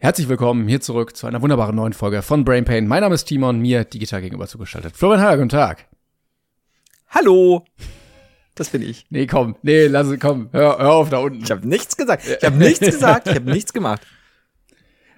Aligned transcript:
Herzlich 0.00 0.28
willkommen 0.28 0.68
hier 0.68 0.80
zurück 0.80 1.16
zu 1.16 1.26
einer 1.26 1.42
wunderbaren 1.42 1.74
neuen 1.74 1.92
Folge 1.92 2.22
von 2.22 2.44
Brain 2.44 2.64
Pain. 2.64 2.86
Mein 2.86 3.00
Name 3.00 3.16
ist 3.16 3.24
Timon, 3.24 3.58
mir 3.58 3.82
digital 3.82 4.20
gegenüber 4.20 4.46
zugeschaltet. 4.46 4.96
Florian 4.96 5.20
Haller, 5.20 5.36
guten 5.38 5.48
Tag. 5.48 5.86
Hallo. 7.08 7.64
Das 8.54 8.68
bin 8.68 8.82
ich. 8.82 9.06
Nee, 9.10 9.26
komm, 9.26 9.56
nee, 9.62 9.88
lass 9.88 10.06
es, 10.06 10.20
komm, 10.20 10.50
hör, 10.52 10.78
hör 10.78 10.92
auf 10.92 11.10
da 11.10 11.18
unten. 11.18 11.42
Ich 11.42 11.50
habe 11.50 11.66
nichts 11.66 11.96
gesagt. 11.96 12.24
Ich 12.28 12.44
habe 12.44 12.56
nichts 12.56 12.78
gesagt. 12.78 13.26
Ich 13.26 13.34
habe 13.34 13.50
nichts 13.50 13.72
gemacht. 13.72 14.02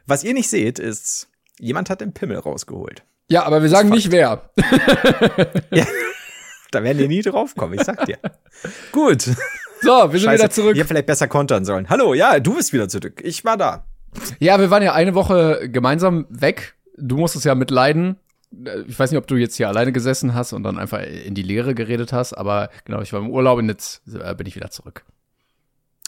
Was 0.07 0.25
ihr 0.25 0.33
nicht 0.33 0.49
seht, 0.49 0.79
ist, 0.79 1.29
jemand 1.59 1.91
hat 1.91 2.01
den 2.01 2.15
Pimmel 2.15 2.39
rausgeholt. 2.39 3.03
Ja, 3.29 3.43
aber 3.45 3.61
wir 3.61 3.69
sagen 3.69 3.91
nicht 3.91 4.11
wer. 4.11 4.51
Ja, 5.73 5.87
da 6.71 6.83
werden 6.83 6.97
die 6.97 7.09
nie 7.09 7.21
drauf 7.21 7.55
kommen, 7.55 7.75
ich 7.75 7.83
sag 7.83 8.07
dir. 8.07 8.19
Gut. 8.93 9.23
So, 9.83 9.91
wir 9.91 10.19
sind 10.19 10.23
Scheiße, 10.23 10.43
wieder 10.43 10.51
zurück. 10.51 10.77
Ihr 10.77 10.87
vielleicht 10.87 11.07
besser 11.07 11.29
kontern 11.29 11.67
sollen. 11.67 11.91
Hallo, 11.91 12.15
ja, 12.15 12.41
du 12.41 12.55
bist 12.55 12.73
wieder 12.73 12.89
zurück. 12.89 13.21
Ich 13.23 13.45
war 13.45 13.59
da. 13.59 13.85
Ja, 14.39 14.59
wir 14.59 14.71
waren 14.71 14.83
ja 14.83 14.93
eine 14.93 15.15
Woche 15.15 15.69
gemeinsam 15.71 16.27
weg. 16.29 16.75
Du 16.97 17.17
musstest 17.17 17.45
ja 17.45 17.55
mitleiden. 17.55 18.17
Ich 18.87 18.99
weiß 18.99 19.11
nicht, 19.11 19.19
ob 19.19 19.27
du 19.27 19.37
jetzt 19.37 19.57
hier 19.57 19.69
alleine 19.69 19.93
gesessen 19.93 20.35
hast 20.35 20.53
und 20.53 20.65
dann 20.65 20.79
einfach 20.79 21.01
in 21.01 21.35
die 21.35 21.43
Leere 21.43 21.75
geredet 21.75 22.13
hast, 22.13 22.33
aber 22.33 22.69
genau, 22.85 23.01
ich 23.01 23.13
war 23.13 23.21
im 23.21 23.31
Urlaub 23.31 23.59
und 23.59 23.69
jetzt 23.69 24.03
äh, 24.13 24.35
bin 24.35 24.47
ich 24.47 24.57
wieder 24.57 24.71
zurück. 24.71 25.05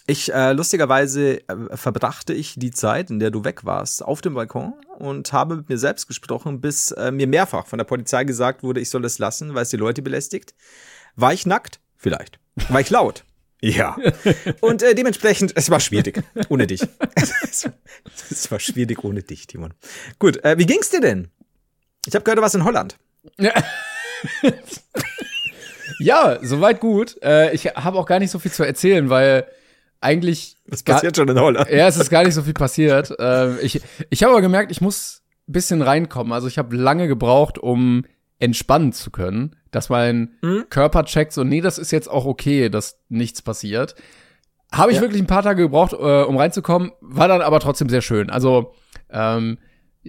Ich, 0.08 0.33
äh, 0.34 0.53
lustigerweise 0.53 1.48
äh, 1.48 1.77
verbrachte 1.77 2.34
ich 2.34 2.55
die 2.56 2.73
Zeit, 2.73 3.11
in 3.11 3.20
der 3.20 3.30
du 3.30 3.45
weg 3.45 3.64
warst, 3.64 4.05
auf 4.05 4.20
dem 4.20 4.34
Balkon 4.34 4.75
und 4.98 5.33
habe 5.33 5.56
mit 5.56 5.69
mir 5.69 5.78
selbst 5.78 6.08
gesprochen, 6.08 6.61
bis 6.61 6.91
äh, 6.91 7.12
mir 7.12 7.28
mehrfach 7.28 7.67
von 7.67 7.78
der 7.78 7.84
Polizei 7.84 8.25
gesagt 8.25 8.64
wurde, 8.64 8.80
ich 8.80 8.91
soll 8.91 9.05
es 9.05 9.20
lassen, 9.20 9.55
weil 9.55 9.62
es 9.62 9.70
die 9.70 9.77
Leute 9.77 10.03
belästigt. 10.03 10.55
War 11.14 11.33
ich 11.33 11.47
nackt? 11.47 11.78
Vielleicht. 11.97 12.41
War 12.69 12.80
ich 12.80 12.91
laut? 12.91 13.25
Ja. 13.62 13.96
Und 14.60 14.82
äh, 14.82 14.94
dementsprechend, 14.94 15.52
es 15.55 15.70
war 15.70 15.80
schwierig 15.80 16.22
ohne 16.48 16.66
dich. 16.66 16.82
es 18.30 18.50
war 18.50 18.58
schwierig 18.60 19.05
ohne 19.05 19.22
dich, 19.22 19.46
Timon. 19.46 19.72
Gut, 20.18 20.44
äh, 20.44 20.58
wie 20.58 20.66
ging's 20.66 20.91
dir 20.91 21.00
denn? 21.00 21.28
Ich 22.05 22.14
habe 22.14 22.24
gehört, 22.24 22.38
du 22.38 22.42
warst 22.42 22.56
in 22.56 22.64
Holland. 22.64 22.98
Ja, 25.98 26.38
soweit 26.42 26.80
gut. 26.80 27.16
Äh, 27.22 27.55
ich 27.55 27.66
habe 27.66 27.96
auch 27.96 28.06
gar 28.06 28.18
nicht 28.18 28.30
so 28.30 28.40
viel 28.40 28.50
zu 28.50 28.64
erzählen, 28.64 29.08
weil 29.08 29.46
eigentlich 30.00 30.56
Was 30.66 30.83
passiert 30.83 31.16
schon 31.16 31.28
in 31.28 31.38
Holland? 31.38 31.70
Ja, 31.70 31.86
es 31.86 31.96
ist 31.96 32.10
gar 32.10 32.24
nicht 32.24 32.34
so 32.34 32.42
viel 32.42 32.55
passiert. 32.55 33.14
Ähm, 33.20 33.58
ich 33.62 33.80
ich 34.10 34.22
habe 34.22 34.33
aber 34.33 34.42
gemerkt, 34.42 34.72
ich 34.72 34.80
muss 34.80 35.22
ein 35.48 35.52
bisschen 35.52 35.80
reinkommen. 35.80 36.33
Also 36.33 36.48
ich 36.48 36.58
habe 36.58 36.74
lange 36.74 37.06
gebraucht, 37.06 37.58
um 37.58 38.05
entspannen 38.40 38.92
zu 38.92 39.12
können, 39.12 39.55
dass 39.73 39.89
mein 39.89 40.37
Mhm. 40.42 40.67
Körper 40.70 41.05
checkt, 41.05 41.33
so, 41.33 41.42
nee, 41.42 41.61
das 41.61 41.78
ist 41.78 41.91
jetzt 41.91 42.09
auch 42.09 42.25
okay, 42.25 42.69
dass 42.69 43.01
nichts 43.09 43.42
passiert. 43.42 43.97
Habe 44.70 44.91
ich 44.92 44.97
Ja. 44.97 45.03
wirklich 45.03 45.20
ein 45.20 45.27
paar 45.27 45.42
Tage 45.42 45.62
gebraucht, 45.64 45.92
äh, 45.92 46.23
um 46.23 46.37
reinzukommen, 46.37 46.92
war 47.01 47.27
dann 47.29 47.42
aber 47.42 47.59
trotzdem 47.61 47.89
sehr 47.89 48.01
schön. 48.03 48.31
Also 48.31 48.75
ähm, 49.11 49.59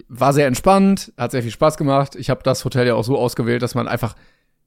war 0.08 0.32
sehr 0.32 0.46
entspannt, 0.46 1.12
hat 1.18 1.32
sehr 1.32 1.42
viel 1.42 1.50
Spaß 1.50 1.76
gemacht. 1.76 2.14
Ich 2.16 2.30
habe 2.30 2.42
das 2.42 2.64
Hotel 2.64 2.86
ja 2.86 2.94
auch 2.94 3.04
so 3.04 3.18
ausgewählt, 3.18 3.62
dass 3.62 3.74
man 3.74 3.88
einfach 3.88 4.16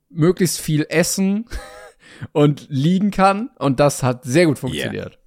möglichst 0.09 0.59
viel 0.59 0.85
essen 0.89 1.45
und 2.31 2.67
liegen 2.69 3.11
kann. 3.11 3.49
Und 3.57 3.79
das 3.79 4.03
hat 4.03 4.23
sehr 4.23 4.45
gut 4.45 4.59
funktioniert. 4.59 5.19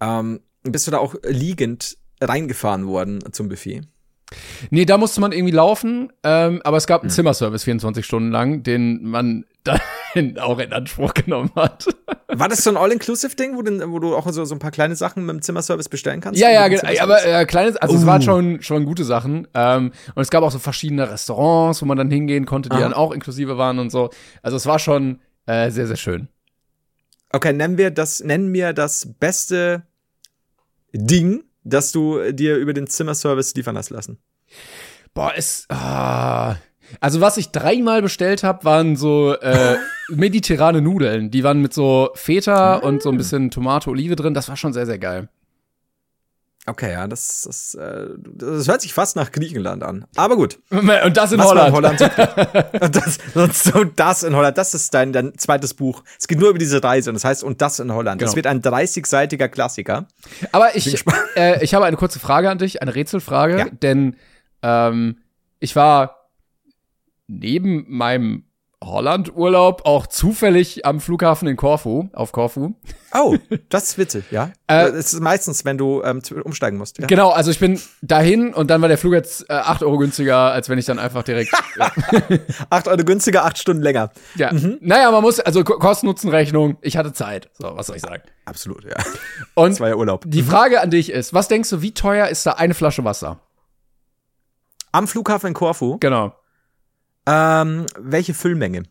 Ähm, 0.00 0.40
bist 0.64 0.86
du 0.86 0.90
da 0.90 0.98
auch 0.98 1.14
liegend 1.24 1.96
reingefahren 2.20 2.86
worden 2.86 3.20
zum 3.32 3.48
Buffet? 3.48 3.82
Nee, 4.70 4.84
da 4.84 4.98
musste 4.98 5.20
man 5.20 5.32
irgendwie 5.32 5.52
laufen, 5.52 6.12
ähm, 6.22 6.60
aber 6.64 6.76
es 6.76 6.84
Hm. 6.84 6.88
gab 6.88 7.02
einen 7.02 7.10
Zimmerservice 7.10 7.64
24 7.64 8.04
Stunden 8.04 8.30
lang, 8.30 8.62
den 8.62 9.04
man 9.04 9.44
dann 9.64 10.38
auch 10.38 10.58
in 10.58 10.72
Anspruch 10.72 11.14
genommen 11.14 11.50
hat. 11.54 11.86
War 12.28 12.48
das 12.48 12.64
so 12.64 12.70
ein 12.70 12.76
All-Inclusive-Ding, 12.76 13.54
wo, 13.56 13.92
wo 13.92 13.98
du 13.98 14.16
auch 14.16 14.28
so, 14.32 14.44
so 14.44 14.54
ein 14.54 14.58
paar 14.58 14.70
kleine 14.70 14.96
Sachen 14.96 15.24
mit 15.24 15.34
dem 15.34 15.42
Zimmerservice 15.42 15.88
bestellen 15.88 16.20
kannst? 16.20 16.40
ja, 16.40 16.50
ja, 16.50 16.78
aber 17.02 17.24
äh, 17.24 17.44
kleines, 17.46 17.76
also 17.76 17.94
es 17.96 18.02
Uh. 18.02 18.06
waren 18.06 18.22
schon 18.22 18.62
schon 18.62 18.84
gute 18.84 19.04
Sachen. 19.04 19.46
Ähm, 19.54 19.92
und 20.14 20.22
es 20.22 20.30
gab 20.30 20.42
auch 20.42 20.50
so 20.50 20.58
verschiedene 20.58 21.10
Restaurants, 21.10 21.80
wo 21.82 21.86
man 21.86 21.96
dann 21.98 22.10
hingehen 22.10 22.44
konnte, 22.46 22.68
die 22.68 22.74
Aha. 22.76 22.82
dann 22.82 22.92
auch 22.94 23.12
inklusive 23.12 23.56
waren 23.58 23.78
und 23.78 23.90
so. 23.90 24.10
Also 24.42 24.56
es 24.56 24.66
war 24.66 24.78
schon 24.78 25.20
äh, 25.46 25.70
sehr, 25.70 25.86
sehr 25.86 25.96
schön. 25.96 26.28
Okay, 27.30 27.52
nennen 27.52 27.78
wir 27.78 27.90
das, 27.90 28.22
nennen 28.22 28.52
wir 28.52 28.72
das 28.74 29.14
beste 29.18 29.84
Ding, 30.92 31.44
das 31.64 31.92
du 31.92 32.32
dir 32.32 32.56
über 32.56 32.72
den 32.72 32.86
Zimmerservice 32.86 33.54
liefern 33.54 33.76
hast 33.76 33.90
lassen. 33.90 34.18
Boah, 35.14 35.32
es. 35.36 35.66
Ah. 35.68 36.56
Also 37.00 37.20
was 37.20 37.36
ich 37.36 37.50
dreimal 37.50 38.02
bestellt 38.02 38.42
habe, 38.42 38.64
waren 38.64 38.96
so 38.96 39.34
äh, 39.34 39.76
mediterrane 40.08 40.82
Nudeln. 40.82 41.30
Die 41.30 41.44
waren 41.44 41.60
mit 41.60 41.72
so 41.72 42.10
Feta 42.14 42.76
und 42.76 43.02
so 43.02 43.10
ein 43.10 43.16
bisschen 43.16 43.50
Tomate, 43.50 43.90
Olive 43.90 44.16
drin. 44.16 44.34
Das 44.34 44.48
war 44.48 44.56
schon 44.56 44.72
sehr, 44.72 44.86
sehr 44.86 44.98
geil. 44.98 45.28
Okay, 46.64 46.92
ja, 46.92 47.08
das, 47.08 47.42
das, 47.44 47.74
äh, 47.74 48.06
das 48.16 48.68
hört 48.68 48.82
sich 48.82 48.94
fast 48.94 49.16
nach 49.16 49.32
Griechenland 49.32 49.82
an. 49.82 50.06
Aber 50.14 50.36
gut. 50.36 50.60
Und 50.70 51.16
das 51.16 51.32
in 51.32 51.38
Was 51.40 51.46
Holland. 51.48 51.68
in 51.68 51.74
Holland 51.74 51.98
so, 51.98 52.04
und 52.80 52.96
das, 52.96 53.18
und 53.34 53.54
so 53.56 53.84
das 53.84 54.22
in 54.22 54.36
Holland, 54.36 54.56
das 54.56 54.72
ist 54.72 54.94
dein, 54.94 55.12
dein 55.12 55.36
zweites 55.36 55.74
Buch. 55.74 56.04
Es 56.20 56.28
geht 56.28 56.38
nur 56.38 56.50
über 56.50 56.60
diese 56.60 56.82
Reise 56.84 57.10
und 57.10 57.14
das 57.14 57.24
heißt 57.24 57.42
und 57.42 57.60
das 57.60 57.80
in 57.80 57.92
Holland. 57.92 58.22
Das 58.22 58.30
Genau. 58.30 58.36
wird 58.36 58.46
ein 58.46 58.62
30-seitiger 58.62 59.48
Klassiker. 59.48 60.06
Aber 60.52 60.76
ich, 60.76 61.04
äh, 61.36 61.64
ich 61.64 61.74
habe 61.74 61.84
eine 61.84 61.96
kurze 61.96 62.20
Frage 62.20 62.48
an 62.48 62.58
dich, 62.58 62.80
eine 62.80 62.94
Rätselfrage, 62.94 63.58
Ja. 63.58 63.64
denn 63.68 64.16
ähm, 64.62 65.18
ich 65.58 65.74
war 65.74 66.28
neben 67.26 67.86
meinem 67.88 68.44
Holland-Urlaub 68.84 69.82
auch 69.86 70.06
zufällig 70.06 70.84
am 70.84 71.00
Flughafen 71.00 71.46
in 71.48 71.56
Korfu, 71.56 72.08
auf 72.12 72.32
Korfu. 72.32 72.74
Oh, 73.14 73.36
das 73.68 73.84
ist 73.84 73.98
witzig, 73.98 74.24
ja. 74.30 74.50
Äh, 74.66 74.90
das 74.92 75.12
ist 75.12 75.20
meistens, 75.20 75.64
wenn 75.64 75.78
du 75.78 76.02
ähm, 76.02 76.20
umsteigen 76.44 76.78
musst. 76.78 76.98
Ja. 76.98 77.06
Genau, 77.06 77.30
also 77.30 77.50
ich 77.50 77.58
bin 77.60 77.80
dahin 78.00 78.52
und 78.54 78.70
dann 78.70 78.80
war 78.82 78.88
der 78.88 78.98
Flug 78.98 79.12
jetzt 79.14 79.48
äh, 79.50 79.52
8 79.54 79.82
Euro 79.82 79.98
günstiger, 79.98 80.36
als 80.52 80.68
wenn 80.68 80.78
ich 80.78 80.84
dann 80.86 80.98
einfach 80.98 81.22
direkt. 81.22 81.52
ja. 81.78 81.90
Acht 82.70 82.88
Euro 82.88 83.04
günstiger, 83.04 83.44
acht 83.44 83.58
Stunden 83.58 83.82
länger. 83.82 84.10
ja. 84.36 84.50
Naja, 84.80 85.10
man 85.10 85.22
muss, 85.22 85.40
also 85.40 85.62
Ko- 85.64 85.78
Kosten-Nutzen-Rechnung, 85.78 86.76
ich 86.80 86.96
hatte 86.96 87.12
Zeit. 87.12 87.50
So, 87.58 87.76
was 87.76 87.86
soll 87.86 87.96
ich 87.96 88.02
sagen? 88.02 88.22
Absolut, 88.44 88.84
ja. 88.84 88.96
Und 89.54 89.70
Das 89.72 89.80
war 89.80 89.88
ja 89.88 89.94
Urlaub. 89.96 90.24
die 90.26 90.42
Frage 90.42 90.80
an 90.80 90.90
dich 90.90 91.10
ist: 91.12 91.32
Was 91.32 91.48
denkst 91.48 91.70
du, 91.70 91.82
wie 91.82 91.92
teuer 91.94 92.26
ist 92.28 92.44
da 92.46 92.52
eine 92.52 92.74
Flasche 92.74 93.04
Wasser? 93.04 93.38
Am 94.92 95.08
Flughafen 95.08 95.48
in 95.48 95.54
Korfu, 95.54 95.98
Genau. 96.00 96.34
Ähm, 97.26 97.86
welche 97.98 98.34
Füllmenge? 98.34 98.84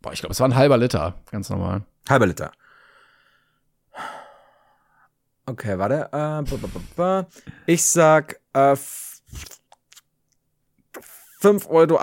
Boah, 0.00 0.12
ich 0.12 0.20
glaube, 0.20 0.32
es 0.32 0.40
war 0.40 0.48
ein 0.48 0.54
halber 0.56 0.78
Liter, 0.78 1.14
ganz 1.30 1.50
normal. 1.50 1.82
Halber 2.08 2.26
Liter. 2.26 2.52
Okay, 5.46 5.78
warte. 5.78 6.08
Äh, 6.12 7.24
ich 7.66 7.84
sag 7.84 8.40
äh, 8.54 8.72
f- 8.72 9.20
5,80 11.42 11.68
Euro. 11.68 11.98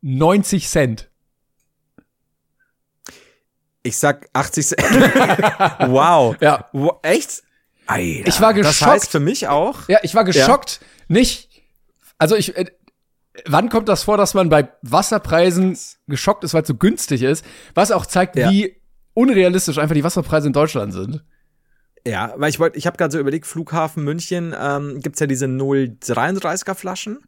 90 0.00 0.68
Cent. 0.68 1.10
Ich 3.82 3.98
sag 3.98 4.28
80 4.32 4.66
Cent. 4.66 4.80
wow. 5.88 6.36
Ja. 6.40 6.68
Wo, 6.72 6.98
echt? 7.02 7.42
Alter, 7.86 8.26
Ich 8.28 8.40
war 8.40 8.52
Das 8.54 8.66
geschockt. 8.68 8.90
heißt 8.92 9.10
für 9.10 9.20
mich 9.20 9.46
auch. 9.48 9.88
Ja, 9.88 9.98
ich 10.02 10.14
war 10.14 10.24
geschockt. 10.24 10.80
Nicht. 11.08 11.62
Also 12.18 12.34
ich. 12.34 12.54
Wann 13.46 13.68
kommt 13.68 13.88
das 13.88 14.04
vor, 14.04 14.16
dass 14.16 14.34
man 14.34 14.48
bei 14.48 14.68
Wasserpreisen 14.82 15.76
geschockt 16.06 16.44
ist, 16.44 16.54
weil 16.54 16.62
es 16.62 16.68
so 16.68 16.74
günstig 16.74 17.22
ist? 17.22 17.44
Was 17.74 17.92
auch 17.92 18.06
zeigt, 18.06 18.36
Ja. 18.36 18.50
wie 18.50 18.80
unrealistisch 19.14 19.78
einfach 19.78 19.94
die 19.94 20.04
Wasserpreise 20.04 20.46
in 20.46 20.52
Deutschland 20.52 20.92
sind. 20.92 21.22
Ja, 22.06 22.34
weil 22.36 22.50
ich 22.50 22.60
wollte, 22.60 22.78
ich 22.78 22.86
habe 22.86 22.96
gerade 22.96 23.10
so 23.12 23.18
überlegt, 23.18 23.46
Flughafen 23.46 24.04
München 24.04 24.54
ähm, 24.58 25.00
gibt's 25.00 25.18
ja 25.20 25.26
diese 25.26 25.46
0,33er 25.46 26.74
Flaschen. 26.74 27.18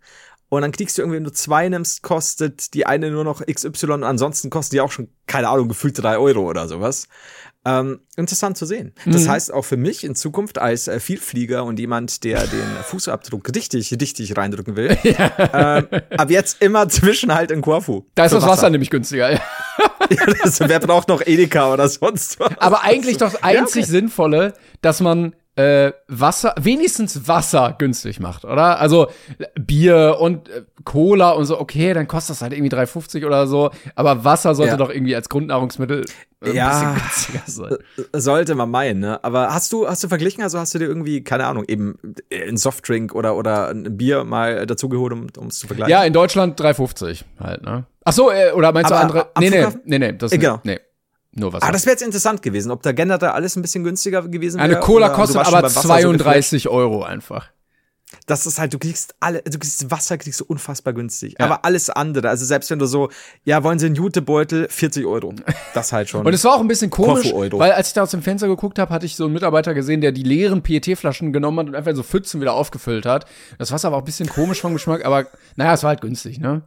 Und 0.51 0.63
dann 0.63 0.73
kriegst 0.73 0.97
du 0.97 1.03
irgendwie, 1.03 1.17
wenn 1.17 1.25
du 1.25 1.33
zwei 1.33 1.69
nimmst, 1.69 2.03
kostet 2.03 2.73
die 2.73 2.87
eine 2.87 3.11
nur 3.11 3.25
noch 3.25 3.45
XY, 3.45 4.03
ansonsten 4.05 4.49
kosten 4.49 4.77
die 4.77 4.81
auch 4.81 4.91
schon, 4.93 5.09
keine 5.27 5.49
Ahnung, 5.49 5.69
gefühlt 5.69 6.01
drei 6.03 6.17
Euro 6.17 6.49
oder 6.49 6.69
sowas. 6.69 7.09
Ähm, 7.69 8.01
interessant 8.17 8.57
zu 8.57 8.65
sehen. 8.65 8.95
Das 9.05 9.29
heißt 9.29 9.53
auch 9.53 9.65
für 9.65 9.77
mich 9.77 10.03
in 10.03 10.15
Zukunft 10.15 10.59
als 10.59 10.89
äh, 10.89 11.01
Vielflieger 11.01 11.65
und 11.65 11.79
jemand, 11.79 12.25
der 12.25 12.47
den 12.47 12.67
Fußabdruck 12.85 13.55
richtig, 13.55 13.95
richtig 14.01 14.39
reindrücken 14.39 14.75
will, 14.75 14.97
ähm, 15.05 15.87
ab 16.17 16.31
jetzt 16.31 16.63
immer 16.63 16.89
Zwischenhalt 16.89 17.51
in 17.51 17.61
Korfu. 17.61 18.07
Da 18.15 18.25
ist 18.25 18.33
das 18.33 18.47
Wasser, 18.47 18.71
nämlich 18.71 18.89
günstiger. 18.89 19.39
das, 20.43 20.61
wer 20.61 20.81
braucht 20.81 21.09
noch 21.09 21.21
Edeka 21.21 21.71
oder 21.71 21.89
sonst 21.89 22.41
was? 22.41 22.57
Aber 22.57 22.85
eigentlich 22.85 23.19
doch 23.19 23.43
einzig 23.43 23.83
okay. 23.83 23.93
Sinnvolle, 23.93 24.55
dass 24.81 25.01
man 25.01 25.35
äh, 25.59 25.93
Wasser, 26.07 26.55
wenigstens 26.61 27.27
Wasser 27.27 27.75
günstig 27.79 28.21
macht, 28.21 28.45
oder? 28.45 28.79
Also 28.79 29.09
Bier 29.59 30.17
und 30.21 30.49
äh, 30.49 30.63
Cola 30.85 31.31
und 31.33 31.47
so, 31.47 31.59
okay, 31.61 31.93
dann 31.95 32.07
kostet 32.07 32.37
das 32.37 32.43
halt 32.43 32.53
irgendwie 32.53 32.75
3,50 32.75 33.27
oder 33.27 33.47
so. 33.49 33.71
Aber 33.97 34.25
Wasser 34.25 34.55
sollte 34.55 34.73
Ja. 34.73 34.77
doch 34.77 34.91
irgendwie 34.91 35.17
als 35.17 35.29
Grundnahrungsmittel 35.29 36.05
äh, 36.43 36.51
ein 36.51 36.55
Ja. 36.55 36.69
bisschen 36.69 36.95
günstiger 36.95 37.43
sein. 37.47 37.77
Sollte 38.13 38.55
man 38.55 38.71
meinen, 38.71 39.01
ne? 39.01 39.23
Aber 39.25 39.53
hast 39.53 39.73
du, 39.73 39.89
hast 39.89 40.05
du 40.05 40.09
verglichen? 40.09 40.43
Also 40.45 40.59
hast 40.61 40.75
du 40.75 40.79
dir 40.79 40.87
irgendwie, 40.87 41.25
keine 41.25 41.47
Ahnung, 41.47 41.65
eben 41.67 41.99
ein 42.33 42.57
Softdrink 42.57 43.15
oder, 43.15 43.35
oder 43.37 43.69
ein 43.71 43.97
Bier 43.97 44.23
mal 44.23 44.65
dazugeholt, 44.65 45.13
um 45.37 45.47
es 45.49 45.59
zu 45.59 45.67
vergleichen? 45.67 45.91
Ja, 45.91 46.05
in 46.05 46.13
Deutschland 46.13 46.61
3,50 46.61 47.25
halt, 47.41 47.63
ne? 47.65 47.85
Ach 48.05 48.13
so, 48.13 48.31
äh, 48.31 48.53
oder 48.53 48.73
meinst 48.73 48.93
Aber 48.93 49.01
du 49.09 49.19
andere? 49.19 49.31
Nee, 49.41 49.51
nee, 49.51 49.67
nee, 49.85 49.99
nee, 49.99 50.13
das 50.17 50.31
Äh, 50.33 50.39
genau. 50.39 50.61
nee. 50.63 50.79
Nur 51.33 51.53
Wasser. 51.53 51.67
Ah, 51.67 51.73
das 51.73 51.85
wäre 51.85 51.93
jetzt 51.93 52.03
interessant 52.03 52.43
gewesen, 52.43 52.71
ob 52.71 52.83
da 52.83 52.93
generell 52.93 53.31
alles 53.31 53.57
ein 53.57 53.63
bisschen 53.63 53.85
günstiger 53.85 54.27
gewesen 54.29 54.59
wäre. 54.59 54.65
Eine 54.65 54.81
Cola 54.81 55.11
kostet 55.11 55.37
aber 55.39 55.51
beim 55.51 55.65
Wasser 55.65 55.83
so 55.83 55.89
geflasht. 55.89 56.03
32 56.03 56.69
Euro 56.69 57.03
einfach. 57.03 57.51
Das 58.27 58.47
ist 58.47 58.59
halt, 58.59 58.73
du 58.73 58.79
kriegst 58.79 59.15
alle, 59.21 59.43
du 59.43 59.59
kriegst 59.59 59.91
Wasser, 59.91 60.17
kriegst 60.17 60.41
du 60.41 60.45
unfassbar 60.47 60.95
günstig. 60.95 61.37
Ja. 61.39 61.45
Aber 61.45 61.65
alles 61.67 61.91
andere, 61.91 62.31
also 62.31 62.45
selbst 62.45 62.71
wenn 62.71 62.79
du 62.79 62.87
so, 62.87 63.11
ja, 63.45 63.63
wollen 63.63 63.79
Sie 63.79 63.87
einen 63.87 63.97
Jutebeutel, 63.97 64.67
40 64.71 65.05
Euro. 65.05 65.35
Das 65.75 65.93
halt 65.93 66.09
schon. 66.09 66.25
Und 66.27 66.33
es 66.33 66.43
war 66.45 66.55
auch 66.55 66.61
ein 66.61 66.69
bisschen 66.69 66.91
komisch, 66.91 67.33
weil 67.33 67.73
als 67.73 67.89
ich 67.89 67.95
da 67.95 68.03
aus 68.03 68.11
dem 68.11 68.23
Fenster 68.23 68.49
geguckt 68.49 68.79
habe, 68.79 68.93
hatte 68.95 69.05
ich 69.05 69.15
so 69.15 69.25
einen 69.25 69.35
Mitarbeiter 69.35 69.75
gesehen, 69.75 70.01
der 70.01 70.13
die 70.13 70.23
leeren 70.23 70.63
PET-Flaschen 70.63 71.33
genommen 71.35 71.59
hat 71.59 71.67
und 71.69 71.75
einfach 71.75 71.91
in 71.91 71.97
so 71.97 72.03
Pfützen 72.03 72.41
wieder 72.41 72.55
aufgefüllt 72.55 73.05
hat. 73.05 73.27
Das 73.59 73.73
Wasser 73.73 73.91
war 73.91 73.99
auch 73.99 74.03
ein 74.03 74.07
bisschen 74.07 74.29
komisch 74.29 74.61
vom 74.63 74.73
Geschmack, 74.73 75.05
aber 75.05 75.27
naja, 75.57 75.75
es 75.75 75.83
war 75.83 75.89
halt 75.89 76.01
günstig, 76.01 76.41
ne? 76.41 76.63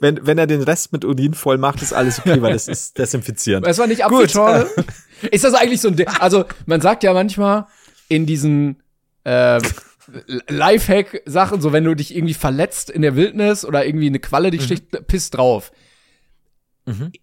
Wenn, 0.00 0.26
wenn 0.26 0.38
er 0.38 0.46
den 0.46 0.62
Rest 0.62 0.92
mit 0.92 1.04
Urin 1.04 1.34
voll 1.34 1.58
macht, 1.58 1.82
ist 1.82 1.92
alles 1.92 2.18
okay, 2.18 2.40
weil 2.42 2.52
das 2.52 2.68
ist 2.68 2.98
desinfizierend. 2.98 3.66
Es 3.66 3.78
war 3.78 3.86
nicht 3.86 4.02
Gut, 4.02 4.12
Apfelschorle. 4.14 4.68
Ist 5.30 5.42
das 5.44 5.54
eigentlich 5.54 5.80
so 5.80 5.88
ein 5.88 5.96
Ding? 5.96 6.06
Also, 6.20 6.44
man 6.66 6.80
sagt 6.80 7.02
ja 7.02 7.12
manchmal 7.12 7.66
in 8.08 8.24
diesen 8.26 8.82
äh, 9.24 9.60
Lifehack-Sachen, 10.48 11.60
so 11.60 11.72
wenn 11.72 11.84
du 11.84 11.94
dich 11.94 12.14
irgendwie 12.14 12.34
verletzt 12.34 12.90
in 12.90 13.02
der 13.02 13.16
Wildnis 13.16 13.64
oder 13.64 13.84
irgendwie 13.84 14.06
eine 14.06 14.20
Qualle 14.20 14.48
Mhm. 14.48 14.52
dich 14.52 14.62
sticht, 14.64 15.06
piss 15.06 15.30
drauf. 15.30 15.72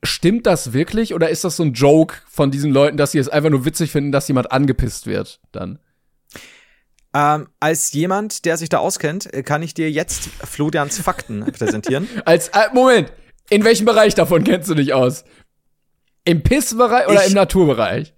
Stimmt 0.03 0.45
das 0.45 0.73
wirklich 0.73 1.15
oder 1.15 1.29
ist 1.31 1.43
das 1.43 1.55
so 1.55 1.63
ein 1.63 1.73
Joke 1.73 2.17
von 2.29 2.51
diesen 2.51 2.71
Leuten, 2.71 2.97
dass 2.97 3.13
sie 3.13 3.17
es 3.17 3.29
einfach 3.29 3.49
nur 3.49 3.65
witzig 3.65 3.91
finden, 3.91 4.11
dass 4.11 4.27
jemand 4.27 4.51
angepisst 4.51 5.07
wird 5.07 5.39
dann? 5.51 5.79
Ähm, 7.17 7.47
als 7.61 7.93
jemand, 7.93 8.43
der 8.43 8.57
sich 8.57 8.67
da 8.67 8.79
auskennt, 8.79 9.33
äh, 9.33 9.41
kann 9.41 9.63
ich 9.63 9.73
dir 9.73 9.89
jetzt 9.89 10.27
Florians 10.43 10.99
Fakten 10.99 11.45
präsentieren. 11.57 12.09
Als 12.25 12.49
äh, 12.49 12.67
Moment, 12.73 13.13
in 13.49 13.63
welchem 13.63 13.85
Bereich 13.85 14.15
davon 14.15 14.43
kennst 14.43 14.69
du 14.69 14.73
dich 14.75 14.93
aus? 14.93 15.23
Im 16.25 16.43
Pissbereich 16.43 17.07
oder 17.07 17.21
Ich- 17.23 17.27
im 17.29 17.33
Naturbereich? 17.35 18.13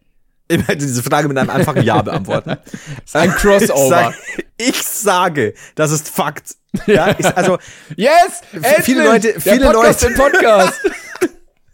Ich 0.50 0.58
werde 0.68 0.78
diese 0.78 1.04
Frage 1.04 1.28
mit 1.28 1.38
einem 1.38 1.50
einfachen 1.52 1.84
Ja 1.84 2.02
beantworten. 2.02 2.58
Ein 3.14 3.30
Ich 3.30 3.36
Crossover. 3.36 3.88
sage, 3.90 4.16
ich 4.58 4.82
sage, 4.82 5.54
das 5.76 5.92
ist 5.92 6.10
Fakt. 6.10 6.56
Ja, 6.88 7.14
ich, 7.20 7.26
also 7.38 7.58
Yes! 7.98 8.42
Endlich! 8.54 8.76
viele 8.84 9.04
Leute- 9.04 9.34
Der 9.34 9.42
viele 9.42 9.66
Podcast 9.72 10.02
Leute- 10.04 10.16
Podcast. 10.16 10.74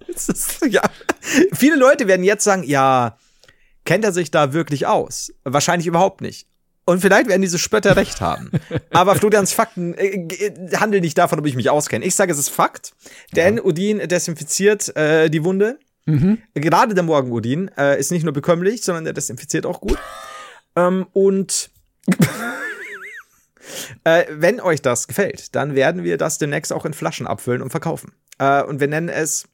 ist, 0.07 0.65
ja, 0.69 0.81
viele 1.53 1.75
Leute 1.77 2.07
werden 2.07 2.23
jetzt 2.23 2.43
sagen, 2.43 2.63
ja, 2.63 3.17
kennt 3.85 4.03
er 4.03 4.11
sich 4.11 4.31
da 4.31 4.53
wirklich 4.53 4.87
aus? 4.87 5.31
Wahrscheinlich 5.43 5.87
überhaupt 5.87 6.21
nicht. 6.21 6.47
Und 6.85 6.99
vielleicht 6.99 7.29
werden 7.29 7.41
diese 7.41 7.59
Spötter 7.59 7.95
recht 7.95 8.19
haben. 8.19 8.51
Aber 8.91 9.15
Florians 9.15 9.53
Fakten 9.53 9.93
äh, 9.93 10.27
äh, 10.27 10.75
handeln 10.75 11.01
nicht 11.01 11.17
davon, 11.17 11.39
ob 11.39 11.45
ich 11.45 11.55
mich 11.55 11.69
auskenne. 11.69 12.03
Ich 12.05 12.15
sage, 12.15 12.31
es 12.31 12.37
ist 12.37 12.49
Fakt, 12.49 12.93
denn 13.35 13.59
Udin 13.59 13.99
desinfiziert 14.07 14.95
äh, 14.95 15.29
die 15.29 15.43
Wunde. 15.43 15.79
Gerade 16.53 16.93
der 16.93 17.03
Morgenudin 17.03 17.71
äh, 17.77 17.97
ist 17.97 18.11
nicht 18.11 18.23
nur 18.23 18.33
bekömmlich, 18.33 18.83
sondern 18.83 19.05
der 19.05 19.13
desinfiziert 19.13 19.65
auch 19.65 19.79
gut. 19.79 19.97
ähm, 20.75 21.07
und 21.13 21.69
äh, 24.03 24.25
wenn 24.29 24.59
euch 24.59 24.81
das 24.81 25.07
gefällt, 25.07 25.55
dann 25.55 25.75
werden 25.75 26.03
wir 26.03 26.17
das 26.17 26.39
demnächst 26.39 26.73
auch 26.73 26.83
in 26.83 26.93
Flaschen 26.93 27.25
abfüllen 27.25 27.61
und 27.61 27.69
verkaufen. 27.69 28.11
Äh, 28.37 28.63
und 28.63 28.81
wir 28.81 28.89
nennen 28.89 29.07
es 29.07 29.47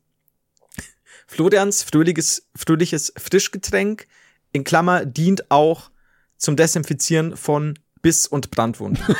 Florians 1.28 1.84
fröhliches, 1.84 2.48
fröhliches 2.56 3.14
Frischgetränk. 3.16 4.08
In 4.52 4.64
Klammer 4.64 5.06
dient 5.06 5.52
auch 5.52 5.92
zum 6.39 6.56
Desinfizieren 6.56 7.38
von 7.38 7.77
Biss- 8.01 8.25
und 8.27 8.50
Brandwunden. 8.50 9.03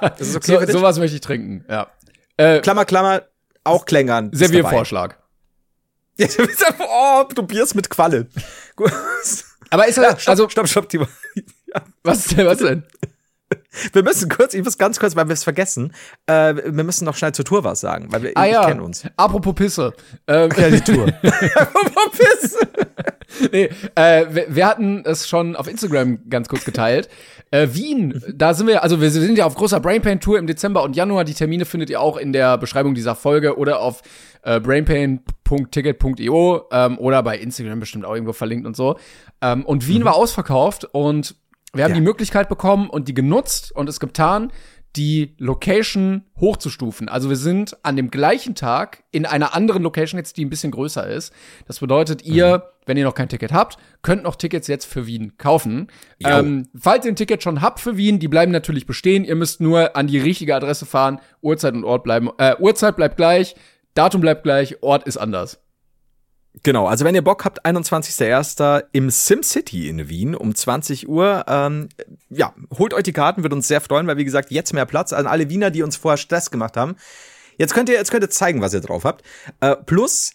das 0.00 0.20
ist 0.20 0.36
okay 0.36 0.52
So, 0.52 0.60
für 0.60 0.66
dich? 0.66 0.76
sowas 0.76 0.98
möchte 0.98 1.16
ich 1.16 1.20
trinken, 1.22 1.64
ja. 1.68 1.88
Äh, 2.36 2.60
Klammer, 2.60 2.84
Klammer, 2.84 3.22
auch 3.64 3.84
Klängern. 3.84 4.30
ist. 4.30 4.38
Serviervorschlag. 4.38 5.18
Ja, 6.16 6.26
oh, 6.78 7.24
du 7.28 7.34
probierst 7.46 7.74
mit 7.74 7.88
Qualle. 7.90 8.28
Aber 9.70 9.86
ist 9.88 9.96
Ja, 9.96 10.12
das, 10.12 10.22
stopp, 10.22 10.30
also, 10.30 10.48
stopp, 10.48 10.68
stopp, 10.68 10.88
Timo. 10.88 11.06
was, 12.02 12.26
denn, 12.26 12.46
was 12.46 12.58
denn? 12.58 12.84
Wir 13.92 14.02
müssen 14.02 14.28
kurz, 14.28 14.54
ich 14.54 14.64
muss 14.64 14.78
ganz 14.78 14.98
kurz, 14.98 15.16
weil 15.16 15.28
wir 15.28 15.32
es 15.32 15.44
vergessen, 15.44 15.92
äh, 16.26 16.54
wir 16.54 16.84
müssen 16.84 17.04
noch 17.04 17.16
schnell 17.16 17.32
zur 17.32 17.44
Tour 17.44 17.64
was 17.64 17.80
sagen, 17.80 18.08
weil 18.10 18.22
wir 18.22 18.32
Ah 18.34 18.44
ja, 18.44 18.66
kennen 18.66 18.80
uns. 18.80 19.04
apropos 19.16 19.54
Pisse. 19.54 19.92
Ähm, 20.26 20.50
Ja, 20.56 20.70
die 20.70 20.80
Tour. 20.80 21.06
nee, 23.52 23.70
äh, 23.94 24.26
wir, 24.30 24.54
wir 24.54 24.66
hatten 24.66 25.04
es 25.06 25.28
schon 25.28 25.56
auf 25.56 25.68
Instagram 25.68 26.28
ganz 26.28 26.48
kurz 26.48 26.64
geteilt. 26.64 27.08
Äh, 27.50 27.68
Wien, 27.72 28.22
da 28.32 28.54
sind 28.54 28.66
wir, 28.66 28.82
also 28.82 29.00
wir 29.00 29.10
sind 29.10 29.38
ja 29.38 29.46
auf 29.46 29.54
großer 29.54 29.80
Brainpain 29.80 30.20
Tour 30.20 30.38
im 30.38 30.46
Dezember 30.46 30.82
und 30.82 30.96
Januar. 30.96 31.24
Die 31.24 31.34
Termine 31.34 31.64
findet 31.64 31.90
ihr 31.90 32.00
auch 32.00 32.16
in 32.16 32.32
der 32.32 32.58
Beschreibung 32.58 32.94
dieser 32.94 33.14
Folge 33.14 33.56
oder 33.56 33.80
auf 33.80 34.02
äh, 34.42 34.60
brainpain.ticket.io 34.60 36.62
ähm, 36.70 36.98
oder 36.98 37.22
bei 37.22 37.38
Instagram 37.38 37.80
bestimmt 37.80 38.04
auch 38.04 38.14
irgendwo 38.14 38.32
verlinkt 38.32 38.66
und 38.66 38.76
so. 38.76 38.98
Ähm, 39.42 39.64
und 39.64 39.86
Wien 39.86 40.04
war 40.04 40.14
ausverkauft 40.14 40.86
und 40.92 41.36
wir 41.72 41.84
haben. 41.84 41.90
Ja. 41.92 41.94
die 41.96 42.00
Möglichkeit 42.04 42.48
bekommen 42.48 42.88
und 42.90 43.08
die 43.08 43.14
genutzt 43.14 43.72
und 43.74 43.88
es 43.88 44.00
getan, 44.00 44.52
die 44.96 45.36
Location 45.38 46.24
hochzustufen. 46.40 47.08
Also 47.08 47.28
wir 47.28 47.36
sind 47.36 47.76
an 47.84 47.94
dem 47.94 48.10
gleichen 48.10 48.56
Tag 48.56 49.04
in 49.12 49.24
einer 49.24 49.54
anderen 49.54 49.84
Location 49.84 50.18
jetzt, 50.18 50.36
die 50.36 50.44
ein 50.44 50.50
bisschen 50.50 50.72
größer 50.72 51.06
ist. 51.06 51.32
Das 51.68 51.78
bedeutet, 51.78 52.24
ihr, 52.24 52.58
Mhm. 52.58 52.62
wenn 52.86 52.96
ihr 52.96 53.04
noch 53.04 53.14
kein 53.14 53.28
Ticket 53.28 53.52
habt, 53.52 53.76
könnt 54.02 54.24
noch 54.24 54.34
Tickets 54.34 54.66
jetzt 54.66 54.86
für 54.86 55.06
Wien 55.06 55.34
kaufen. 55.38 55.86
Ähm, 56.24 56.66
falls 56.76 57.04
ihr 57.04 57.12
ein 57.12 57.16
Ticket 57.16 57.40
schon 57.40 57.60
habt 57.60 57.78
für 57.78 57.96
Wien, 57.96 58.18
die 58.18 58.26
bleiben 58.26 58.50
natürlich 58.50 58.84
bestehen. 58.84 59.24
Ihr 59.24 59.36
müsst 59.36 59.60
nur 59.60 59.94
an 59.96 60.08
die 60.08 60.18
richtige 60.18 60.56
Adresse 60.56 60.86
fahren. 60.86 61.20
Uhrzeit 61.40 61.74
und 61.74 61.84
Ort 61.84 62.02
bleiben. 62.02 62.28
Äh, 62.38 62.56
Uhrzeit 62.58 62.96
bleibt 62.96 63.16
gleich, 63.16 63.54
Datum 63.94 64.20
bleibt 64.20 64.42
gleich, 64.42 64.82
Ort 64.82 65.04
ist 65.06 65.18
anders. 65.18 65.60
Genau, 66.62 66.86
also 66.86 67.04
wenn 67.04 67.14
ihr 67.14 67.22
Bock 67.22 67.44
habt, 67.44 67.64
21.01. 67.64 68.84
im 68.92 69.08
SimCity 69.08 69.88
in 69.88 70.08
Wien 70.08 70.34
um 70.34 70.54
20 70.54 71.08
Uhr, 71.08 71.44
ähm, 71.48 71.88
ja, 72.28 72.54
holt 72.76 72.92
euch 72.92 73.04
die 73.04 73.12
Karten, 73.12 73.42
würde 73.42 73.54
uns 73.54 73.68
sehr 73.68 73.80
freuen, 73.80 74.06
weil 74.06 74.16
wie 74.16 74.24
gesagt, 74.24 74.50
jetzt 74.50 74.74
mehr 74.74 74.84
Platz 74.84 75.12
an 75.12 75.26
alle 75.26 75.48
Wiener, 75.48 75.70
die 75.70 75.82
uns 75.82 75.96
vorher 75.96 76.18
Stress 76.18 76.50
gemacht 76.50 76.76
haben. 76.76 76.96
Jetzt 77.56 77.72
könnt 77.72 77.88
ihr, 77.88 77.94
jetzt 77.94 78.10
könnt 78.10 78.24
ihr 78.24 78.30
zeigen, 78.30 78.60
was 78.60 78.74
ihr 78.74 78.80
drauf 78.80 79.04
habt. 79.04 79.22
Äh, 79.60 79.76
plus, 79.76 80.32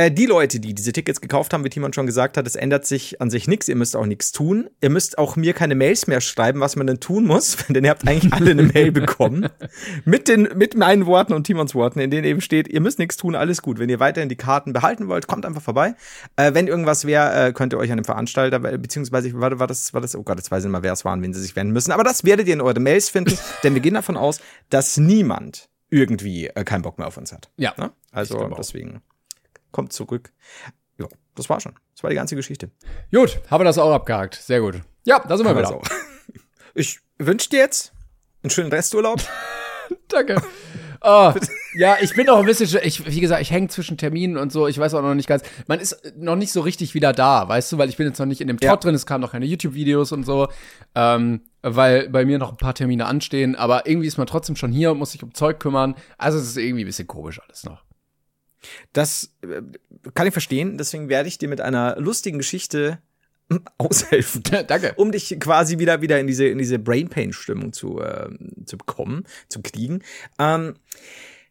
äh, 0.00 0.10
die 0.10 0.24
Leute, 0.24 0.60
die 0.60 0.72
diese 0.72 0.92
Tickets 0.92 1.20
gekauft 1.20 1.52
haben, 1.52 1.62
wie 1.62 1.68
Timon 1.68 1.92
schon 1.92 2.06
gesagt 2.06 2.38
hat, 2.38 2.46
es 2.46 2.56
ändert 2.56 2.86
sich 2.86 3.20
an 3.20 3.28
sich 3.28 3.48
nichts, 3.48 3.68
ihr 3.68 3.76
müsst 3.76 3.96
auch 3.96 4.06
nichts 4.06 4.32
tun. 4.32 4.70
Ihr 4.80 4.88
müsst 4.88 5.18
auch 5.18 5.36
mir 5.36 5.52
keine 5.52 5.74
Mails 5.74 6.06
mehr 6.06 6.22
schreiben, 6.22 6.60
was 6.60 6.76
man 6.76 6.86
denn 6.86 7.00
tun 7.00 7.26
muss, 7.26 7.58
denn 7.68 7.84
ihr 7.84 7.90
habt 7.90 8.08
eigentlich 8.08 8.32
alle 8.32 8.52
eine 8.52 8.62
Mail 8.62 8.92
bekommen. 8.92 9.48
mit 10.06 10.28
den, 10.28 10.48
mit 10.54 10.74
meinen 10.74 11.04
Worten 11.04 11.34
und 11.34 11.44
Timons 11.44 11.74
Worten, 11.74 12.00
in 12.00 12.10
denen 12.10 12.24
eben 12.24 12.40
steht, 12.40 12.68
ihr 12.68 12.80
müsst 12.80 12.98
nichts 12.98 13.18
tun, 13.18 13.34
alles 13.34 13.60
gut. 13.60 13.78
Wenn 13.78 13.90
ihr 13.90 14.00
weiterhin 14.00 14.30
die 14.30 14.36
Karten 14.36 14.72
behalten 14.72 15.08
wollt, 15.08 15.26
kommt 15.26 15.44
einfach 15.44 15.62
vorbei. 15.62 15.94
Äh, 16.36 16.54
wenn 16.54 16.66
irgendwas 16.66 17.04
wäre, 17.04 17.48
äh, 17.48 17.52
könnt 17.52 17.74
ihr 17.74 17.78
euch 17.78 17.90
an 17.90 17.98
den 17.98 18.04
Veranstalter, 18.04 18.58
beziehungsweise, 18.58 19.38
war, 19.38 19.58
war 19.58 19.66
das, 19.66 19.92
war 19.92 20.00
das, 20.00 20.16
oh 20.16 20.22
Gott, 20.22 20.38
jetzt 20.38 20.50
weiß 20.50 20.60
ich 20.60 20.68
nicht 20.68 20.72
mal, 20.72 20.82
wer 20.82 20.94
es 20.94 21.04
war, 21.04 21.12
an 21.12 21.22
wen 21.22 21.34
sie 21.34 21.42
sich 21.42 21.56
wenden 21.56 21.74
müssen. 21.74 21.92
Aber 21.92 22.04
das 22.04 22.24
werdet 22.24 22.48
ihr 22.48 22.54
in 22.54 22.62
eure 22.62 22.80
Mails 22.80 23.10
finden, 23.10 23.36
denn 23.64 23.74
wir 23.74 23.82
gehen 23.82 23.94
davon 23.94 24.16
aus, 24.16 24.40
dass 24.70 24.96
niemand 24.96 25.68
irgendwie 25.90 26.46
äh, 26.46 26.64
keinen 26.64 26.82
Bock 26.82 26.96
mehr 26.96 27.08
auf 27.08 27.18
uns 27.18 27.32
hat. 27.32 27.50
Ja. 27.56 27.74
Ne? 27.76 27.90
Also 28.12 28.48
deswegen 28.56 29.02
kommt 29.72 29.92
zurück. 29.92 30.32
Ja, 30.98 31.06
das 31.34 31.48
war 31.48 31.60
schon. 31.60 31.74
Das 31.94 32.02
war 32.02 32.10
die 32.10 32.16
ganze 32.16 32.36
Geschichte. 32.36 32.70
Gut, 33.12 33.40
haben 33.50 33.60
wir 33.60 33.64
das 33.64 33.78
auch 33.78 33.92
abgehakt. 33.92 34.34
Sehr 34.34 34.60
gut. 34.60 34.80
Ja, 35.04 35.18
da 35.20 35.36
sind 35.36 35.46
wir 35.46 35.56
wieder. 35.56 35.80
Ich 36.74 37.00
wünsche 37.18 37.48
dir 37.50 37.58
jetzt 37.58 37.92
einen 38.42 38.50
schönen 38.50 38.70
Resturlaub. 38.70 39.20
Danke. 40.08 40.40
Oh, 41.02 41.32
ja, 41.78 41.96
ich 42.02 42.14
bin 42.14 42.26
noch 42.26 42.36
ein 42.38 42.44
bisschen, 42.44 42.78
ich, 42.82 43.10
wie 43.10 43.20
gesagt, 43.20 43.40
ich 43.40 43.50
hänge 43.50 43.68
zwischen 43.68 43.96
Terminen 43.96 44.36
und 44.36 44.52
so. 44.52 44.68
Ich 44.68 44.78
weiß 44.78 44.92
auch 44.92 45.00
noch 45.00 45.14
nicht 45.14 45.26
ganz. 45.28 45.42
Man 45.66 45.80
ist 45.80 46.12
noch 46.18 46.36
nicht 46.36 46.52
so 46.52 46.60
richtig 46.60 46.92
wieder 46.92 47.14
da, 47.14 47.48
weißt 47.48 47.72
du, 47.72 47.78
weil 47.78 47.88
ich 47.88 47.96
bin 47.96 48.06
jetzt 48.06 48.18
noch 48.18 48.26
nicht 48.26 48.42
in 48.42 48.48
dem 48.48 48.58
Ja. 48.60 48.68
Trott 48.72 48.84
drin. 48.84 48.94
Es 48.94 49.06
kamen 49.06 49.22
noch 49.22 49.32
keine 49.32 49.46
YouTube-Videos 49.46 50.12
und 50.12 50.24
so, 50.24 50.48
ähm, 50.94 51.40
weil 51.62 52.10
bei 52.10 52.26
mir 52.26 52.38
noch 52.38 52.50
ein 52.50 52.58
paar 52.58 52.74
Termine 52.74 53.06
anstehen. 53.06 53.56
Aber 53.56 53.86
irgendwie 53.86 54.08
ist 54.08 54.18
man 54.18 54.26
trotzdem 54.26 54.56
schon 54.56 54.72
hier 54.72 54.90
und 54.92 54.98
muss 54.98 55.12
sich 55.12 55.22
um 55.22 55.32
Zeug 55.32 55.58
kümmern. 55.58 55.94
Also 56.18 56.36
es 56.36 56.48
ist 56.48 56.58
irgendwie 56.58 56.84
ein 56.84 56.86
bisschen 56.86 57.08
komisch 57.08 57.40
alles 57.40 57.64
noch. 57.64 57.82
Das 58.92 59.32
äh, 59.42 59.62
kann 60.14 60.26
ich 60.26 60.32
verstehen. 60.32 60.78
Deswegen 60.78 61.08
werde 61.08 61.28
ich 61.28 61.38
dir 61.38 61.48
mit 61.48 61.60
einer 61.60 61.96
lustigen 61.98 62.38
Geschichte 62.38 62.98
aushelfen. 63.78 64.42
Danke. 64.44 64.94
Um 64.96 65.10
dich 65.12 65.36
quasi 65.40 65.78
wieder, 65.78 66.02
wieder 66.02 66.20
in 66.20 66.26
diese, 66.26 66.46
in 66.46 66.58
diese 66.58 66.78
Brain 66.78 67.08
Pain 67.08 67.32
Stimmung 67.32 67.72
zu, 67.72 68.00
äh, 68.00 68.28
zu 68.64 68.78
bekommen, 68.78 69.24
zu 69.48 69.60
kriegen. 69.62 70.02
Ähm, 70.38 70.74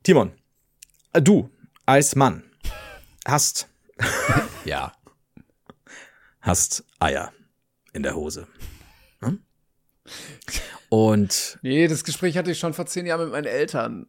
Timon, 0.03 0.31
äh, 1.13 1.21
du 1.21 1.49
als 1.85 2.15
Mann 2.15 2.43
hast, 3.27 3.67
Ja. 4.65 4.93
hast 6.41 6.85
Eier 6.99 7.33
in 7.91 8.03
der 8.03 8.15
Hose. 8.15 8.47
Hm? 9.21 9.41
Und 10.87 11.59
Nee, 11.61 11.87
das 11.87 12.03
Gespräch 12.03 12.37
hatte 12.37 12.51
ich 12.51 12.59
schon 12.59 12.73
vor 12.73 12.85
zehn 12.85 13.05
Jahren 13.05 13.23
mit 13.23 13.31
meinen 13.31 13.45
Eltern. 13.45 14.07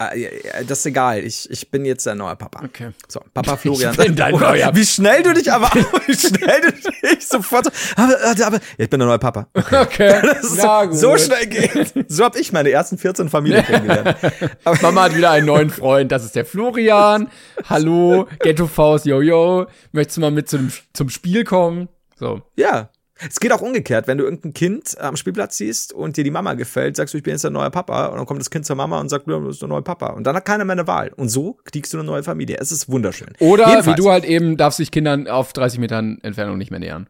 Ja, 0.00 0.28
das 0.66 0.78
ist 0.80 0.86
egal. 0.86 1.24
Ich, 1.24 1.50
ich 1.50 1.70
bin 1.70 1.84
jetzt 1.84 2.06
dein 2.06 2.18
neuer 2.18 2.36
Papa. 2.36 2.62
Okay. 2.64 2.90
So, 3.08 3.20
Papa 3.34 3.56
Florian. 3.56 3.96
bin 3.96 4.14
dein 4.14 4.32
Oder 4.34 4.50
neuer- 4.52 4.74
Wie 4.76 4.86
schnell 4.86 5.22
du 5.24 5.32
dich 5.34 5.50
aber, 5.52 5.68
wie 6.06 6.14
schnell 6.14 6.60
du 6.60 6.72
dich 7.08 7.26
sofort 7.26 7.64
so, 7.64 7.70
aber, 7.96 8.16
aber, 8.46 8.60
ich 8.76 8.88
bin 8.88 9.00
der 9.00 9.08
neue 9.08 9.18
Papa. 9.18 9.48
Okay. 9.54 10.20
Ist 10.40 10.56
Na 10.58 10.82
so, 10.84 10.88
gut. 10.88 10.98
so 10.98 11.16
schnell 11.18 11.46
geht. 11.46 11.92
So 12.08 12.24
habe 12.24 12.38
ich 12.38 12.52
meine 12.52 12.70
ersten 12.70 12.96
14 12.96 13.28
Familien 13.28 13.64
kennengelernt. 13.66 14.16
Aber 14.64 14.78
Mama 14.82 15.02
hat 15.04 15.16
wieder 15.16 15.30
einen 15.32 15.46
neuen 15.46 15.70
Freund. 15.70 16.12
Das 16.12 16.24
ist 16.24 16.36
der 16.36 16.44
Florian. 16.44 17.28
Hallo, 17.68 18.28
Ghetto 18.40 18.66
Faust, 18.68 19.04
yo 19.04 19.20
yo. 19.20 19.66
Möchtest 19.92 20.18
du 20.18 20.20
mal 20.20 20.30
mit 20.30 20.48
zum, 20.48 20.70
zum 20.92 21.08
Spiel 21.10 21.42
kommen? 21.44 21.88
So. 22.16 22.42
Ja. 22.56 22.90
Es 23.26 23.40
geht 23.40 23.52
auch 23.52 23.60
umgekehrt, 23.60 24.06
wenn 24.06 24.18
du 24.18 24.24
irgendein 24.24 24.54
Kind 24.54 24.98
am 24.98 25.16
Spielplatz 25.16 25.56
siehst 25.56 25.92
und 25.92 26.16
dir 26.16 26.24
die 26.24 26.30
Mama 26.30 26.54
gefällt, 26.54 26.96
sagst 26.96 27.14
du, 27.14 27.18
ich 27.18 27.24
bin 27.24 27.32
jetzt 27.32 27.42
der 27.42 27.50
neue 27.50 27.70
Papa 27.70 28.06
und 28.06 28.18
dann 28.18 28.26
kommt 28.26 28.40
das 28.40 28.50
Kind 28.50 28.64
zur 28.64 28.76
Mama 28.76 29.00
und 29.00 29.08
sagt, 29.08 29.26
du 29.26 29.40
bist 29.40 29.60
der 29.60 29.68
neue 29.68 29.82
Papa 29.82 30.08
und 30.08 30.24
dann 30.24 30.36
hat 30.36 30.44
keiner 30.44 30.64
mehr 30.64 30.74
eine 30.74 30.86
Wahl 30.86 31.12
und 31.16 31.28
so 31.28 31.58
kriegst 31.64 31.92
du 31.92 31.98
eine 31.98 32.06
neue 32.06 32.22
Familie. 32.22 32.58
Es 32.60 32.70
ist 32.70 32.88
wunderschön. 32.88 33.32
Oder 33.40 33.68
Jedenfalls, 33.68 33.96
wie 33.96 34.02
du 34.02 34.10
halt 34.10 34.24
eben 34.24 34.56
darfst 34.56 34.78
dich 34.78 34.90
Kindern 34.90 35.26
auf 35.26 35.52
30 35.52 35.80
Metern 35.80 36.18
Entfernung 36.22 36.58
nicht 36.58 36.70
mehr 36.70 36.80
nähern. 36.80 37.08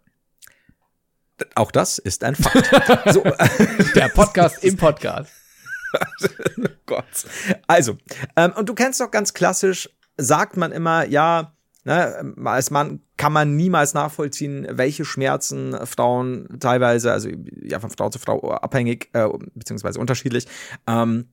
auch 1.54 1.70
das 1.70 1.98
ist 1.98 2.24
ein 2.24 2.34
Fakt. 2.34 2.70
so, 3.12 3.22
Der 3.94 4.08
Podcast 4.08 4.64
im 4.64 4.76
Podcast. 4.76 5.30
Gott. 6.86 7.04
Also, 7.66 7.96
ähm, 8.36 8.52
und 8.56 8.68
du 8.68 8.74
kennst 8.74 9.00
doch 9.00 9.10
ganz 9.10 9.34
klassisch, 9.34 9.88
sagt 10.16 10.56
man 10.56 10.72
immer, 10.72 11.06
ja, 11.06 11.54
ne, 11.84 12.34
als 12.44 12.70
Mann 12.70 13.00
kann 13.16 13.32
man 13.32 13.56
niemals 13.56 13.94
nachvollziehen, 13.94 14.66
welche 14.70 15.04
Schmerzen 15.04 15.74
Frauen 15.86 16.58
teilweise, 16.60 17.12
also 17.12 17.28
ja, 17.62 17.80
von 17.80 17.90
Frau 17.90 18.10
zu 18.10 18.18
Frau 18.18 18.50
abhängig, 18.50 19.10
äh, 19.12 19.28
beziehungsweise 19.54 19.98
unterschiedlich, 19.98 20.46
ähm, 20.86 21.28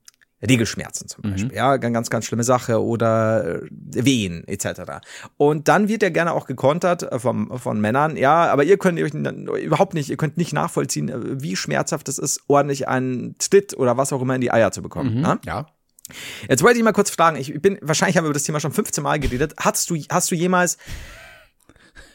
Regelschmerzen 0.47 1.07
zum 1.07 1.23
Beispiel, 1.23 1.55
ja, 1.55 1.77
ganz, 1.77 2.09
ganz, 2.09 2.25
schlimme 2.25 2.43
Sache 2.43 2.83
oder 2.83 3.63
äh, 3.63 3.67
Wehen 3.69 4.47
etc. 4.47 4.99
Und 5.37 5.67
dann 5.67 5.87
wird 5.87 6.03
ja 6.03 6.09
gerne 6.09 6.33
auch 6.33 6.45
gekontert 6.45 7.07
vom, 7.21 7.57
von 7.57 7.79
Männern, 7.79 8.17
ja, 8.17 8.51
aber 8.51 8.63
ihr 8.63 8.77
könnt 8.77 8.99
euch 8.99 9.13
überhaupt 9.13 9.93
nicht, 9.93 10.09
ihr 10.09 10.17
könnt 10.17 10.37
nicht 10.37 10.53
nachvollziehen, 10.53 11.09
äh, 11.09 11.41
wie 11.41 11.55
schmerzhaft 11.55 12.09
es 12.09 12.17
ist, 12.17 12.41
ordentlich 12.47 12.87
einen 12.87 13.37
Tritt 13.39 13.75
oder 13.77 13.97
was 13.97 14.13
auch 14.13 14.21
immer 14.21 14.35
in 14.35 14.41
die 14.41 14.51
Eier 14.51 14.71
zu 14.71 14.81
bekommen. 14.81 15.21
Ne? 15.21 15.39
Ja. 15.45 15.67
Jetzt 16.47 16.62
wollte 16.63 16.77
ich 16.77 16.83
mal 16.83 16.93
kurz 16.93 17.09
fragen, 17.09 17.38
ich 17.38 17.59
bin, 17.62 17.79
wahrscheinlich 17.81 18.17
haben 18.17 18.25
wir 18.25 18.29
über 18.29 18.35
das 18.35 18.43
Thema 18.43 18.59
schon 18.59 18.71
15 18.71 19.03
Mal 19.03 19.19
geredet. 19.19 19.55
Hast 19.57 19.89
du, 19.89 19.95
hast 20.09 20.29
du 20.31 20.35
jemals, 20.35 20.77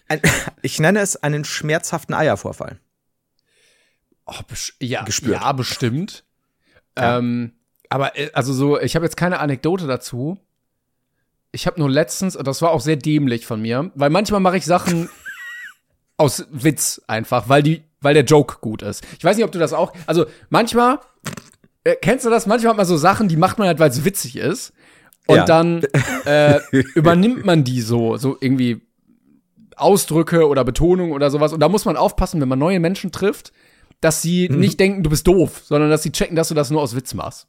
ein, 0.08 0.20
ich 0.62 0.78
nenne 0.78 1.00
es 1.00 1.16
einen 1.16 1.44
schmerzhaften 1.44 2.14
Eiervorfall? 2.14 2.78
Oh, 4.26 4.34
ja, 4.80 5.02
Gespürt. 5.02 5.40
ja, 5.40 5.52
bestimmt. 5.52 6.24
Ähm, 6.96 7.52
aber 7.88 8.16
äh, 8.16 8.30
also 8.32 8.52
so, 8.52 8.78
ich 8.78 8.94
habe 8.94 9.04
jetzt 9.04 9.16
keine 9.16 9.40
Anekdote 9.40 9.86
dazu. 9.86 10.38
Ich 11.52 11.66
habe 11.66 11.80
nur 11.80 11.90
letztens, 11.90 12.36
und 12.36 12.46
das 12.46 12.62
war 12.62 12.70
auch 12.70 12.80
sehr 12.80 12.96
dämlich 12.96 13.44
von 13.44 13.60
mir, 13.60 13.90
weil 13.96 14.10
manchmal 14.10 14.40
mache 14.40 14.56
ich 14.56 14.64
Sachen 14.64 15.08
aus 16.16 16.46
Witz 16.50 17.02
einfach, 17.08 17.48
weil 17.48 17.64
die, 17.64 17.82
weil 18.00 18.14
der 18.14 18.24
Joke 18.24 18.58
gut 18.60 18.82
ist. 18.82 19.04
Ich 19.18 19.24
weiß 19.24 19.36
nicht, 19.36 19.44
ob 19.44 19.50
du 19.50 19.58
das 19.58 19.72
auch. 19.72 19.92
Also 20.06 20.26
manchmal 20.48 21.00
äh, 21.92 21.96
kennst 22.00 22.24
du 22.24 22.30
das? 22.30 22.46
Manchmal 22.46 22.70
hat 22.70 22.76
man 22.76 22.86
so 22.86 22.96
Sachen, 22.96 23.28
die 23.28 23.36
macht 23.36 23.58
man 23.58 23.68
halt, 23.68 23.78
weil 23.78 23.90
es 23.90 24.04
witzig 24.04 24.36
ist. 24.36 24.72
Und 25.26 25.36
Ja. 25.36 25.44
dann 25.44 25.82
äh, 26.24 26.60
übernimmt 26.94 27.44
man 27.44 27.64
die 27.64 27.80
so, 27.82 28.16
so 28.16 28.36
irgendwie 28.40 28.80
Ausdrücke 29.76 30.46
oder 30.48 30.64
Betonung 30.64 31.12
oder 31.12 31.30
sowas. 31.30 31.52
Und 31.52 31.60
da 31.60 31.68
muss 31.68 31.84
man 31.84 31.96
aufpassen, 31.96 32.40
wenn 32.40 32.48
man 32.48 32.58
neue 32.58 32.80
Menschen 32.80 33.12
trifft, 33.12 33.52
dass 34.00 34.22
sie 34.22 34.48
Mhm. 34.50 34.60
nicht 34.60 34.80
denken, 34.80 35.02
du 35.02 35.10
bist 35.10 35.26
doof, 35.26 35.62
sondern 35.64 35.90
dass 35.90 36.02
sie 36.02 36.12
checken, 36.12 36.36
dass 36.36 36.48
du 36.48 36.54
das 36.54 36.70
nur 36.70 36.80
aus 36.82 36.94
Witz 36.96 37.14
machst. 37.14 37.46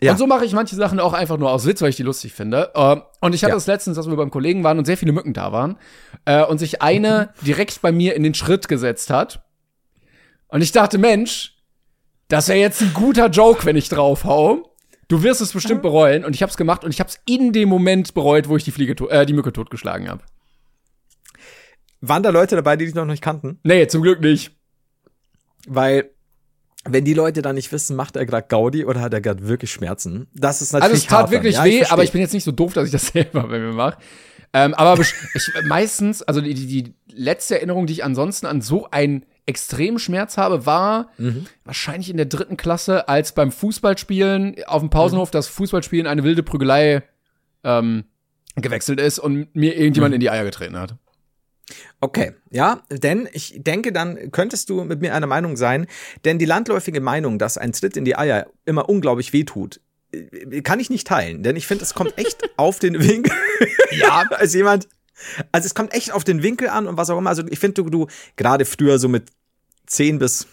Ja. 0.00 0.12
Und 0.12 0.18
so 0.18 0.26
mache 0.26 0.44
ich 0.44 0.52
manche 0.52 0.76
Sachen 0.76 1.00
auch 1.00 1.12
einfach 1.12 1.38
nur 1.38 1.50
aus 1.50 1.66
Witz, 1.66 1.82
weil 1.82 1.90
ich 1.90 1.96
die 1.96 2.04
lustig 2.04 2.32
finde. 2.32 2.70
Äh, 2.74 2.96
und 3.20 3.34
ich 3.34 3.42
hatte 3.42 3.52
Ja. 3.52 3.56
es 3.56 3.66
letztens, 3.66 3.96
dass 3.96 4.08
wir 4.08 4.16
beim 4.16 4.30
Kollegen 4.30 4.62
waren 4.62 4.78
und 4.78 4.84
sehr 4.84 4.96
viele 4.96 5.12
Mücken 5.12 5.32
da 5.34 5.50
waren. 5.52 5.76
Äh, 6.24 6.44
und 6.44 6.58
sich 6.58 6.82
eine 6.82 7.30
direkt 7.44 7.82
bei 7.82 7.90
mir 7.92 8.14
in 8.14 8.22
den 8.22 8.34
Schritt 8.34 8.68
gesetzt 8.68 9.10
hat. 9.10 9.42
Und 10.48 10.62
ich 10.62 10.70
dachte, 10.72 10.98
Mensch, 10.98 11.57
das 12.28 12.48
wäre 12.48 12.58
jetzt 12.58 12.80
ein 12.82 12.92
guter 12.94 13.28
Joke, 13.28 13.64
wenn 13.64 13.76
ich 13.76 13.88
draufhau. 13.88 14.74
Du 15.08 15.22
wirst 15.22 15.40
es 15.40 15.52
bestimmt 15.52 15.80
bereuen. 15.80 16.24
Und 16.24 16.34
ich 16.34 16.42
habe 16.42 16.50
es 16.50 16.56
gemacht 16.58 16.84
und 16.84 16.90
ich 16.92 17.00
habe 17.00 17.08
es 17.08 17.18
in 17.26 17.52
dem 17.52 17.68
Moment 17.68 18.12
bereut, 18.12 18.48
wo 18.48 18.56
ich 18.56 18.64
die 18.64 18.70
Fliege, 18.70 18.92
äh, 19.08 19.24
die 19.24 19.32
Mücke 19.32 19.52
totgeschlagen 19.52 20.08
habe. 20.08 20.22
Waren 22.00 22.22
da 22.22 22.30
Leute 22.30 22.56
dabei, 22.56 22.76
die 22.76 22.84
dich 22.84 22.94
noch 22.94 23.06
nicht 23.06 23.22
kannten? 23.22 23.58
Nee, 23.64 23.86
zum 23.88 24.02
Glück 24.02 24.20
nicht. 24.20 24.52
Weil, 25.66 26.10
wenn 26.84 27.04
die 27.04 27.14
Leute 27.14 27.42
dann 27.42 27.56
nicht 27.56 27.72
wissen, 27.72 27.96
macht 27.96 28.16
er 28.16 28.26
gerade 28.26 28.46
Gaudi 28.46 28.84
oder 28.84 29.00
hat 29.00 29.12
er 29.14 29.20
gerade 29.20 29.48
wirklich 29.48 29.72
Schmerzen? 29.72 30.28
Das 30.34 30.62
ist 30.62 30.74
Also 30.74 30.84
natürlich 30.84 31.04
es 31.04 31.08
tat 31.08 31.18
hart 31.22 31.30
wirklich 31.30 31.56
ja, 31.56 31.64
weh, 31.64 31.78
versteh. 31.78 31.92
aber 31.92 32.04
ich 32.04 32.12
bin 32.12 32.20
jetzt 32.20 32.34
nicht 32.34 32.44
so 32.44 32.52
doof, 32.52 32.74
dass 32.74 32.86
ich 32.86 32.92
das 32.92 33.06
selber 33.12 33.48
bei 33.48 33.58
mir 33.58 33.72
mache. 33.72 33.98
Ähm, 34.52 34.74
aber 34.74 35.00
ich, 35.00 35.12
meistens, 35.64 36.22
also 36.22 36.40
die, 36.40 36.54
die, 36.54 36.66
die 36.66 36.94
letzte 37.12 37.56
Erinnerung, 37.56 37.86
die 37.86 37.94
ich 37.94 38.04
ansonsten 38.04 38.46
an 38.46 38.60
so 38.60 38.88
einen 38.90 39.24
extremen 39.48 39.98
Schmerz 39.98 40.36
habe, 40.36 40.66
war 40.66 41.10
Mhm. 41.18 41.46
wahrscheinlich 41.64 42.10
in 42.10 42.16
der 42.16 42.26
dritten 42.26 42.56
Klasse, 42.56 43.08
als 43.08 43.32
beim 43.32 43.50
Fußballspielen 43.50 44.56
auf 44.66 44.80
dem 44.82 44.90
Pausenhof 44.90 45.30
das 45.30 45.48
Fußballspielen 45.48 46.06
eine 46.06 46.22
wilde 46.22 46.42
Prügelei 46.42 47.02
ähm, 47.64 48.04
gewechselt 48.56 49.00
ist 49.00 49.18
und 49.18 49.54
mir 49.56 49.72
Mhm. 49.74 49.78
irgendjemand 49.80 50.14
in 50.14 50.20
die 50.20 50.30
Eier 50.30 50.44
getreten 50.44 50.76
hat. 50.78 50.94
Okay, 52.00 52.32
ja, 52.50 52.82
denn 52.90 53.28
ich 53.32 53.54
denke, 53.58 53.92
dann 53.92 54.30
könntest 54.30 54.70
du 54.70 54.84
mit 54.84 55.00
mir 55.00 55.14
einer 55.14 55.26
Meinung 55.26 55.56
sein, 55.56 55.86
denn 56.24 56.38
die 56.38 56.46
landläufige 56.46 57.00
Meinung, 57.00 57.38
dass 57.38 57.58
ein 57.58 57.72
Tritt 57.72 57.96
in 57.96 58.04
die 58.04 58.16
Eier 58.16 58.46
immer 58.64 58.88
unglaublich 58.88 59.32
weh 59.34 59.44
tut, 59.44 59.80
äh, 60.12 60.62
kann 60.62 60.80
ich 60.80 60.88
nicht 60.88 61.06
teilen, 61.06 61.42
denn 61.42 61.56
ich 61.56 61.66
finde, 61.66 61.84
es 61.84 61.92
kommt 61.94 62.16
echt 62.16 62.38
auf 62.56 62.78
den 62.78 62.98
Winkel. 63.02 63.32
ja, 63.90 64.22
als 64.30 64.54
jemand, 64.54 64.88
also 65.52 65.66
es 65.66 65.74
kommt 65.74 65.92
echt 65.92 66.12
auf 66.12 66.24
den 66.24 66.42
Winkel 66.42 66.68
an 66.68 66.86
und 66.86 66.96
was 66.96 67.10
auch 67.10 67.18
immer. 67.18 67.30
Also 67.30 67.42
ich 67.50 67.58
finde, 67.58 67.82
du, 67.82 67.90
du 67.90 68.06
gerade 68.36 68.64
früher 68.64 68.98
so 68.98 69.08
mit 69.08 69.24
10 69.88 70.18
bis 70.18 70.46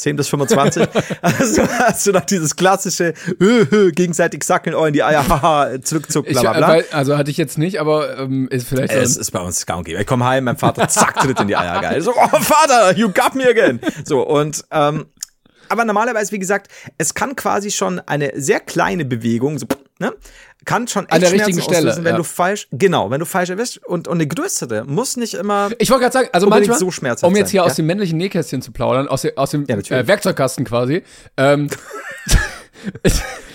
10 0.00 0.16
bis 0.16 0.28
25, 0.28 0.88
also 1.22 1.62
hast 1.62 2.06
du 2.06 2.12
noch 2.12 2.24
dieses 2.24 2.56
klassische 2.56 3.12
hö, 3.38 3.66
hö, 3.68 3.92
gegenseitig 3.92 4.42
sackeln, 4.44 4.74
oh 4.74 4.86
in 4.86 4.94
die 4.94 5.02
Eier, 5.02 5.28
haha, 5.28 5.82
zurückzuck, 5.82 6.26
Ich, 6.26 6.32
bla 6.32 6.40
bla 6.40 6.52
äh, 6.52 6.56
bla. 6.56 6.68
weil, 6.68 6.84
also 6.92 7.18
hatte 7.18 7.30
ich 7.30 7.36
jetzt 7.36 7.58
nicht, 7.58 7.80
aber 7.80 8.18
ähm, 8.18 8.48
ist 8.48 8.66
vielleicht 8.66 8.94
Es 8.94 9.18
ist 9.18 9.30
bei 9.30 9.40
uns 9.40 9.66
und 9.66 9.84
gäbe. 9.84 10.00
Ich 10.00 10.06
komme 10.06 10.24
heim, 10.24 10.44
mein 10.44 10.56
Vater 10.56 10.88
zack, 10.88 11.20
tritt 11.20 11.38
in 11.38 11.48
die 11.48 11.56
Eier. 11.56 11.82
Geil. 11.82 12.00
So, 12.00 12.12
oh 12.16 12.38
Vater, 12.40 12.96
you 12.96 13.10
got 13.10 13.34
me 13.34 13.46
again. 13.46 13.78
So, 14.04 14.26
und 14.26 14.64
ähm, 14.70 15.04
aber 15.70 15.84
normalerweise, 15.84 16.32
wie 16.32 16.38
gesagt, 16.38 16.70
es 16.98 17.14
kann 17.14 17.36
quasi 17.36 17.70
schon 17.70 18.00
eine 18.00 18.32
sehr 18.34 18.60
kleine 18.60 19.04
Bewegung, 19.04 19.58
so, 19.58 19.66
ne, 19.98 20.12
kann 20.64 20.88
schon 20.88 21.04
echt 21.04 21.12
An 21.14 21.20
der 21.20 21.28
Schmerzen 21.28 21.46
richtigen 21.46 21.62
Stelle, 21.74 21.96
wenn 21.98 22.12
ja. 22.12 22.16
du 22.16 22.24
falsch, 22.24 22.68
genau, 22.72 23.10
wenn 23.10 23.20
du 23.20 23.26
falsch 23.26 23.50
erwischt 23.50 23.78
und, 23.78 24.08
und 24.08 24.16
eine 24.18 24.26
größere 24.26 24.84
muss 24.84 25.16
nicht 25.16 25.34
immer. 25.34 25.70
Ich 25.78 25.90
wollte 25.90 26.02
gerade 26.02 26.12
sagen, 26.12 26.28
also 26.32 26.48
manchmal, 26.48 26.78
so 26.78 26.90
schmerzhaft 26.90 27.28
um 27.28 27.36
jetzt 27.36 27.50
hier 27.50 27.60
sein, 27.62 27.70
aus 27.70 27.76
ja? 27.78 27.82
dem 27.82 27.86
männlichen 27.86 28.18
Nähkästchen 28.18 28.60
zu 28.60 28.72
plaudern, 28.72 29.08
aus, 29.08 29.22
der, 29.22 29.32
aus 29.36 29.52
dem 29.52 29.64
Ja, 29.66 29.76
äh, 29.76 30.06
Werkzeugkasten 30.06 30.64
quasi. 30.64 31.02
Ähm, 31.36 31.68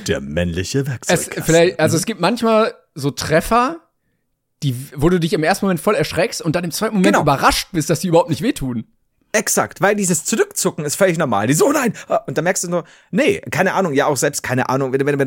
Der 0.07 0.21
männliche 0.21 0.79
es, 0.79 0.87
Werkzeugkasten. 0.87 1.43
vielleicht, 1.43 1.79
also 1.79 1.97
es 1.97 2.05
gibt 2.05 2.21
manchmal 2.21 2.73
so 2.93 3.11
Treffer, 3.11 3.77
die, 4.63 4.75
wo 4.95 5.09
du 5.09 5.19
dich 5.19 5.33
im 5.33 5.43
ersten 5.43 5.65
Moment 5.65 5.79
voll 5.79 5.95
erschreckst 5.95 6.41
und 6.41 6.55
dann 6.55 6.63
im 6.63 6.71
zweiten 6.71 6.93
Moment 6.95 7.07
Genau. 7.07 7.21
überrascht 7.21 7.69
bist, 7.71 7.89
dass 7.89 7.99
die 7.99 8.07
überhaupt 8.07 8.29
nicht 8.29 8.41
wehtun. 8.41 8.85
Exakt, 9.35 9.81
weil 9.81 9.95
dieses 9.95 10.23
Zurückzucken 10.23 10.85
ist 10.85 10.95
völlig 10.95 11.17
normal. 11.17 11.47
Die 11.47 11.53
so, 11.53 11.71
nein. 11.71 11.93
Und 12.25 12.37
dann 12.37 12.43
merkst 12.45 12.63
du 12.63 12.69
nur, 12.69 12.83
nee, 13.11 13.41
keine 13.51 13.73
Ahnung, 13.73 13.93
ja 13.93 14.05
auch 14.05 14.15
selbst 14.15 14.43
keine 14.43 14.69
Ahnung, 14.69 14.93
wenn, 14.93 15.05
wenn, 15.05 15.19
wenn 15.19 15.25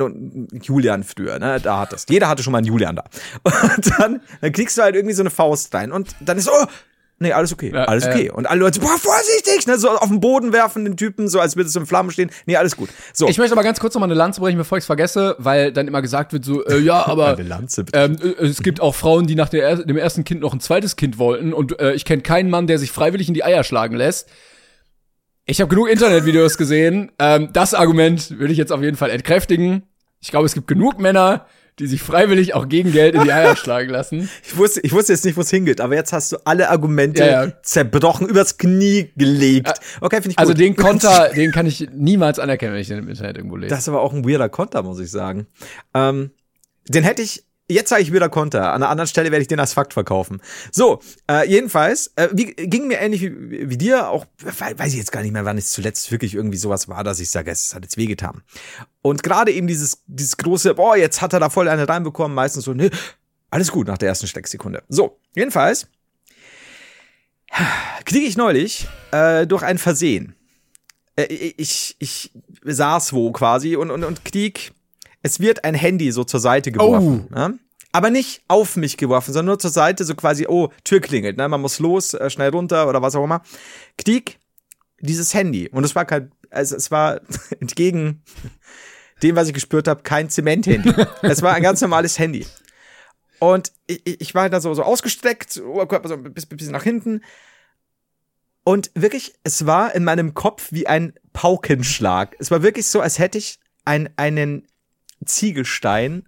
du 0.51 0.59
Julian 0.63 1.05
früher, 1.05 1.39
ne, 1.39 1.61
da 1.61 1.81
hattest. 1.81 2.09
Jeder 2.09 2.29
hatte 2.29 2.43
schon 2.43 2.53
mal 2.53 2.59
einen 2.59 2.67
Julian 2.67 2.97
da. 2.97 3.05
Und 3.45 3.91
dann, 3.99 4.21
dann 4.41 4.53
kriegst 4.53 4.79
du 4.79 4.83
halt 4.83 4.95
irgendwie 4.95 5.15
so 5.15 5.23
eine 5.23 5.31
Faust 5.31 5.75
rein 5.75 5.93
und 5.93 6.15
dann 6.21 6.39
ist 6.39 6.49
oh, 6.49 6.67
nee, 7.19 7.33
alles 7.33 7.53
okay, 7.53 7.73
Ja, 7.75 7.85
alles 7.85 8.07
okay. 8.07 8.31
Und 8.31 8.47
alle 8.47 8.61
Leute, 8.61 8.81
boah, 8.81 8.97
vorsichtig, 8.99 9.67
ne, 9.67 9.79
so 9.79 9.91
auf 9.91 10.09
den 10.09 10.21
Boden 10.21 10.53
werfen 10.53 10.85
den 10.85 10.97
Typen, 10.97 11.29
so 11.29 11.41
als 11.41 11.57
würde 11.57 11.69
es 11.69 11.77
in 11.77 11.87
Flammen 11.87 12.11
stehen. 12.11 12.31
Nee, 12.47 12.57
alles 12.57 12.77
gut. 12.77 12.89
So. 13.13 13.29
Ich 13.29 13.39
möchte 13.39 13.53
aber 13.53 13.63
ganz 13.63 13.81
kurz 13.81 13.95
noch 13.95 14.01
mal 14.01 14.07
eine 14.07 14.15
Lanze 14.15 14.41
brechen, 14.41 14.59
bevor 14.59 14.79
ich 14.79 14.83
es 14.83 14.87
vergesse, 14.87 15.37
weil 15.39 15.73
dann 15.73 15.89
immer 15.89 16.03
gesagt 16.03 16.33
wird 16.33 16.45
so, 16.45 16.65
äh, 16.67 16.79
ja, 16.79 17.07
aber 17.07 17.37
Eine 17.37 17.43
Lanze, 17.49 17.85
bitte. 17.85 17.99
ähm, 17.99 18.17
äh, 18.23 18.45
es 18.47 18.63
gibt 18.63 18.81
auch 18.81 18.95
Frauen, 18.95 19.27
die 19.27 19.35
nach 19.35 19.49
der, 19.49 19.69
er- 19.69 19.85
dem 19.85 19.97
ersten 19.97 20.25
Kind 20.25 20.41
noch 20.41 20.53
ein 20.53 20.61
zweites 20.61 20.97
Kind 20.97 21.19
wollten 21.19 21.53
und 21.53 21.79
äh, 21.81 21.93
ich 21.93 22.05
kenne 22.05 22.23
keinen 22.23 22.51
Mann, 22.51 22.67
der 22.67 22.79
sich 22.79 22.91
freiwillig 22.93 23.29
in 23.29 23.35
die 23.35 23.45
Eier 23.45 23.65
schlagen 23.65 23.97
lässt. 23.97 24.29
Ich 25.45 25.61
habe 25.61 25.69
genug 25.71 25.89
Internetvideos 25.89 26.59
gesehen. 26.59 27.11
Ähm, 27.19 27.49
das 27.53 27.73
Argument 27.75 28.39
würde 28.39 28.53
ich 28.53 28.59
jetzt 28.59 28.71
auf 28.73 28.83
jeden 28.83 28.97
Fall 28.99 29.11
entkräftigen. 29.11 29.83
Ich 30.21 30.31
glaube, 30.31 30.47
es 30.47 30.53
gibt 30.53 30.67
genug 30.67 30.99
Männer, 30.99 31.47
die 31.79 31.87
sich 31.87 32.03
freiwillig 32.03 32.55
auch 32.55 32.69
gegen 32.69 32.93
Geld 32.93 33.15
in 33.15 33.23
die 33.25 33.33
Eier 33.33 33.57
schlagen 33.57 33.91
lassen. 33.91 34.29
Ich 34.47 34.57
wusste, 34.57 34.81
ich 34.83 34.93
wusste 34.93 35.13
jetzt 35.13 35.25
nicht, 35.25 35.37
wo 35.37 35.41
es 35.43 35.51
hingeht, 35.51 35.81
aber 35.81 35.95
jetzt 35.95 36.13
hast 36.13 36.33
du 36.33 36.37
alle 36.45 36.71
Argumente 36.71 37.23
Ja, 37.25 37.45
ja. 37.45 37.53
zerbrochen, 37.63 38.29
übers 38.29 38.59
Knie 38.59 39.11
gelegt. 39.17 39.73
Okay, 40.01 40.17
finde 40.17 40.31
ich 40.31 40.39
Also 40.39 40.53
gut. 40.53 40.61
den 40.61 40.77
Konter, 40.77 41.31
den 41.35 41.53
kann 41.53 41.67
ich 41.67 41.89
niemals 41.93 42.39
anerkennen, 42.39 42.75
wenn 42.75 42.81
ich 42.81 42.89
den 42.89 42.99
im 42.99 43.09
Internet 43.09 43.37
irgendwo 43.37 43.57
lese. 43.57 43.71
Das 43.71 43.81
ist 43.81 43.89
aber 43.89 44.01
auch 44.03 44.13
ein 44.13 44.29
weirder 44.29 44.49
Konter, 44.49 44.83
muss 44.83 44.99
ich 45.01 45.11
sagen. 45.11 45.47
Ähm, 45.95 46.31
den 46.89 47.05
hätte 47.05 47.23
ich 47.23 47.45
Jetzt 47.71 47.91
sage 47.91 48.03
ich 48.03 48.13
wieder 48.13 48.31
Konter. 48.31 48.73
An 48.73 48.83
einer 48.83 48.89
anderen 48.89 49.09
Stelle 49.09 49.31
werde 49.31 49.43
ich 49.43 49.49
den 49.49 49.61
als 49.61 49.75
Fakt 49.75 49.93
verkaufen. 49.93 50.41
So, 50.73 51.01
äh, 51.31 51.47
jedenfalls, 51.47 52.13
äh, 52.17 52.29
wie, 52.33 52.47
ging 52.55 52.89
mir 52.89 52.99
ähnlich 52.99 53.23
wie, 53.23 53.69
wie 53.69 53.77
dir, 53.77 54.09
auch 54.09 54.25
weiß 54.43 54.93
ich 54.93 54.99
jetzt 54.99 55.13
gar 55.13 55.23
nicht 55.23 55.33
mehr, 55.33 55.45
wann 55.45 55.59
es 55.59 55.71
zuletzt 55.71 56.11
wirklich 56.11 56.35
irgendwie 56.35 56.57
sowas 56.57 56.89
war, 56.89 57.05
dass 57.05 57.21
ich 57.21 57.29
sage, 57.31 57.51
es 57.51 57.75
hat 57.75 57.83
jetzt 57.83 57.99
wehgetan. 57.99 58.43
Und 59.03 59.23
gerade 59.23 59.53
eben 59.53 59.67
dieses, 59.67 60.03
dieses 60.07 60.39
große, 60.39 60.75
boah, 60.75 60.97
jetzt 60.97 61.21
hat 61.21 61.35
er 61.35 61.41
da 61.41 61.51
voll 61.51 61.69
eine 61.69 61.87
reinbekommen, 61.87 62.35
meistens 62.35 62.65
so, 62.65 62.73
ne, 62.73 62.91
alles 63.51 63.71
gut 63.71 63.87
nach 63.87 63.99
der 63.99 64.09
ersten 64.09 64.27
Stecksekunde. 64.27 64.83
So, 64.89 65.21
jedenfalls 65.35 65.89
kriege 68.07 68.27
ich 68.27 68.37
neulich 68.37 68.89
äh, 69.11 69.47
durch 69.47 69.63
ein 69.63 69.77
Versehen. 69.77 70.35
Äh, 71.17 71.25
ich, 71.25 71.97
ich 71.99 72.33
saß 72.65 73.13
wo 73.13 73.31
quasi 73.33 73.77
und, 73.77 73.91
und, 73.91 74.05
und 74.05 74.25
krieg 74.25 74.73
es 75.23 75.41
wird 75.41 75.65
ein 75.65 75.75
Handy 75.75 76.13
so 76.13 76.25
zur 76.25 76.41
Seite 76.41 76.73
geworfen. 76.73 77.29
Oh. 77.31 77.35
Ne? 77.35 77.59
Aber 77.93 78.11
nicht 78.11 78.43
auf 78.49 78.77
mich 78.77 78.97
geworfen, 78.97 79.33
sondern 79.33 79.47
nur 79.47 79.59
zur 79.59 79.71
Seite, 79.71 80.05
so 80.05 80.15
quasi, 80.15 80.47
oh, 80.47 80.69
Tür 80.85 81.01
klingelt, 81.01 81.37
ne? 81.37 81.49
man 81.49 81.61
muss 81.61 81.79
los, 81.79 82.15
äh, 82.15 82.31
schnell 82.31 82.51
runter 82.51 82.89
oder 82.89 83.03
was 83.03 83.15
auch 83.15 83.25
immer. 83.25 83.43
Knick, 83.97 84.39
dieses 85.01 85.33
Handy. 85.35 85.69
Und 85.69 85.85
es 85.85 85.95
war 85.95 86.05
kein, 86.05 86.31
also 86.51 86.77
es 86.77 86.91
war 86.91 87.21
entgegen 87.61 88.23
dem, 89.23 89.37
was 89.37 89.49
ich 89.49 89.55
gespürt 89.55 89.89
habe, 89.89 90.03
kein 90.03 90.31
Zement-Handy. 90.31 90.93
es 91.23 91.43
war 91.43 91.55
ein 91.55 91.63
ganz 91.63 91.81
normales 91.81 92.19
Handy. 92.19 92.47
Und 93.39 93.73
ich, 93.87 94.21
ich 94.21 94.35
war 94.35 94.51
da 94.51 94.61
so, 94.61 94.75
so 94.75 94.83
ausgestreckt, 94.83 95.61
Oberkörper 95.61 96.09
so 96.09 96.15
ein 96.15 96.33
bisschen 96.33 96.73
nach 96.73 96.83
hinten. 96.83 97.23
Und 98.65 98.91
wirklich, 98.95 99.35
es 99.45 99.65
war 99.65 99.95
in 99.95 100.05
meinem 100.05 100.35
Kopf 100.35 100.73
wie 100.73 100.87
ein 100.87 101.15
Paukenschlag. 101.33 102.37
Es 102.39 102.51
war 102.51 102.63
wirklich 102.63 102.87
so, 102.87 103.01
als 103.01 103.19
hätte 103.19 103.39
ich 103.39 103.61
ein, 103.85 104.11
einen 104.17 104.67
Ziegelstein 105.25 106.25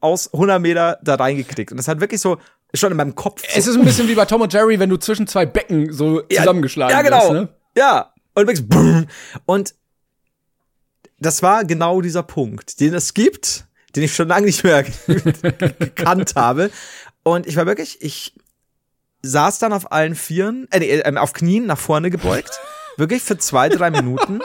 aus 0.00 0.32
100 0.32 0.60
Meter 0.60 0.98
da 1.02 1.14
reingekriegt. 1.14 1.70
Und 1.70 1.76
das 1.76 1.88
hat 1.88 2.00
wirklich 2.00 2.20
so 2.20 2.38
schon 2.74 2.90
in 2.90 2.96
meinem 2.96 3.14
Kopf. 3.14 3.42
So 3.42 3.58
es 3.58 3.66
ist 3.66 3.76
ein 3.76 3.84
bisschen 3.84 4.08
wie 4.08 4.14
bei 4.14 4.24
Tom 4.24 4.40
und 4.40 4.52
Jerry, 4.52 4.78
wenn 4.78 4.90
du 4.90 4.96
zwischen 4.96 5.26
zwei 5.26 5.46
Becken 5.46 5.92
so 5.92 6.22
ja, 6.30 6.40
zusammengeschlagen 6.40 6.96
Ja, 6.96 7.02
genau. 7.02 7.22
Wirst, 7.22 7.32
ne? 7.32 7.48
Ja. 7.76 8.12
Und 8.34 8.46
wirklich, 8.46 8.66
brrr. 8.66 9.04
und 9.44 9.74
das 11.18 11.42
war 11.42 11.64
genau 11.64 12.00
dieser 12.00 12.22
Punkt, 12.22 12.80
den 12.80 12.94
es 12.94 13.14
gibt, 13.14 13.66
den 13.94 14.02
ich 14.02 14.14
schon 14.14 14.28
lange 14.28 14.46
nicht 14.46 14.64
mehr 14.64 14.82
gekannt 15.78 16.34
habe. 16.34 16.70
Und 17.22 17.46
ich 17.46 17.56
war 17.56 17.66
wirklich, 17.66 18.02
ich 18.02 18.34
saß 19.22 19.58
dann 19.58 19.72
auf 19.72 19.92
allen 19.92 20.14
Vieren, 20.14 20.66
äh, 20.72 20.84
äh, 20.84 21.16
auf 21.16 21.32
Knien 21.32 21.66
nach 21.66 21.78
vorne 21.78 22.10
gebeugt, 22.10 22.58
wirklich 22.96 23.22
für 23.22 23.38
zwei, 23.38 23.68
drei 23.68 23.90
Minuten. 23.90 24.40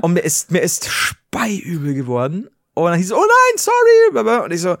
Und 0.00 0.12
mir 0.12 0.20
ist, 0.20 0.50
mir 0.50 0.60
ist 0.60 0.88
speiübel 0.88 1.94
geworden. 1.94 2.48
Und 2.74 2.90
dann 2.90 2.98
hieß 2.98 3.06
es, 3.06 3.12
oh 3.12 3.20
nein, 3.20 3.58
sorry. 3.58 4.44
Und 4.44 4.52
ich 4.52 4.60
so, 4.60 4.76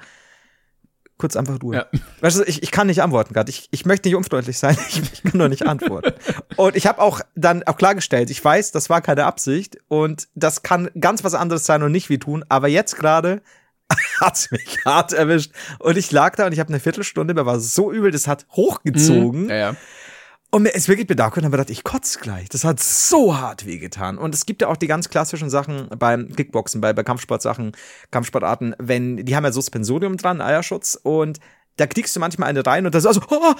kurz 1.22 1.36
einfach 1.36 1.62
Ruhe. 1.62 1.76
Ja. 1.76 1.86
Weißt 2.20 2.38
du, 2.38 2.42
ich, 2.44 2.62
ich 2.62 2.70
kann 2.72 2.88
nicht 2.88 3.02
antworten 3.02 3.32
gerade. 3.32 3.48
Ich, 3.48 3.68
ich 3.70 3.86
möchte 3.86 4.08
nicht 4.08 4.16
unfreundlich 4.16 4.58
sein. 4.58 4.76
Ich, 4.88 5.02
ich 5.12 5.22
kann 5.22 5.38
nur 5.38 5.48
nicht 5.48 5.66
antworten. 5.66 6.14
und 6.56 6.76
ich 6.76 6.86
habe 6.86 7.00
auch 7.00 7.20
dann 7.34 7.62
auch 7.62 7.76
klargestellt, 7.76 8.30
ich 8.30 8.44
weiß, 8.44 8.72
das 8.72 8.90
war 8.90 9.00
keine 9.00 9.24
Absicht 9.24 9.78
und 9.88 10.28
das 10.34 10.62
kann 10.62 10.90
ganz 10.98 11.22
was 11.22 11.34
anderes 11.34 11.64
sein 11.64 11.82
und 11.82 11.92
nicht 11.92 12.08
wie 12.08 12.18
tun. 12.18 12.44
Aber 12.48 12.68
jetzt 12.68 12.96
gerade 12.96 13.40
hat's 14.20 14.50
mich 14.50 14.78
hart 14.84 15.12
erwischt. 15.12 15.52
Und 15.78 15.96
ich 15.96 16.10
lag 16.10 16.34
da 16.36 16.46
und 16.46 16.52
ich 16.52 16.60
habe 16.60 16.70
eine 16.70 16.80
Viertelstunde, 16.80 17.34
mir 17.34 17.46
war 17.46 17.60
so 17.60 17.92
übel, 17.92 18.10
das 18.10 18.26
hat 18.26 18.46
hochgezogen. 18.50 19.44
Mhm. 19.44 19.50
Ja, 19.50 19.56
ja. 19.56 19.76
Und 20.54 20.64
mir 20.64 20.74
ist 20.74 20.86
wirklich 20.86 21.06
bedacht 21.06 21.38
und 21.38 21.44
habe 21.44 21.52
gedacht, 21.56 21.70
ich 21.70 21.82
kotze 21.82 22.18
gleich. 22.20 22.50
Das 22.50 22.62
hat 22.62 22.78
so 22.78 23.38
hart 23.38 23.64
wehgetan. 23.64 24.18
Und 24.18 24.34
es 24.34 24.44
gibt 24.44 24.60
ja 24.60 24.68
auch 24.68 24.76
die 24.76 24.86
ganz 24.86 25.08
klassischen 25.08 25.48
Sachen 25.48 25.88
beim 25.98 26.28
Kickboxen, 26.28 26.82
bei, 26.82 26.92
bei 26.92 27.02
Kampfsportsachen, 27.02 27.72
Kampfsportarten, 28.10 28.76
wenn, 28.78 29.16
die 29.16 29.34
haben 29.34 29.44
ja 29.44 29.52
Suspensorium 29.52 30.18
dran, 30.18 30.42
Eierschutz, 30.42 30.98
und 31.02 31.40
da 31.76 31.86
kriegst 31.86 32.14
du 32.14 32.20
manchmal 32.20 32.50
eine 32.50 32.66
rein 32.66 32.84
und 32.84 32.94
das 32.94 33.04
ist 33.04 33.06
also, 33.06 33.22
oh, 33.30 33.54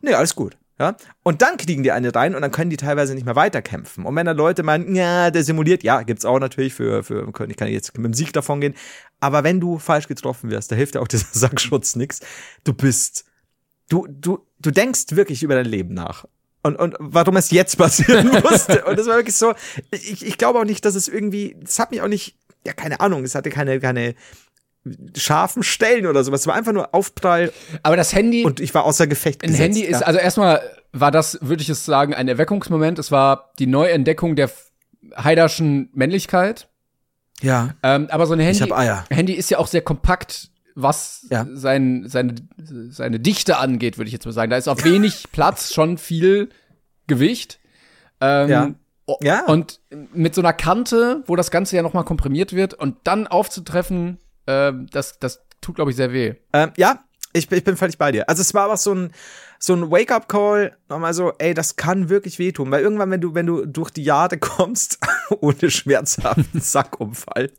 nee, 0.00 0.14
alles 0.14 0.36
gut. 0.36 0.56
Ja? 0.78 0.96
Und 1.24 1.42
dann 1.42 1.56
kriegen 1.56 1.82
die 1.82 1.90
eine 1.90 2.14
rein 2.14 2.36
und 2.36 2.42
dann 2.42 2.52
können 2.52 2.70
die 2.70 2.76
teilweise 2.76 3.16
nicht 3.16 3.24
mehr 3.24 3.34
weiterkämpfen. 3.34 4.04
Und 4.04 4.14
wenn 4.14 4.26
dann 4.26 4.36
Leute 4.36 4.62
meinen, 4.62 4.94
ja, 4.94 5.32
der 5.32 5.42
simuliert, 5.42 5.82
ja, 5.82 6.02
gibt's 6.02 6.24
auch 6.24 6.38
natürlich 6.38 6.72
für, 6.72 7.02
für, 7.02 7.32
ich 7.48 7.56
kann 7.56 7.66
jetzt 7.66 7.96
mit 7.98 8.04
dem 8.04 8.14
Sieg 8.14 8.32
davon 8.32 8.60
gehen. 8.60 8.74
Aber 9.18 9.42
wenn 9.42 9.58
du 9.58 9.80
falsch 9.80 10.06
getroffen 10.06 10.50
wirst, 10.50 10.70
da 10.70 10.76
hilft 10.76 10.94
ja 10.94 11.00
auch 11.00 11.08
dieser 11.08 11.26
Sackschutz 11.32 11.96
nix. 11.96 12.20
Du 12.62 12.74
bist, 12.74 13.24
du, 13.88 14.06
du, 14.08 14.46
du 14.60 14.70
denkst 14.70 15.06
wirklich 15.10 15.42
über 15.42 15.54
dein 15.54 15.66
Leben 15.66 15.94
nach. 15.94 16.24
Und, 16.62 16.76
und 16.76 16.96
warum 16.98 17.36
es 17.36 17.50
jetzt 17.50 17.76
passieren 17.78 18.28
musste. 18.42 18.84
Und 18.84 18.98
das 18.98 19.06
war 19.06 19.16
wirklich 19.16 19.36
so, 19.36 19.54
ich, 19.90 20.26
ich 20.26 20.38
glaube 20.38 20.58
auch 20.58 20.64
nicht, 20.64 20.84
dass 20.84 20.94
es 20.94 21.08
irgendwie, 21.08 21.56
das 21.60 21.78
hat 21.78 21.90
mich 21.90 22.02
auch 22.02 22.08
nicht, 22.08 22.36
ja, 22.66 22.72
keine 22.72 23.00
Ahnung, 23.00 23.24
es 23.24 23.34
hatte 23.34 23.50
keine, 23.50 23.80
keine 23.80 24.14
scharfen 25.16 25.62
Stellen 25.62 26.06
oder 26.06 26.24
sowas. 26.24 26.42
Es 26.42 26.46
war 26.46 26.54
einfach 26.54 26.72
nur 26.72 26.94
Aufprall. 26.94 27.52
Aber 27.82 27.96
das 27.96 28.14
Handy. 28.14 28.44
Und 28.44 28.60
ich 28.60 28.74
war 28.74 28.84
außer 28.84 29.06
Gefecht. 29.06 29.44
Ein 29.44 29.54
Handy 29.54 29.82
ist, 29.82 30.02
also 30.02 30.18
erstmal 30.18 30.62
war 30.92 31.10
das, 31.10 31.38
würde 31.42 31.62
ich 31.62 31.68
es 31.68 31.84
sagen, 31.84 32.14
ein 32.14 32.28
Erweckungsmoment. 32.28 32.98
Es 32.98 33.10
war 33.12 33.52
die 33.58 33.66
Neuentdeckung 33.66 34.36
der 34.36 34.50
Heiderschen 35.16 35.90
Männlichkeit. 35.92 36.68
Ja. 37.40 37.74
Ähm, 37.82 38.08
aber 38.10 38.26
so 38.26 38.34
ein 38.34 38.40
Handy, 38.40 38.56
ich 38.56 38.62
hab 38.62 38.76
Eier. 38.76 39.04
Handy 39.10 39.34
ist 39.34 39.50
ja 39.50 39.58
auch 39.58 39.68
sehr 39.68 39.82
kompakt 39.82 40.50
was 40.80 41.26
ja. 41.30 41.46
sein, 41.52 42.04
seine, 42.06 42.34
seine 42.90 43.18
Dichte 43.18 43.58
angeht, 43.58 43.98
würde 43.98 44.08
ich 44.08 44.12
jetzt 44.12 44.26
mal 44.26 44.32
sagen. 44.32 44.50
Da 44.50 44.56
ist 44.56 44.68
auf 44.68 44.84
wenig 44.84 45.24
Platz 45.32 45.74
schon 45.74 45.98
viel 45.98 46.50
Gewicht. 47.06 47.58
Ähm, 48.20 48.48
ja. 48.48 48.74
ja. 49.20 49.44
Und 49.46 49.80
mit 49.90 50.34
so 50.34 50.40
einer 50.40 50.52
Kante, 50.52 51.24
wo 51.26 51.34
das 51.34 51.50
Ganze 51.50 51.76
ja 51.76 51.82
noch 51.82 51.94
mal 51.94 52.04
komprimiert 52.04 52.52
wird 52.52 52.74
und 52.74 52.96
dann 53.04 53.26
aufzutreffen, 53.26 54.18
äh, 54.46 54.72
das, 54.92 55.18
das 55.18 55.44
tut, 55.60 55.74
glaube 55.74 55.90
ich, 55.90 55.96
sehr 55.96 56.12
weh. 56.12 56.34
Ähm, 56.52 56.70
ja, 56.76 57.04
ich, 57.32 57.50
ich 57.50 57.64
bin 57.64 57.76
völlig 57.76 57.98
bei 57.98 58.12
dir. 58.12 58.28
Also 58.28 58.40
es 58.40 58.54
war 58.54 58.64
aber 58.64 58.76
so 58.76 58.94
ein, 58.94 59.12
so 59.58 59.74
ein 59.74 59.90
Wake-up-Call, 59.90 60.76
nochmal 60.88 61.12
so, 61.12 61.32
ey, 61.38 61.54
das 61.54 61.76
kann 61.76 62.08
wirklich 62.08 62.38
wehtun. 62.38 62.70
Weil 62.70 62.82
irgendwann, 62.82 63.10
wenn 63.10 63.20
du, 63.20 63.34
wenn 63.34 63.46
du 63.46 63.66
durch 63.66 63.90
die 63.90 64.04
Jahre 64.04 64.38
kommst, 64.38 64.98
ohne 65.40 65.70
schmerzhaften 65.70 66.60
Sackunfall, 66.60 67.50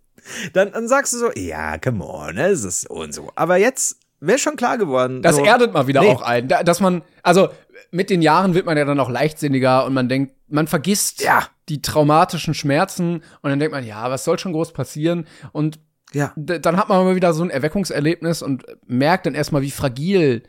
dann, 0.54 0.72
dann 0.72 0.88
sagst 0.88 1.14
du 1.14 1.18
so, 1.18 1.32
ja, 1.36 1.78
come 1.78 2.06
on, 2.06 2.38
es 2.38 2.64
ist 2.64 2.82
so 2.82 2.94
und 2.96 3.14
so. 3.14 3.32
Aber 3.36 3.58
jetzt 3.58 4.00
wäre 4.20 4.38
schon 4.38 4.56
klar 4.56 4.78
geworden. 4.78 5.22
Das 5.22 5.38
so, 5.38 5.44
erdet 5.44 5.74
mal 5.74 5.88
wieder 5.88 6.02
nee. 6.02 6.10
auch 6.10 6.22
ein, 6.22 6.48
dass 6.48 6.80
man, 6.80 7.02
also 7.24 7.50
mit 7.92 8.10
den 8.10 8.22
Jahren 8.22 8.54
wird 8.54 8.66
man 8.66 8.78
ja 8.78 8.86
dann 8.86 9.00
auch 9.00 9.10
leichtsinniger 9.10 9.86
und 9.86 9.94
man 9.94 10.10
denkt, 10.10 10.34
man 10.48 10.68
vergisst 10.68 11.22
ja. 11.22 11.48
die 11.70 11.82
traumatischen 11.82 12.54
Schmerzen 12.54 13.24
und 13.42 13.50
dann 13.50 13.60
denkt 13.60 13.74
man, 13.74 13.86
ja, 13.86 14.10
was 14.10 14.24
soll 14.24 14.38
schon 14.40 14.52
groß 14.52 14.74
passieren? 14.74 15.26
Und 15.52 15.80
ja. 16.14 16.34
dann 16.36 16.78
hat 16.78 16.90
man 16.90 17.06
mal 17.06 17.16
wieder 17.16 17.34
so 17.34 17.44
ein 17.44 17.50
Erweckungserlebnis 17.50 18.42
und 18.42 18.66
merkt 18.88 19.26
dann 19.26 19.36
erstmal, 19.36 19.62
wie 19.62 19.72
fragil 19.72 20.44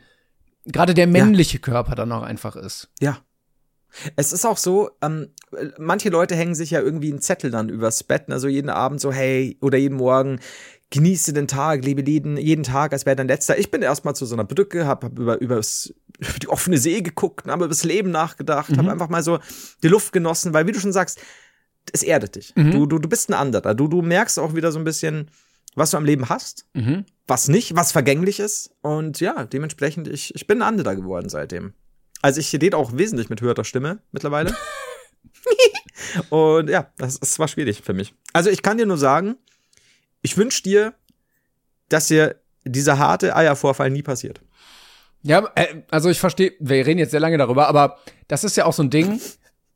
gerade 0.65 0.93
der 0.93 1.07
männliche 1.07 1.57
ja. 1.57 1.61
Körper 1.61 1.95
dann 1.95 2.11
auch 2.11 2.23
einfach 2.23 2.55
ist. 2.55 2.89
Ja. 2.99 3.17
Es 4.15 4.31
ist 4.31 4.45
auch 4.45 4.57
so, 4.57 4.91
ähm, 5.01 5.29
manche 5.77 6.09
Leute 6.09 6.35
hängen 6.35 6.55
sich 6.55 6.71
ja 6.71 6.79
irgendwie 6.79 7.11
einen 7.11 7.21
Zettel 7.21 7.51
dann 7.51 7.69
übers 7.69 8.03
Bett, 8.03 8.29
also 8.29 8.47
jeden 8.47 8.69
Abend 8.69 9.01
so, 9.01 9.11
hey, 9.11 9.57
oder 9.61 9.77
jeden 9.77 9.97
Morgen, 9.97 10.39
genieße 10.91 11.33
den 11.33 11.47
Tag, 11.47 11.83
lebe 11.83 12.09
jeden, 12.09 12.37
jeden 12.37 12.63
Tag, 12.63 12.93
als 12.93 13.05
wäre 13.05 13.15
dein 13.15 13.27
letzter. 13.27 13.57
Ich 13.57 13.71
bin 13.71 13.81
erstmal 13.81 14.15
zu 14.15 14.25
so 14.25 14.35
einer 14.35 14.43
Brücke, 14.43 14.85
hab, 14.85 15.03
hab 15.03 15.17
über, 15.17 15.39
übers, 15.39 15.93
über 16.19 16.39
die 16.39 16.49
offene 16.49 16.77
See 16.77 17.01
geguckt, 17.01 17.47
habe 17.47 17.65
über 17.65 17.69
das 17.69 17.83
Leben 17.83 18.11
nachgedacht, 18.11 18.69
mhm. 18.69 18.77
habe 18.77 18.91
einfach 18.91 19.09
mal 19.09 19.23
so 19.23 19.39
die 19.83 19.87
Luft 19.87 20.13
genossen, 20.13 20.53
weil 20.53 20.67
wie 20.67 20.73
du 20.73 20.79
schon 20.79 20.93
sagst, 20.93 21.19
es 21.93 22.03
erdet 22.03 22.35
dich. 22.35 22.53
Mhm. 22.55 22.71
Du, 22.71 22.85
du, 22.85 22.99
du 22.99 23.09
bist 23.09 23.29
ein 23.29 23.33
anderer. 23.33 23.73
Du, 23.73 23.87
du 23.87 24.01
merkst 24.01 24.37
auch 24.37 24.53
wieder 24.53 24.71
so 24.71 24.79
ein 24.79 24.83
bisschen, 24.83 25.31
was 25.75 25.91
du 25.91 25.97
am 25.97 26.05
Leben 26.05 26.29
hast, 26.29 26.65
mhm. 26.73 27.05
was 27.25 27.47
nicht, 27.47 27.75
was 27.75 27.91
vergänglich 27.91 28.39
ist. 28.39 28.71
Und 28.81 29.19
ja, 29.19 29.45
dementsprechend, 29.45 30.07
ich, 30.07 30.35
ich 30.35 30.45
bin 30.45 30.59
ein 30.61 30.67
anderer 30.67 30.95
geworden 30.95 31.29
seitdem. 31.29 31.73
Also 32.21 32.39
ich 32.39 32.53
rede 32.53 32.77
auch 32.77 32.95
wesentlich 32.95 33.29
mit 33.29 33.41
höherer 33.41 33.63
Stimme 33.63 33.99
mittlerweile. 34.11 34.55
und 36.29 36.69
ja, 36.69 36.91
das, 36.97 37.19
das 37.19 37.39
war 37.39 37.47
schwierig 37.47 37.81
für 37.83 37.93
mich. 37.93 38.13
Also 38.33 38.49
ich 38.49 38.61
kann 38.61 38.77
dir 38.77 38.85
nur 38.85 38.97
sagen, 38.97 39.35
ich 40.21 40.37
wünsche 40.37 40.63
dir, 40.63 40.93
dass 41.89 42.07
dir 42.07 42.35
dieser 42.63 42.99
harte 42.99 43.35
Eiervorfall 43.35 43.89
nie 43.89 44.03
passiert. 44.03 44.41
Ja, 45.23 45.49
äh, 45.55 45.83
also 45.89 46.09
ich 46.09 46.19
verstehe, 46.19 46.53
wir 46.59 46.85
reden 46.85 46.99
jetzt 46.99 47.11
sehr 47.11 47.19
lange 47.19 47.37
darüber, 47.37 47.67
aber 47.67 47.97
das 48.27 48.43
ist 48.43 48.57
ja 48.57 48.65
auch 48.65 48.73
so 48.73 48.83
ein 48.83 48.89
Ding. 48.89 49.19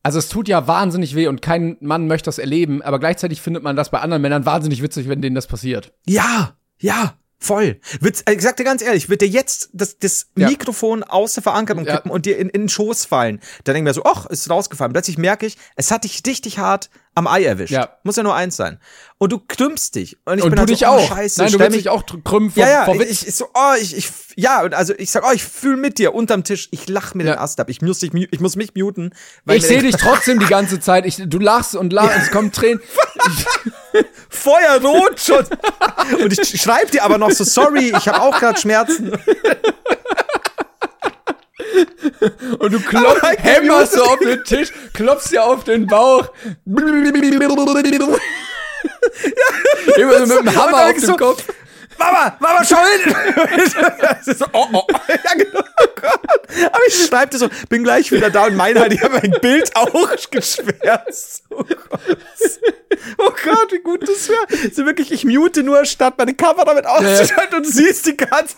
Also 0.04 0.20
es 0.20 0.30
tut 0.30 0.48
ja 0.48 0.68
wahnsinnig 0.68 1.16
weh 1.16 1.28
und 1.28 1.42
kein 1.42 1.78
Mann 1.82 2.08
möchte 2.08 2.28
das 2.28 2.38
erleben, 2.38 2.84
aber 2.84 3.00
gleichzeitig 3.00 3.42
findet 3.42 3.64
man 3.64 3.76
das 3.76 3.90
bei 3.90 4.00
anderen 4.00 4.22
Männern 4.22 4.46
wahnsinnig 4.46 4.84
witzig, 4.84 5.10
wenn 5.10 5.22
denen 5.22 5.36
das 5.36 5.48
passiert. 5.48 5.94
Ja, 6.06 6.56
ja. 6.80 7.18
Voll. 7.46 7.80
Wird, 8.00 8.28
äh, 8.28 8.34
ich 8.34 8.42
sag 8.42 8.58
dir 8.58 8.64
ganz 8.64 8.82
ehrlich, 8.82 9.08
wird 9.08 9.22
dir 9.22 9.28
jetzt 9.28 9.70
das, 9.72 10.00
das 10.00 10.28
ja. 10.36 10.50
Mikrofon 10.50 11.04
aus 11.04 11.34
der 11.36 11.44
Verankerung 11.44 11.86
kippen 11.86 12.10
ja. 12.10 12.12
und 12.12 12.26
dir 12.26 12.38
in, 12.38 12.50
in 12.50 12.64
den 12.64 12.70
Schoß 12.70 13.06
fallen, 13.06 13.40
dann 13.64 13.76
denke 13.76 13.92
ich 13.92 13.92
mir 13.92 13.94
so, 13.94 14.04
ach, 14.04 14.26
ist 14.26 14.50
rausgefallen. 14.50 14.94
Plötzlich 14.94 15.20
merke 15.20 15.46
ich, 15.46 15.58
es 15.76 15.92
hat 15.92 16.06
dich 16.06 16.24
richtig 16.26 16.58
hart 16.58 16.90
am 17.16 17.28
Ei 17.28 17.46
erwischt. 17.46 17.72
Ja. 17.72 17.98
Muss 18.04 18.18
ja 18.18 18.24
nur 18.24 18.36
eins 18.36 18.58
sein. 18.58 18.78
Und 19.18 19.32
du 19.32 19.40
krümmst 19.40 19.96
dich. 19.96 20.18
Und 20.26 20.38
ich 20.38 20.44
Und 20.44 20.50
bin 20.50 20.58
du 20.58 20.60
halt 20.60 20.70
dich 20.70 20.80
so, 20.80 20.86
oh, 20.88 20.90
auch. 20.90 21.08
Scheiße, 21.08 21.42
Nein, 21.42 21.52
du 21.54 21.60
willst 21.60 21.76
dich 21.78 21.90
auch 21.90 22.04
krümmen 22.06 22.52
vor, 22.52 22.62
ja, 22.62 22.70
ja, 22.70 22.86
vor 22.86 22.96
ich, 22.96 23.02
Witz. 23.02 23.10
ich, 23.22 23.28
ich 23.30 23.36
so, 23.36 23.46
oh, 23.54 23.74
ich, 23.80 23.96
ich, 23.98 24.10
ja, 24.36 24.64
und 24.64 24.74
also 24.74 24.94
ich 24.98 25.10
sag, 25.12 25.24
oh, 25.26 25.32
ich 25.34 25.44
fühle 25.44 25.78
mit 25.78 25.98
dir 25.98 26.14
unterm 26.14 26.44
Tisch. 26.44 26.68
Ich 26.72 26.90
lach 26.90 27.14
mir 27.14 27.24
Ja. 27.24 27.34
den 27.36 27.40
Ast 27.40 27.60
ab. 27.62 27.70
Ich 27.70 27.82
muss 27.82 28.00
dich, 28.00 28.14
ich 28.14 28.40
muss 28.42 28.58
mich 28.58 28.76
muten. 28.76 29.16
weil 29.46 29.58
ich 29.58 29.66
sehe 29.66 29.82
dich 29.82 29.96
trotzdem 29.96 30.40
die 30.40 30.46
ganze 30.46 30.82
Zeit. 30.82 31.06
Ich, 31.06 31.16
du 31.26 31.40
lachst 31.40 31.76
und 31.76 31.94
lachst, 31.94 32.18
es 32.22 32.32
kommen 32.32 32.52
Tränen. 32.52 32.82
Feuerrot 34.30 35.20
schon. 35.20 35.46
und 36.22 36.38
ich 36.38 36.62
schreib 36.62 36.92
dir 36.92 37.04
aber 37.04 37.18
noch 37.18 37.32
so, 37.32 37.46
sorry, 37.46 37.94
ich 37.98 38.08
habe 38.10 38.22
auch 38.22 38.38
gerade 38.40 38.60
Schmerzen. 38.60 39.14
Und 42.60 42.74
du 42.74 42.80
klopfst, 42.80 43.24
Aber 43.24 43.34
ich 43.34 43.40
hämmerst 43.44 43.94
so 43.94 44.00
muss- 44.00 44.10
auf 44.10 44.20
den 44.20 44.44
Tisch, 44.44 44.72
klopfst 44.94 45.32
dir 45.32 45.44
auf 45.44 45.64
den 45.64 45.88
Bauch. 45.88 46.30
Immer 49.98 50.26
so 50.26 50.36
mit 50.36 50.46
dem 50.46 50.56
Hammer 50.56 50.86
auf 50.86 50.94
dem 50.94 51.02
so, 51.02 51.16
Kopf. 51.16 51.44
Mama, 51.98 52.36
Mama, 52.40 52.64
schau 52.64 52.78
hin! 52.78 53.16
So, 54.38 54.46
oh, 54.54 54.68
oh, 54.74 54.84
oh, 54.92 54.98
ja, 55.08 55.34
genau. 55.38 55.62
Oh 55.82 55.88
Gott. 56.02 56.20
Aber 56.72 56.82
ich 56.88 57.06
schreibe 57.06 57.32
dir 57.32 57.38
so, 57.38 57.50
bin 57.70 57.84
gleich 57.84 58.12
wieder 58.12 58.30
da 58.30 58.46
und 58.48 58.56
meine 58.56 58.82
halt, 58.82 58.92
ich 58.94 59.02
habe 59.02 59.20
mein 59.22 59.32
Bild 59.40 59.74
auch 59.76 60.10
geschwärzt. 60.32 61.44
Oh 61.50 61.64
Gott. 61.64 62.20
Oh 63.18 63.30
Gott, 63.44 63.72
wie 63.72 63.80
gut 63.80 64.08
das 64.08 64.28
wäre. 64.30 64.46
So 64.74 64.86
wirklich, 64.86 65.12
ich 65.12 65.24
mute 65.26 65.64
nur, 65.64 65.86
statt 65.86 66.16
meine 66.18 66.34
Kamera 66.34 66.66
damit 66.66 66.86
auszuschalten 66.86 67.58
und 67.58 67.66
du 67.66 67.72
siehst 67.72 68.06
die 68.08 68.18
ganze 68.18 68.56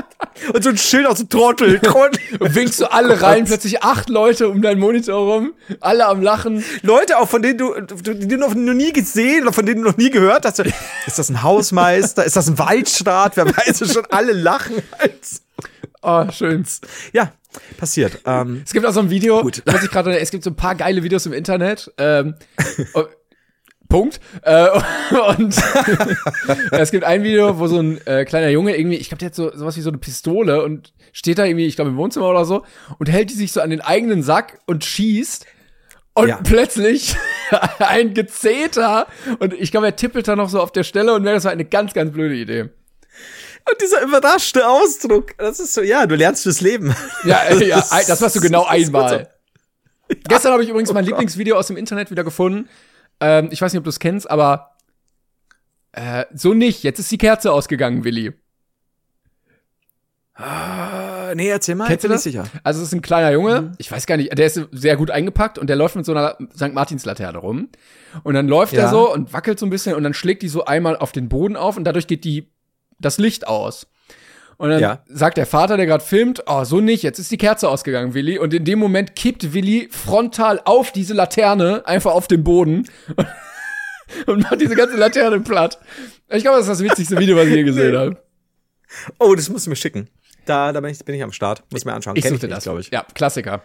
Und 0.52 0.62
so 0.62 0.70
ein 0.70 0.76
Schild 0.76 1.06
aus 1.06 1.18
so 1.18 1.24
Trottel, 1.24 1.78
Trottel. 1.82 2.20
Und 2.38 2.54
winkst 2.54 2.80
du 2.80 2.86
alle 2.92 3.20
rein, 3.22 3.44
plötzlich 3.46 3.82
acht 3.82 4.08
Leute 4.10 4.48
um 4.48 4.60
deinen 4.62 4.78
Monitor 4.80 5.34
rum, 5.34 5.52
alle 5.80 6.06
am 6.06 6.20
Lachen. 6.22 6.62
Leute 6.82 7.18
auch, 7.18 7.28
von 7.28 7.42
denen 7.42 7.58
du, 7.58 7.74
die 7.80 8.28
du 8.28 8.36
noch 8.36 8.54
nie 8.54 8.92
gesehen 8.92 9.42
oder 9.42 9.52
von 9.52 9.64
denen 9.66 9.82
du 9.82 9.88
noch 9.88 9.96
nie 9.96 10.10
gehört 10.10 10.44
hast. 10.44 10.58
Ist 11.06 11.18
das 11.18 11.30
ein 11.30 11.42
Hausmeister? 11.42 12.24
Ist 12.24 12.36
das 12.36 12.48
ein 12.48 12.58
Waldstaat? 12.58 13.36
Wer 13.36 13.46
weiß 13.46 13.80
es 13.80 13.92
schon, 13.94 14.04
alle 14.10 14.32
lachen. 14.32 14.76
Halt. 14.98 15.18
Oh, 16.02 16.30
schön. 16.30 16.64
Ja, 17.12 17.32
passiert. 17.78 18.20
Ähm, 18.26 18.62
Es 18.64 18.72
gibt 18.72 18.86
auch 18.86 18.92
so 18.92 19.00
ein 19.00 19.10
Video, 19.10 19.42
Gut. 19.42 19.62
was 19.64 19.82
ich 19.82 19.90
gerade, 19.90 20.18
es 20.18 20.30
gibt 20.30 20.44
so 20.44 20.50
ein 20.50 20.56
paar 20.56 20.74
geile 20.74 21.02
Videos 21.02 21.26
im 21.26 21.32
Internet. 21.32 21.90
Ähm, 21.98 22.34
Punkt. 23.88 24.20
Äh, 24.42 24.68
und 25.38 25.56
es 26.72 26.90
gibt 26.90 27.04
ein 27.04 27.22
Video, 27.22 27.58
wo 27.58 27.66
so 27.66 27.78
ein 27.78 28.04
äh, 28.06 28.24
kleiner 28.24 28.48
Junge 28.48 28.76
irgendwie, 28.76 28.96
ich 28.96 29.08
glaube, 29.08 29.18
der 29.20 29.26
hat 29.26 29.34
so 29.34 29.50
sowas 29.56 29.76
wie 29.76 29.80
so 29.82 29.90
eine 29.90 29.98
Pistole 29.98 30.62
und 30.62 30.92
steht 31.12 31.38
da 31.38 31.44
irgendwie, 31.44 31.66
ich 31.66 31.76
glaube, 31.76 31.90
im 31.90 31.96
Wohnzimmer 31.96 32.28
oder 32.28 32.44
so 32.44 32.64
und 32.98 33.08
hält 33.10 33.30
die 33.30 33.34
sich 33.34 33.52
so 33.52 33.60
an 33.60 33.70
den 33.70 33.80
eigenen 33.80 34.22
Sack 34.22 34.58
und 34.66 34.84
schießt. 34.84 35.46
Und 36.14 36.28
Ja. 36.28 36.40
plötzlich 36.42 37.14
ein 37.78 38.14
Gezeter 38.14 39.06
und 39.38 39.52
ich 39.52 39.70
glaube, 39.70 39.86
er 39.86 39.96
tippelt 39.96 40.26
da 40.26 40.34
noch 40.34 40.48
so 40.48 40.60
auf 40.60 40.72
der 40.72 40.82
Stelle 40.82 41.12
und 41.12 41.24
das 41.24 41.44
war 41.44 41.52
eine 41.52 41.66
ganz, 41.66 41.92
ganz 41.92 42.10
blöde 42.12 42.34
Idee. 42.34 42.62
und 42.62 43.82
dieser 43.82 44.02
überraschte 44.02 44.66
Ausdruck, 44.66 45.36
das 45.36 45.60
ist 45.60 45.74
so, 45.74 45.82
ja, 45.82 46.06
du 46.06 46.14
lernst 46.14 46.44
fürs 46.44 46.62
Leben. 46.62 46.94
Ja, 47.24 47.42
äh, 47.50 47.66
ja, 47.68 47.84
das 48.06 48.20
machst 48.20 48.36
du 48.36 48.40
genau 48.40 48.62
das 48.62 48.70
einmal. 48.70 49.28
Gestern 50.28 50.52
habe 50.52 50.62
ich 50.62 50.70
übrigens 50.70 50.92
mein 50.92 51.04
Lieblingsvideo 51.04 51.56
aus 51.56 51.66
dem 51.66 51.76
Internet 51.76 52.10
wieder 52.10 52.24
gefunden. 52.24 52.68
Ähm, 53.20 53.48
ich 53.50 53.60
weiß 53.62 53.72
nicht, 53.72 53.78
ob 53.78 53.84
du 53.84 53.90
es 53.90 53.98
kennst, 54.00 54.30
aber 54.30 54.76
äh, 55.92 56.24
so 56.34 56.54
nicht. 56.54 56.82
Jetzt 56.82 56.98
ist 56.98 57.10
die 57.10 57.18
Kerze 57.18 57.52
ausgegangen, 57.52 58.04
Willi. 58.04 58.32
Ah, 60.34 61.32
nee, 61.34 61.48
erzähl 61.48 61.76
mal. 61.76 61.86
Kennst 61.86 62.04
du 62.04 62.08
das? 62.08 62.22
sicher. 62.22 62.44
Also 62.62 62.82
es 62.82 62.88
ist 62.88 62.92
ein 62.94 63.00
kleiner 63.00 63.30
Junge, 63.32 63.72
ich 63.78 63.90
weiß 63.90 64.04
gar 64.06 64.18
nicht, 64.18 64.36
der 64.36 64.46
ist 64.46 64.60
sehr 64.70 64.96
gut 64.96 65.10
eingepackt 65.10 65.56
und 65.58 65.68
der 65.68 65.76
läuft 65.76 65.96
mit 65.96 66.04
so 66.04 66.12
einer 66.12 66.36
St. 66.54 66.74
Martins-Laterne 66.74 67.38
rum. 67.38 67.70
Und 68.22 68.34
dann 68.34 68.46
läuft 68.46 68.74
Ja. 68.74 68.82
er 68.82 68.88
so 68.90 69.10
und 69.12 69.32
wackelt 69.32 69.58
so 69.58 69.64
ein 69.64 69.70
bisschen 69.70 69.94
und 69.96 70.02
dann 70.02 70.12
schlägt 70.12 70.42
die 70.42 70.48
so 70.48 70.66
einmal 70.66 70.96
auf 70.98 71.12
den 71.12 71.30
Boden 71.30 71.56
auf 71.56 71.78
und 71.78 71.84
dadurch 71.84 72.06
geht 72.06 72.24
die 72.24 72.50
das 72.98 73.16
Licht 73.16 73.46
aus. 73.46 73.86
Und 74.58 74.70
dann 74.70 74.80
Ja. 74.80 75.02
sagt 75.06 75.36
der 75.36 75.46
Vater, 75.46 75.76
der 75.76 75.84
gerade 75.86 76.02
filmt, 76.04 76.42
oh, 76.46 76.64
so 76.64 76.80
nicht, 76.80 77.02
jetzt 77.02 77.18
ist 77.18 77.30
die 77.30 77.36
Kerze 77.36 77.68
ausgegangen, 77.68 78.14
Willi. 78.14 78.38
Und 78.38 78.54
in 78.54 78.64
dem 78.64 78.78
Moment 78.78 79.14
kippt 79.14 79.52
Willi 79.52 79.88
frontal 79.90 80.60
auf 80.64 80.92
diese 80.92 81.12
Laterne, 81.14 81.86
einfach 81.86 82.12
auf 82.12 82.26
den 82.26 82.42
Boden 82.42 82.88
und 84.26 84.42
macht 84.42 84.60
diese 84.60 84.74
ganze 84.74 84.96
Laterne 84.96 85.40
platt. 85.40 85.78
Ich 86.30 86.42
glaube, 86.42 86.58
das 86.58 86.68
ist 86.68 86.80
das 86.80 86.82
witzigste 86.82 87.18
Video, 87.18 87.36
was 87.36 87.46
ich 87.48 87.54
je 87.54 87.62
gesehen 87.64 87.96
habe. 87.96 88.16
Oh, 89.18 89.34
das 89.34 89.48
musst 89.48 89.66
du 89.66 89.70
mir 89.70 89.76
schicken. 89.76 90.08
Da, 90.46 90.72
da 90.72 90.80
bin 90.80 90.90
ich, 90.90 91.04
bin 91.04 91.14
ich 91.14 91.22
am 91.22 91.32
Start. 91.32 91.62
Muss 91.70 91.80
ich 91.82 91.84
mir 91.86 91.92
anschauen. 91.92 92.16
Ich 92.16 92.22
Kenn 92.22 92.32
suchte 92.32 92.46
nicht, 92.46 92.56
das, 92.56 92.64
glaube 92.64 92.80
ich. 92.80 92.90
Ja, 92.90 93.04
Klassiker. 93.14 93.62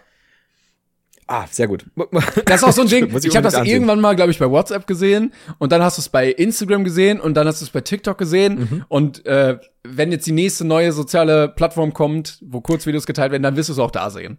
Ah, 1.34 1.46
sehr 1.50 1.66
gut. 1.66 1.86
Das 2.44 2.56
ist 2.60 2.64
auch 2.64 2.72
so 2.72 2.82
ein 2.82 2.88
Ding. 2.88 3.10
Muss 3.10 3.24
ich 3.24 3.34
habe 3.34 3.44
das 3.44 3.54
ansehen. 3.54 3.72
irgendwann 3.72 4.00
mal, 4.00 4.14
glaube 4.14 4.30
ich, 4.32 4.38
bei 4.38 4.50
WhatsApp 4.50 4.86
gesehen 4.86 5.32
und 5.58 5.72
dann 5.72 5.82
hast 5.82 5.96
du 5.96 6.00
es 6.02 6.10
bei 6.10 6.28
Instagram 6.30 6.84
gesehen 6.84 7.20
und 7.20 7.34
dann 7.34 7.46
hast 7.46 7.62
du 7.62 7.64
es 7.64 7.70
bei 7.70 7.80
TikTok 7.80 8.18
gesehen 8.18 8.68
Mhm. 8.70 8.84
und 8.88 9.24
äh, 9.24 9.58
wenn 9.82 10.12
jetzt 10.12 10.26
die 10.26 10.32
nächste 10.32 10.66
neue 10.66 10.92
soziale 10.92 11.48
Plattform 11.48 11.94
kommt, 11.94 12.38
wo 12.42 12.60
Kurzvideos 12.60 13.06
geteilt 13.06 13.32
werden, 13.32 13.42
dann 13.42 13.56
wirst 13.56 13.70
du 13.70 13.72
es 13.72 13.78
auch 13.78 13.90
da 13.90 14.10
sehen. 14.10 14.36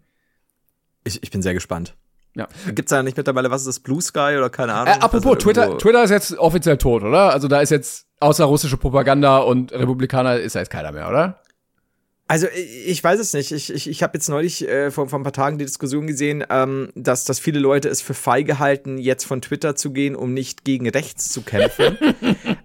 Ich, 1.03 1.21
ich 1.23 1.31
bin 1.31 1.41
sehr 1.41 1.53
gespannt. 1.55 1.95
Ja. 2.35 2.47
Gibt's 2.73 2.89
da 2.91 3.01
nicht 3.03 3.17
mittlerweile, 3.17 3.49
was 3.51 3.61
ist 3.61 3.67
das, 3.67 3.79
Blue 3.79 4.01
Sky 4.01 4.35
oder 4.37 4.49
keine 4.49 4.73
Ahnung? 4.73 4.93
Äh, 4.93 4.97
apropos, 5.03 5.25
Also 5.25 5.35
Twitter, 5.35 5.77
Twitter 5.79 6.03
ist 6.03 6.09
jetzt 6.11 6.37
offiziell 6.37 6.77
tot, 6.77 7.03
oder? 7.03 7.31
Also 7.31 7.47
da 7.47 7.59
ist 7.61 7.69
jetzt 7.71 8.05
außer 8.19 8.45
russische 8.45 8.77
Propaganda 8.77 9.37
und 9.39 9.71
Republikaner 9.71 10.37
ist 10.37 10.55
da 10.55 10.59
jetzt 10.59 10.69
keiner 10.69 10.91
mehr, 10.91 11.09
oder? 11.09 11.39
Also 12.33 12.47
ich 12.47 13.03
weiß 13.03 13.19
es 13.19 13.31
nicht. 13.33 13.51
Ich, 13.51 13.71
ich, 13.71 13.87
ich 13.87 14.01
habe 14.01 14.17
jetzt 14.17 14.27
neulich 14.27 14.67
äh, 14.67 14.89
vor, 14.89 15.07
vor 15.07 15.19
ein 15.19 15.23
paar 15.23 15.33
Tagen 15.33 15.59
die 15.59 15.65
Diskussion 15.65 16.07
gesehen, 16.07 16.43
ähm, 16.49 16.89
dass, 16.95 17.25
dass 17.25 17.37
viele 17.37 17.59
Leute 17.59 17.89
es 17.89 18.01
für 18.01 18.15
feige 18.15 18.57
halten, 18.57 18.97
jetzt 18.97 19.25
von 19.25 19.39
Twitter 19.39 19.75
zu 19.75 19.93
gehen, 19.93 20.15
um 20.15 20.33
nicht 20.33 20.65
gegen 20.65 20.89
rechts 20.89 21.29
zu 21.29 21.43
kämpfen. 21.43 21.95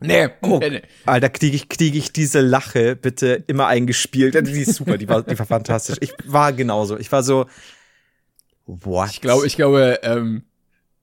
Nee. 0.00 0.28
Oh, 0.42 0.60
nee. 0.60 0.82
Alter, 1.06 1.28
kriege 1.28 1.56
ich, 1.56 1.68
krieg 1.68 1.96
ich 1.96 2.12
diese 2.12 2.40
Lache 2.40 2.94
bitte 2.94 3.42
immer 3.48 3.66
eingespielt. 3.66 4.34
Die 4.46 4.60
ist 4.60 4.76
super, 4.76 4.96
die 4.96 5.08
war, 5.08 5.24
die 5.24 5.36
war 5.36 5.44
fantastisch. 5.44 5.96
Ich 5.98 6.12
war 6.24 6.52
genauso. 6.52 6.96
Ich 6.96 7.10
war 7.10 7.24
so, 7.24 7.46
what? 8.64 9.10
Ich 9.10 9.20
glaube, 9.20 9.44
ich 9.44 9.56
glaube, 9.56 9.98
ähm, 10.04 10.44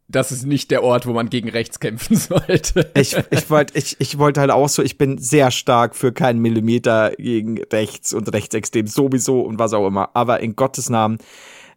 das 0.08 0.32
ist 0.32 0.46
nicht 0.46 0.72
der 0.72 0.84
Ort, 0.84 1.08
wo 1.08 1.14
man 1.14 1.30
gegen 1.30 1.50
rechts 1.50 1.80
kämpfen 1.80 2.16
sollte. 2.16 2.92
ich, 2.96 3.16
ich 3.30 3.50
wollte 3.50 3.78
ich, 3.78 3.96
ich 4.00 4.18
wollte 4.18 4.42
halt 4.42 4.52
auch 4.52 4.70
so, 4.70 4.84
ich 4.84 4.98
bin 4.98 5.18
sehr 5.18 5.52
stark 5.52 5.96
für 5.96 6.12
keinen 6.12 6.40
Millimeter 6.40 7.12
gegen 7.18 7.62
rechts 7.72 8.14
und 8.14 8.32
rechtsextrem 8.32 8.88
sowieso 8.88 9.42
und 9.42 9.60
was 9.60 9.74
auch 9.74 9.88
immer. 9.88 10.10
Aber 10.14 10.40
in 10.40 10.56
Gottes 10.56 10.90
Namen, 10.90 11.18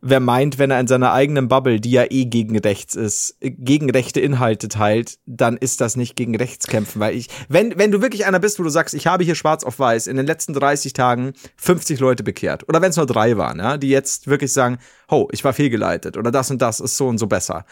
wer 0.00 0.20
meint, 0.20 0.58
wenn 0.58 0.70
er 0.70 0.80
in 0.80 0.86
seiner 0.86 1.12
eigenen 1.12 1.48
Bubble, 1.48 1.80
die 1.80 1.90
ja 1.90 2.04
eh 2.08 2.26
gegen 2.26 2.58
rechts 2.58 2.94
ist, 2.94 3.36
gegen 3.40 3.90
rechte 3.90 4.20
Inhalte 4.20 4.68
teilt, 4.68 5.18
dann 5.26 5.56
ist 5.56 5.80
das 5.80 5.96
nicht 5.96 6.16
gegen 6.16 6.36
rechts 6.36 6.66
kämpfen. 6.66 7.00
Weil 7.00 7.16
ich, 7.16 7.28
wenn, 7.48 7.78
wenn 7.78 7.90
du 7.90 8.02
wirklich 8.02 8.26
einer 8.26 8.38
bist, 8.38 8.58
wo 8.58 8.62
du 8.62 8.68
sagst, 8.68 8.94
ich 8.94 9.06
habe 9.06 9.24
hier 9.24 9.34
schwarz 9.34 9.64
auf 9.64 9.78
weiß 9.78 10.06
in 10.06 10.16
den 10.16 10.26
letzten 10.26 10.52
30 10.52 10.92
Tagen 10.92 11.32
50 11.56 11.98
Leute 12.00 12.22
bekehrt, 12.22 12.68
oder 12.68 12.80
wenn 12.80 12.90
es 12.90 12.96
nur 12.96 13.06
drei 13.06 13.36
waren, 13.36 13.58
ja, 13.58 13.76
die 13.76 13.88
jetzt 13.88 14.26
wirklich 14.28 14.52
sagen, 14.52 14.78
oh, 15.08 15.28
ich 15.32 15.42
war 15.44 15.52
fehlgeleitet 15.52 16.16
oder 16.16 16.30
das 16.30 16.50
und 16.50 16.62
das 16.62 16.80
ist 16.80 16.96
so 16.96 17.08
und 17.08 17.18
so 17.18 17.26
besser. 17.26 17.64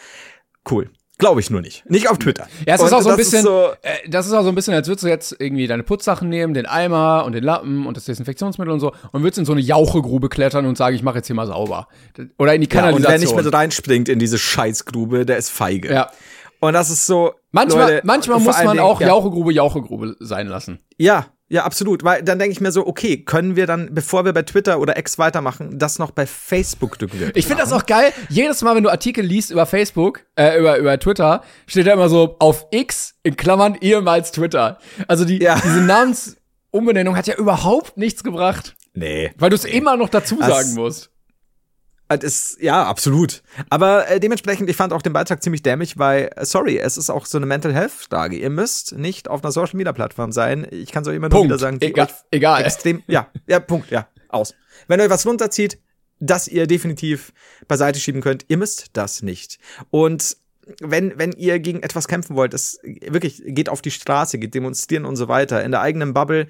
Cool. 0.69 0.89
Glaube 1.19 1.39
ich 1.39 1.49
nur 1.49 1.61
nicht. 1.61 1.83
Nicht 1.89 2.07
auf 2.11 2.19
Twitter. 2.19 2.47
Ja, 2.67 2.75
es 2.75 2.81
ist 2.83 2.93
auch 2.93 3.01
so 3.01 3.09
ein 3.09 3.17
das 3.17 3.25
bisschen, 3.31 3.41
so- 3.41 3.69
äh, 3.81 4.07
das 4.07 4.27
ist 4.27 4.33
auch 4.33 4.43
so 4.43 4.49
ein 4.49 4.55
bisschen, 4.55 4.75
als 4.75 4.87
würdest 4.87 5.03
du 5.03 5.07
jetzt 5.07 5.35
irgendwie 5.39 5.65
deine 5.65 5.81
Putzsachen 5.81 6.29
nehmen, 6.29 6.53
den 6.53 6.67
Eimer 6.67 7.23
und 7.25 7.33
den 7.33 7.43
Lappen 7.43 7.87
und 7.87 7.97
das 7.97 8.05
Desinfektionsmittel 8.05 8.71
und 8.71 8.79
so 8.79 8.91
und 9.11 9.23
würdest 9.23 9.39
in 9.39 9.45
so 9.45 9.53
eine 9.53 9.61
Jauchegrube 9.61 10.29
klettern 10.29 10.67
und 10.67 10.77
sagen, 10.77 10.95
ich 10.95 11.01
mache 11.01 11.15
jetzt 11.17 11.25
hier 11.27 11.35
mal 11.35 11.47
sauber. 11.47 11.87
Oder 12.37 12.53
in 12.53 12.61
die 12.61 12.67
Ja, 12.71 12.81
und 12.81 12.85
Kanalisation. 12.85 13.11
wer 13.11 13.19
nicht 13.19 13.45
mit 13.45 13.51
reinspringt 13.53 14.09
in 14.09 14.19
diese 14.19 14.37
Scheißgrube, 14.37 15.25
der 15.25 15.37
ist 15.37 15.49
feige. 15.49 15.91
Ja. 15.91 16.11
Und 16.59 16.73
das 16.73 16.91
ist 16.91 17.07
so. 17.07 17.33
manchmal 17.51 17.93
Leute, 17.93 18.01
manchmal 18.05 18.39
muss 18.39 18.55
man 18.63 18.67
Dingen- 18.75 18.79
auch 18.81 19.01
ja, 19.01 19.07
Jauchegrube, 19.07 19.51
Jauchegrube 19.53 20.15
sein 20.19 20.45
lassen. 20.47 20.79
Ja, 20.97 21.25
ja, 21.49 21.63
absolut. 21.63 22.03
Weil 22.03 22.23
dann 22.23 22.39
denke 22.39 22.51
ich 22.51 22.61
mir 22.61 22.71
so, 22.71 22.85
okay, 22.85 23.17
können 23.23 23.55
wir 23.55 23.67
dann, 23.67 23.93
bevor 23.93 24.25
wir 24.25 24.33
bei 24.33 24.41
Twitter 24.43 24.79
oder 24.79 24.97
X 24.97 25.17
weitermachen, 25.17 25.79
das 25.79 25.97
noch 25.99 26.11
bei 26.11 26.25
Facebook 26.25 26.99
drücken? 26.99 27.31
Ich 27.35 27.47
finde 27.47 27.63
das 27.63 27.71
auch 27.71 27.85
geil. 27.85 28.11
Jedes 28.29 28.61
Mal, 28.61 28.75
wenn 28.75 28.83
du 28.83 28.89
Artikel 28.89 29.23
liest 29.25 29.51
über 29.51 29.65
Facebook, 29.65 30.21
äh, 30.35 30.59
über, 30.59 30.77
über 30.77 30.99
Twitter, 30.99 31.43
steht 31.65 31.87
da 31.87 31.93
immer 31.93 32.09
so 32.09 32.35
auf 32.39 32.67
X 32.71 33.15
in 33.23 33.35
Klammern 33.37 33.75
ehemals 33.79 34.31
Twitter. 34.31 34.79
Also 35.07 35.23
die, 35.25 35.41
Ja. 35.41 35.55
diese 35.63 35.81
Namensumbenennung 35.81 37.15
hat 37.15 37.27
ja 37.27 37.35
überhaupt 37.35 37.97
nichts 37.97 38.23
gebracht, 38.23 38.75
Nee. 38.93 39.31
weil 39.37 39.49
du 39.49 39.55
es 39.55 39.65
immer 39.65 39.95
noch 39.97 40.09
dazu 40.09 40.37
Das- 40.39 40.47
sagen 40.47 40.73
musst. 40.75 41.11
Das 42.09 42.23
ist, 42.23 42.61
ja, 42.61 42.83
absolut. 42.85 43.43
Aber 43.69 44.07
äh, 44.07 44.19
dementsprechend, 44.19 44.69
ich 44.69 44.75
fand 44.77 44.93
auch 44.93 45.01
den 45.01 45.11
Beitrag 45.13 45.43
ziemlich 45.43 45.61
dämlich, 45.61 45.97
weil, 45.97 46.29
äh, 46.35 46.45
sorry, 46.45 46.77
es 46.77 46.97
ist 46.97 47.09
auch 47.09 47.25
so 47.25 47.37
eine 47.37 47.45
Mental 47.45 47.73
Health 47.73 47.91
Frage. 47.91 48.37
Ihr 48.37 48.49
müsst 48.49 48.93
nicht 48.97 49.27
auf 49.27 49.43
einer 49.43 49.51
Social 49.51 49.75
Media 49.75 49.91
Plattform 49.91 50.31
sein. 50.31 50.65
Ich 50.71 50.91
kann 50.91 51.01
es 51.03 51.09
euch 51.09 51.15
immer 51.15 51.27
nur 51.27 51.31
Punkt. 51.39 51.49
wieder 51.49 51.59
sagen, 51.59 51.77
Egal- 51.81 52.07
egal. 52.31 52.63
extrem, 52.63 53.03
ja, 53.07 53.27
ja, 53.45 53.59
Punkt, 53.59 53.91
ja, 53.91 54.07
aus. 54.29 54.53
Wenn 54.87 55.01
euch 55.01 55.09
was 55.09 55.25
runterzieht, 55.25 55.79
das 56.19 56.47
ihr 56.47 56.65
definitiv 56.65 57.33
beiseite 57.67 57.99
schieben 57.99 58.21
könnt, 58.21 58.45
ihr 58.47 58.57
müsst 58.57 58.87
das 58.93 59.21
nicht. 59.21 59.59
Und 59.89 60.37
wenn, 60.79 61.17
wenn 61.19 61.33
ihr 61.33 61.59
gegen 61.59 61.83
etwas 61.83 62.07
kämpfen 62.07 62.35
wollt, 62.35 62.53
es 62.53 62.79
wirklich 62.83 63.41
geht 63.45 63.69
auf 63.69 63.81
die 63.81 63.91
Straße, 63.91 64.37
geht 64.39 64.53
demonstrieren 64.55 65.05
und 65.05 65.15
so 65.17 65.27
weiter, 65.27 65.63
in 65.63 65.71
der 65.71 65.81
eigenen 65.81 66.13
Bubble 66.13 66.47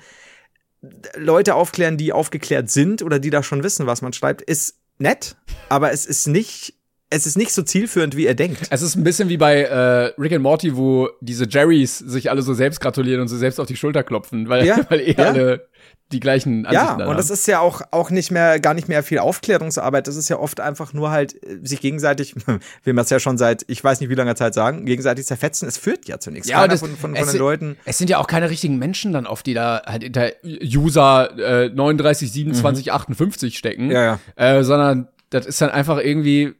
Leute 1.15 1.55
aufklären, 1.55 1.97
die 1.97 2.13
aufgeklärt 2.13 2.69
sind 2.69 3.01
oder 3.01 3.19
die 3.19 3.29
da 3.31 3.41
schon 3.43 3.63
wissen, 3.63 3.87
was 3.87 4.01
man 4.01 4.13
schreibt, 4.13 4.41
ist 4.43 4.75
nett, 4.99 5.35
aber 5.69 5.91
es 5.91 6.05
ist 6.05 6.27
nicht 6.27 6.75
es 7.09 7.25
ist 7.25 7.37
nicht 7.37 7.51
so 7.53 7.61
zielführend, 7.63 8.17
wie 8.17 8.25
er 8.25 8.35
denkt. 8.35 8.63
Es 8.69 8.81
ist 8.81 8.95
ein 8.95 9.03
bisschen 9.03 9.29
wie 9.29 9.37
bei 9.37 9.61
äh, 9.61 10.11
Rick 10.19 10.33
and 10.33 10.43
Morty, 10.43 10.75
wo 10.75 11.07
diese 11.21 11.45
Jerrys 11.47 11.97
sich 11.99 12.29
alle 12.29 12.41
so 12.41 12.53
selbst 12.53 12.81
gratulieren 12.81 13.21
und 13.21 13.27
so 13.29 13.37
selbst 13.37 13.59
auf 13.59 13.67
die 13.67 13.77
Schulter 13.77 14.03
klopfen, 14.03 14.49
weil, 14.49 14.65
Ja, 14.65 14.79
weil 14.89 14.99
eh 14.99 15.13
ja. 15.17 15.29
alle 15.29 15.67
die 16.11 16.19
gleichen 16.21 16.65
Ansichten 16.65 16.99
Ja, 17.01 17.07
und 17.07 17.17
das 17.17 17.27
haben. 17.27 17.33
ist 17.33 17.47
ja 17.47 17.59
auch, 17.59 17.81
auch 17.91 18.09
nicht 18.11 18.31
mehr, 18.31 18.59
gar 18.61 18.73
nicht 18.73 18.87
mehr 18.87 19.03
viel 19.03 19.19
Aufklärungsarbeit. 19.19 20.07
Das 20.07 20.15
ist 20.15 20.29
ja 20.29 20.37
oft 20.39 20.59
einfach 20.61 20.93
nur 20.93 21.11
halt 21.11 21.41
äh, 21.43 21.59
sich 21.63 21.79
gegenseitig, 21.81 22.33
will 22.83 22.93
man 22.93 23.03
es 23.03 23.09
ja 23.09 23.19
schon 23.19 23.37
seit, 23.37 23.63
ich 23.67 23.81
weiß 23.83 23.99
nicht 24.01 24.09
wie 24.09 24.15
langer 24.15 24.35
Zeit 24.35 24.53
sagen, 24.53 24.85
gegenseitig 24.85 25.25
zerfetzen. 25.25 25.67
Es 25.67 25.77
führt 25.77 26.07
ja 26.09 26.19
zu 26.19 26.31
nichts. 26.31 26.47
Ja, 26.49 26.67
das, 26.67 26.79
von, 26.81 26.95
von, 26.95 27.11
es 27.13 27.19
von 27.19 27.25
den 27.27 27.31
sind- 27.31 27.39
Leuten. 27.39 27.77
Es 27.85 27.97
sind 27.97 28.09
ja 28.09 28.17
auch 28.19 28.27
keine 28.27 28.49
richtigen 28.49 28.77
Menschen 28.79 29.11
dann 29.13 29.27
oft, 29.27 29.45
die 29.45 29.53
da 29.53 29.81
halt 29.85 30.03
hinter 30.03 30.31
User 30.63 31.65
äh, 31.65 31.69
39, 31.69 32.31
27, 32.31 32.91
58 32.91 33.57
stecken. 33.57 33.85
Mhm. 33.85 33.91
Ja, 33.91 34.03
ja. 34.03 34.19
Äh, 34.57 34.63
sondern 34.63 35.07
das 35.29 35.45
ist 35.45 35.61
dann 35.61 35.69
einfach 35.71 35.97
irgendwie, 35.99 36.53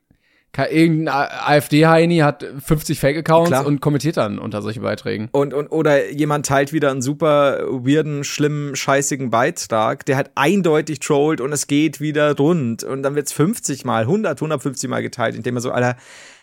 irgendein 0.66 1.30
AfD-Heini 1.30 2.18
hat 2.18 2.46
50 2.66 3.00
Fake-Accounts 3.00 3.66
und 3.66 3.80
kommentiert 3.80 4.18
dann 4.18 4.40
unter 4.40 4.62
solche 4.62 4.80
Beiträgen. 4.80 5.30
Und, 5.32 5.54
und, 5.54 5.68
oder 5.68 6.12
jemand 6.12 6.46
teilt 6.46 6.74
wieder 6.74 6.92
einen 6.92 7.02
super 7.02 7.60
weirden, 7.70 8.24
schlimmen, 8.24 8.76
scheißigen 8.76 9.30
Beitrag, 9.30 10.06
der 10.06 10.16
halt 10.16 10.32
eindeutig 10.36 11.00
trollt 11.00 11.42
und 11.42 11.52
es 11.54 11.68
geht 11.68 12.02
wieder 12.02 12.36
rund. 12.36 12.84
Und 12.84 13.04
dann 13.04 13.16
wird's 13.16 13.34
50 13.34 13.86
mal, 13.86 14.02
100, 14.02 14.40
150 14.40 14.90
mal 14.90 15.02
geteilt, 15.02 15.36
indem 15.36 15.58
er 15.58 15.62
so, 15.62 15.72
Alter, 15.72 15.96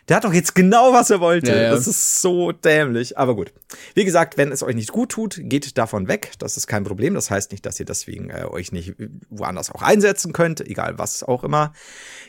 der 0.09 0.17
hat 0.17 0.25
doch 0.25 0.33
jetzt 0.33 0.55
genau, 0.55 0.93
was 0.93 1.11
er 1.11 1.21
wollte. 1.21 1.51
Ja, 1.51 1.63
ja. 1.63 1.71
Das 1.71 1.87
ist 1.87 2.21
so 2.21 2.53
dämlich. 2.53 3.17
Aber 3.17 3.35
gut. 3.35 3.53
Wie 3.95 4.05
gesagt, 4.05 4.37
wenn 4.37 4.53
es 4.53 4.63
euch 4.63 4.75
nicht 4.75 4.93
gut 4.93 5.11
tut, 5.11 5.41
geht 5.41 5.79
davon 5.79 6.09
weg. 6.09 6.33
Das 6.39 6.57
ist 6.57 6.67
kein 6.67 6.85
Problem. 6.85 7.15
Das 7.15 7.31
heißt 7.31 7.53
nicht, 7.53 7.65
dass 7.65 7.81
ihr 7.81 7.87
deswegen 7.87 8.31
äh, 8.31 8.45
euch 8.45 8.73
nicht 8.73 8.95
woanders 9.31 9.71
auch 9.71 9.83
einsetzen 9.83 10.33
könnt, 10.33 10.61
egal 10.61 10.99
was 10.99 11.23
auch 11.23 11.45
immer. 11.45 11.73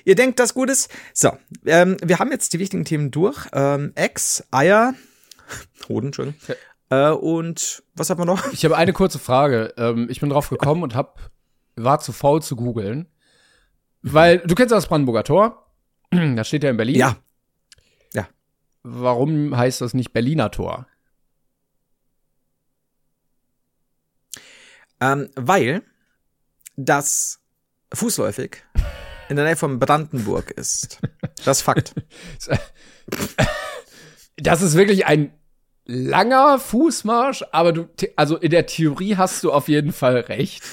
Ihr 0.05 0.15
denkt, 0.15 0.39
das 0.39 0.53
gut 0.53 0.69
ist. 0.69 0.89
So, 1.13 1.31
ähm, 1.65 1.97
wir 2.03 2.19
haben 2.19 2.31
jetzt 2.31 2.53
die 2.53 2.59
wichtigen 2.59 2.85
Themen 2.85 3.11
durch. 3.11 3.47
Ähm, 3.53 3.91
Ex, 3.95 4.45
Eier, 4.51 4.93
Hoden, 5.89 6.07
Entschuldigung. 6.07 6.39
Äh, 6.89 7.09
und 7.09 7.83
was 7.93 8.09
haben 8.09 8.19
wir 8.19 8.25
noch? 8.25 8.51
Ich 8.53 8.63
habe 8.63 8.77
eine 8.77 8.93
kurze 8.93 9.19
Frage. 9.19 9.73
Ähm, 9.77 10.07
ich 10.09 10.21
bin 10.21 10.29
drauf 10.29 10.49
gekommen 10.49 10.83
und 10.83 10.95
hab, 10.95 11.19
war 11.75 11.99
zu 11.99 12.13
faul 12.13 12.41
zu 12.41 12.55
googeln. 12.55 13.07
Weil, 14.01 14.37
du 14.39 14.55
kennst 14.55 14.71
das 14.71 14.87
Brandenburger 14.87 15.23
Tor. 15.23 15.61
Das 16.35 16.47
steht 16.47 16.63
ja 16.63 16.69
in 16.69 16.77
Berlin. 16.77 16.95
Ja. 16.95 17.17
Warum 18.87 19.57
heißt 19.57 19.81
das 19.81 19.95
nicht 19.95 20.13
Berliner 20.13 20.51
Tor? 20.51 20.85
Ähm, 25.01 25.31
weil 25.35 25.81
das 26.75 27.39
fußläufig 27.91 28.57
in 29.27 29.37
der 29.37 29.45
Nähe 29.45 29.55
von 29.55 29.79
Brandenburg 29.79 30.51
ist. 30.51 30.99
Das 31.43 31.57
ist 31.57 31.61
Fakt. 31.63 31.95
Das 34.37 34.61
ist 34.61 34.75
wirklich 34.75 35.05
ein 35.05 35.31
langer 35.85 36.59
Fußmarsch, 36.59 37.45
aber 37.53 37.71
du, 37.71 37.87
also 38.17 38.35
in 38.35 38.51
der 38.51 38.65
Theorie 38.65 39.15
hast 39.15 39.45
du 39.45 39.53
auf 39.53 39.67
jeden 39.67 39.93
Fall 39.93 40.17
recht. 40.17 40.63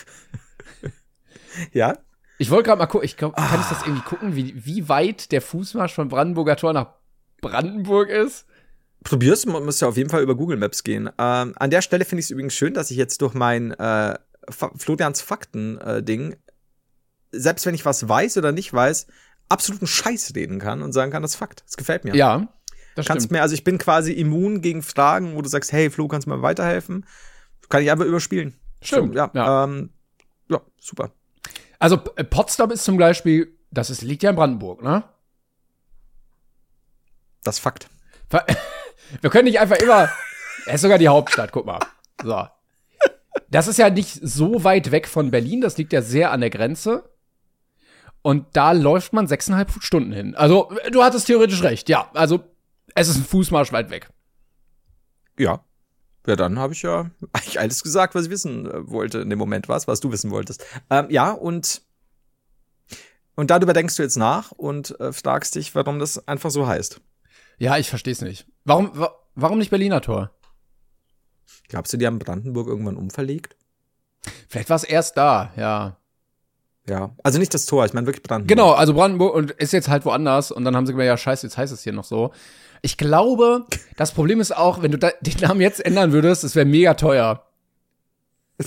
Ja? 1.72 1.98
Ich 2.38 2.50
wollte 2.50 2.68
gerade 2.68 2.78
mal 2.78 2.86
gucken, 2.86 3.04
ich 3.04 3.16
glaub, 3.16 3.36
kann 3.36 3.60
ich 3.60 3.68
das 3.68 3.82
irgendwie 3.82 4.02
gucken, 4.02 4.34
wie, 4.34 4.66
wie 4.66 4.88
weit 4.88 5.30
der 5.30 5.40
Fußmarsch 5.40 5.94
von 5.94 6.08
Brandenburger 6.08 6.56
Tor 6.56 6.72
nach 6.72 7.01
Brandenburg 7.42 8.08
ist? 8.08 8.46
Probier's, 9.04 9.44
man 9.44 9.64
muss 9.64 9.80
ja 9.80 9.88
auf 9.88 9.98
jeden 9.98 10.08
Fall 10.08 10.22
über 10.22 10.34
Google 10.34 10.56
Maps 10.56 10.82
gehen. 10.82 11.10
Ähm, 11.18 11.52
an 11.56 11.70
der 11.70 11.82
Stelle 11.82 12.06
finde 12.06 12.20
ich 12.20 12.26
es 12.26 12.30
übrigens 12.30 12.54
schön, 12.54 12.72
dass 12.72 12.90
ich 12.90 12.96
jetzt 12.96 13.20
durch 13.20 13.34
mein 13.34 13.72
äh, 13.72 14.16
Florians 14.48 15.20
Fakten-Ding, 15.20 16.36
selbst 17.32 17.66
wenn 17.66 17.74
ich 17.74 17.84
was 17.84 18.08
weiß 18.08 18.38
oder 18.38 18.52
nicht 18.52 18.72
weiß, 18.72 19.06
absoluten 19.48 19.86
Scheiß 19.86 20.32
reden 20.34 20.58
kann 20.58 20.82
und 20.82 20.92
sagen 20.92 21.12
kann, 21.12 21.22
das 21.22 21.32
ist 21.32 21.36
Fakt. 21.36 21.64
Das 21.66 21.76
gefällt 21.76 22.04
mir. 22.04 22.14
Ja, 22.14 22.48
das 22.94 23.06
kannst 23.06 23.24
stimmt. 23.24 23.32
mir, 23.32 23.42
also 23.42 23.54
ich 23.54 23.64
bin 23.64 23.78
quasi 23.78 24.12
immun 24.12 24.60
gegen 24.62 24.82
Fragen, 24.82 25.34
wo 25.36 25.42
du 25.42 25.48
sagst, 25.48 25.72
hey 25.72 25.90
Flo, 25.90 26.08
kannst 26.08 26.26
du 26.26 26.30
mir 26.30 26.42
weiterhelfen? 26.42 27.06
Kann 27.68 27.82
ich 27.82 27.90
einfach 27.90 28.04
überspielen. 28.04 28.54
Stimmt, 28.80 29.14
So, 29.14 29.18
ja, 29.18 29.30
ja. 29.34 29.64
Ähm, 29.64 29.90
ja, 30.48 30.60
super. 30.80 31.10
Also 31.78 32.00
äh, 32.16 32.24
Potsdam 32.24 32.70
ist 32.70 32.84
zum 32.84 32.96
Beispiel, 32.98 33.58
das 33.70 33.90
ist, 33.90 34.02
liegt 34.02 34.22
ja 34.22 34.30
in 34.30 34.36
Brandenburg, 34.36 34.82
ne? 34.82 35.04
Das 37.44 37.56
ist 37.56 37.60
Fakt. 37.60 37.88
Wir 39.20 39.30
können 39.30 39.44
nicht 39.44 39.60
einfach 39.60 39.76
immer. 39.78 40.08
Er 40.66 40.74
ist 40.74 40.80
sogar 40.80 40.98
die 40.98 41.08
Hauptstadt, 41.08 41.52
guck 41.52 41.66
mal. 41.66 41.80
So. 42.22 42.46
Das 43.50 43.66
ist 43.66 43.78
ja 43.78 43.90
nicht 43.90 44.18
so 44.22 44.64
weit 44.64 44.90
weg 44.90 45.08
von 45.08 45.30
Berlin, 45.30 45.60
das 45.60 45.76
liegt 45.76 45.92
ja 45.92 46.02
sehr 46.02 46.30
an 46.32 46.40
der 46.40 46.50
Grenze. 46.50 47.10
Und 48.22 48.46
da 48.52 48.72
läuft 48.72 49.12
man 49.12 49.26
sechseinhalb 49.26 49.70
Stunden 49.82 50.12
hin. 50.12 50.34
Also, 50.36 50.70
du 50.92 51.02
hattest 51.02 51.26
theoretisch 51.26 51.62
recht, 51.62 51.88
ja. 51.88 52.08
Also, 52.14 52.40
es 52.94 53.08
ist 53.08 53.16
ein 53.16 53.24
Fußmarsch 53.24 53.72
weit 53.72 53.90
weg. 53.90 54.08
Ja. 55.38 55.64
Ja, 56.26 56.36
dann 56.36 56.58
habe 56.58 56.72
ich 56.72 56.82
ja 56.82 57.10
eigentlich 57.32 57.58
alles 57.58 57.82
gesagt, 57.82 58.14
was 58.14 58.26
ich 58.26 58.30
wissen 58.30 58.70
äh, 58.70 58.88
wollte 58.88 59.18
in 59.18 59.28
dem 59.30 59.40
Moment, 59.40 59.68
was, 59.68 59.88
was 59.88 59.98
du 59.98 60.12
wissen 60.12 60.30
wolltest. 60.30 60.64
Ähm, 60.88 61.06
ja, 61.10 61.32
und, 61.32 61.82
und 63.34 63.50
darüber 63.50 63.72
denkst 63.72 63.96
du 63.96 64.04
jetzt 64.04 64.16
nach 64.16 64.52
und 64.52 64.98
äh, 65.00 65.12
fragst 65.12 65.56
dich, 65.56 65.74
warum 65.74 65.98
das 65.98 66.28
einfach 66.28 66.50
so 66.50 66.68
heißt. 66.68 67.00
Ja, 67.58 67.76
ich 67.78 67.88
versteh's 67.88 68.20
nicht. 68.20 68.46
Warum, 68.64 68.90
wa 68.94 69.14
warum 69.34 69.58
nicht 69.58 69.70
Berliner 69.70 70.00
Tor? 70.00 70.30
Glaubst 71.68 71.92
du, 71.92 71.96
die 71.96 72.06
haben 72.06 72.18
Brandenburg 72.18 72.68
irgendwann 72.68 72.96
umverlegt? 72.96 73.56
Vielleicht 74.48 74.68
war 74.68 74.76
es 74.76 74.84
erst 74.84 75.16
da, 75.16 75.52
ja. 75.56 75.96
Ja. 76.88 77.14
Also 77.22 77.38
nicht 77.38 77.54
das 77.54 77.66
Tor, 77.66 77.84
ich 77.84 77.92
meine 77.92 78.06
wirklich 78.06 78.22
Brandenburg. 78.22 78.48
Genau, 78.48 78.72
also 78.72 78.94
Brandenburg 78.94 79.34
und 79.34 79.50
ist 79.52 79.72
jetzt 79.72 79.88
halt 79.88 80.04
woanders 80.04 80.50
und 80.50 80.64
dann 80.64 80.74
haben 80.74 80.86
sie 80.86 80.92
gemerkt, 80.92 81.08
ja, 81.08 81.16
scheiße, 81.16 81.46
jetzt 81.46 81.56
heißt 81.56 81.72
es 81.72 81.82
hier 81.82 81.92
noch 81.92 82.04
so. 82.04 82.32
Ich 82.82 82.96
glaube, 82.96 83.66
das 83.96 84.12
Problem 84.12 84.40
ist 84.40 84.56
auch, 84.56 84.82
wenn 84.82 84.90
du 84.92 84.98
den 84.98 85.40
Namen 85.40 85.60
jetzt 85.60 85.84
ändern 85.84 86.12
würdest, 86.12 86.44
es 86.44 86.56
wäre 86.56 86.66
mega 86.66 86.94
teuer. 86.94 87.46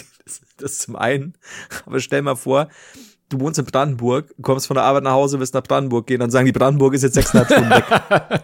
Das 0.57 0.79
zum 0.79 0.95
einen. 0.95 1.33
Aber 1.85 1.99
stell 1.99 2.21
mal 2.21 2.37
vor, 2.37 2.69
du 3.37 3.43
wohnst 3.43 3.59
in 3.59 3.65
Brandenburg, 3.65 4.33
kommst 4.41 4.67
von 4.67 4.75
der 4.75 4.83
Arbeit 4.83 5.03
nach 5.03 5.11
Hause, 5.13 5.39
willst 5.39 5.53
nach 5.53 5.63
Brandenburg 5.63 6.07
gehen, 6.07 6.19
dann 6.19 6.31
sagen 6.31 6.45
die, 6.45 6.51
Brandenburg 6.51 6.93
ist 6.93 7.03
jetzt 7.03 7.13
sechseinhalb 7.15 7.51
Stunden 7.51 7.69
weg. 7.69 7.83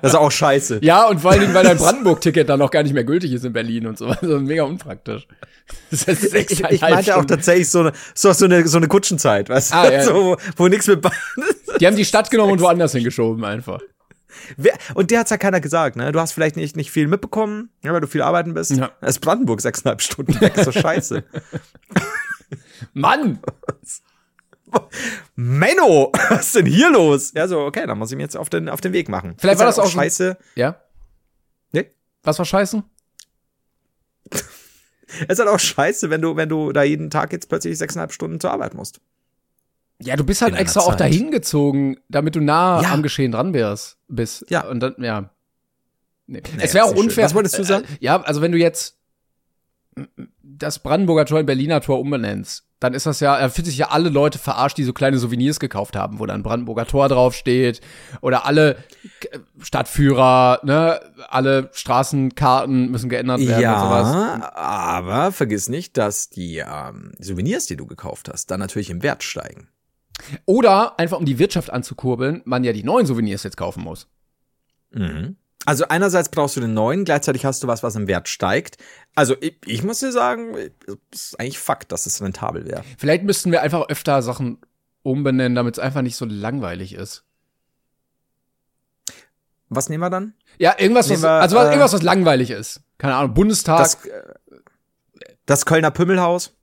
Das 0.02 0.14
ist 0.14 0.16
auch 0.16 0.32
scheiße. 0.32 0.80
Ja, 0.84 1.08
und 1.08 1.20
vor 1.22 1.32
allen 1.32 1.42
Dingen, 1.42 1.54
weil 1.54 1.64
dein 1.64 1.78
Brandenburg-Ticket 1.78 2.48
dann 2.50 2.60
noch 2.60 2.72
gar 2.72 2.84
nicht 2.84 2.94
mehr 2.94 3.04
gültig 3.04 3.32
ist 3.34 3.46
in 3.46 3.54
Berlin 3.54 3.88
und 3.88 3.98
so. 3.98 4.08
Also 4.08 4.40
mega 4.40 4.64
unpraktisch. 4.64 5.28
Das 5.90 6.06
heißt, 6.08 6.24
Ich, 6.24 6.34
ich 6.34 6.48
sechseinhalb 6.58 6.82
meinte 6.82 7.12
auch 7.12 7.18
Stunden. 7.20 7.28
tatsächlich 7.30 7.70
so 7.70 7.80
eine, 7.80 7.92
so, 8.14 8.32
so 8.34 8.46
eine, 8.46 8.68
so 8.68 8.78
eine 8.78 8.88
Kutschenzeit, 8.88 9.50
weißt 9.50 9.72
du? 9.72 9.76
Ah, 9.78 9.92
ja. 9.92 10.04
so, 10.04 10.14
wo, 10.16 10.38
wo 10.58 10.68
nichts 10.68 10.88
mit 10.88 11.02
Bahn. 11.02 11.12
Die 11.80 11.88
haben 11.88 11.96
die 11.96 12.06
Stadt 12.06 12.30
genommen 12.30 12.52
und 12.54 12.60
woanders 12.62 12.92
hingeschoben 12.92 13.44
einfach. 13.46 13.80
Wer- 14.58 14.74
Und 14.94 15.12
der 15.12 15.20
hat's 15.20 15.30
ja 15.30 15.38
keiner 15.38 15.60
gesagt, 15.62 15.96
ne? 15.98 16.12
Du 16.12 16.20
hast 16.20 16.32
vielleicht 16.34 16.56
nicht, 16.56 16.76
nicht 16.76 16.92
viel 16.92 17.08
mitbekommen, 17.08 17.70
weil 17.84 18.00
du 18.02 18.08
viel 18.08 18.22
arbeiten 18.22 18.54
bist. 18.54 18.72
Ja. 18.72 18.92
Es 19.02 19.12
ist 19.12 19.20
Brandenburg 19.20 19.62
sechseinhalb 19.62 20.02
Stunden 20.02 20.40
weg, 20.42 20.56
ist 20.58 20.66
so 20.66 20.72
scheiße. 20.72 21.24
Mann! 22.94 23.40
Menno, 25.36 26.12
was 26.30 26.48
ist 26.48 26.56
denn 26.56 26.66
hier 26.66 26.92
los? 26.92 27.32
Ja, 27.36 27.48
so, 27.48 27.62
okay, 27.62 27.86
dann 27.88 27.98
muss 27.98 28.12
ich 28.12 28.18
mir 28.18 28.24
jetzt 28.24 28.38
auf 28.38 28.50
den, 28.50 28.70
auf 28.70 28.82
den 28.82 28.94
Weg 28.94 29.10
machen. 29.10 29.36
Vielleicht 29.38 29.56
Ist 29.56 29.60
war 29.60 29.66
das 29.68 29.80
auch 29.80 29.90
scheiße. 29.90 30.38
Ja? 30.56 30.82
Nee. 31.72 31.92
Was 32.24 32.38
war 32.40 32.46
scheiße? 32.46 32.84
Es 35.28 35.28
ist 35.28 35.40
halt 35.40 35.50
auch 35.50 35.60
scheiße, 35.60 36.10
wenn 36.10 36.22
du, 36.22 36.38
wenn 36.38 36.48
du 36.48 36.72
da 36.72 36.84
jeden 36.84 37.10
Tag 37.10 37.34
jetzt 37.34 37.50
plötzlich 37.50 37.78
sechseinhalb 37.78 38.14
Stunden 38.14 38.40
zur 38.40 38.52
Arbeit 38.52 38.74
musst. 38.76 39.02
Ja, 40.02 40.16
du 40.16 40.24
bist 40.24 40.42
halt 40.42 40.54
In 40.54 40.58
extra 40.60 40.80
auch 40.80 40.96
dahin 40.96 41.32
gezogen, 41.32 41.98
damit 42.08 42.36
du 42.36 42.40
nah 42.40 42.82
Ja. 42.82 42.94
am 42.94 43.04
Geschehen 43.04 43.34
dran 43.34 43.54
wärst, 43.54 43.98
bist. 44.08 44.46
Ja. 44.50 44.66
Und 44.70 44.80
dann, 44.80 44.96
ja. 45.00 45.30
Nee. 46.28 46.42
Nee, 46.56 46.64
es 46.64 46.74
wäre 46.74 46.86
auch 46.86 46.92
nicht 46.92 46.98
schön. 47.00 47.08
unfair. 47.10 47.26
Was 47.26 47.34
wolltest 47.36 47.60
du 47.60 47.64
sagen? 47.66 47.84
Äh, 47.84 47.98
Ja, 48.00 48.22
also 48.22 48.42
wenn 48.42 48.54
du 48.54 48.58
jetzt 48.58 48.98
das 50.62 50.80
Brandenburger 50.80 51.26
Tor 51.26 51.40
in 51.40 51.46
Berliner 51.46 51.82
Tor 51.82 52.00
umbenennst, 52.00 52.66
dann 52.82 52.96
ist 52.96 53.06
das 53.06 53.20
ja, 53.20 53.40
da 53.40 53.50
fühlen 53.50 53.66
sich 53.66 53.78
ja 53.78 53.90
alle 53.90 54.10
Leute 54.10 54.40
verarscht, 54.40 54.78
die 54.78 54.84
so 54.84 54.92
kleine 54.92 55.20
Souvenirs 55.20 55.60
gekauft 55.60 55.96
haben, 55.96 56.18
wo 56.18 56.26
dann 56.26 56.42
Brandenburger 56.42 56.88
Tor 56.88 57.10
draufsteht. 57.10 57.80
Oder 58.22 58.46
alle 58.48 58.78
Stadtführer, 59.62 60.62
ne, 60.64 61.00
alle 61.30 61.70
Straßenkarten 61.74 62.90
müssen 62.90 63.10
geändert 63.10 63.40
werden 63.40 63.74
und 63.74 63.82
sowas. 63.82 64.08
Ja, 64.14 64.56
aber 64.56 65.32
vergiss 65.32 65.70
nicht, 65.70 65.96
dass 65.98 66.32
die 66.32 66.58
ähm, 66.58 67.12
Souvenirs, 67.20 67.68
die 67.68 67.78
du 67.78 67.86
gekauft 67.86 68.30
hast, 68.34 68.50
dann 68.50 68.60
natürlich 68.60 68.90
im 68.90 69.04
Wert 69.04 69.22
steigen. 69.22 69.68
Oder 70.46 71.00
einfach 71.00 71.20
um 71.20 71.26
die 71.26 71.38
Wirtschaft 71.38 71.72
anzukurbeln, 71.72 72.42
man 72.46 72.64
ja 72.64 72.74
die 72.74 72.84
neuen 72.84 73.06
Souvenirs 73.06 73.44
jetzt 73.44 73.58
kaufen 73.58 73.84
muss. 73.84 74.08
Also 75.66 75.88
einerseits 75.88 76.30
brauchst 76.30 76.56
du 76.56 76.62
den 76.62 76.74
neuen, 76.74 77.06
gleichzeitig 77.06 77.46
hast 77.46 77.62
du 77.64 77.68
was, 77.68 77.84
was 77.84 77.96
im 77.96 78.08
Wert 78.08 78.28
steigt. 78.28 78.78
Also 79.16 79.36
ich, 79.42 79.58
ich 79.66 79.84
muss 79.84 80.00
dir 80.00 80.12
sagen, 80.12 80.56
es 81.12 81.28
ist 81.28 81.40
eigentlich 81.40 81.60
Fakt, 81.60 81.92
dass 81.92 82.06
es 82.08 82.22
rentabel 82.22 82.66
wäre. 82.66 82.84
Vielleicht 82.98 83.24
müssten 83.24 83.52
wir 83.52 83.62
einfach 83.62 83.88
öfter 83.90 84.22
Sachen 84.24 84.58
umbenennen, 85.04 85.56
damit 85.56 85.76
es 85.78 85.80
einfach 85.80 86.02
nicht 86.02 86.16
so 86.16 86.26
langweilig 86.26 86.94
ist. 86.94 87.24
Was 89.70 89.88
nehmen 89.88 90.02
wir 90.04 90.10
dann? 90.10 90.34
Ja, 90.58 90.76
irgendwas, 90.78 91.10
was, 91.10 91.22
wir, 91.22 91.30
also 91.30 91.56
was, 91.56 91.66
äh, 91.66 91.70
irgendwas, 91.70 91.94
was 91.94 92.02
langweilig 92.02 92.50
ist. 92.52 92.82
Keine 92.98 93.16
Ahnung, 93.16 93.34
Bundestag, 93.34 93.78
Das, 93.80 93.98
das, 94.02 94.06
äh, 94.08 94.34
das 95.46 95.66
Kölner 95.66 95.92
Pümmelhaus, 95.92 96.54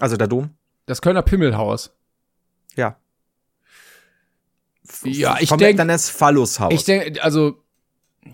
also 0.00 0.16
der 0.16 0.26
Dom. 0.26 0.50
Kölner 1.00 1.22
Pimmelhaus. 1.22 1.94
Ja. 2.76 2.96
Ja, 5.04 5.36
ich 5.40 5.48
vom 5.48 5.58
denk- 5.58 5.76
McDonald's 5.78 6.10
Phallushaus. 6.10 6.72
Ich 6.74 6.84
denke, 6.84 7.22
also, 7.22 7.61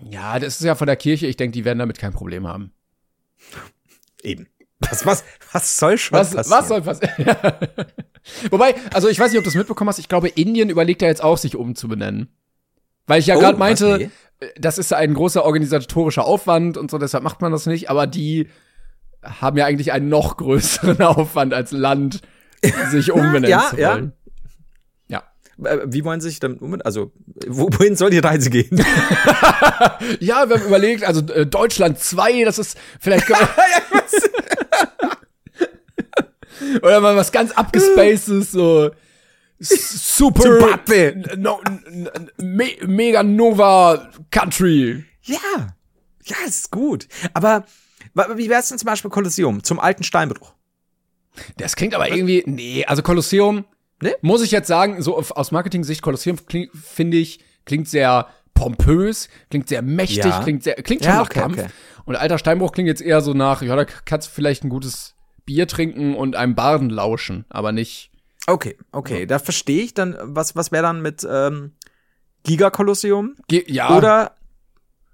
ja, 0.09 0.39
das 0.39 0.59
ist 0.59 0.65
ja 0.65 0.75
von 0.75 0.87
der 0.87 0.95
Kirche. 0.95 1.27
Ich 1.27 1.37
denke, 1.37 1.53
die 1.53 1.65
werden 1.65 1.79
damit 1.79 1.97
kein 1.97 2.13
Problem 2.13 2.47
haben. 2.47 2.71
Eben. 4.23 4.47
Was, 4.79 5.05
was, 5.05 5.23
was 5.51 5.77
soll 5.77 5.97
schon 5.97 6.17
Was, 6.17 6.33
passieren? 6.33 6.57
was 6.59 6.67
soll 6.67 6.81
passieren? 6.81 7.15
Wobei, 8.51 8.75
also 8.93 9.09
ich 9.09 9.19
weiß 9.19 9.31
nicht, 9.31 9.37
ob 9.39 9.43
du 9.43 9.49
das 9.49 9.55
mitbekommen 9.55 9.89
hast. 9.89 9.99
Ich 9.99 10.07
glaube, 10.07 10.29
Indien 10.29 10.69
überlegt 10.69 11.01
ja 11.01 11.07
jetzt 11.09 11.23
auch, 11.23 11.37
sich 11.37 11.55
umzubenennen. 11.55 12.29
Weil 13.05 13.19
ich 13.19 13.27
ja 13.27 13.35
Oh, 13.35 13.39
gerade 13.39 13.57
meinte, 13.57 13.97
Nee. 13.97 14.09
äh, 14.39 14.49
das 14.59 14.77
ist 14.77 14.93
ein 14.93 15.13
großer 15.13 15.43
organisatorischer 15.43 16.23
Aufwand 16.25 16.77
und 16.77 16.91
so, 16.91 16.97
deshalb 16.97 17.23
macht 17.23 17.41
man 17.41 17.51
das 17.51 17.65
nicht. 17.65 17.89
Aber 17.89 18.07
die 18.07 18.49
haben 19.23 19.57
ja 19.57 19.65
eigentlich 19.65 19.91
einen 19.91 20.07
noch 20.07 20.37
größeren 20.37 21.01
Aufwand 21.01 21.53
als 21.53 21.71
Land, 21.71 22.21
sich 22.91 23.11
umbenennen 23.11 23.49
Ja, 23.49 23.67
zu 23.69 23.77
ja. 23.79 23.93
wollen. 23.93 24.05
Ja. 24.05 24.11
Äh, 25.63 25.79
Wie 25.85 26.03
wollen 26.05 26.21
Sie 26.21 26.29
sich 26.29 26.39
damit 26.39 26.61
um? 26.61 26.79
Also, 26.83 27.11
wo, 27.47 27.69
wohin 27.71 27.95
soll 27.95 28.09
die 28.09 28.19
Reise 28.19 28.49
gehen? 28.49 28.83
Ja, 30.19 30.47
wir 30.49 30.57
haben 30.57 30.67
überlegt, 30.67 31.03
also 31.03 31.21
äh, 31.33 31.45
Deutschland 31.45 31.99
2, 31.99 32.43
das 32.45 32.57
ist 32.59 32.77
vielleicht. 32.99 33.25
Oder 36.81 36.99
mal 36.99 37.15
was 37.15 37.31
ganz 37.31 37.51
abgespacedes, 37.51 38.51
so 38.51 38.91
super 39.59 40.41
Zimbabwe. 40.41 41.23
no, 41.37 41.61
me, 42.37 42.71
mega 42.85 43.23
nova 43.23 44.09
country. 44.31 45.05
Ja. 45.23 45.37
Ja, 46.25 46.35
ist 46.45 46.69
gut. 46.71 47.07
Aber 47.33 47.65
wie 48.35 48.49
wär's 48.49 48.69
denn 48.69 48.77
zum 48.77 48.87
Beispiel 48.87 49.09
Kolosseum 49.09 49.63
zum 49.63 49.79
alten 49.79 50.03
Steinbruch? 50.03 50.53
Das 51.57 51.75
klingt 51.75 51.95
aber 51.95 52.09
irgendwie, 52.09 52.43
nee, 52.45 52.85
also 52.85 53.01
Kolosseum, 53.01 53.65
Nee? 54.01 54.13
muss 54.21 54.41
ich 54.41 54.51
jetzt 54.51 54.67
sagen, 54.67 55.01
so 55.01 55.17
aus 55.17 55.51
Marketing-Sicht, 55.51 56.01
Kolosseum 56.01 56.37
klingt, 56.45 56.71
finde 56.75 57.17
ich, 57.17 57.39
klingt 57.65 57.87
sehr 57.87 58.27
pompös, 58.53 59.29
klingt 59.49 59.67
sehr 59.69 59.81
mächtig, 59.81 60.25
Ja. 60.25 60.41
klingt 60.41 60.63
sehr, 60.63 60.75
klingt 60.75 61.03
schon 61.03 61.11
Ja, 61.13 61.19
nach 61.19 61.25
okay, 61.29 61.39
Kampf. 61.39 61.57
okay. 61.59 61.67
Und 62.05 62.15
alter 62.15 62.37
Steinbruch 62.37 62.71
klingt 62.71 62.87
jetzt 62.87 63.01
eher 63.01 63.21
so 63.21 63.33
nach, 63.33 63.61
ja, 63.61 63.75
da 63.75 63.85
kannst 63.85 64.27
du 64.27 64.31
vielleicht 64.33 64.63
ein 64.63 64.69
gutes 64.69 65.15
Bier 65.45 65.67
trinken 65.67 66.15
und 66.15 66.35
einem 66.35 66.55
Barden 66.55 66.89
lauschen, 66.89 67.45
aber 67.49 67.71
nicht. 67.71 68.11
Okay, 68.47 68.77
okay. 68.91 69.25
Da 69.25 69.37
verstehe 69.39 69.83
ich 69.83 69.93
dann, 69.93 70.17
was, 70.21 70.55
was 70.55 70.71
wäre 70.71 70.83
dann 70.83 71.01
mit 71.01 71.27
ähm, 71.29 71.73
Giga-Kolosseum 72.43 73.35
Ge 73.47 73.63
ja, 73.67 73.95
oder 73.95 74.35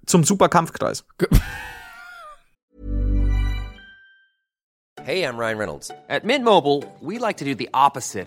zum 0.06 0.24
Superkampfkreis? 0.24 1.04
Hey, 5.02 5.22
I'm 5.24 5.36
Ryan 5.38 5.58
Reynolds. 5.58 5.90
At 6.08 6.24
Mint 6.24 6.44
Mobile, 6.44 6.82
we 7.00 7.18
like 7.18 7.36
to 7.36 7.44
do 7.44 7.54
the 7.54 7.68
opposite 7.72 8.26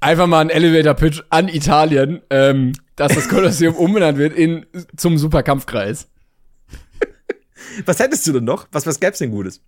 einfach 0.00 0.26
mal 0.26 0.40
ein 0.40 0.50
Elevator-Pitch 0.50 1.22
an 1.30 1.48
Italien, 1.48 2.22
ähm, 2.30 2.72
dass 2.96 3.14
das 3.14 3.28
Kolosseum 3.28 3.74
umbenannt 3.76 4.18
wird 4.18 4.34
in, 4.34 4.66
zum 4.96 5.18
Superkampfkreis. 5.18 6.08
Was 7.86 7.98
hättest 8.00 8.26
du 8.26 8.32
denn 8.32 8.44
noch? 8.44 8.66
Was, 8.72 8.86
was 8.86 9.00
gäb's 9.00 9.18
denn 9.18 9.30
Gutes? 9.30 9.62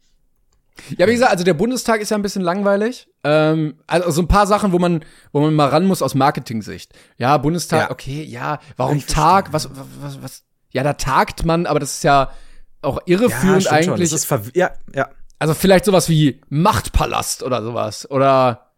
Ja, 0.99 1.07
wie 1.07 1.13
gesagt, 1.13 1.31
also 1.31 1.45
der 1.45 1.55
Bundestag 1.55 2.01
ist 2.01 2.11
ja 2.11 2.19
ein 2.19 2.23
bisschen 2.23 2.43
langweilig. 2.43 3.09
Ähm, 3.23 3.77
also 3.87 4.11
so 4.11 4.23
ein 4.23 4.29
paar 4.29 4.47
Sachen, 4.47 4.73
wo 4.73 4.79
man, 4.79 5.05
wo 5.33 5.41
man 5.41 5.55
mal 5.55 5.69
ran 5.69 5.87
muss 5.87 6.03
aus 6.03 6.15
Marketing-Sicht. 6.15 6.93
Ja, 7.17 7.39
Bundestag, 7.39 7.83
Ja. 7.83 7.91
okay, 7.91 8.23
ja, 8.25 8.59
warum 8.77 9.07
Tag? 9.07 9.53
Was, 9.53 9.71
was, 10.01 10.21
was? 10.23 10.43
Ja, 10.73 10.83
da 10.83 10.95
tagt 10.95 11.45
man, 11.47 11.67
aber 11.67 11.79
das 11.79 11.97
ist 11.97 12.05
ja 12.05 12.31
auch 12.83 12.99
irreführend 13.07 13.63
schon. 13.63 13.73
eigentlich. 13.73 14.11
Das 14.11 14.25
ist 14.25 14.57
ja, 14.57 14.73
ja. 14.95 15.09
also 15.39 15.55
vielleicht 15.55 15.85
sowas 15.85 16.09
wie 16.09 16.41
Machtpalast 16.49 17.45
oder 17.45 17.63
sowas. 17.63 18.11
Oder, 18.11 18.74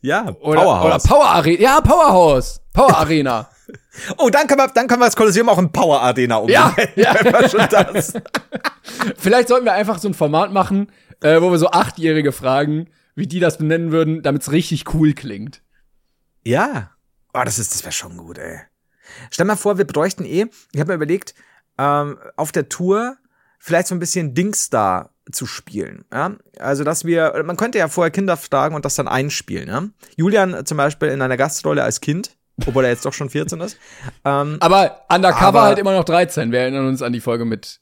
Ja, 0.00 0.28
oder, 0.40 0.62
Powerhouse. 0.62 1.04
oder 1.04 1.14
Power 1.14 1.28
Arena. 1.30 1.60
Ja, 1.60 1.80
Powerhouse. 1.80 2.60
Power 2.72 2.96
Arena. 2.96 3.48
oh, 4.18 4.30
dann 4.30 4.46
können, 4.46 4.60
wir, 4.60 4.68
dann 4.68 4.86
können 4.86 5.00
wir 5.00 5.06
das 5.06 5.16
Kolosseum 5.16 5.48
auch 5.48 5.58
in 5.58 5.72
Power 5.72 6.00
Arena 6.00 6.42
Ja, 6.46 6.68
umbenennen. 6.68 6.92
ja. 6.96 7.14
Wir 7.24 7.48
schon 7.48 7.66
das. 7.70 8.12
Vielleicht 9.18 9.48
sollten 9.48 9.64
wir 9.66 9.72
einfach 9.72 9.98
so 9.98 10.08
ein 10.08 10.14
Format 10.14 10.52
machen, 10.52 10.92
äh, 11.20 11.40
wo 11.40 11.50
wir 11.50 11.58
so 11.58 11.70
Achtjährige 11.70 12.32
fragen, 12.32 12.88
wie 13.16 13.26
die 13.26 13.40
das 13.40 13.58
benennen 13.58 13.90
würden, 13.90 14.22
damit 14.22 14.42
es 14.42 14.52
richtig 14.52 14.94
cool 14.94 15.12
klingt. 15.14 15.62
Ja. 16.44 16.92
Oh, 17.34 17.42
das 17.44 17.58
ist, 17.58 17.74
das 17.74 17.82
wäre 17.82 17.92
schon 17.92 18.16
gut, 18.16 18.38
ey. 18.38 18.60
Stell 19.30 19.46
mal 19.46 19.56
vor, 19.56 19.78
wir 19.78 19.86
bräuchten 19.86 20.24
eh, 20.24 20.46
ich 20.72 20.80
habe 20.80 20.88
mir 20.90 20.94
überlegt, 20.94 21.34
ähm, 21.76 22.18
auf 22.36 22.52
der 22.52 22.68
Tour 22.68 23.16
vielleicht 23.58 23.88
so 23.88 23.94
ein 23.94 23.98
bisschen 23.98 24.34
Dingstar 24.34 25.10
zu 25.30 25.46
spielen. 25.46 26.04
Ja? 26.12 26.36
Also, 26.58 26.84
dass 26.84 27.04
wir, 27.04 27.42
man 27.44 27.56
könnte 27.56 27.78
ja 27.78 27.88
vorher 27.88 28.10
Kinder 28.10 28.36
fragen 28.36 28.74
und 28.74 28.84
das 28.84 28.94
dann 28.94 29.08
einspielen. 29.08 29.68
Ja? 29.68 29.84
Julian 30.16 30.54
äh, 30.54 30.64
zum 30.64 30.76
Beispiel 30.78 31.08
in 31.08 31.20
einer 31.20 31.36
Gastrolle 31.36 31.82
als 31.82 32.00
Kind, 32.00 32.36
obwohl 32.66 32.84
er 32.84 32.90
jetzt 32.90 33.04
doch 33.04 33.12
schon 33.12 33.28
14 33.30 33.60
ist. 33.60 33.76
Ähm, 34.24 34.56
Aber 34.60 35.04
undercover 35.12 35.46
Aber- 35.46 35.62
halt 35.62 35.78
immer 35.78 35.92
noch 35.92 36.04
13. 36.04 36.50
Wir 36.52 36.60
erinnern 36.60 36.86
uns 36.86 37.02
an 37.02 37.12
die 37.12 37.20
Folge 37.20 37.44
mit 37.44 37.80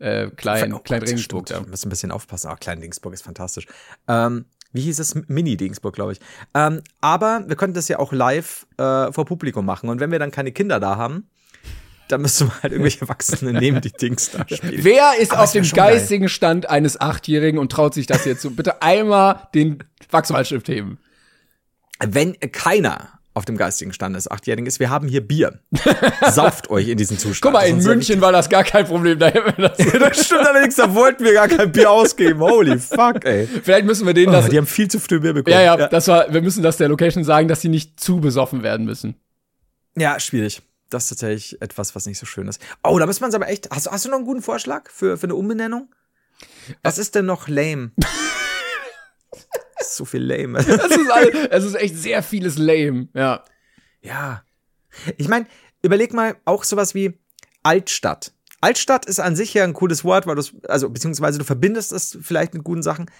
äh, 0.00 0.28
Klein, 0.30 0.72
Oh 0.72 0.78
Klein 0.80 1.02
Regensburg. 1.02 1.48
Ja. 1.50 1.60
Wir 1.60 1.68
müssen 1.68 1.86
ein 1.86 1.90
bisschen 1.90 2.10
aufpassen. 2.10 2.50
Ach, 2.52 2.58
Klein 2.60 2.80
Dingsburg 2.80 3.14
ist 3.14 3.22
fantastisch. 3.22 3.66
Ähm, 4.06 4.46
wie 4.72 4.82
hieß 4.82 4.98
es? 4.98 5.14
Mini-Dingsburg, 5.28 5.94
glaube 5.94 6.12
ich. 6.12 6.20
Ähm, 6.54 6.82
aber 7.00 7.42
wir 7.46 7.56
könnten 7.56 7.74
das 7.74 7.88
ja 7.88 7.98
auch 7.98 8.12
live 8.12 8.66
äh, 8.76 9.10
vor 9.12 9.24
Publikum 9.24 9.64
machen. 9.64 9.88
Und 9.88 9.98
wenn 10.00 10.10
wir 10.10 10.18
dann 10.18 10.30
keine 10.30 10.52
Kinder 10.52 10.78
da 10.78 10.96
haben, 10.96 11.30
dann 12.08 12.22
müssen 12.22 12.48
wir 12.48 12.54
halt 12.62 12.72
irgendwelche 12.72 13.00
Erwachsene 13.02 13.52
nehmen, 13.52 13.80
die 13.80 13.92
Dings 13.92 14.30
da 14.30 14.44
spielen. 14.54 14.84
Wer 14.84 15.12
ist 15.18 15.32
Aber 15.32 15.42
auf 15.44 15.52
dem 15.52 15.64
schon 15.64 15.76
geil. 15.76 15.94
geistigen 15.94 16.28
Stand 16.28 16.68
eines 16.68 17.00
Achtjährigen 17.00 17.58
und 17.60 17.70
traut 17.72 17.94
sich 17.94 18.06
das 18.06 18.24
jetzt 18.24 18.42
so? 18.42 18.50
Bitte 18.50 18.82
einmal 18.82 19.48
den 19.54 19.84
Wachsmalstift 20.10 20.68
heben. 20.68 20.98
Wenn 22.04 22.38
keiner 22.52 23.08
auf 23.34 23.44
dem 23.44 23.56
geistigen 23.56 23.92
Stand 23.92 24.16
des 24.16 24.28
Achtjährigen 24.28 24.66
ist, 24.66 24.80
wir 24.80 24.90
haben 24.90 25.06
hier 25.06 25.20
Bier. 25.20 25.60
Sauft 26.28 26.70
euch 26.70 26.88
in 26.88 26.98
diesen 26.98 27.18
Zustand. 27.18 27.42
Guck 27.42 27.52
mal, 27.52 27.68
in 27.68 27.82
München 27.84 28.20
war 28.20 28.32
das 28.32 28.48
gar 28.48 28.64
kein 28.64 28.84
Problem. 28.84 29.18
Da 29.20 29.32
wir 29.32 29.52
das 29.52 29.76
Das 29.98 30.26
stimmt 30.26 30.46
allerdings, 30.46 30.74
da 30.74 30.92
wollten 30.94 31.24
wir 31.24 31.34
gar 31.34 31.46
kein 31.46 31.70
Bier 31.70 31.88
ausgeben. 31.90 32.40
Holy 32.40 32.78
fuck, 32.80 33.24
ey. 33.24 33.46
Vielleicht 33.46 33.84
müssen 33.86 34.06
wir 34.06 34.14
denen 34.14 34.30
Oh, 34.30 34.32
das. 34.32 34.48
die 34.48 34.58
haben 34.58 34.66
viel 34.66 34.88
zu 34.88 34.98
früh 34.98 35.20
Bier 35.20 35.34
bekommen. 35.34 35.54
ja, 35.54 35.62
ja, 35.76 35.88
das 35.88 36.08
war, 36.08 36.32
wir 36.32 36.42
müssen 36.42 36.62
das 36.64 36.78
der 36.78 36.88
Location 36.88 37.22
sagen, 37.22 37.46
dass 37.46 37.60
sie 37.60 37.68
nicht 37.68 38.00
zu 38.00 38.20
besoffen 38.20 38.64
werden 38.64 38.86
müssen. 38.86 39.14
Ja, 39.96 40.18
schwierig. 40.18 40.60
Das 40.90 41.04
ist 41.04 41.08
tatsächlich 41.10 41.60
etwas, 41.60 41.94
was 41.94 42.06
nicht 42.06 42.18
so 42.18 42.24
schön 42.26 42.48
ist. 42.48 42.60
Oh, 42.82 42.98
da 42.98 43.06
muss 43.06 43.20
man 43.20 43.28
es 43.28 43.34
aber 43.34 43.48
echt. 43.48 43.70
Hast, 43.70 43.86
du- 43.86 43.90
hast 43.90 44.04
du 44.04 44.08
noch 44.10 44.16
einen 44.18 44.26
guten 44.26 44.42
Vorschlag 44.42 44.90
für, 44.90 45.18
für 45.18 45.24
eine 45.24 45.34
Umbenennung? 45.34 45.94
Was 46.82 46.98
ist 46.98 47.14
denn 47.14 47.26
noch 47.26 47.48
lame? 47.48 47.92
so 49.82 50.04
viel 50.04 50.22
lame. 50.22 50.58
Es 50.66 50.68
ist, 50.96 51.10
all, 51.10 51.28
es 51.50 51.64
ist 51.64 51.74
echt 51.74 51.96
sehr 51.96 52.22
vieles 52.22 52.58
lame, 52.58 53.08
ja. 53.14 53.44
ja. 54.00 54.44
Ich 55.16 55.28
meine, 55.28 55.46
überleg 55.82 56.12
mal 56.12 56.36
auch 56.44 56.64
sowas 56.64 56.94
wie 56.94 57.18
Altstadt. 57.62 58.32
Altstadt 58.60 59.06
ist 59.06 59.20
an 59.20 59.36
sich 59.36 59.54
ja 59.54 59.64
ein 59.64 59.72
cooles 59.74 60.04
Wort, 60.04 60.26
weil 60.26 60.34
du 60.36 60.42
also 60.68 60.90
beziehungsweise 60.90 61.38
du 61.38 61.44
verbindest 61.44 61.92
es 61.92 62.18
vielleicht 62.20 62.54
mit 62.54 62.64
guten 62.64 62.82
Sachen. 62.82 63.10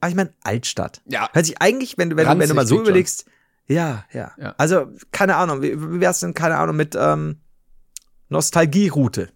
Aber 0.00 0.10
ich 0.10 0.16
meine, 0.16 0.32
Altstadt. 0.42 1.02
Ja. 1.06 1.28
Hört 1.32 1.46
sich 1.46 1.60
eigentlich, 1.60 1.98
wenn 1.98 2.10
du, 2.10 2.16
wenn, 2.16 2.26
du- 2.26 2.38
wenn 2.38 2.48
du 2.48 2.54
mal 2.54 2.66
so 2.66 2.82
klingt 2.82 3.08
schon. 3.08 3.32
Ja, 3.68 4.04
ja, 4.12 4.32
Ja. 4.38 4.54
Also, 4.58 4.88
keine 5.12 5.36
Ahnung, 5.36 5.62
wie, 5.62 6.00
wär's 6.00 6.20
denn, 6.20 6.34
keine 6.34 6.56
Ahnung, 6.56 6.76
mit 6.76 6.96
ähm, 6.98 7.40
Nostalgieroute? 8.28 9.30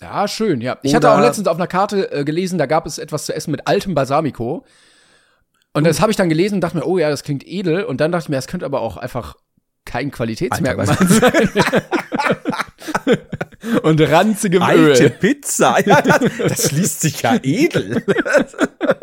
Ja, 0.00 0.28
schön, 0.28 0.60
ja. 0.60 0.78
Ich 0.82 0.94
hatte 0.94 1.08
Oder- 1.08 1.16
auch 1.16 1.20
letztens 1.20 1.48
auf 1.48 1.56
einer 1.56 1.66
Karte 1.66 2.10
äh, 2.12 2.24
gelesen, 2.24 2.58
da 2.58 2.66
gab 2.66 2.86
es 2.86 2.98
etwas 2.98 3.26
zu 3.26 3.34
essen 3.34 3.50
mit 3.50 3.66
altem 3.66 3.94
Balsamico. 3.94 4.64
Und 5.74 5.84
das 5.84 6.00
habe 6.00 6.10
ich 6.10 6.16
dann 6.16 6.28
gelesen 6.28 6.56
und 6.56 6.60
dachte 6.62 6.76
mir, 6.76 6.86
oh 6.86 6.98
ja, 6.98 7.10
das 7.10 7.22
klingt 7.22 7.46
edel. 7.46 7.84
Und 7.84 8.00
dann 8.00 8.10
dachte 8.10 8.24
ich 8.24 8.28
mir, 8.28 8.36
das 8.36 8.46
könnte 8.46 8.66
aber 8.66 8.80
auch 8.80 8.96
einfach 8.96 9.36
kein 9.84 10.10
Qualitätsmerkmal 10.10 10.86
sein. 10.86 10.98
und 13.82 14.00
ranzigem 14.00 14.62
Alte 14.62 15.04
Öl. 15.04 15.10
Pizza. 15.10 15.76
Ja, 15.86 16.02
das, 16.02 16.20
das 16.38 16.72
liest 16.72 17.00
sich 17.00 17.22
ja 17.22 17.38
edel. 17.42 18.04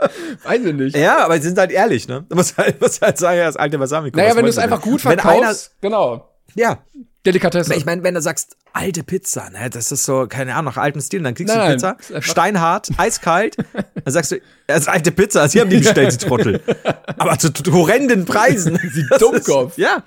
Weiß 0.44 0.60
ich 0.64 0.74
nicht. 0.74 0.96
ja, 0.96 1.24
aber 1.24 1.36
sie 1.36 1.48
sind 1.48 1.58
halt 1.58 1.70
ehrlich, 1.70 2.08
ne? 2.08 2.24
Du 2.28 2.36
musst 2.36 2.56
halt, 2.56 2.80
musst 2.80 3.02
halt 3.02 3.18
sagen, 3.18 3.38
ja, 3.38 3.46
das 3.46 3.56
alte 3.56 3.78
Balsamico. 3.78 4.16
naja, 4.16 4.34
wenn 4.36 4.44
du 4.44 4.50
es 4.50 4.58
einfach 4.58 4.80
gut 4.80 5.04
Wenn 5.04 5.18
verkaufst, 5.18 5.72
genau. 5.80 6.12
Einer, 6.12 6.24
ja, 6.54 6.78
Delikatesse. 7.26 7.74
ich 7.74 7.84
meine, 7.84 8.02
wenn 8.02 8.14
du 8.14 8.22
sagst, 8.22 8.56
alte 8.72 9.02
Pizza, 9.02 9.50
ne, 9.50 9.68
das 9.68 9.92
ist 9.92 10.04
so, 10.04 10.26
keine 10.26 10.54
Ahnung, 10.54 10.72
nach 10.72 10.82
altem 10.82 11.02
Stil, 11.02 11.22
dann 11.22 11.34
kriegst 11.34 11.54
Nein, 11.54 11.78
du 11.78 11.86
nein, 11.86 11.96
Pizza, 11.98 12.22
steinhart, 12.22 12.88
eiskalt, 12.96 13.56
dann 13.74 14.12
sagst 14.12 14.32
du, 14.32 14.40
das 14.66 14.80
ist 14.80 14.88
alte 14.88 15.12
Pizza, 15.12 15.48
sie 15.48 15.60
haben 15.60 15.68
die 15.70 15.78
bestellt, 15.78 16.12
die 16.12 16.26
Trottel. 16.26 16.62
Aber 17.18 17.38
zu, 17.38 17.52
zu 17.52 17.72
horrenden 17.72 18.24
Preisen. 18.24 18.78
Sie 18.92 19.04
Dummkopf. 19.18 19.76
Ja. 19.76 20.02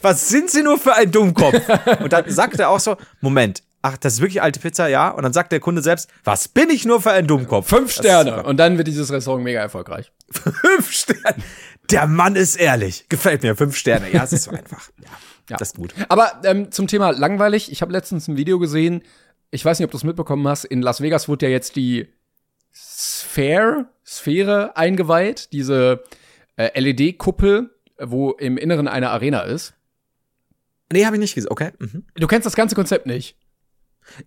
Was 0.00 0.28
sind 0.28 0.50
Sie 0.50 0.62
nur 0.62 0.78
für 0.78 0.94
ein 0.94 1.10
Dummkopf? 1.10 1.60
Und 2.00 2.12
dann 2.12 2.30
sagt 2.30 2.58
er 2.58 2.70
auch 2.70 2.80
so, 2.80 2.96
Moment, 3.20 3.62
ach, 3.84 3.98
das 3.98 4.14
ist 4.14 4.20
wirklich 4.20 4.40
alte 4.40 4.60
Pizza, 4.60 4.88
ja? 4.88 5.10
Und 5.10 5.22
dann 5.24 5.32
sagt 5.34 5.52
der 5.52 5.60
Kunde 5.60 5.82
selbst, 5.82 6.08
was 6.24 6.48
bin 6.48 6.70
ich 6.70 6.84
nur 6.86 7.02
für 7.02 7.10
ein 7.12 7.26
Dummkopf? 7.26 7.68
Fünf 7.68 7.92
Sterne. 7.92 8.42
Und 8.42 8.56
dann 8.56 8.78
wird 8.78 8.88
dieses 8.88 9.12
Restaurant 9.12 9.44
mega 9.44 9.60
erfolgreich. 9.60 10.10
Fünf 10.30 10.90
Sterne. 10.90 11.36
Der 11.90 12.06
Mann 12.06 12.34
ist 12.34 12.56
ehrlich. 12.56 13.06
Gefällt 13.10 13.42
mir. 13.42 13.54
Fünf 13.56 13.76
Sterne. 13.76 14.10
Ja, 14.10 14.24
es 14.24 14.32
ist 14.32 14.44
so 14.44 14.52
einfach. 14.52 14.88
Ja, 15.02 15.10
Ja. 15.50 15.56
das 15.58 15.68
ist 15.68 15.76
gut. 15.76 15.94
Aber 16.08 16.40
ähm, 16.44 16.72
zum 16.72 16.86
Thema 16.86 17.10
langweilig, 17.10 17.70
ich 17.70 17.82
habe 17.82 17.92
letztens 17.92 18.26
ein 18.26 18.38
Video 18.38 18.58
gesehen, 18.58 19.02
ich 19.50 19.62
weiß 19.64 19.78
nicht, 19.78 19.84
ob 19.84 19.90
du 19.90 19.98
es 19.98 20.04
mitbekommen 20.04 20.48
hast, 20.48 20.64
in 20.64 20.80
Las 20.80 21.02
Vegas 21.02 21.28
wurde 21.28 21.46
ja 21.46 21.52
jetzt 21.52 21.76
die 21.76 22.08
Sphere, 22.72 23.86
Sphäre 24.06 24.76
eingeweiht, 24.76 25.52
diese 25.52 26.02
äh, 26.56 26.78
LED-Kuppel, 26.80 27.70
wo 28.00 28.30
im 28.32 28.56
Inneren 28.56 28.88
eine 28.88 29.10
Arena 29.10 29.42
ist. 29.42 29.74
Nee, 30.92 31.04
habe 31.04 31.16
ich 31.16 31.20
nicht 31.20 31.34
gesehen. 31.34 31.50
Okay. 31.50 31.70
Mhm. 31.78 32.04
Du 32.14 32.26
kennst 32.26 32.46
das 32.46 32.56
ganze 32.56 32.74
Konzept 32.74 33.06
nicht. 33.06 33.36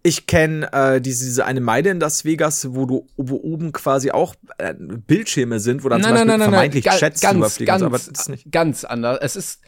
Ich 0.04 0.28
kenne 0.28 0.72
äh, 0.74 1.00
diese, 1.02 1.26
diese 1.26 1.46
eine 1.46 1.62
Meile 1.62 1.92
in 1.92 2.00
Las 2.00 2.26
Vegas, 2.26 2.74
wo 2.74 2.86
du 2.86 3.08
wo 3.16 3.36
oben 3.38 3.72
quasi 3.72 4.12
auch 4.12 4.36
äh, 4.58 4.74
Bildschirme 4.78 5.60
sind, 5.60 5.84
wo 5.84 5.90
dann 5.90 6.02
zum 6.04 6.12
Beispiel 6.14 6.40
vermeintlich 6.52 6.84
Ga- 6.86 6.98
Chats 6.98 7.22
ganz, 7.22 7.34
drüber 7.36 7.50
fliegen. 7.50 7.72
und 7.72 7.74
ganz, 7.74 7.80
so, 7.82 7.86
aber 7.86 7.98
das 7.98 8.08
ist 8.08 8.30
nicht. 8.30 8.52
ganz 8.52 8.84
anders. 8.84 9.20
Es 9.22 9.36
ist 9.36 9.60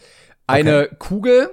eine 0.48 0.90
Kugel, 1.00 1.50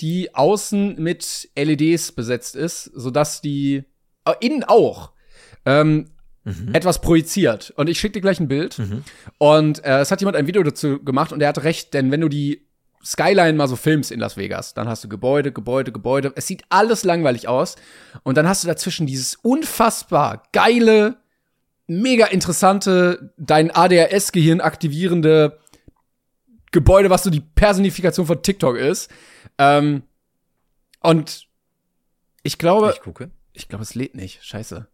die 0.00 0.34
außen 0.34 0.96
mit 1.02 1.48
LEDs 1.56 2.12
besetzt 2.12 2.54
ist, 2.54 2.84
sodass 2.94 3.40
die 3.40 3.84
äh, 4.26 4.32
innen 4.40 4.64
auch 4.64 5.12
ähm, 5.64 6.10
Mhm. 6.48 6.74
etwas 6.76 7.00
projiziert. 7.00 7.72
Und 7.74 7.88
ich 7.88 7.98
schicke 7.98 8.12
dir 8.12 8.20
gleich 8.20 8.38
ein 8.38 8.46
Bild. 8.46 8.80
Und 9.38 9.84
äh, 9.84 9.98
es 9.98 10.12
hat 10.12 10.20
jemand 10.20 10.36
ein 10.36 10.46
Video 10.46 10.62
dazu 10.62 11.02
gemacht 11.02 11.32
und 11.32 11.40
er 11.42 11.48
hat 11.48 11.64
recht, 11.64 11.92
denn 11.92 12.12
wenn 12.12 12.20
du 12.20 12.28
die 12.28 12.65
Skyline 13.06 13.52
mal 13.52 13.68
so 13.68 13.76
filmst 13.76 14.10
in 14.10 14.18
Las 14.18 14.36
Vegas, 14.36 14.74
dann 14.74 14.88
hast 14.88 15.04
du 15.04 15.08
Gebäude, 15.08 15.52
Gebäude, 15.52 15.92
Gebäude. 15.92 16.32
Es 16.34 16.46
sieht 16.48 16.64
alles 16.70 17.04
langweilig 17.04 17.46
aus. 17.46 17.76
Und 18.24 18.36
dann 18.36 18.48
hast 18.48 18.64
du 18.64 18.68
dazwischen 18.68 19.06
dieses 19.06 19.36
unfassbar 19.36 20.42
geile, 20.52 21.16
mega 21.86 22.26
interessante, 22.26 23.32
dein 23.36 23.70
ADHS-Gehirn 23.70 24.60
aktivierende 24.60 25.60
Gebäude, 26.72 27.08
was 27.10 27.22
so 27.22 27.30
die 27.30 27.40
Personifikation 27.40 28.26
von 28.26 28.42
TikTok 28.42 28.76
ist. 28.76 29.08
Ähm, 29.56 30.02
und 31.00 31.46
ich 32.42 32.58
glaube, 32.58 32.92
Ich 32.94 33.00
gucke. 33.02 33.30
ich 33.52 33.68
glaube, 33.68 33.82
es 33.84 33.94
lädt 33.94 34.16
nicht. 34.16 34.42
Scheiße. 34.44 34.88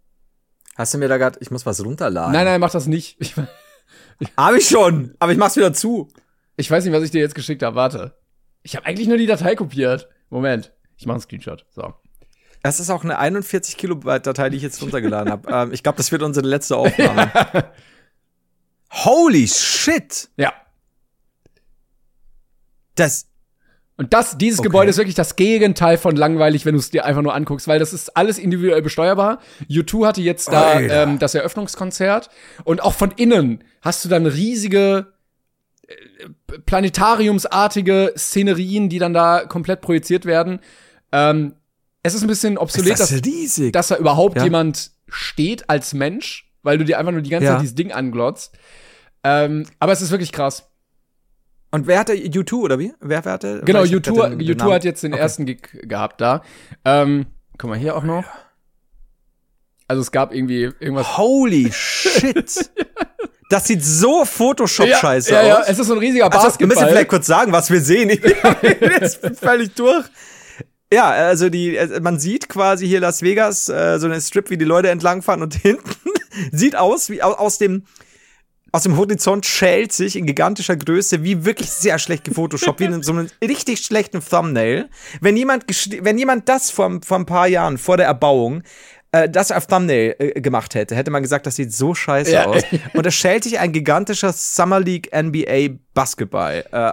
Hast 0.77 0.93
du 0.95 0.99
mir 0.99 1.09
da 1.09 1.17
gerade, 1.17 1.39
ich 1.41 1.51
muss 1.51 1.65
was 1.67 1.83
runterladen. 1.85 2.33
Nein, 2.33 2.45
nein, 2.45 2.61
mach 2.61 2.71
das 2.71 2.87
nicht. 2.87 3.19
Ich, 4.21 4.31
Hab 4.37 4.55
ich 4.55 4.69
schon, 4.69 5.15
aber 5.19 5.33
ich 5.33 5.39
mach's 5.39 5.57
wieder 5.57 5.73
zu. 5.75 6.09
Ich 6.57 6.71
weiß 6.71 6.85
nicht, 6.85 6.93
was 6.95 7.03
ich 7.03 7.11
dir 7.11 7.21
jetzt 7.21 7.35
geschickt 7.35 7.63
habe. 7.63 7.77
Warte. 7.77 8.17
Ich 8.63 8.77
habe 8.77 8.87
eigentlich 8.87 9.09
nur 9.09 9.17
die 9.19 9.27
Datei 9.27 9.55
kopiert. 9.57 10.09
Moment. 10.31 10.73
Ich 10.97 11.07
mache 11.07 11.15
einen 11.17 11.23
Screenshot. 11.23 11.67
So. 11.71 11.95
Das 12.63 12.79
ist 12.79 12.91
auch 12.91 13.03
eine 13.03 13.19
41 13.19 13.77
Kilobyte 13.77 14.27
Datei, 14.27 14.51
die 14.51 14.57
ich 14.57 14.63
jetzt 14.63 14.81
runtergeladen 14.83 15.33
habe. 15.33 15.51
ähm, 15.53 15.73
ich 15.73 15.83
glaube, 15.83 15.97
das 15.97 16.13
wird 16.13 16.23
unsere 16.23 16.47
letzte 16.47 16.77
Aufnahme. 16.77 17.33
Holy 18.93 19.49
shit! 19.49 20.29
Ja. 20.37 20.53
Das, 22.95 23.27
Und 23.97 24.13
das, 24.13 24.37
dieses 24.39 24.61
Okay. 24.61 24.69
Gebäude 24.69 24.91
ist 24.91 24.99
wirklich 24.99 25.15
das 25.15 25.37
Gegenteil 25.37 25.97
von 25.97 26.15
langweilig, 26.15 26.67
wenn 26.67 26.75
du 26.75 26.79
es 26.81 26.91
dir 26.91 27.05
einfach 27.05 27.23
nur 27.23 27.35
anguckst, 27.35 27.67
weil 27.69 27.79
das 27.79 27.93
ist 27.93 28.17
alles 28.17 28.39
individuell 28.39 28.83
besteuerbar. 28.83 29.41
U2 29.69 30.07
hatte 30.07 30.21
jetzt 30.21 30.49
da 30.53 30.73
Alter. 30.73 31.03
ähm, 31.05 31.19
das 31.19 31.35
Eröffnungskonzert 31.35 32.29
und 32.65 32.83
auch 32.83 32.93
von 32.95 33.11
innen 33.13 33.65
hast 33.81 34.05
du 34.05 34.09
dann 34.09 34.27
riesige 34.27 35.12
planetariumsartige 36.67 38.13
Szenerien, 38.17 38.89
die 38.89 38.99
dann 38.99 39.15
da 39.15 39.45
komplett 39.47 39.81
projiziert 39.81 40.25
werden. 40.25 40.61
Ähm, 41.13 41.55
es 42.03 42.15
ist 42.15 42.23
ein 42.23 42.29
bisschen 42.29 42.59
obsolet, 42.59 42.99
das 42.99 43.11
dass, 43.11 43.61
dass 43.73 43.89
da 43.89 43.97
überhaupt 43.97 44.37
Ja. 44.37 44.45
jemand 44.45 44.91
steht 45.09 45.69
als 45.71 45.95
Mensch, 45.95 46.51
weil 46.63 46.79
du 46.79 46.85
dir 46.85 46.99
einfach 46.99 47.13
nur 47.13 47.23
die 47.23 47.31
ganze 47.31 47.47
Ja. 47.47 47.53
Zeit 47.53 47.63
dieses 47.63 47.75
Ding 47.75 47.93
anglotzt. 47.93 48.57
Ähm, 49.25 49.67
aber 49.79 49.93
es 49.93 50.01
ist 50.03 50.11
wirklich 50.11 50.33
krass. 50.33 50.69
Und 51.71 51.87
wer 51.87 52.01
hatte 52.01 52.13
U2 52.15 52.55
oder 52.55 52.79
wie? 52.79 52.93
Wer, 53.01 53.25
wer 53.25 53.33
hatte? 53.33 53.63
Genau, 53.65 53.79
weil 53.81 53.87
ich 53.87 53.95
hab 53.95 54.01
U2, 54.03 54.15
grad 54.15 54.33
den- 54.33 54.39
den 54.41 54.49
U2 54.49 54.57
Namen- 54.59 54.73
hat 54.75 54.85
jetzt 54.85 55.03
den 55.03 55.13
Okay. 55.13 55.23
ersten 55.23 55.47
Gig 55.47 55.69
gehabt 55.83 56.21
da. 56.21 56.43
Ähm, 56.85 57.27
guck 57.57 57.71
mal 57.71 57.79
hier 57.79 57.97
auch 57.97 58.03
noch. 58.03 58.25
Also 59.89 60.01
es 60.03 60.11
gab 60.11 60.35
irgendwie 60.35 60.63
irgendwas. 60.81 61.17
Holy 61.17 61.71
shit! 61.73 62.71
Das 63.53 63.67
sieht 63.67 63.85
so 63.85 64.25
Photoshop-scheiße 64.25 65.33
ja, 65.33 65.43
ja, 65.47 65.59
aus. 65.61 65.67
es 65.69 65.79
ist 65.79 65.87
so 65.89 65.93
ein 65.93 65.99
riesiger 65.99 66.25
Also, 66.25 66.37
wir 66.59 66.67
müssen 66.67 66.81
Basketball. 66.81 66.89
vielleicht 66.89 67.09
kurz 67.09 67.27
sagen, 67.27 67.53
was 67.53 67.71
wir 67.71 67.81
sehen. 67.81 68.09
Ich 68.11 68.21
bin 68.21 68.33
jetzt 69.01 69.21
völlig 69.39 69.75
durch. 69.75 70.07
Ja, 70.93 71.11
also 71.11 71.49
die, 71.49 71.77
äh, 71.77 72.01
man 72.01 72.19
sieht 72.19 72.49
quasi 72.49 72.87
hier 72.87 73.01
Las 73.01 73.23
Vegas, 73.23 73.69
äh, 73.69 73.99
so 73.99 74.07
eine 74.07 74.21
Strip, 74.21 74.51
wie 74.51 74.59
die 74.59 74.65
Leute 74.65 74.89
entlangfahren 74.91 75.43
und 75.43 75.55
hinten 75.63 75.91
sieht 76.51 76.77
aus 76.77 77.11
wie 77.11 77.23
au- 77.23 77.33
aus 77.35 77.59
dem 77.59 77.85
aus 78.75 78.85
dem 78.85 78.97
Horizont 78.97 79.45
schält 79.45 79.93
sich 79.93 80.17
in 80.17 80.25
gigantischer 80.25 80.77
Größe, 80.77 81.23
wie 81.23 81.45
wirklich 81.45 81.71
sehr 81.71 81.99
schlecht 81.99 82.25
gefotoshoppt, 82.25 82.81
wie 82.81 82.85
in 82.85 83.03
so 83.03 83.13
einem 83.13 83.29
richtig 83.47 83.81
schlechten 83.85 84.25
Thumbnail. 84.25 84.89
Wenn 85.21 85.37
jemand, 85.37 85.67
wenn 86.01 86.17
jemand 86.17 86.49
das 86.49 86.71
vor, 86.71 86.99
vor 87.05 87.19
ein 87.19 87.27
paar 87.27 87.47
Jahren, 87.49 87.77
vor 87.77 87.99
der 87.99 88.07
Erbauung, 88.07 88.63
äh, 89.13 89.29
das 89.29 89.53
auf 89.53 89.67
Thumbnail 89.67 90.17
äh, 90.19 90.41
gemacht 90.41 90.75
hätte, 90.75 90.97
hätte 90.97 91.11
man 91.11 91.23
gesagt, 91.23 91.47
das 91.47 91.57
sieht 91.57 91.73
so 91.73 91.95
scheiße 91.95 92.33
Ja. 92.33 92.47
aus. 92.47 92.63
Und 92.95 93.07
es 93.07 93.15
schält 93.15 93.45
sich 93.45 93.59
ein 93.59 93.73
gigantischer 93.73 94.33
Summer 94.33 94.81
League 94.81 95.11
NBA 95.15 95.77
Basketball. 95.95 96.65
Äh, 96.73 96.93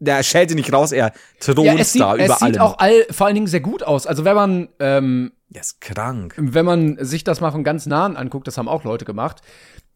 der 0.00 0.22
schälte 0.22 0.54
nicht 0.54 0.72
raus, 0.72 0.92
er 0.92 1.12
thront 1.40 1.64
ja, 1.66 1.74
es 1.76 1.92
sieht, 1.92 2.02
da 2.02 2.16
es 2.16 2.24
über 2.26 2.34
sieht 2.34 2.42
allem. 2.42 2.60
auch 2.60 2.78
all, 2.78 3.06
vor 3.10 3.26
allen 3.26 3.34
Dingen 3.36 3.46
sehr 3.46 3.60
gut 3.60 3.82
aus. 3.82 4.06
Also 4.06 4.24
wenn 4.24 4.34
man 4.34 4.68
ähm, 4.80 5.32
Der 5.48 5.62
ist 5.62 5.80
krank. 5.80 6.34
wenn 6.36 6.64
man 6.66 6.98
sich 7.02 7.24
das 7.24 7.40
mal 7.40 7.52
von 7.52 7.64
ganz 7.64 7.86
nahen 7.86 8.16
anguckt, 8.16 8.46
das 8.46 8.58
haben 8.58 8.68
auch 8.68 8.84
Leute 8.84 9.04
gemacht, 9.04 9.40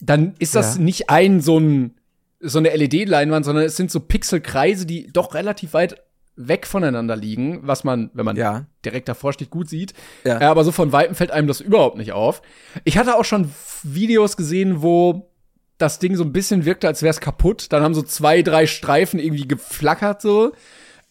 dann 0.00 0.34
ist 0.38 0.54
das 0.54 0.76
Ja. 0.76 0.82
nicht 0.82 1.10
ein 1.10 1.40
so 1.40 1.58
ein 1.58 1.94
so 2.40 2.58
eine 2.58 2.68
LED-Leinwand, 2.74 3.44
sondern 3.44 3.64
es 3.64 3.76
sind 3.76 3.90
so 3.90 3.98
Pixelkreise, 3.98 4.86
die 4.86 5.08
doch 5.12 5.34
relativ 5.34 5.72
weit 5.72 6.00
weg 6.40 6.66
voneinander 6.66 7.16
liegen, 7.16 7.60
was 7.62 7.82
man, 7.84 8.10
wenn 8.14 8.24
man 8.24 8.36
Ja. 8.36 8.66
direkt 8.84 9.08
davor 9.08 9.32
steht, 9.32 9.50
gut 9.50 9.68
sieht. 9.68 9.92
Ja. 10.24 10.40
Äh, 10.40 10.44
aber 10.44 10.64
so 10.64 10.72
von 10.72 10.92
Weitem 10.92 11.14
fällt 11.14 11.30
einem 11.32 11.48
das 11.48 11.60
überhaupt 11.60 11.96
nicht 11.98 12.12
auf. 12.12 12.40
Ich 12.84 12.96
hatte 12.96 13.16
auch 13.16 13.24
schon 13.24 13.50
Videos 13.82 14.36
gesehen, 14.36 14.80
wo 14.82 15.30
das 15.78 15.98
Ding 15.98 16.16
so 16.16 16.24
ein 16.24 16.32
bisschen 16.32 16.64
wirkte, 16.64 16.86
als 16.86 17.02
wäre 17.02 17.10
es 17.10 17.20
kaputt. 17.20 17.66
Dann 17.72 17.82
haben 17.82 17.94
so 17.94 18.02
zwei, 18.02 18.42
drei 18.42 18.66
Streifen 18.66 19.20
irgendwie 19.20 19.46
geflackert 19.48 20.22
so. 20.22 20.52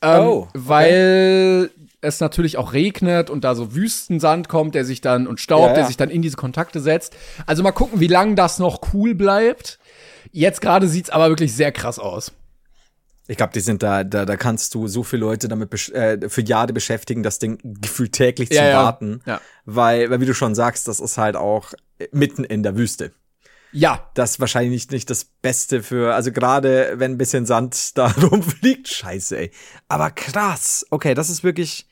Ähm, 0.02 0.20
Oh, 0.22 0.48
okay. 0.50 0.50
Weil 0.54 1.72
es 2.02 2.20
natürlich 2.20 2.58
auch 2.58 2.74
regnet 2.74 3.30
und 3.30 3.44
da 3.44 3.56
so 3.56 3.74
Wüstensand 3.76 4.48
kommt, 4.50 4.76
der 4.76 4.86
sich 4.86 5.02
dann 5.02 5.26
und 5.28 5.40
Staub, 5.40 5.62
Ja, 5.62 5.68
ja. 5.70 5.74
der 5.74 5.86
sich 5.86 5.98
dann 5.98 6.10
in 6.10 6.22
diese 6.22 6.38
Kontakte 6.38 6.80
setzt. 6.80 7.16
Also 7.46 7.64
mal 7.64 7.72
gucken, 7.72 8.00
wie 8.00 8.08
lange 8.08 8.36
das 8.36 8.60
noch 8.60 8.82
cool 8.94 9.16
bleibt. 9.16 9.80
Jetzt 10.32 10.62
gerade 10.62 10.88
sieht's 10.88 11.10
aber 11.10 11.30
wirklich 11.30 11.54
sehr 11.54 11.72
krass 11.72 11.98
aus. 12.00 12.32
Ich 13.28 13.38
glaube, 13.38 13.54
die 13.54 13.60
sind 13.60 13.84
da, 13.84 14.04
da, 14.04 14.26
da 14.26 14.38
kannst 14.38 14.74
du 14.74 14.88
so 14.88 15.04
viele 15.04 15.22
Leute 15.22 15.48
damit 15.48 15.74
äh, 15.90 16.30
für 16.30 16.42
Jahre 16.42 16.72
beschäftigen, 16.74 17.24
das 17.24 17.40
Ding 17.40 17.60
gefühlt 17.64 18.14
täglich 18.14 18.50
Ja, 18.50 18.56
zu 18.62 18.68
ja. 18.70 18.84
warten. 18.84 19.22
Ja. 19.26 19.42
Weil, 19.66 20.10
weil, 20.10 20.22
wie 20.22 20.26
du 20.26 20.34
schon 20.34 20.56
sagst, 20.56 20.88
das 20.88 21.00
ist 21.00 21.18
halt 21.18 21.36
auch 21.36 21.74
mitten 22.12 22.44
in 22.44 22.64
der 22.64 22.78
Wüste. 22.78 23.12
Ja, 23.74 24.10
Das 24.14 24.32
ist 24.32 24.40
wahrscheinlich 24.40 24.72
nicht, 24.72 24.92
nicht 24.92 25.10
das 25.10 25.26
Beste 25.26 25.84
für, 25.84 26.16
also 26.16 26.32
gerade 26.32 26.94
wenn 26.96 27.12
ein 27.12 27.18
bisschen 27.18 27.46
Sand 27.46 27.98
da 27.98 28.08
rumfliegt, 28.08 28.88
scheiße, 28.88 29.38
ey. 29.38 29.52
Aber 29.90 30.10
krass. 30.12 30.86
Okay, 30.90 31.14
das 31.14 31.30
ist 31.30 31.44
wirklich, 31.44 31.86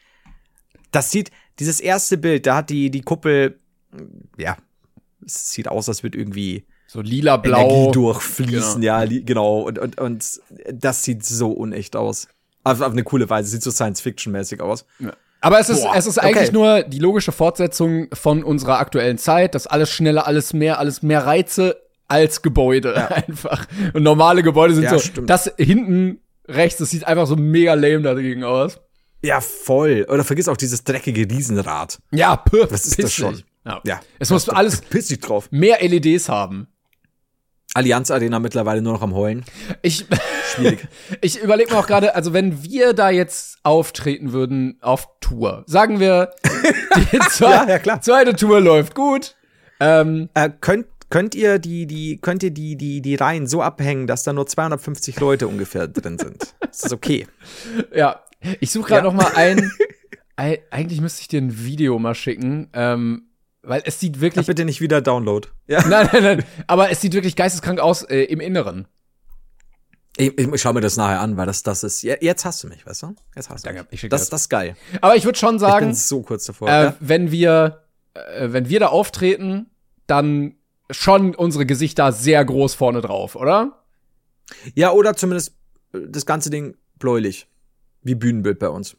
das 0.92 1.12
sieht, 1.12 1.32
dieses 1.60 1.82
erste 1.82 2.18
Bild, 2.18 2.46
da 2.48 2.56
hat 2.58 2.70
die, 2.70 2.90
die 2.90 3.02
Kuppel, 3.02 3.60
ja, 4.38 4.58
es 5.26 5.52
sieht 5.52 5.68
aus, 5.68 5.90
als 5.90 6.02
würde 6.02 6.18
irgendwie 6.18 6.66
so 6.96 7.02
lila, 7.02 7.38
blau. 7.38 7.60
Energie 7.70 7.92
durchfließen, 7.92 8.82
Genau. 8.82 9.02
ja, 9.02 9.06
genau. 9.06 9.60
Und, 9.62 9.78
und, 9.80 10.00
und 10.00 10.40
das 10.74 11.04
sieht 11.04 11.24
so 11.26 11.52
unecht 11.52 11.96
aus. 11.96 12.28
Auf, 12.64 12.82
auf 12.82 12.92
eine 12.92 13.04
coole 13.04 13.30
Weise, 13.30 13.50
sieht 13.50 13.62
so 13.62 13.70
Science-Fiction-mäßig 13.70 14.62
aus. 14.62 14.86
Aber 15.42 15.60
es 15.60 15.70
ist, 15.70 15.84
Boah, 15.84 15.94
es 15.96 16.08
ist 16.08 16.18
eigentlich 16.18 16.50
okay. 16.50 16.58
nur 16.58 16.82
die 16.84 16.98
logische 17.00 17.32
Fortsetzung 17.32 18.08
von 18.14 18.44
unserer 18.44 18.80
aktuellen 18.80 19.20
Zeit. 19.20 19.54
Das 19.54 19.68
alles 19.68 19.92
schneller, 19.92 20.26
alles 20.26 20.54
mehr, 20.54 20.80
alles 20.80 21.04
mehr 21.04 21.26
Reize 21.26 21.78
als 22.08 22.42
Gebäude 22.42 23.12
einfach. 23.16 23.68
Und 23.94 24.02
normale 24.02 24.42
Gebäude 24.42 24.74
sind 24.74 24.86
Ja, 24.86 24.92
so, 24.92 25.00
stimmt. 25.00 25.30
das 25.30 25.52
hinten 25.58 26.20
rechts, 26.48 26.80
das 26.80 26.90
sieht 26.90 27.06
einfach 27.06 27.28
so 27.28 27.36
mega 27.36 27.74
lame 27.76 28.02
dagegen 28.02 28.44
aus. 28.44 28.80
Ja, 29.24 29.42
voll. 29.42 30.06
Oder 30.10 30.24
vergiss 30.24 30.48
auch 30.48 30.58
dieses 30.58 30.84
dreckige 30.84 31.30
Riesenrad. 31.30 32.00
Ja, 32.12 32.38
pff, 32.38 32.72
Was 32.72 32.86
ist 32.86 33.02
das 33.04 33.14
schon? 33.14 33.44
Ja. 33.66 33.82
Ja. 33.84 34.00
Es 34.20 34.30
muss 34.30 34.48
alles 34.50 34.82
drauf. 35.22 35.48
mehr 35.52 35.78
LEDs 35.82 36.30
haben. 36.30 36.68
Allianz 37.76 38.10
Arena 38.10 38.40
mittlerweile 38.40 38.82
nur 38.82 38.94
noch 38.94 39.02
am 39.02 39.14
Heulen. 39.14 39.44
Ich, 39.82 40.06
Schwierig. 40.56 40.88
ich 41.22 41.42
überlege 41.42 41.72
mir 41.74 41.78
auch 41.80 41.88
gerade, 41.88 42.16
also 42.16 42.32
wenn 42.34 42.64
wir 42.64 42.94
da 42.94 43.10
jetzt 43.10 43.58
auftreten 43.64 44.32
würden 44.32 44.78
auf 44.82 45.08
Tour, 45.20 45.64
sagen 45.68 46.00
wir, 46.00 46.32
die 47.12 47.20
zwei, 47.30 47.52
Ja, 47.52 47.68
ja, 47.70 47.80
klar. 47.80 48.02
zweite 48.02 48.36
Tour 48.36 48.62
läuft 48.62 48.96
gut. 48.96 49.36
Ähm, 49.82 50.30
Äh, 50.34 50.50
könnt, 50.62 50.88
könnt 51.10 51.36
ihr 51.36 51.60
die, 51.60 51.86
die, 51.86 52.18
könnt 52.22 52.44
ihr 52.44 52.52
die, 52.52 52.78
die, 52.78 53.02
die 53.02 53.16
Reihen 53.16 53.46
so 53.46 53.62
abhängen, 53.62 54.08
dass 54.08 54.24
da 54.24 54.32
nur 54.34 54.48
250 54.48 55.20
Leute 55.20 55.48
ungefähr 55.48 55.88
drin 55.88 56.18
sind? 56.18 56.56
Ist 56.72 56.86
das 56.86 56.94
okay? 56.94 57.28
Ja, 57.94 58.22
ich 58.62 58.72
suche 58.72 58.88
gerade 58.90 59.08
Ja. 59.08 59.12
noch 59.12 59.22
mal 59.22 59.32
ein. 59.36 59.70
Ei- 60.38 60.62
Eigentlich 60.72 61.02
müsste 61.02 61.22
ich 61.22 61.28
dir 61.28 61.42
ein 61.42 61.66
Video 61.66 61.98
mal 62.00 62.16
schicken, 62.16 62.70
ähm, 62.74 63.30
weil 63.66 63.82
es 63.86 64.00
sieht 64.00 64.16
Ja, 64.18 64.22
wirklich. 64.22 64.48
bitte 64.48 64.66
nicht 64.66 64.82
wieder 64.82 65.02
Download. 65.02 65.48
Ja. 65.68 65.82
Nein, 65.88 66.10
nein, 66.12 66.24
nein. 66.24 66.46
Aber 66.68 66.90
es 66.92 67.02
sieht 67.02 67.14
wirklich 67.14 67.36
geisteskrank 67.36 67.80
aus 67.80 68.04
äh, 68.04 68.24
im 68.24 68.40
Inneren. 68.40 68.88
Ich, 70.18 70.38
ich 70.38 70.62
schau 70.62 70.72
mir 70.72 70.80
das 70.82 70.96
nachher 70.96 71.20
an, 71.20 71.36
weil 71.36 71.46
das, 71.46 71.62
das 71.64 71.84
ist. 71.84 72.02
je- 72.02 72.18
Jetzt 72.22 72.46
hast 72.46 72.64
du 72.64 72.68
mich, 72.70 72.86
weißt 72.86 73.04
du? 73.04 73.16
Jetzt 73.36 73.50
hast 73.50 73.66
du 73.66 73.70
Danke, 73.70 73.86
mich. 73.92 74.04
ich 74.04 74.10
das, 74.10 74.22
das. 74.22 74.30
das 74.30 74.42
ist 74.44 74.50
geil. 74.50 74.78
Aber 75.02 75.16
ich 75.16 75.26
würde 75.26 75.38
schon 75.38 75.56
Ich 75.56 75.62
sagen, 75.62 75.88
bin 75.88 75.96
so 75.96 76.22
kurz 76.22 76.46
davor. 76.46 76.70
äh, 76.70 76.72
ja? 76.86 76.96
wenn 77.02 77.32
wir, 77.32 77.84
äh, 78.14 78.48
wenn 78.52 78.70
wir 78.70 78.80
da 78.80 78.88
auftreten, 78.88 79.70
dann 80.08 80.56
schon 80.90 81.36
unsere 81.36 81.66
Gesichter 81.66 82.12
sehr 82.14 82.46
groß 82.46 82.76
vorne 82.76 83.02
drauf, 83.02 83.36
oder? 83.36 83.82
ja, 84.76 84.92
oder 84.92 85.16
zumindest 85.16 85.54
äh, 85.94 86.00
das 86.08 86.26
ganze 86.26 86.50
Ding 86.50 86.78
bläulich. 87.00 87.48
Wie 88.04 88.14
Bühnenbild 88.16 88.60
bei 88.60 88.70
uns. 88.70 88.96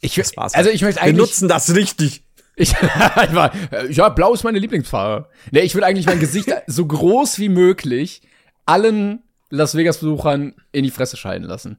Ich, 0.00 0.14
Das 0.16 0.36
war's 0.36 0.52
also 0.54 0.66
halt. 0.66 0.74
ich 0.76 0.82
möchte 0.82 1.00
Wir 1.00 1.04
eigentlich. 1.08 1.16
nutzen 1.16 1.48
das 1.48 1.74
richtig. 1.74 2.25
Ich, 2.56 2.72
ich 2.72 3.34
war, 3.34 3.52
äh, 3.70 3.92
ja, 3.92 4.08
blau 4.08 4.32
ist 4.32 4.42
meine 4.42 4.58
Lieblingsfarbe. 4.58 5.28
Nee, 5.50 5.60
ich 5.60 5.74
würde 5.74 5.86
eigentlich 5.86 6.06
mein 6.06 6.20
Gesicht 6.20 6.48
so 6.66 6.86
groß 6.86 7.38
wie 7.38 7.50
möglich 7.50 8.22
allen 8.64 9.22
Las 9.50 9.76
Vegas-Besuchern 9.76 10.54
in 10.72 10.82
die 10.82 10.90
Fresse 10.90 11.16
scheiden 11.16 11.46
lassen. 11.46 11.78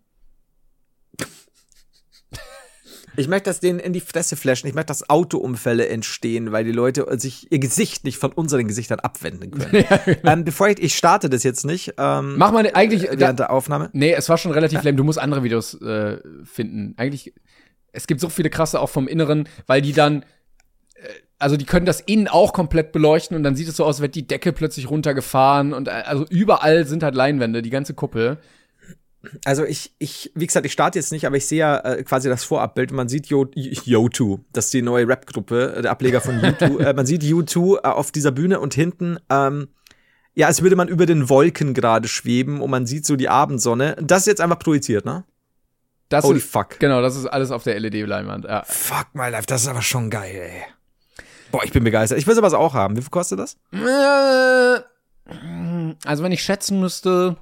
Ich 3.20 3.28
möchte 3.28 3.50
das 3.50 3.60
denen 3.60 3.80
in 3.80 3.94
die 3.94 4.00
Fresse 4.00 4.36
flashen. 4.36 4.68
Ich 4.68 4.76
möchte, 4.76 4.92
dass 4.92 5.10
Autounfälle 5.10 5.90
entstehen, 5.90 6.52
weil 6.52 6.64
die 6.64 6.72
Leute 6.72 7.08
sich 7.18 7.52
ihr 7.52 7.58
Gesicht 7.58 8.04
nicht 8.04 8.20
von 8.20 8.32
unseren 8.32 8.68
Gesichtern 8.68 9.00
abwenden 9.00 9.50
können. 9.50 9.86
ähm, 10.24 10.46
bevor 10.46 10.70
ich, 10.70 10.80
ich 10.80 10.96
starte 10.96 11.28
das 11.28 11.44
jetzt 11.44 11.66
nicht. 11.66 11.96
Ähm, 11.98 12.38
Mach 12.38 12.52
mal 12.52 12.70
eigentlich. 12.76 13.10
Da, 13.10 13.20
während 13.20 13.40
der 13.40 13.50
Aufnahme. 13.50 13.90
nee, 13.94 14.14
es 14.14 14.30
war 14.30 14.38
schon 14.38 14.52
relativ 14.52 14.84
lame. 14.84 14.96
Du 14.96 15.04
musst 15.04 15.18
andere 15.18 15.44
Videos 15.44 15.74
äh, 15.82 16.20
finden. 16.44 16.94
Eigentlich, 16.98 17.34
es 17.92 18.06
gibt 18.06 18.22
so 18.22 18.30
viele 18.30 18.52
krasse 18.52 18.80
auch 18.80 18.90
vom 18.90 19.08
Inneren, 19.08 19.50
weil 19.66 19.82
die 19.82 19.94
dann. 19.94 20.24
Also 21.40 21.56
die 21.56 21.66
können 21.66 21.86
das 21.86 22.02
innen 22.02 22.28
auch 22.28 22.52
komplett 22.52 22.92
beleuchten 22.92 23.38
und 23.38 23.44
dann 23.44 23.56
sieht 23.56 23.68
es 23.68 23.78
so 23.78 23.84
aus, 23.86 23.98
als 23.98 24.02
wird 24.02 24.16
die 24.16 24.26
Decke 24.26 24.54
plötzlich 24.54 24.90
runtergefahren 24.90 25.74
und 25.74 25.88
äh, 25.88 25.92
also 25.92 26.26
überall 26.30 26.86
sind 26.88 27.04
halt 27.04 27.14
Leinwände, 27.16 27.62
die 27.62 27.70
ganze 27.70 27.94
Kuppel. 27.94 28.38
Also 29.46 29.64
ich, 29.66 29.94
ich, 30.00 30.32
wie 30.36 30.48
gesagt, 30.48 30.66
ich 30.66 30.72
starte 30.72 30.98
jetzt 30.98 31.12
nicht, 31.12 31.26
aber 31.28 31.36
ich 31.36 31.46
sehe 31.46 31.60
ja 31.60 31.78
äh, 31.80 32.04
quasi 32.04 32.30
das 32.30 32.44
Vorabbild. 32.44 32.92
Man 32.92 33.10
sieht 33.10 33.28
Yo- 33.28 33.52
Yo2, 33.56 34.40
das 34.54 34.66
ist 34.66 34.74
die 34.74 34.82
neue 34.82 35.08
Rap-Gruppe, 35.08 35.76
äh, 35.78 35.82
der 35.82 35.92
Ableger 35.92 36.22
von 36.22 36.36
U2. 36.42 36.80
äh, 36.80 36.94
man 36.94 37.06
sieht 37.06 37.24
U2 37.24 37.78
äh, 37.78 37.88
auf 37.88 38.12
dieser 38.12 38.32
Bühne 38.32 38.60
und 38.60 38.74
hinten, 38.74 39.18
ähm, 39.30 39.68
ja, 40.34 40.48
als 40.48 40.62
würde 40.62 40.76
man 40.76 40.88
über 40.88 41.06
den 41.06 41.30
Wolken 41.30 41.74
gerade 41.74 42.08
schweben 42.08 42.62
und 42.62 42.70
man 42.72 42.86
sieht 42.86 43.06
so 43.06 43.16
die 43.16 43.28
Abendsonne. 43.28 43.96
Das 44.02 44.20
ist 44.22 44.28
jetzt 44.28 44.42
einfach 44.42 44.60
projiziert, 44.60 45.04
ne? 45.06 45.24
Das 46.10 46.24
Holy 46.24 46.38
ist, 46.38 46.50
fuck. 46.50 46.80
Genau, 46.80 47.02
das 47.02 47.16
ist 47.18 47.26
alles 47.26 47.52
auf 47.52 47.64
der 47.64 47.78
LED-Leinwand. 47.80 48.46
Ja. 48.46 48.64
Fuck 48.66 49.08
my 49.14 49.30
life, 49.30 49.46
das 49.48 49.64
ist 49.64 49.68
aber 49.68 49.82
schon 49.82 50.10
geil, 50.10 50.36
ey. 50.36 50.64
Boah, 51.52 51.64
ich 51.64 51.72
bin 51.72 51.84
begeistert. 51.84 52.18
Ich 52.18 52.28
will 52.28 52.36
sowas 52.36 52.54
auch 52.54 52.74
haben. 52.74 52.98
Wie 52.98 53.02
viel 53.02 53.10
kostet 53.10 53.40
das? 53.40 53.58
Äh, 53.72 54.82
Also 56.06 56.24
wenn 56.24 56.32
ich 56.32 56.44
schätzen 56.44 56.80
müsste, 56.80 57.38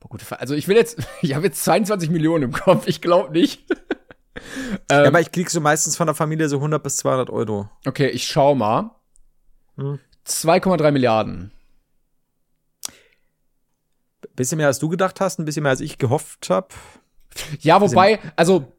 boah, 0.00 0.18
Frage. 0.18 0.40
Also 0.40 0.54
ich 0.54 0.68
will 0.68 0.76
jetzt, 0.76 0.98
ich 1.22 1.34
habe 1.34 1.46
jetzt 1.46 1.64
22 1.64 2.10
Millionen 2.10 2.44
im 2.44 2.52
Kopf. 2.52 2.86
Ich 2.86 3.00
glaube 3.00 3.32
nicht. 3.32 3.68
ja, 4.90 5.00
ähm, 5.02 5.06
aber 5.06 5.20
ich 5.20 5.32
krieg 5.32 5.50
so 5.50 5.60
meistens 5.60 5.96
von 5.96 6.06
der 6.06 6.14
Familie 6.14 6.48
so 6.48 6.56
100 6.56 6.82
bis 6.82 6.96
200 6.98 7.30
Euro. 7.30 7.68
okay, 7.86 8.08
ich 8.08 8.26
schau 8.26 8.54
mal. 8.54 8.90
Hm. 9.76 9.98
2,3 10.26 10.90
Milliarden. 10.90 11.52
Bisschen 14.34 14.58
mehr 14.58 14.66
als 14.66 14.78
du 14.78 14.88
gedacht 14.88 15.20
hast, 15.20 15.38
ein 15.38 15.44
bisschen 15.46 15.62
mehr 15.62 15.70
als 15.70 15.80
ich 15.80 15.96
gehofft 15.98 16.50
habe. 16.50 16.68
Ja, 17.60 17.80
wobei, 17.80 18.18
also 18.34 18.70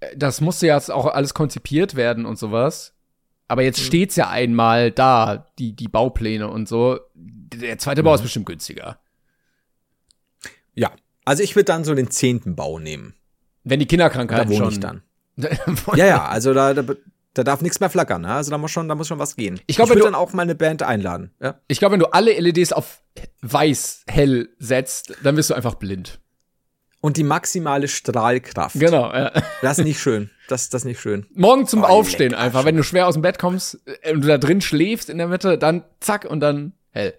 äh, 0.00 0.16
das 0.16 0.40
musste 0.40 0.66
ja 0.68 0.76
jetzt 0.76 0.90
auch 0.90 1.06
alles 1.06 1.34
konzipiert 1.34 1.94
werden 1.96 2.24
und 2.26 2.38
sowas. 2.38 2.94
Aber 3.48 3.62
Mhm. 3.62 3.66
jetzt 3.66 3.80
steht's 3.80 4.16
ja 4.16 4.28
einmal 4.30 4.90
da, 4.90 5.52
die, 5.58 5.74
die 5.76 5.88
Baupläne 5.88 6.48
und 6.48 6.68
so. 6.68 7.00
Der 7.14 7.78
zweite 7.78 8.02
Mhm. 8.02 8.04
Bau 8.06 8.14
ist 8.14 8.22
bestimmt 8.22 8.46
günstiger. 8.46 8.98
Ja. 10.74 10.90
Also 11.24 11.42
ich 11.42 11.54
würde 11.54 11.66
dann 11.66 11.84
so 11.84 11.94
den 11.94 12.10
zehnten 12.10 12.56
Bau 12.56 12.78
nehmen. 12.78 13.14
Wenn 13.64 13.78
die 13.78 13.86
Kinderkrankheiten 13.86 14.48
Da 14.48 14.54
wohne 14.54 14.64
schon. 14.64 14.72
ich 14.72 14.80
dann. 14.80 15.02
Ja, 15.96 16.06
ja, 16.06 16.24
also 16.26 16.52
da, 16.52 16.74
da, 16.74 16.82
da 17.34 17.44
darf 17.44 17.62
nichts 17.62 17.80
mehr 17.80 17.88
flackern, 17.90 18.22
ne? 18.22 18.34
Also 18.34 18.50
da 18.50 18.58
muss 18.58 18.70
schon, 18.70 18.88
da 18.88 18.94
muss 18.94 19.06
schon 19.08 19.18
was 19.18 19.36
gehen. 19.36 19.60
Ich 19.66 19.76
glaub, 19.76 19.88
ich 19.88 19.94
würde 19.94 20.04
dann 20.04 20.14
auch 20.14 20.32
mal 20.32 20.42
eine 20.42 20.54
Band 20.54 20.82
einladen. 20.82 21.30
Ja. 21.40 21.60
Ich 21.68 21.78
glaube, 21.78 21.92
wenn 21.94 22.00
du 22.00 22.12
alle 22.12 22.32
LEDs 22.38 22.72
auf 22.72 23.02
weiß, 23.42 24.04
hell 24.08 24.48
setzt, 24.58 25.14
dann 25.22 25.36
bist 25.36 25.50
du 25.50 25.54
einfach 25.54 25.74
blind. 25.76 26.18
Und 27.00 27.16
die 27.16 27.24
maximale 27.24 27.88
Strahlkraft. 27.88 28.78
Genau, 28.78 29.12
ja. 29.12 29.32
Das 29.60 29.78
ist 29.78 29.84
nicht 29.84 30.00
schön. 30.00 30.30
Das, 30.52 30.68
das 30.68 30.82
ist 30.82 30.84
nicht 30.86 31.00
schön. 31.00 31.26
Morgen 31.34 31.66
zum 31.66 31.82
Oh, 31.82 31.86
Aufstehen 31.86 32.34
einfach. 32.34 32.64
Wenn 32.66 32.76
du 32.76 32.82
schwer 32.84 33.06
aus 33.06 33.14
dem 33.14 33.22
Bett 33.22 33.38
kommst 33.38 33.80
äh, 34.02 34.12
und 34.12 34.20
du 34.22 34.28
da 34.28 34.36
drin 34.38 34.60
schläfst 34.60 35.08
in 35.08 35.16
der 35.18 35.28
Mitte, 35.28 35.56
dann 35.56 35.82
zack 36.00 36.26
und 36.26 36.40
dann 36.40 36.74
hell. 36.90 37.14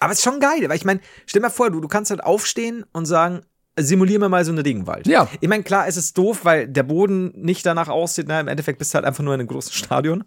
Aber 0.00 0.12
es 0.12 0.18
ist 0.18 0.24
schon 0.24 0.40
geil, 0.40 0.68
weil 0.68 0.76
ich 0.76 0.84
meine, 0.84 1.00
stell 1.26 1.40
dir 1.40 1.46
mal 1.46 1.50
vor, 1.50 1.70
du, 1.70 1.80
du 1.80 1.88
kannst 1.88 2.10
halt 2.10 2.22
aufstehen 2.22 2.84
und 2.92 3.06
sagen, 3.06 3.40
simulier 3.78 4.18
mir 4.18 4.28
mal 4.28 4.44
so 4.44 4.52
eine 4.52 4.64
Regenwald. 4.64 5.06
Ja. 5.06 5.28
Ich 5.40 5.48
meine, 5.48 5.62
klar, 5.62 5.86
es 5.88 5.96
ist 5.96 6.18
doof, 6.18 6.40
weil 6.44 6.68
der 6.68 6.82
Boden 6.82 7.32
nicht 7.34 7.64
danach 7.64 7.88
aussieht, 7.88 8.26
na, 8.28 8.40
im 8.40 8.48
Endeffekt 8.48 8.78
bist 8.78 8.92
du 8.92 8.96
halt 8.96 9.06
einfach 9.06 9.24
nur 9.24 9.32
in 9.34 9.40
einem 9.40 9.48
großen 9.48 9.72
Stadion. 9.72 10.24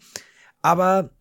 Aber, 0.64 1.12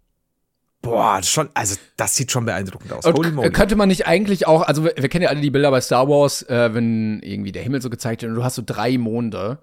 boah, 0.81 1.17
das 1.19 1.27
ist 1.27 1.33
schon, 1.33 1.51
also 1.53 1.77
das 1.99 2.17
sieht 2.17 2.31
schon 2.31 2.47
beeindruckend 2.47 2.93
aus. 2.93 3.05
Könnte 3.53 3.77
man 3.77 3.89
nicht 3.89 4.07
eigentlich 4.07 4.47
auch, 4.47 4.63
also 4.63 4.85
wir, 4.85 4.95
wir 4.97 5.09
kennen 5.11 5.25
ja 5.25 5.29
alle 5.29 5.41
die 5.41 5.51
Bilder 5.51 5.71
bei 5.71 5.83
Star 5.83 6.09
Wars, 6.09 6.43
äh, 6.49 6.73
wenn 6.73 7.21
irgendwie 7.23 7.53
der 7.53 7.63
Himmel 7.63 7.83
so 7.83 7.91
gezeigt 7.91 8.23
wird 8.23 8.31
und 8.31 8.37
du 8.37 8.45
hast 8.45 8.55
so 8.55 8.63
drei 8.65 8.97
Monde. 8.97 9.59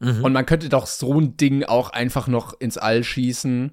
Mhm. 0.00 0.24
Und 0.24 0.32
man 0.32 0.44
könnte 0.46 0.68
doch 0.68 0.86
so 0.86 1.20
ein 1.20 1.36
Ding 1.36 1.62
auch 1.64 1.90
einfach 1.90 2.26
noch 2.26 2.58
ins 2.58 2.76
All 2.78 3.04
schießen 3.04 3.72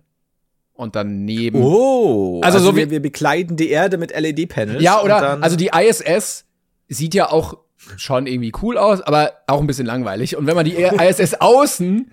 und 0.74 0.96
dann 0.96 1.26
neben. 1.26 1.62
Oh, 1.64 2.42
Also 2.44 2.58
also, 2.60 2.70
so 2.72 2.76
wie- 2.76 2.82
wir, 2.82 2.90
wir 2.92 3.02
bekleiden 3.02 3.58
die 3.58 3.70
Erde 3.70 3.98
mit 3.98 4.12
LED-Panels. 4.16 4.82
Ja, 4.84 5.02
oder? 5.02 5.42
Also 5.42 5.56
die 5.56 5.72
ISS 5.74 6.46
sieht 6.90 7.14
ja 7.16 7.32
auch 7.32 7.58
schon 7.96 8.28
irgendwie 8.28 8.52
cool 8.62 8.78
aus, 8.78 9.02
aber 9.02 9.32
auch 9.48 9.62
ein 9.62 9.68
bisschen 9.68 9.86
langweilig. 9.88 10.36
Und 10.38 10.46
wenn 10.48 10.56
man 10.56 10.66
die 10.66 10.76
ISS 11.02 11.36
außen 11.36 12.12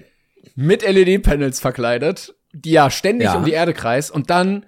mit 0.55 0.83
LED-Panels 0.83 1.61
verkleidet, 1.61 2.35
die 2.53 2.71
ja 2.71 2.91
ständig 2.91 3.27
Ja. 3.27 3.35
um 3.37 3.45
die 3.45 3.53
Erde 3.53 3.73
kreist, 3.75 4.11
und 4.13 4.31
dann 4.31 4.65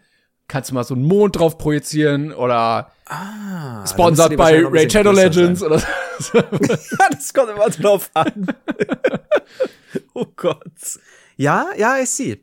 kannst 0.48 0.70
du 0.70 0.74
mal 0.74 0.84
so 0.84 0.94
einen 0.94 1.04
Mond 1.04 1.36
drauf 1.38 1.56
projizieren 1.58 2.32
oder 2.32 2.90
ah, 3.06 3.86
sponsored 3.86 4.36
bei 4.36 4.62
Raid 4.62 4.72
bisschen 4.72 4.90
Shadow 4.90 5.12
Legends 5.12 5.60
sein. 5.60 5.70
oder 5.70 5.78
so. 6.18 6.38
Ja, 6.98 7.08
das 7.10 7.32
kommt 7.32 7.50
immer 7.50 7.68
drauf 7.70 8.10
an. 8.14 8.46
oh 10.14 10.26
Gott. 10.36 11.00
Ja, 11.36 11.66
ja, 11.76 11.98
ich 11.98 12.10
sehe. 12.10 12.38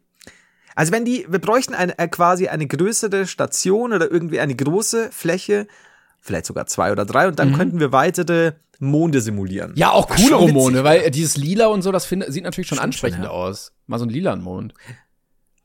Also 0.76 0.92
wenn 0.92 1.06
die, 1.06 1.26
wir 1.30 1.40
bräuchten 1.40 1.74
eine, 1.74 1.98
äh, 2.00 2.08
quasi 2.08 2.48
eine 2.48 2.68
größere 2.68 3.28
Station 3.28 3.94
oder 3.94 4.10
irgendwie 4.10 4.40
eine 4.40 4.56
große 4.56 5.10
Fläche, 5.12 5.68
vielleicht 6.20 6.46
sogar 6.46 6.66
zwei 6.68 6.92
oder 6.92 7.06
drei, 7.06 7.28
und 7.28 7.40
dann 7.40 7.56
könnten 7.56 7.80
wir 7.80 7.92
weitere 7.92 8.54
Monde 8.80 9.22
simulieren. 9.22 9.72
Mhm. 9.72 9.78
Ja, 9.78 9.92
auch 9.92 10.08
coolere 10.08 10.50
Monde, 10.50 10.84
weil 10.84 11.10
dieses 11.12 11.38
Lila 11.38 11.68
und 11.68 11.82
so, 11.82 11.92
das 11.92 12.06
find, 12.06 12.26
sieht 12.28 12.44
natürlich 12.44 12.68
schon 12.68 12.78
Stimmt 12.78 12.88
ansprechend 12.88 13.24
ja. 13.24 13.30
aus. 13.30 13.74
Mal 13.88 14.00
so 14.00 14.06
ein 14.06 14.10
lilan 14.10 14.42
Mond. 14.42 14.74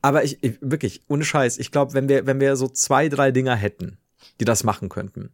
Aber 0.01 0.23
ich, 0.23 0.41
ich 0.41 0.57
wirklich, 0.61 1.01
ohne 1.07 1.23
Scheiß, 1.23 1.57
ich 1.57 1.71
glaube, 1.71 1.93
wenn 1.93 2.07
wir, 2.07 2.25
wenn 2.25 2.39
wir 2.39 2.55
so 2.55 2.67
zwei, 2.67 3.09
drei 3.09 3.31
Dinger 3.31 3.55
hätten, 3.55 3.97
die 4.39 4.45
das 4.45 4.63
machen 4.63 4.89
könnten, 4.89 5.31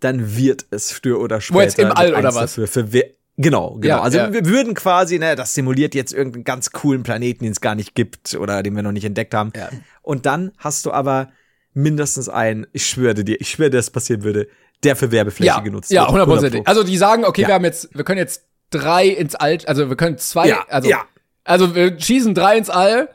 dann 0.00 0.36
wird 0.36 0.66
es 0.70 0.92
früher 0.92 1.20
oder 1.20 1.40
später. 1.40 1.58
Wo 1.58 1.62
jetzt 1.62 1.78
im 1.78 1.92
All 1.92 2.14
oder 2.14 2.34
was? 2.34 2.54
Dafür, 2.54 2.66
für 2.66 2.92
wer, 2.92 3.04
genau, 3.36 3.74
genau. 3.74 3.96
Ja, 3.96 4.00
also 4.00 4.18
ja. 4.18 4.32
wir 4.32 4.46
würden 4.46 4.74
quasi, 4.74 5.18
ne, 5.18 5.36
das 5.36 5.54
simuliert 5.54 5.94
jetzt 5.94 6.12
irgendeinen 6.12 6.44
ganz 6.44 6.70
coolen 6.72 7.02
Planeten, 7.02 7.44
den 7.44 7.52
es 7.52 7.60
gar 7.60 7.74
nicht 7.74 7.94
gibt 7.94 8.34
oder 8.34 8.62
den 8.62 8.74
wir 8.74 8.82
noch 8.82 8.92
nicht 8.92 9.04
entdeckt 9.04 9.34
haben. 9.34 9.52
Ja. 9.56 9.68
Und 10.02 10.26
dann 10.26 10.52
hast 10.58 10.86
du 10.86 10.92
aber 10.92 11.30
mindestens 11.74 12.28
einen, 12.28 12.66
ich 12.72 12.86
schwöre 12.86 13.14
dir, 13.24 13.40
ich 13.40 13.50
schwöre 13.50 13.70
dir, 13.70 13.76
das 13.76 13.90
passieren 13.90 14.22
würde, 14.24 14.48
der 14.82 14.96
für 14.96 15.12
Werbefläche 15.12 15.48
Ja, 15.48 15.60
genutzt 15.60 15.90
ja, 15.90 16.02
wird. 16.02 16.12
hundertprozentig. 16.12 16.60
100 16.60 16.68
Also 16.68 16.82
die 16.82 16.96
sagen, 16.96 17.24
okay, 17.24 17.42
Ja. 17.42 17.48
wir 17.48 17.54
haben 17.54 17.64
jetzt, 17.64 17.94
wir 17.94 18.04
können 18.04 18.18
jetzt 18.18 18.46
drei 18.70 19.06
ins 19.06 19.34
All, 19.34 19.58
also 19.66 19.88
wir 19.88 19.96
können 19.96 20.16
zwei, 20.18 20.48
Ja, 20.48 20.64
also, 20.68 20.88
ja. 20.88 21.04
also 21.44 21.74
wir 21.74 22.00
schießen 22.00 22.34
drei 22.34 22.56
ins 22.56 22.70
All, 22.70 23.08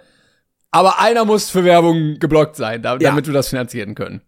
aber 0.72 1.00
einer 1.00 1.26
muss 1.26 1.50
für 1.50 1.64
Werbung 1.64 2.20
geblockt 2.20 2.56
sein, 2.56 2.82
da, 2.84 2.94
Ja. 2.94 3.10
damit 3.10 3.26
wir 3.28 3.34
das 3.34 3.50
finanzieren 3.50 3.96
können. 3.96 4.22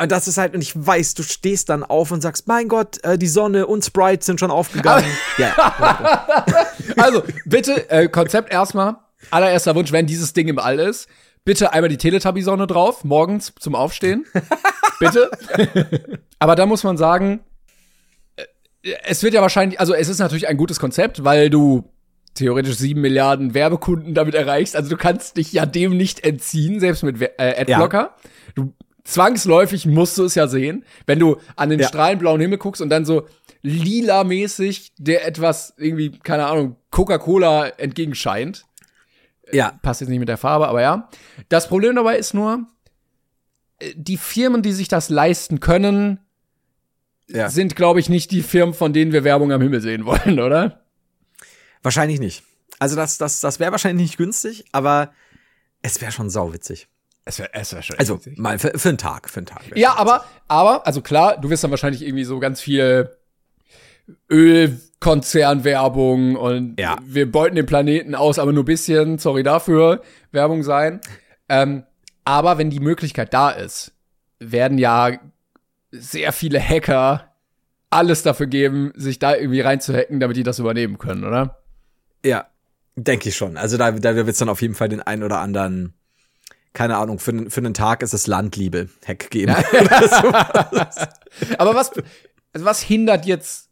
Und 0.00 0.12
das 0.12 0.28
ist 0.28 0.38
halt, 0.38 0.54
und 0.54 0.62
ich 0.62 0.72
weiß, 0.74 1.14
du 1.14 1.22
stehst 1.24 1.68
dann 1.68 1.82
auf 1.82 2.12
und 2.12 2.20
sagst, 2.20 2.46
mein 2.46 2.68
Gott, 2.68 3.02
äh, 3.04 3.18
die 3.18 3.26
Sonne 3.26 3.66
und 3.66 3.84
Sprite 3.84 4.24
sind 4.24 4.38
schon 4.38 4.50
aufgegangen. 4.50 5.10
ja, 5.38 6.26
Also, 6.96 7.24
bitte, 7.44 7.90
äh, 7.90 8.08
Konzept 8.08 8.52
erstmal, 8.52 8.96
allererster 9.30 9.74
Wunsch, 9.74 9.90
wenn 9.90 10.06
dieses 10.06 10.32
Ding 10.32 10.46
im 10.46 10.58
All 10.58 10.78
ist, 10.78 11.08
bitte 11.44 11.72
einmal 11.72 11.88
die 11.88 11.96
Teletubby-Sonne 11.96 12.66
drauf, 12.68 13.04
morgens 13.04 13.52
zum 13.58 13.74
Aufstehen. 13.74 14.24
bitte. 15.00 15.30
Aber 16.38 16.54
da 16.54 16.66
muss 16.66 16.84
man 16.84 16.96
sagen, 16.96 17.40
äh, 18.36 18.44
es 19.04 19.22
wird 19.24 19.34
ja 19.34 19.42
wahrscheinlich, 19.42 19.80
also 19.80 19.94
es 19.94 20.08
ist 20.08 20.20
natürlich 20.20 20.46
ein 20.46 20.56
gutes 20.56 20.78
Konzept, 20.78 21.24
weil 21.24 21.50
du 21.50 21.90
theoretisch 22.34 22.76
sieben 22.76 23.00
Milliarden 23.00 23.52
Werbekunden 23.52 24.14
damit 24.14 24.36
erreichst. 24.36 24.76
Also 24.76 24.90
du 24.90 24.96
kannst 24.96 25.36
dich 25.36 25.52
ja 25.52 25.66
dem 25.66 25.96
nicht 25.96 26.24
entziehen, 26.24 26.78
selbst 26.78 27.02
mit 27.02 27.20
äh, 27.20 27.30
Adblocker. 27.36 28.14
Du 28.54 28.74
zwangsläufig 29.08 29.86
musst 29.86 30.18
du 30.18 30.24
es 30.24 30.34
ja 30.34 30.48
sehen, 30.48 30.84
wenn 31.06 31.18
du 31.18 31.36
an 31.56 31.70
den 31.70 31.80
Ja. 31.80 31.88
strahlend 31.88 32.20
blauen 32.20 32.40
Himmel 32.40 32.58
guckst 32.58 32.82
und 32.82 32.90
dann 32.90 33.04
so 33.04 33.26
lila-mäßig 33.62 34.92
der 34.98 35.26
etwas 35.26 35.74
irgendwie, 35.76 36.10
keine 36.10 36.46
Ahnung, 36.46 36.76
Coca-Cola 36.90 37.68
entgegenscheint. 37.68 38.64
Ja. 39.50 39.78
Passt 39.82 40.00
jetzt 40.00 40.10
nicht 40.10 40.18
mit 40.20 40.28
der 40.28 40.36
Farbe, 40.36 40.68
aber 40.68 40.82
ja. 40.82 41.08
Das 41.48 41.68
Problem 41.68 41.96
dabei 41.96 42.18
ist 42.18 42.34
nur, 42.34 42.66
äh, 43.78 43.92
die 43.96 44.16
Firmen, 44.18 44.62
die 44.62 44.72
sich 44.72 44.88
das 44.88 45.08
leisten 45.08 45.58
können, 45.60 46.20
Ja. 47.28 47.48
sind, 47.48 47.76
glaube 47.76 48.00
ich, 48.00 48.08
nicht 48.08 48.30
die 48.30 48.42
Firmen, 48.42 48.74
von 48.74 48.92
denen 48.92 49.12
wir 49.12 49.24
Werbung 49.24 49.52
am 49.52 49.62
Himmel 49.62 49.80
sehen 49.80 50.04
wollen, 50.06 50.38
oder? 50.38 50.84
Wahrscheinlich 51.82 52.20
nicht. 52.20 52.42
Also 52.78 52.94
das, 52.94 53.18
das, 53.18 53.40
das 53.40 53.58
wäre 53.58 53.72
wahrscheinlich 53.72 54.02
nicht 54.10 54.18
günstig, 54.18 54.64
aber 54.72 55.12
es 55.82 56.00
wäre 56.00 56.12
schon 56.12 56.30
sauwitzig. 56.30 56.88
Es 57.28 57.38
wäre 57.38 57.50
es 57.52 57.74
wär 57.74 57.82
schon 57.82 57.98
Also 57.98 58.18
mal 58.36 58.58
für, 58.58 58.72
für 58.78 58.88
einen 58.88 58.96
Tag, 58.96 59.28
für 59.28 59.40
einen 59.40 59.46
Tag. 59.46 59.60
Ja, 59.76 59.94
aber, 59.96 60.24
aber, 60.48 60.86
also 60.86 61.02
klar, 61.02 61.36
du 61.38 61.50
wirst 61.50 61.62
dann 61.62 61.70
wahrscheinlich 61.70 62.00
irgendwie 62.02 62.24
so 62.24 62.38
ganz 62.38 62.62
viel 62.62 63.10
Ölkonzernwerbung 64.30 66.36
und 66.36 66.80
Ja. 66.80 66.96
wir 67.04 67.30
beuten 67.30 67.56
den 67.56 67.66
Planeten 67.66 68.14
aus, 68.14 68.38
aber 68.38 68.54
nur 68.54 68.64
bisschen, 68.64 69.18
sorry 69.18 69.42
dafür, 69.42 70.00
Werbung 70.32 70.62
sein. 70.62 71.02
Ähm, 71.50 71.82
aber 72.24 72.56
wenn 72.56 72.70
die 72.70 72.80
Möglichkeit 72.80 73.34
da 73.34 73.50
ist, 73.50 73.92
werden 74.38 74.78
ja 74.78 75.10
sehr 75.90 76.32
viele 76.32 76.58
Hacker 76.60 77.34
alles 77.90 78.22
dafür 78.22 78.46
geben, 78.46 78.92
sich 78.96 79.18
da 79.18 79.34
irgendwie 79.34 79.60
reinzuhacken, 79.60 80.18
damit 80.18 80.38
die 80.38 80.44
das 80.44 80.58
übernehmen 80.58 80.96
können, 80.96 81.24
oder? 81.24 81.58
Ja, 82.24 82.46
denke 82.96 83.28
ich 83.28 83.36
schon. 83.36 83.58
Also 83.58 83.76
da, 83.76 83.90
da 83.92 84.16
wird 84.16 84.28
es 84.28 84.38
dann 84.38 84.48
auf 84.48 84.62
jeden 84.62 84.74
Fall 84.74 84.88
den 84.88 85.02
einen 85.02 85.22
oder 85.22 85.40
anderen, 85.40 85.92
keine 86.72 86.96
Ahnung, 86.96 87.18
für, 87.18 87.50
für 87.50 87.60
einen 87.60 87.74
Tag 87.74 88.02
ist 88.02 88.14
es 88.14 88.26
Landliebe-Hack 88.26 89.30
geben. 89.30 89.52
Aber 91.58 91.74
was, 91.74 91.92
also 92.52 92.66
was 92.66 92.80
hindert 92.80 93.26
jetzt 93.26 93.68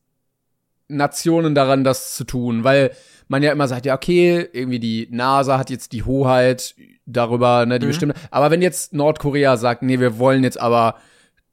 Nationen 0.88 1.54
daran, 1.54 1.84
das 1.84 2.14
zu 2.14 2.24
tun? 2.24 2.64
Weil 2.64 2.92
man 3.28 3.42
ja 3.42 3.52
immer 3.52 3.68
sagt, 3.68 3.86
ja, 3.86 3.94
okay, 3.94 4.48
irgendwie 4.52 4.78
die 4.78 5.08
NASA 5.10 5.58
hat 5.58 5.70
jetzt 5.70 5.92
die 5.92 6.04
Hoheit 6.04 6.74
darüber, 7.06 7.66
ne, 7.66 7.78
die 7.78 7.86
bestimmt. 7.86 8.14
Aber 8.30 8.50
wenn 8.50 8.62
jetzt 8.62 8.92
Nordkorea 8.92 9.56
sagt, 9.56 9.82
nee, 9.82 10.00
wir 10.00 10.18
wollen 10.18 10.44
jetzt 10.44 10.60
aber 10.60 10.96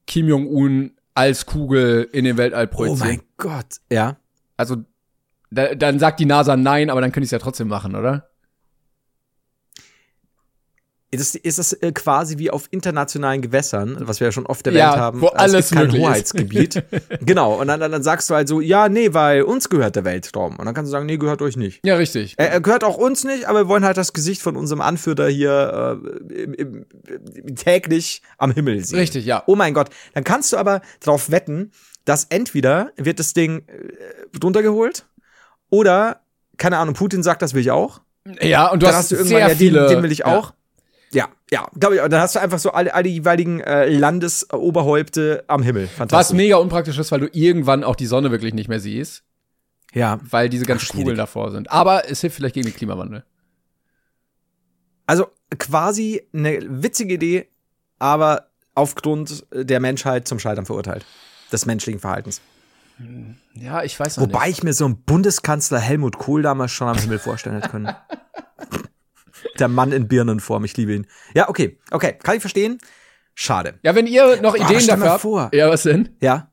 Kim 0.07 0.27
Jong-un 0.27 0.91
als 1.13 1.45
Kugel 1.45 2.07
in 2.11 2.25
den 2.25 2.37
Weltall 2.37 2.65
oh 2.65 2.75
projizieren. 2.75 3.07
mein 3.07 3.21
Gott. 3.37 3.77
Ja. 3.91 4.17
Also, 4.57 4.77
da, 5.51 5.75
dann 5.75 5.99
sagt 5.99 6.19
die 6.19 6.25
NASA 6.25 6.57
nein, 6.57 6.89
aber 6.89 7.01
dann 7.01 7.11
können 7.11 7.23
die 7.23 7.25
es 7.25 7.31
ja 7.31 7.39
trotzdem 7.39 7.67
machen, 7.67 7.95
oder? 7.95 8.29
Ist, 11.13 11.35
ist 11.35 11.59
es 11.59 11.73
äh, 11.73 11.91
quasi 11.91 12.39
wie 12.39 12.49
auf 12.49 12.67
internationalen 12.71 13.41
Gewässern, 13.41 13.97
was 13.99 14.19
wir 14.19 14.27
ja 14.27 14.31
schon 14.31 14.47
oft 14.47 14.65
erwähnt 14.65 14.79
Ja, 14.79 14.97
haben. 14.97 15.21
wo 15.21 15.27
es 15.27 15.33
alles 15.33 15.69
gibt 15.69 15.91
kein. 15.91 16.01
Hoheitsgebiet. 16.01 16.83
genau. 17.21 17.61
Und 17.61 17.67
dann, 17.67 17.79
dann, 17.79 18.01
sagst 18.03 18.29
du 18.29 18.33
halt 18.33 18.47
so, 18.47 18.61
ja, 18.61 18.89
nee, 18.89 19.13
weil 19.13 19.43
uns 19.43 19.69
gehört 19.69 19.95
der 19.95 20.05
Weltraum. 20.05 20.57
Und 20.57 20.65
dann 20.65 20.73
kannst 20.73 20.89
du 20.89 20.91
sagen, 20.91 21.05
nee, 21.05 21.17
gehört 21.17 21.41
euch 21.43 21.55
nicht. 21.55 21.85
Ja, 21.85 21.95
richtig. 21.97 22.33
Er, 22.37 22.51
er 22.51 22.61
gehört 22.61 22.83
auch 22.83 22.97
uns 22.97 23.23
nicht, 23.23 23.45
aber 23.45 23.65
wir 23.65 23.67
wollen 23.67 23.85
halt 23.85 23.97
das 23.97 24.13
Gesicht 24.13 24.41
von 24.41 24.55
unserem 24.55 24.81
Anführer 24.81 25.27
hier 25.27 26.01
äh, 26.03 26.33
im, 26.33 26.53
im, 26.53 26.85
im, 27.35 27.55
täglich 27.55 28.23
am 28.39 28.51
Himmel 28.51 28.83
sehen. 28.83 28.97
Richtig, 28.97 29.25
ja. 29.25 29.43
Oh 29.45 29.55
mein 29.55 29.73
Gott. 29.75 29.89
Dann 30.15 30.23
kannst 30.23 30.51
du 30.51 30.57
aber 30.57 30.81
darauf 30.99 31.29
wetten, 31.29 31.71
dass 32.05 32.25
entweder 32.25 32.91
wird 32.97 33.19
das 33.19 33.33
Ding 33.33 33.67
äh, 33.67 34.37
drunter 34.39 34.63
geholt 34.63 35.05
oder, 35.69 36.21
keine 36.57 36.77
Ahnung, 36.77 36.95
Putin 36.95 37.23
sagt, 37.23 37.41
das 37.41 37.53
will 37.53 37.61
ich 37.61 37.71
auch. 37.71 38.01
Ja, 38.41 38.71
und 38.71 38.81
du 38.81 38.85
dann 38.85 38.95
hast, 38.95 39.03
hast 39.03 39.11
du 39.11 39.15
irgendwann, 39.15 39.39
ja, 39.39 39.49
viele. 39.49 39.79
den, 39.81 39.89
den 39.97 40.03
will 40.03 40.11
ich 40.11 40.25
auch. 40.25 40.49
Ja, 40.51 40.55
ja, 41.13 41.67
glaube 41.79 41.95
ich. 41.95 42.01
Und 42.01 42.11
dann 42.11 42.21
hast 42.21 42.35
du 42.35 42.39
einfach 42.39 42.59
so 42.59 42.71
alle, 42.71 42.93
alle 42.93 43.09
jeweiligen 43.09 43.59
äh, 43.61 43.87
Landesoberhäupte 43.89 45.43
am 45.47 45.61
Himmel. 45.63 45.83
Was 45.83 45.91
Fantastisch. 45.97 46.35
mega 46.35 46.57
unpraktisch 46.57 46.97
ist, 46.97 47.11
weil 47.11 47.19
du 47.19 47.29
irgendwann 47.31 47.83
auch 47.83 47.95
die 47.95 48.05
Sonne 48.07 48.31
wirklich 48.31 48.53
nicht 48.53 48.69
mehr 48.69 48.79
siehst. 48.79 49.23
ja. 49.93 50.19
weil 50.29 50.49
diese 50.49 50.65
ganzen 50.65 50.87
Ach. 50.91 50.95
Kugeln 50.95 51.17
davor 51.17 51.51
sind. 51.51 51.69
Aber 51.71 52.09
es 52.09 52.21
hilft 52.21 52.35
vielleicht 52.37 52.55
gegen 52.55 52.67
den 52.67 52.75
Klimawandel. 52.75 53.23
Also 55.05 55.27
quasi 55.59 56.23
eine 56.33 56.59
witzige 56.81 57.13
Idee, 57.15 57.47
aber 57.99 58.47
aufgrund 58.73 59.45
der 59.53 59.79
Menschheit 59.79 60.27
zum 60.27 60.39
Scheitern 60.39 60.65
verurteilt. 60.65 61.05
Des 61.51 61.65
menschlichen 61.65 61.99
Verhaltens. 61.99 62.41
Ja, 63.53 63.83
ich 63.83 63.99
weiß 63.99 64.17
noch 64.17 64.27
Wobei 64.27 64.47
nicht. 64.47 64.59
ich 64.59 64.63
mir 64.63 64.73
so 64.73 64.85
einen 64.85 65.03
Bundeskanzler 65.03 65.79
Helmut 65.79 66.17
Kohl 66.17 66.41
damals 66.41 66.71
schon 66.71 66.87
am 66.87 66.97
Himmel 66.97 67.19
vorstellen 67.19 67.55
hätte 67.55 67.69
können. 67.69 67.93
Der 69.59 69.67
Mann 69.67 69.91
in 69.91 70.07
Birnenform, 70.07 70.65
ich 70.65 70.75
liebe 70.77 70.93
ihn. 70.93 71.07
Ja, 71.33 71.49
okay, 71.49 71.79
okay, 71.91 72.17
kann 72.21 72.35
ich 72.35 72.41
verstehen. 72.41 72.79
Schade. 73.35 73.75
Ja, 73.83 73.95
wenn 73.95 74.07
ihr 74.07 74.41
noch 74.41 74.55
Ideen 74.55 74.85
mal 74.85 74.87
dafür 74.87 75.09
habt. 75.09 75.21
vor. 75.21 75.49
Ja, 75.53 75.69
was 75.69 75.83
denn? 75.83 76.09
Ja. 76.21 76.49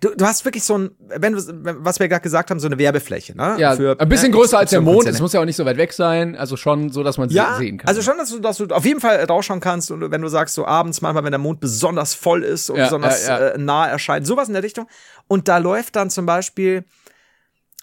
Du, 0.00 0.08
du 0.16 0.26
hast 0.26 0.44
wirklich 0.44 0.64
so 0.64 0.76
ein, 0.76 0.90
wenn 0.98 1.36
was 1.36 2.00
wir 2.00 2.08
gerade 2.08 2.22
gesagt 2.22 2.50
haben, 2.50 2.58
so 2.58 2.66
eine 2.66 2.76
Werbefläche, 2.76 3.36
ne? 3.36 3.54
Ja, 3.56 3.76
Für, 3.76 3.98
ein 4.00 4.08
bisschen 4.08 4.32
ne, 4.32 4.36
größer 4.36 4.58
als 4.58 4.70
der 4.70 4.80
Mond. 4.80 5.06
Es 5.06 5.20
muss 5.20 5.32
ja 5.32 5.40
auch 5.40 5.44
nicht 5.44 5.54
so 5.54 5.64
weit 5.64 5.76
weg 5.76 5.92
sein. 5.92 6.34
Also 6.34 6.56
schon 6.56 6.90
so, 6.90 7.04
dass 7.04 7.18
man 7.18 7.28
sie 7.28 7.36
ja, 7.36 7.56
sehen 7.56 7.78
kann. 7.78 7.88
also 7.88 8.02
schon, 8.02 8.18
dass 8.18 8.30
du, 8.30 8.40
dass 8.40 8.56
du 8.56 8.66
auf 8.66 8.84
jeden 8.84 9.00
Fall 9.00 9.22
rausschauen 9.24 9.60
kannst 9.60 9.92
und 9.92 10.10
wenn 10.10 10.20
du 10.20 10.28
sagst, 10.28 10.56
so 10.56 10.66
abends 10.66 11.02
manchmal, 11.02 11.22
wenn 11.22 11.30
der 11.30 11.38
Mond 11.38 11.60
besonders 11.60 12.14
voll 12.14 12.42
ist 12.42 12.68
und 12.68 12.78
Ja, 12.78 12.84
besonders 12.86 13.28
ja, 13.28 13.38
ja. 13.38 13.48
Äh, 13.50 13.58
nah 13.58 13.86
erscheint, 13.86 14.26
sowas 14.26 14.48
in 14.48 14.54
der 14.54 14.64
Richtung. 14.64 14.88
Und 15.28 15.46
da 15.46 15.58
läuft 15.58 15.94
dann 15.94 16.10
zum 16.10 16.26
Beispiel, 16.26 16.84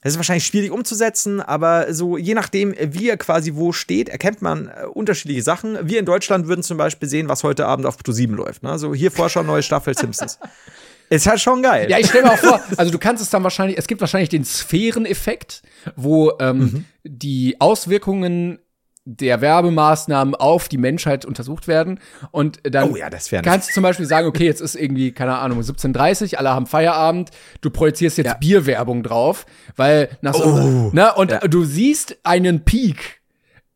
das 0.04 0.14
ist 0.14 0.18
wahrscheinlich 0.18 0.46
schwierig 0.46 0.72
umzusetzen, 0.72 1.42
aber 1.42 1.94
so 1.94 2.18
je 2.18 2.34
nachdem, 2.34 2.74
wie 2.80 3.10
er 3.10 3.18
quasi 3.18 3.54
wo 3.56 3.72
steht, 3.72 4.10
erkennt 4.10 4.42
man 4.42 4.68
äh, 4.68 4.86
unterschiedliche 4.86 5.42
Sachen. 5.42 5.78
Wir 5.82 6.00
in 6.00 6.06
Deutschland 6.06 6.48
würden 6.48 6.62
zum 6.64 6.78
Beispiel 6.78 7.08
sehen, 7.10 7.30
was 7.30 7.44
heute 7.44 7.66
Abend 7.66 7.86
auf 7.86 7.98
Pro7 7.98 8.36
läuft. 8.36 8.64
Ne? 8.64 8.78
So 8.78 8.94
hier 8.94 9.12
Vorschau, 9.12 9.44
neue 9.44 9.64
Staffel 9.64 9.98
Simpsons. 9.98 10.40
Ist 11.10 11.28
halt 11.28 11.42
schon 11.42 11.62
geil. 11.62 11.92
Ja, 11.92 12.00
ich 12.00 12.08
stelle 12.08 12.24
mir 12.24 12.32
auch 12.32 12.38
vor, 12.38 12.60
also 12.78 12.92
du 12.92 12.98
kannst 12.98 13.22
es 13.22 13.30
dann 13.30 13.44
wahrscheinlich, 13.44 13.78
es 13.78 13.88
gibt 13.88 14.02
wahrscheinlich 14.02 14.30
den 14.30 14.46
Sphäreneffekt, 14.46 15.62
wo 15.96 16.32
ähm, 16.40 16.58
Mhm. 16.60 16.86
die 17.04 17.58
Auswirkungen 17.60 18.58
der 19.06 19.42
Werbemaßnahmen 19.42 20.34
auf 20.36 20.70
die 20.70 20.78
Menschheit 20.78 21.26
untersucht 21.26 21.68
werden 21.68 22.00
und 22.32 22.60
dann 22.64 22.92
Oh 22.92 22.96
ja, 22.96 23.10
kannst 23.10 23.70
du 23.70 23.74
zum 23.74 23.84
Beispiel 23.84 24.06
sagen, 24.06 24.28
okay, 24.28 24.46
jetzt 24.46 24.62
ist 24.62 24.76
irgendwie, 24.76 25.12
keine 25.12 25.38
Ahnung, 25.40 25.60
17.30 25.60 26.36
alle 26.36 26.52
haben 26.52 26.68
Feierabend, 26.68 27.32
du 27.62 27.70
projizierst 27.70 28.18
jetzt 28.18 28.28
Ja. 28.28 28.34
Bierwerbung 28.36 29.04
drauf, 29.04 29.46
weil 29.76 30.10
nach 30.22 30.34
so, 30.36 30.46
Oh. 30.46 30.90
ne, 30.94 31.14
und 31.16 31.32
Ja. 31.32 31.40
du 31.40 31.64
siehst 31.66 32.18
einen 32.24 32.64
Peak 32.66 33.22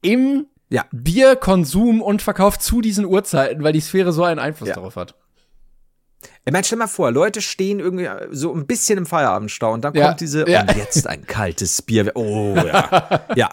im. 0.02 0.48
Bierkonsum 0.92 2.02
und 2.02 2.22
Verkauf 2.22 2.60
zu 2.60 2.82
diesen 2.82 3.06
Uhrzeiten, 3.06 3.64
weil 3.64 3.72
die 3.72 3.80
Sphäre 3.80 4.12
so 4.12 4.26
einen 4.26 4.38
Einfluss 4.38 4.70
darauf 4.70 4.98
hat. 4.98 5.16
Ich 6.46 6.52
meine, 6.52 6.66
stell 6.66 6.78
mal 6.78 6.88
vor, 6.88 7.10
Leute 7.10 7.42
stehen 7.42 7.80
irgendwie 7.80 8.10
so 8.32 8.54
ein 8.54 8.68
bisschen 8.68 8.98
im 8.98 9.06
Feierabendstau 9.06 9.72
und 9.72 9.86
dann 9.86 9.94
kommt 9.94 10.20
diese, 10.20 10.46
ja. 10.50 10.62
und 10.62 10.76
jetzt 10.76 11.08
ein 11.08 11.26
kaltes 11.26 11.82
Bier. 11.82 12.12
Oh, 12.16 12.54
ja. 12.56 13.22
ja. 13.36 13.50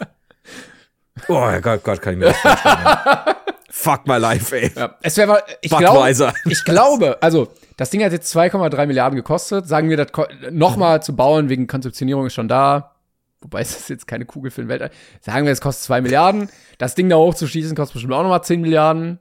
Oh 1.27 1.49
Gott, 1.61 1.83
Gott, 1.83 2.01
kann 2.01 2.13
ich 2.13 2.19
mir 2.19 2.25
das 2.27 2.37
vorstellen. 2.37 2.77
Fuck 3.69 4.07
my 4.07 4.17
life, 4.17 4.55
ey. 4.57 4.71
Ja, 4.75 4.95
es 5.01 5.17
wäre, 5.17 5.43
ich 5.61 5.69
glaube, 5.75 6.33
ich 6.45 6.63
glaube, 6.63 7.17
also 7.21 7.49
das 7.77 7.89
Ding 7.89 8.03
hat 8.03 8.11
jetzt 8.13 8.33
2,3 8.35 8.85
Milliarden 8.85 9.15
gekostet. 9.17 9.67
Sagen 9.67 9.89
wir, 9.89 9.97
das 9.97 10.11
ko- 10.11 10.27
noch 10.51 10.77
mal 10.77 11.03
zu 11.03 11.15
bauen 11.15 11.49
wegen 11.49 11.67
Konzeptionierung 11.67 12.25
ist 12.25 12.33
schon 12.33 12.47
da. 12.47 12.95
Wobei 13.41 13.61
es 13.61 13.75
ist 13.77 13.89
jetzt 13.89 14.07
keine 14.07 14.25
Kugel 14.25 14.49
für 14.51 14.61
den 14.61 14.69
Weltall. 14.69 14.91
Sagen 15.21 15.45
wir, 15.45 15.51
es 15.51 15.61
kostet 15.61 15.85
2 15.85 16.01
Milliarden. 16.01 16.49
Das 16.77 16.95
Ding 16.95 17.09
da 17.09 17.17
hochzuschießen 17.17 17.75
kostet 17.75 17.93
bestimmt 17.95 18.13
auch 18.13 18.23
noch 18.23 18.29
mal 18.29 18.41
10 18.43 18.61
Milliarden. 18.61 19.19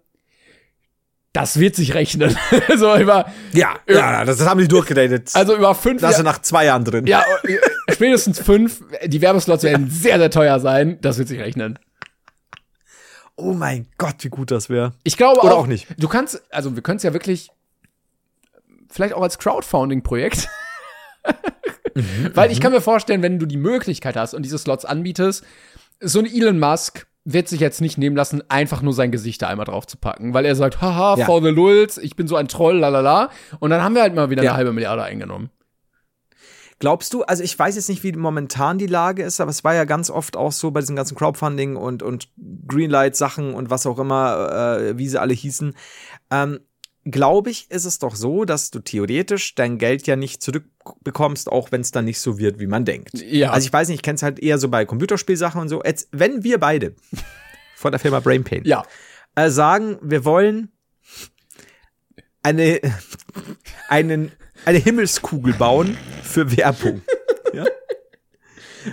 Das 1.33 1.59
wird 1.59 1.75
sich 1.75 1.95
rechnen. 1.95 2.37
so 2.77 2.95
über, 2.97 3.27
Ja, 3.53 3.75
ja, 3.89 4.25
das 4.25 4.41
haben 4.47 4.61
die 4.61 4.69
durchgedatet. 4.69 5.31
also 5.35 5.57
über 5.57 5.75
fünf 5.75 6.01
da 6.01 6.11
ist 6.11 6.15
er 6.19 6.25
Jahre. 6.25 6.37
nach 6.37 6.43
zwei 6.43 6.65
Jahren 6.67 6.85
drin. 6.85 7.07
Ja, 7.09 7.25
spätestens 7.91 8.39
fünf. 8.41 8.83
Die 9.05 9.21
Werbeslots 9.21 9.63
werden 9.65 9.91
sehr, 9.91 10.19
sehr 10.19 10.31
teuer 10.31 10.61
sein. 10.61 10.99
Das 11.01 11.19
wird 11.19 11.29
sich 11.29 11.41
rechnen. 11.41 11.79
Oh 13.37 13.53
mein 13.53 13.87
Gott, 13.99 14.17
wie 14.21 14.29
gut 14.29 14.51
das 14.51 14.69
wäre. 14.71 14.93
Ich 15.03 15.17
glaube 15.17 15.41
Oder 15.41 15.55
auch, 15.55 15.61
auch 15.61 15.67
nicht. 15.67 15.89
Du 15.99 16.09
kannst, 16.09 16.43
also 16.53 16.77
wir 16.77 16.83
können 16.83 16.99
es 16.99 17.03
ja 17.03 17.13
wirklich, 17.13 17.51
vielleicht 18.89 19.15
auch 19.15 19.23
als 19.23 19.39
Crowdfunding-Projekt. 19.39 20.49
Weil 22.35 22.51
ich 22.53 22.61
kann 22.61 22.73
mir 22.73 22.81
vorstellen, 22.81 23.23
wenn 23.23 23.39
du 23.39 23.47
die 23.47 23.57
Möglichkeit 23.57 24.17
hast 24.17 24.35
und 24.35 24.43
diese 24.43 24.59
Slots 24.59 24.85
anbietest, 24.85 25.45
so 26.01 26.19
ein 26.21 26.27
Elon 26.27 26.59
Musk 26.59 27.07
wird 27.25 27.49
sich 27.49 27.61
jetzt 27.61 27.81
nicht 27.81 27.97
nehmen 27.99 28.17
lassen, 28.17 28.43
einfach 28.51 28.83
nur 28.83 28.93
sein 28.93 29.11
Gesicht 29.11 29.41
da 29.43 29.49
einmal 29.49 29.65
drauf 29.65 29.87
zu 29.87 29.97
packen, 29.97 30.35
weil 30.35 30.45
er 30.45 30.55
sagt, 30.57 30.81
haha, 30.83 31.17
Ja. 31.19 31.25
for 31.25 31.41
the 31.43 31.49
lulz, 31.49 31.97
ich 31.97 32.17
bin 32.17 32.29
so 32.29 32.37
ein 32.37 32.49
Troll, 32.49 32.77
lalala. 32.79 33.31
Und 33.61 33.71
dann 33.71 33.83
haben 33.83 33.95
wir 33.95 34.03
halt 34.03 34.15
mal 34.15 34.29
wieder 34.29 34.43
Ja. 34.43 34.51
eine 34.51 34.59
halbe 34.59 34.73
Milliarde 34.73 35.03
eingenommen. 35.05 35.51
Glaubst 36.79 37.15
du, 37.15 37.23
also 37.23 37.43
ich 37.43 37.59
weiß 37.59 37.77
jetzt 37.77 37.89
nicht, 37.89 38.03
wie 38.03 38.13
momentan 38.13 38.79
die 38.79 38.87
Lage 38.87 39.23
ist, 39.23 39.41
aber 39.41 39.51
es 39.51 39.65
war 39.65 39.75
ja 39.75 39.85
ganz 39.85 40.11
oft 40.11 40.37
auch 40.37 40.53
so 40.53 40.71
bei 40.71 40.81
diesen 40.81 40.97
ganzen 40.97 41.17
Crowdfunding 41.17 41.77
und, 41.77 42.03
und 42.03 42.29
Greenlight-Sachen 42.67 43.55
und 43.55 43.71
was 43.71 43.87
auch 43.87 43.99
immer, 43.99 44.79
äh, 44.81 44.99
wie 44.99 45.09
sie 45.09 45.21
alle 45.21 45.35
hießen. 45.35 45.75
Ähm, 46.31 46.61
glaube 47.05 47.51
ich, 47.51 47.71
ist 47.71 47.85
es 47.85 47.99
doch 47.99 48.17
so, 48.17 48.45
dass 48.45 48.71
du 48.71 48.81
theoretisch 48.81 49.55
dein 49.55 49.79
Geld 49.79 50.07
ja 50.07 50.17
nicht 50.17 50.43
zurückbekommst, 50.43 51.51
auch 51.53 51.71
wenn 51.71 51.83
es 51.83 51.91
dann 51.91 52.07
nicht 52.07 52.19
so 52.21 52.39
wird, 52.39 52.59
wie 52.59 52.67
man 52.67 52.85
denkt. 52.85 53.13
Ja. 53.15 53.51
Also 53.51 53.67
ich 53.67 53.73
weiß 53.73 53.89
nicht, 53.89 53.97
ich 53.99 54.03
kenne 54.03 54.17
es 54.17 54.23
halt 54.23 54.39
eher 54.41 54.59
so 54.59 54.69
bei 54.69 54.85
Computerspielsachen 54.85 55.61
und 55.61 55.69
so. 55.69 55.83
Jetzt, 55.85 56.09
wenn 56.13 56.45
wir 56.45 56.59
beide 56.59 56.95
von 57.77 57.93
der 57.93 58.01
Firma 58.01 58.21
Brain 58.21 58.43
Pain 58.45 58.63
Ja. 58.65 58.85
äh, 59.35 59.51
sagen, 59.51 59.99
wir 60.03 60.25
wollen 60.25 60.71
eine, 62.43 62.81
einen, 63.89 64.33
eine 64.65 64.79
Himmelskugel 64.79 65.55
bauen 65.55 65.97
für 66.23 66.57
Werbung. 66.57 67.03
ja? 67.53 67.65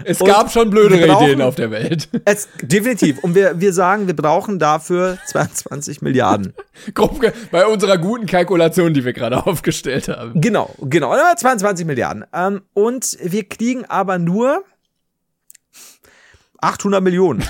Es 0.05 0.22
Und 0.22 0.28
gab 0.28 0.49
schon 0.49 0.69
blödere 0.69 1.05
brauchen- 1.05 1.26
Ideen 1.26 1.41
auf 1.41 1.55
der 1.55 1.69
Welt. 1.69 2.07
Es, 2.24 2.47
definitiv. 2.61 3.19
Und 3.24 3.36
wir, 3.36 3.59
wir 3.59 3.74
sagen, 3.74 4.07
wir 4.07 4.15
brauchen 4.15 4.57
dafür 4.57 5.17
22 5.28 6.01
Milliarden. 6.01 6.53
Grob 6.93 7.19
Bei 7.51 7.65
unserer 7.67 7.97
guten 7.97 8.26
Kalkulation, 8.26 8.93
die 8.93 9.03
wir 9.03 9.11
gerade 9.11 9.45
aufgestellt 9.45 10.07
haben. 10.07 10.39
Genau, 10.39 10.74
genau. 10.82 11.13
äh, 11.13 11.36
22 11.36 11.86
Milliarden. 11.86 12.24
Ähm, 12.34 12.61
und 12.74 13.17
wir 13.22 13.43
kriegen 13.49 13.84
aber 13.86 14.17
nur 14.17 14.63
800 16.61 17.03
Millionen. 17.03 17.43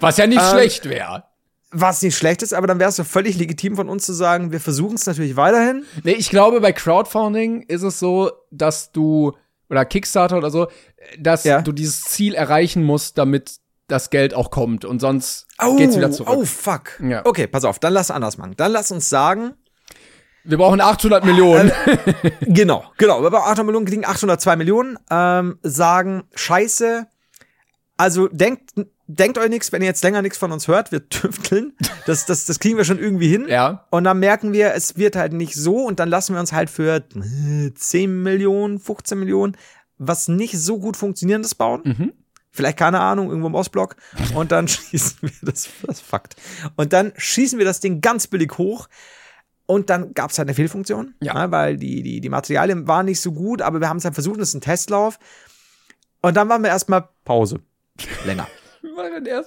Was 0.00 0.16
ja 0.16 0.26
nicht 0.26 0.40
Ähm, 0.42 0.48
schlecht 0.50 0.88
wäre. 0.88 1.24
Was 1.74 2.02
nicht 2.02 2.16
schlecht 2.16 2.42
ist, 2.42 2.52
aber 2.52 2.66
dann 2.66 2.78
wäre 2.78 2.90
es 2.90 2.96
doch 2.96 3.06
völlig 3.06 3.36
legitim 3.38 3.76
von 3.76 3.88
uns 3.88 4.04
zu 4.04 4.12
sagen, 4.12 4.52
wir 4.52 4.60
versuchen 4.60 4.94
es 4.96 5.06
natürlich 5.06 5.36
weiterhin. 5.36 5.84
Nee, 6.04 6.12
ich 6.12 6.28
glaube, 6.28 6.60
bei 6.60 6.72
Crowdfunding 6.72 7.62
ist 7.62 7.82
es 7.82 7.98
so, 7.98 8.30
dass 8.50 8.92
du, 8.92 9.32
oder 9.70 9.84
Kickstarter 9.86 10.36
oder 10.36 10.50
so, 10.50 10.68
dass 11.18 11.44
Ja. 11.44 11.62
du 11.62 11.72
dieses 11.72 12.02
Ziel 12.02 12.34
erreichen 12.34 12.82
musst, 12.84 13.16
damit 13.16 13.56
das 13.88 14.10
Geld 14.10 14.34
auch 14.34 14.50
kommt. 14.50 14.84
Und 14.84 15.00
sonst 15.00 15.46
geht's 15.78 15.96
wieder 15.96 16.10
zurück. 16.10 16.34
Oh, 16.36 16.44
fuck. 16.44 17.00
Ja. 17.02 17.24
Okay, 17.24 17.46
pass 17.46 17.64
auf, 17.64 17.78
dann 17.78 17.94
lass 17.94 18.10
anders 18.10 18.36
machen. 18.38 18.52
Dann 18.56 18.72
lass 18.72 18.90
uns 18.92 19.08
sagen, 19.08 19.54
Wir 20.44 20.58
brauchen 20.58 20.80
800 20.80 21.24
Millionen. 21.24 21.70
genau, 22.42 22.84
genau, 22.98 23.22
wir 23.22 23.30
brauchen 23.30 23.44
800 23.50 23.64
Millionen, 23.66 23.86
kriegen 23.86 24.04
802 24.04 24.56
Millionen, 24.56 24.98
ähm, 25.10 25.58
sagen, 25.62 26.24
scheiße, 26.34 27.06
also 27.96 28.28
denkt, 28.28 28.72
denkt 29.14 29.38
euch 29.38 29.48
nichts, 29.48 29.72
wenn 29.72 29.82
ihr 29.82 29.88
jetzt 29.88 30.02
länger 30.04 30.22
nichts 30.22 30.38
von 30.38 30.52
uns 30.52 30.68
hört, 30.68 30.92
wir 30.92 31.08
tüfteln, 31.08 31.74
das, 32.06 32.26
das, 32.26 32.44
das 32.44 32.58
kriegen 32.58 32.76
wir 32.76 32.84
schon 32.84 32.98
irgendwie 32.98 33.28
hin. 33.28 33.46
Ja. 33.48 33.86
Und 33.90 34.04
dann 34.04 34.18
merken 34.18 34.52
wir, 34.52 34.74
es 34.74 34.96
wird 34.96 35.16
halt 35.16 35.32
nicht 35.32 35.54
so 35.54 35.84
und 35.86 36.00
dann 36.00 36.08
lassen 36.08 36.34
wir 36.34 36.40
uns 36.40 36.52
halt 36.52 36.70
für 36.70 37.02
äh, 37.16 37.72
10 37.74 38.22
Millionen, 38.22 38.78
15 38.78 39.18
Millionen 39.18 39.56
was 40.04 40.26
nicht 40.26 40.58
so 40.58 40.78
gut 40.80 40.96
funktionierendes 40.96 41.54
bauen. 41.54 41.82
Mhm. 41.84 42.12
Vielleicht, 42.50 42.76
keine 42.76 43.00
Ahnung, 43.00 43.28
irgendwo 43.28 43.46
im 43.46 43.54
Ostblock. 43.54 43.96
Und 44.34 44.50
dann 44.52 44.66
schießen 44.68 45.18
wir 45.22 45.30
das, 45.42 45.68
das 45.86 46.00
Fakt. 46.00 46.34
Und 46.76 46.92
dann 46.92 47.12
schießen 47.16 47.58
wir 47.58 47.64
das 47.64 47.78
Ding 47.80 48.00
ganz 48.00 48.26
billig 48.26 48.58
hoch. 48.58 48.88
Und 49.64 49.90
dann 49.90 50.12
gab 50.12 50.30
es 50.32 50.38
halt 50.38 50.48
eine 50.48 50.54
Fehlfunktion, 50.54 51.14
Ja. 51.20 51.34
ne, 51.34 51.50
weil 51.52 51.76
die, 51.76 52.02
die, 52.02 52.20
die 52.20 52.28
Materialien 52.28 52.88
waren 52.88 53.06
nicht 53.06 53.20
so 53.20 53.32
gut, 53.32 53.62
aber 53.62 53.80
wir 53.80 53.88
haben 53.88 53.98
es 53.98 54.04
halt 54.04 54.14
versucht, 54.14 54.40
das 54.40 54.48
ist 54.48 54.54
ein 54.54 54.60
Testlauf. 54.60 55.18
Und 56.20 56.36
dann 56.36 56.48
waren 56.48 56.62
wir 56.62 56.68
erstmal 56.70 57.08
Pause. 57.24 57.60
Länger. 58.26 58.48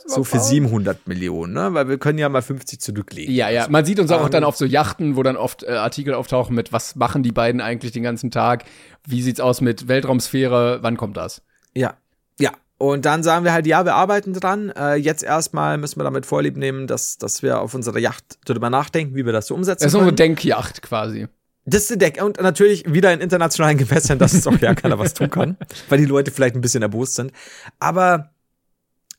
So 0.08 0.24
für 0.24 0.40
700 0.40 1.08
Millionen, 1.08 1.54
ne? 1.54 1.74
weil 1.74 1.90
wir 1.90 1.98
können 1.98 2.18
ja 2.18 2.30
mal 2.30 2.42
50 2.42 2.80
zurücklegen. 2.80 3.34
Ja, 3.34 3.50
ja. 3.50 3.68
Man 3.70 3.86
sieht 3.86 4.00
uns 4.00 4.12
auch 4.12 4.26
Ähm, 4.26 4.32
dann 4.32 4.44
auf 4.44 4.56
so 4.56 4.66
Yachten, 4.66 5.16
wo 5.16 5.24
dann 5.24 5.38
oft 5.38 5.64
äh, 5.64 5.72
Artikel 5.72 6.14
auftauchen 6.14 6.56
mit, 6.56 6.72
was 6.72 6.96
machen 6.96 7.24
die 7.24 7.32
beiden 7.32 7.62
eigentlich 7.62 7.92
den 7.92 8.04
ganzen 8.04 8.32
Tag? 8.32 8.64
Wie 9.08 9.22
sieht's 9.22 9.40
aus 9.40 9.62
mit 9.62 9.88
Weltraumsphäre? 9.88 10.80
Wann 10.82 10.98
kommt 10.98 11.18
das? 11.18 11.42
Ja, 11.74 11.96
ja. 12.40 12.52
Und 12.78 13.06
dann 13.06 13.24
sagen 13.24 13.46
wir 13.46 13.54
halt, 13.54 13.68
ja, 13.68 13.86
wir 13.86 13.96
arbeiten 13.96 14.34
dran. 14.34 14.70
Äh, 14.70 14.96
jetzt 14.96 15.24
erstmal 15.24 15.78
müssen 15.78 16.00
wir 16.00 16.04
damit 16.04 16.26
Vorlieb 16.26 16.58
nehmen, 16.58 16.88
dass, 16.88 17.18
dass 17.18 17.42
wir 17.42 17.62
auf 17.62 17.74
unserer 17.74 18.00
Yacht 18.00 18.38
darüber 18.46 18.70
nachdenken, 18.70 19.16
wie 19.16 19.26
wir 19.26 19.34
das 19.34 19.48
so 19.48 19.56
umsetzen 19.56 19.84
Das 19.84 19.94
ist 19.94 20.00
unsere. 20.00 20.16
Denkjacht 20.16 20.82
quasi. 20.82 21.28
Das 21.66 21.82
ist 21.82 21.90
der 21.90 21.98
Deck. 21.98 22.22
Und 22.24 22.40
natürlich 22.42 22.92
wieder 22.92 23.12
in 23.12 23.22
internationalen 23.22 23.78
Gewässern, 23.78 24.20
dass 24.20 24.34
es 24.34 24.46
auch 24.46 24.60
ja 24.60 24.76
keiner 24.76 25.00
was 25.00 25.14
tun 25.14 25.30
kann, 25.30 25.58
weil 25.90 25.98
die 25.98 26.06
Leute 26.06 26.32
vielleicht 26.32 26.56
ein 26.56 26.62
bisschen 26.62 26.84
erbost 26.84 27.16
sind. 27.16 27.32
Aber 27.80 28.32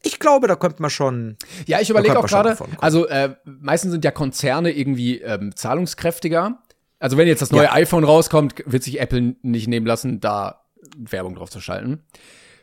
ich 0.02 0.18
glaube, 0.20 0.46
da 0.48 0.56
könnte 0.56 0.80
man 0.82 0.90
schon. 0.90 1.36
Ja, 1.66 1.80
ich 1.80 1.90
überlege 1.90 2.18
auch 2.18 2.26
gerade, 2.26 2.56
also 2.78 3.06
äh, 3.06 3.34
meistens 3.44 3.92
sind 3.92 4.04
ja 4.04 4.10
Konzerne 4.10 4.70
irgendwie 4.70 5.20
ähm, 5.20 5.54
zahlungskräftiger. 5.56 6.58
Also 6.98 7.16
wenn 7.16 7.28
jetzt 7.28 7.42
das 7.42 7.50
neue 7.50 7.64
Ja. 7.64 7.72
iPhone 7.74 8.04
rauskommt, 8.04 8.62
wird 8.66 8.82
sich 8.82 9.00
Apple 9.00 9.36
nicht 9.42 9.68
nehmen 9.68 9.86
lassen, 9.86 10.20
da 10.20 10.64
Werbung 10.96 11.34
drauf 11.34 11.50
zu 11.50 11.60
schalten. 11.60 12.02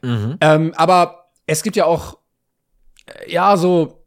Mhm. 0.02 0.38
Ähm, 0.42 0.74
aber 0.76 1.30
es 1.46 1.62
gibt 1.64 1.76
ja 1.76 1.86
auch, 1.86 2.18
äh, 3.06 3.32
ja, 3.32 3.58
so 3.58 4.06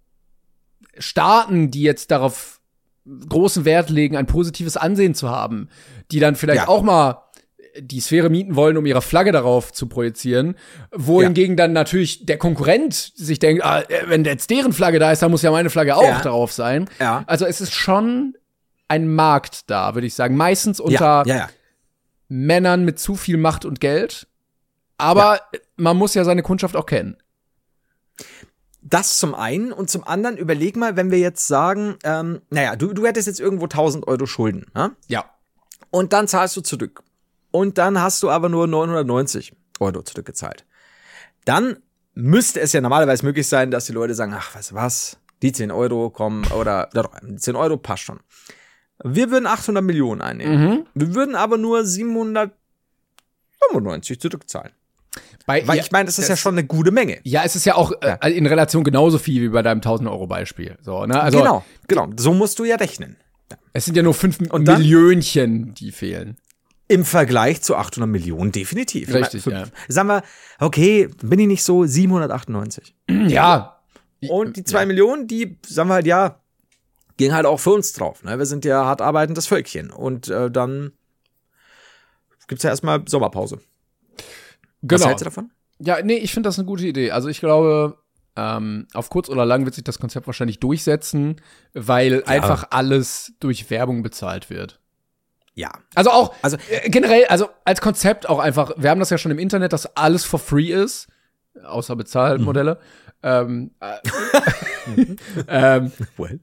Staaten, 0.99 1.70
die 1.70 1.83
jetzt 1.83 2.11
darauf 2.11 2.61
großen 3.29 3.64
Wert 3.64 3.91
legen, 3.91 4.16
ein 4.16 4.27
positives 4.27 4.77
Ansehen 4.77 5.14
zu 5.14 5.29
haben, 5.31 5.68
die 6.11 6.18
dann 6.18 6.35
vielleicht 6.37 6.62
Ja. 6.62 6.68
auch 6.68 6.83
mal 6.83 7.22
die 7.81 8.01
Sphäre 8.01 8.31
mieten 8.31 8.57
wollen, 8.57 8.77
um 8.77 8.87
ihre 8.87 9.03
Flagge 9.03 9.33
darauf 9.33 9.72
zu 9.72 9.87
projizieren, 9.89 10.57
wohingegen 10.93 11.57
dann 11.57 11.72
natürlich 11.72 12.27
der 12.27 12.39
Konkurrent 12.39 12.95
sich 12.95 13.39
denkt, 13.39 13.64
ah, 13.64 13.81
äh, 13.81 14.05
wenn 14.09 14.24
jetzt 14.24 14.51
deren 14.51 14.72
Flagge 14.72 14.99
da 14.99 15.12
ist, 15.12 15.22
dann 15.22 15.31
muss 15.31 15.43
ja 15.43 15.51
meine 15.51 15.70
Flagge 15.70 15.97
auch 15.97 16.03
Ja. 16.03 16.20
darauf 16.22 16.53
sein. 16.53 16.89
Ja. 16.99 17.24
Also 17.27 17.45
es 17.47 17.61
ist 17.61 17.74
schon 17.74 18.35
ein 18.89 19.09
Markt 19.09 19.70
da, 19.70 19.95
würde 19.95 20.07
ich 20.07 20.14
sagen. 20.14 20.37
Meistens 20.37 20.79
unter 20.81 21.22
Ja, 21.24 21.24
ja, 21.27 21.37
ja. 21.37 21.49
Männern 22.29 22.85
mit 22.85 22.99
zu 22.99 23.14
viel 23.16 23.37
Macht 23.37 23.64
und 23.64 23.81
Geld. 23.81 24.27
Aber 24.99 25.41
man 25.77 25.97
muss 25.97 26.14
ja 26.14 26.24
seine 26.24 26.43
Kundschaft 26.43 26.74
auch 26.77 26.87
kennen. 26.87 27.16
Das 28.83 29.18
zum 29.18 29.35
einen 29.35 29.72
und 29.72 29.91
zum 29.91 30.05
anderen 30.05 30.37
überleg 30.37 30.77
mal, 30.77 30.97
wenn 30.97 31.11
wir 31.11 31.18
jetzt 31.18 31.49
sagen, 31.49 31.97
ähm, 32.05 32.41
naja, 32.51 32.77
du, 32.77 32.93
du 32.93 33.05
hättest 33.05 33.27
jetzt 33.27 33.41
irgendwo 33.41 33.64
1000 33.64 34.07
Euro 34.07 34.27
Schulden, 34.27 34.66
ja? 34.77 34.93
Ja. 35.09 35.24
Und 35.91 36.12
dann 36.12 36.29
zahlst 36.29 36.57
du 36.57 36.61
zurück. 36.61 37.03
Und 37.59 37.79
dann 37.79 38.01
hast 38.01 38.23
du 38.23 38.31
aber 38.31 38.49
nur 38.49 38.67
990 38.67 39.53
Euro 39.81 40.03
zurückgezahlt. 40.03 40.65
Dann 41.47 41.79
müsste 42.15 42.61
es 42.61 42.73
ja 42.73 42.81
normalerweise 42.81 43.25
möglich 43.25 43.47
sein, 43.49 43.71
dass 43.71 43.87
die 43.87 43.93
Leute 43.93 44.15
sagen, 44.15 44.35
ach, 44.37 44.55
weißt 44.55 44.73
du 44.73 44.75
was, 44.75 45.19
die 45.43 45.53
10 45.53 45.71
Euro 45.71 46.11
kommen 46.11 46.45
oder 46.49 46.89
ja 46.95 47.03
doch, 47.03 47.11
10 47.37 47.57
Euro 47.57 47.77
passt 47.77 48.03
schon. 48.03 48.21
Wir 49.05 49.31
würden 49.31 49.47
800 49.47 49.85
Millionen 49.85 50.23
einnehmen. 50.23 50.87
Wir 50.95 51.15
würden 51.15 51.35
aber 51.35 51.59
nur 51.59 51.85
795 51.85 54.21
zurückzahlen. 54.21 54.73
Bei, 55.47 55.67
Weil 55.67 55.77
ja, 55.79 55.83
ich 55.83 55.93
meine, 55.93 56.07
das 56.07 56.19
ist 56.19 56.29
ja 56.29 56.37
schon 56.37 56.55
eine 56.55 56.67
gute 56.67 56.91
Menge. 56.91 57.21
Ja, 57.23 57.43
es 57.45 57.57
ist 57.57 57.65
ja 57.65 57.75
auch 57.77 57.93
äh, 58.03 58.31
in 58.33 58.45
Relation 58.47 58.85
genauso 58.85 59.19
viel 59.19 59.43
wie 59.43 59.49
bei 59.49 59.63
deinem 59.63 59.79
1000 59.79 60.09
Euro 60.11 60.27
Beispiel. 60.27 60.77
So, 60.83 61.07
ne? 61.07 61.19
Also 61.21 61.39
genau, 61.39 61.65
genau. 61.89 62.09
So 62.19 62.35
musst 62.35 62.59
du 62.59 62.65
ja 62.65 62.77
rechnen. 62.77 63.17
es 63.73 63.85
sind 63.87 63.97
ja 63.97 64.03
nur 64.03 64.13
fünf 64.15 64.39
Und 64.51 64.67
dann- 64.67 64.79
Millionchen, 64.81 65.73
die 65.75 65.93
fehlen. 65.93 66.37
Im 66.89 67.05
Vergleich 67.05 67.62
zu 67.62 67.74
800 67.76 68.09
Millionen 68.09 68.53
definitiv. 68.53 69.12
Richtig, 69.12 69.41
Ich 69.41 69.47
meine, 69.47 69.66
ja. 69.66 69.66
Sagen 69.89 70.09
wir, 70.09 70.22
okay, 70.61 71.09
bin 71.22 71.41
ich 71.41 71.47
nicht 71.49 71.64
so 71.64 71.84
798. 71.84 72.95
Ja. 73.28 73.72
Und 74.28 74.57
die 74.57 74.64
zwei 74.64 74.87
Millionen, 74.87 75.26
die, 75.26 75.59
sagen 75.66 75.91
wir 75.91 75.95
halt, 75.95 76.07
ja, 76.07 76.41
gehen 77.18 77.34
halt 77.34 77.45
auch 77.47 77.61
für 77.61 77.70
uns 77.70 77.93
drauf. 77.93 78.22
Ne? 78.24 78.39
Wir 78.39 78.47
sind 78.47 78.64
ja 78.64 78.84
hart 78.84 79.03
arbeitendes 79.03 79.47
Völkchen. 79.47 79.91
Und 79.91 80.28
äh, 80.28 80.51
dann 80.51 80.93
gibt's 82.49 82.64
ja 82.64 82.70
erstmal 82.70 83.03
Sommerpause. 83.07 83.57
Was 83.57 84.24
Genau. 84.82 85.07
hältst 85.07 85.20
du 85.20 85.24
davon? 85.26 85.51
Ja, 85.78 86.01
nee, 86.03 86.16
ich 86.16 86.32
finde 86.32 86.49
das 86.49 86.59
eine 86.59 86.66
gute 86.66 86.87
Idee. 86.87 87.11
Also 87.11 87.28
ich 87.28 87.41
glaube, 87.41 87.99
ähm, 88.37 88.87
auf 88.95 89.11
kurz 89.11 89.28
oder 89.28 89.45
lang 89.45 89.64
wird 89.64 89.74
sich 89.74 89.84
das 89.84 89.99
Konzept 89.99 90.26
wahrscheinlich 90.26 90.61
durchsetzen, 90.61 91.41
weil 91.74 92.24
einfach 92.24 92.68
alles 92.70 93.34
durch 93.41 93.68
Werbung 93.70 94.03
bezahlt 94.03 94.49
wird. 94.51 94.80
Ja. 95.57 95.73
Also 95.95 96.11
auch, 96.11 96.35
Also- 96.43 96.59
äh, 96.71 96.89
generell, 96.91 97.25
also 97.27 97.49
als 97.65 97.81
Konzept 97.81 98.29
auch 98.29 98.39
einfach, 98.39 98.73
wir 98.77 98.91
haben 98.91 99.01
das 99.01 99.11
ja 99.11 99.19
schon 99.19 99.33
im 99.33 99.39
Internet, 99.41 99.73
dass 99.73 99.97
alles 99.97 100.25
for 100.25 100.39
free 100.39 100.71
ist, 100.73 101.09
außer 101.65 101.97
Bezahlmodelle. 101.97 102.79
Ähm, 103.23 103.71
äh, 103.81 103.97
ähm, 105.49 105.93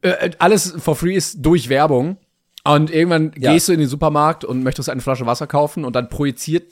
äh, 0.01 0.31
alles 0.39 0.73
for 0.79 0.95
free 0.95 1.13
ist 1.15 1.37
durch 1.39 1.69
Werbung. 1.69 2.17
Und 2.65 2.91
irgendwann 2.91 3.31
Ja. 3.37 3.51
gehst 3.53 3.67
du 3.67 3.73
in 3.73 3.79
den 3.79 3.87
Supermarkt 3.89 4.43
und 4.45 4.63
möchtest 4.63 4.89
eine 4.89 5.01
Flasche 5.01 5.25
Wasser 5.25 5.47
kaufen 5.47 5.85
und 5.85 5.95
dann 5.95 6.09
projiziert 6.09 6.71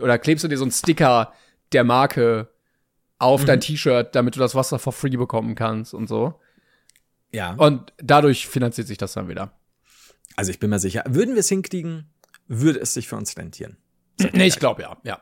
oder 0.00 0.18
klebst 0.18 0.42
du 0.44 0.48
dir 0.48 0.56
so 0.58 0.64
einen 0.64 0.72
Sticker 0.72 1.32
der 1.72 1.84
Marke 1.84 2.48
auf 3.18 3.42
Mhm. 3.42 3.46
dein 3.46 3.60
T-Shirt, 3.60 4.14
damit 4.14 4.34
du 4.36 4.40
das 4.40 4.54
Wasser 4.54 4.78
for 4.78 4.92
free 4.92 5.16
bekommen 5.16 5.54
kannst 5.54 5.94
und 5.94 6.08
so. 6.08 6.40
Ja. 7.30 7.54
Und 7.56 7.92
dadurch 7.98 8.48
finanziert 8.48 8.88
sich 8.88 8.98
das 8.98 9.12
dann 9.12 9.28
wieder. 9.28 9.52
Also 10.36 10.50
ich 10.50 10.58
bin 10.58 10.70
mir 10.70 10.78
sicher, 10.78 11.04
würden 11.08 11.34
wir 11.34 11.40
es 11.40 11.48
hinkriegen, 11.48 12.10
würde 12.48 12.80
es 12.80 12.94
sich 12.94 13.08
für 13.08 13.16
uns 13.16 13.36
rentieren. 13.36 13.76
Nee, 14.32 14.46
ich 14.46 14.58
glaube 14.58 14.82
ja, 14.82 14.96
ja. 15.04 15.20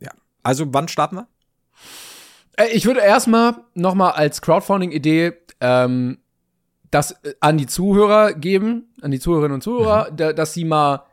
Ja. 0.00 0.10
Also 0.42 0.66
wann 0.72 0.88
starten 0.88 1.16
wir? 1.16 1.28
Äh, 2.56 2.68
Ich 2.72 2.86
würde 2.86 3.00
erstmal 3.00 3.56
noch 3.74 3.94
mal 3.94 4.10
als 4.10 4.42
Crowdfunding-Idee 4.42 5.32
ähm, 5.60 6.18
das 6.90 7.12
äh, 7.24 7.34
an 7.40 7.58
die 7.58 7.66
Zuhörer 7.66 8.32
geben, 8.34 8.92
an 9.02 9.10
die 9.10 9.18
Zuhörerinnen 9.20 9.54
und 9.56 9.62
Zuhörer, 9.62 10.10
da, 10.10 10.32
dass 10.32 10.54
sie 10.54 10.64
mal 10.64 11.04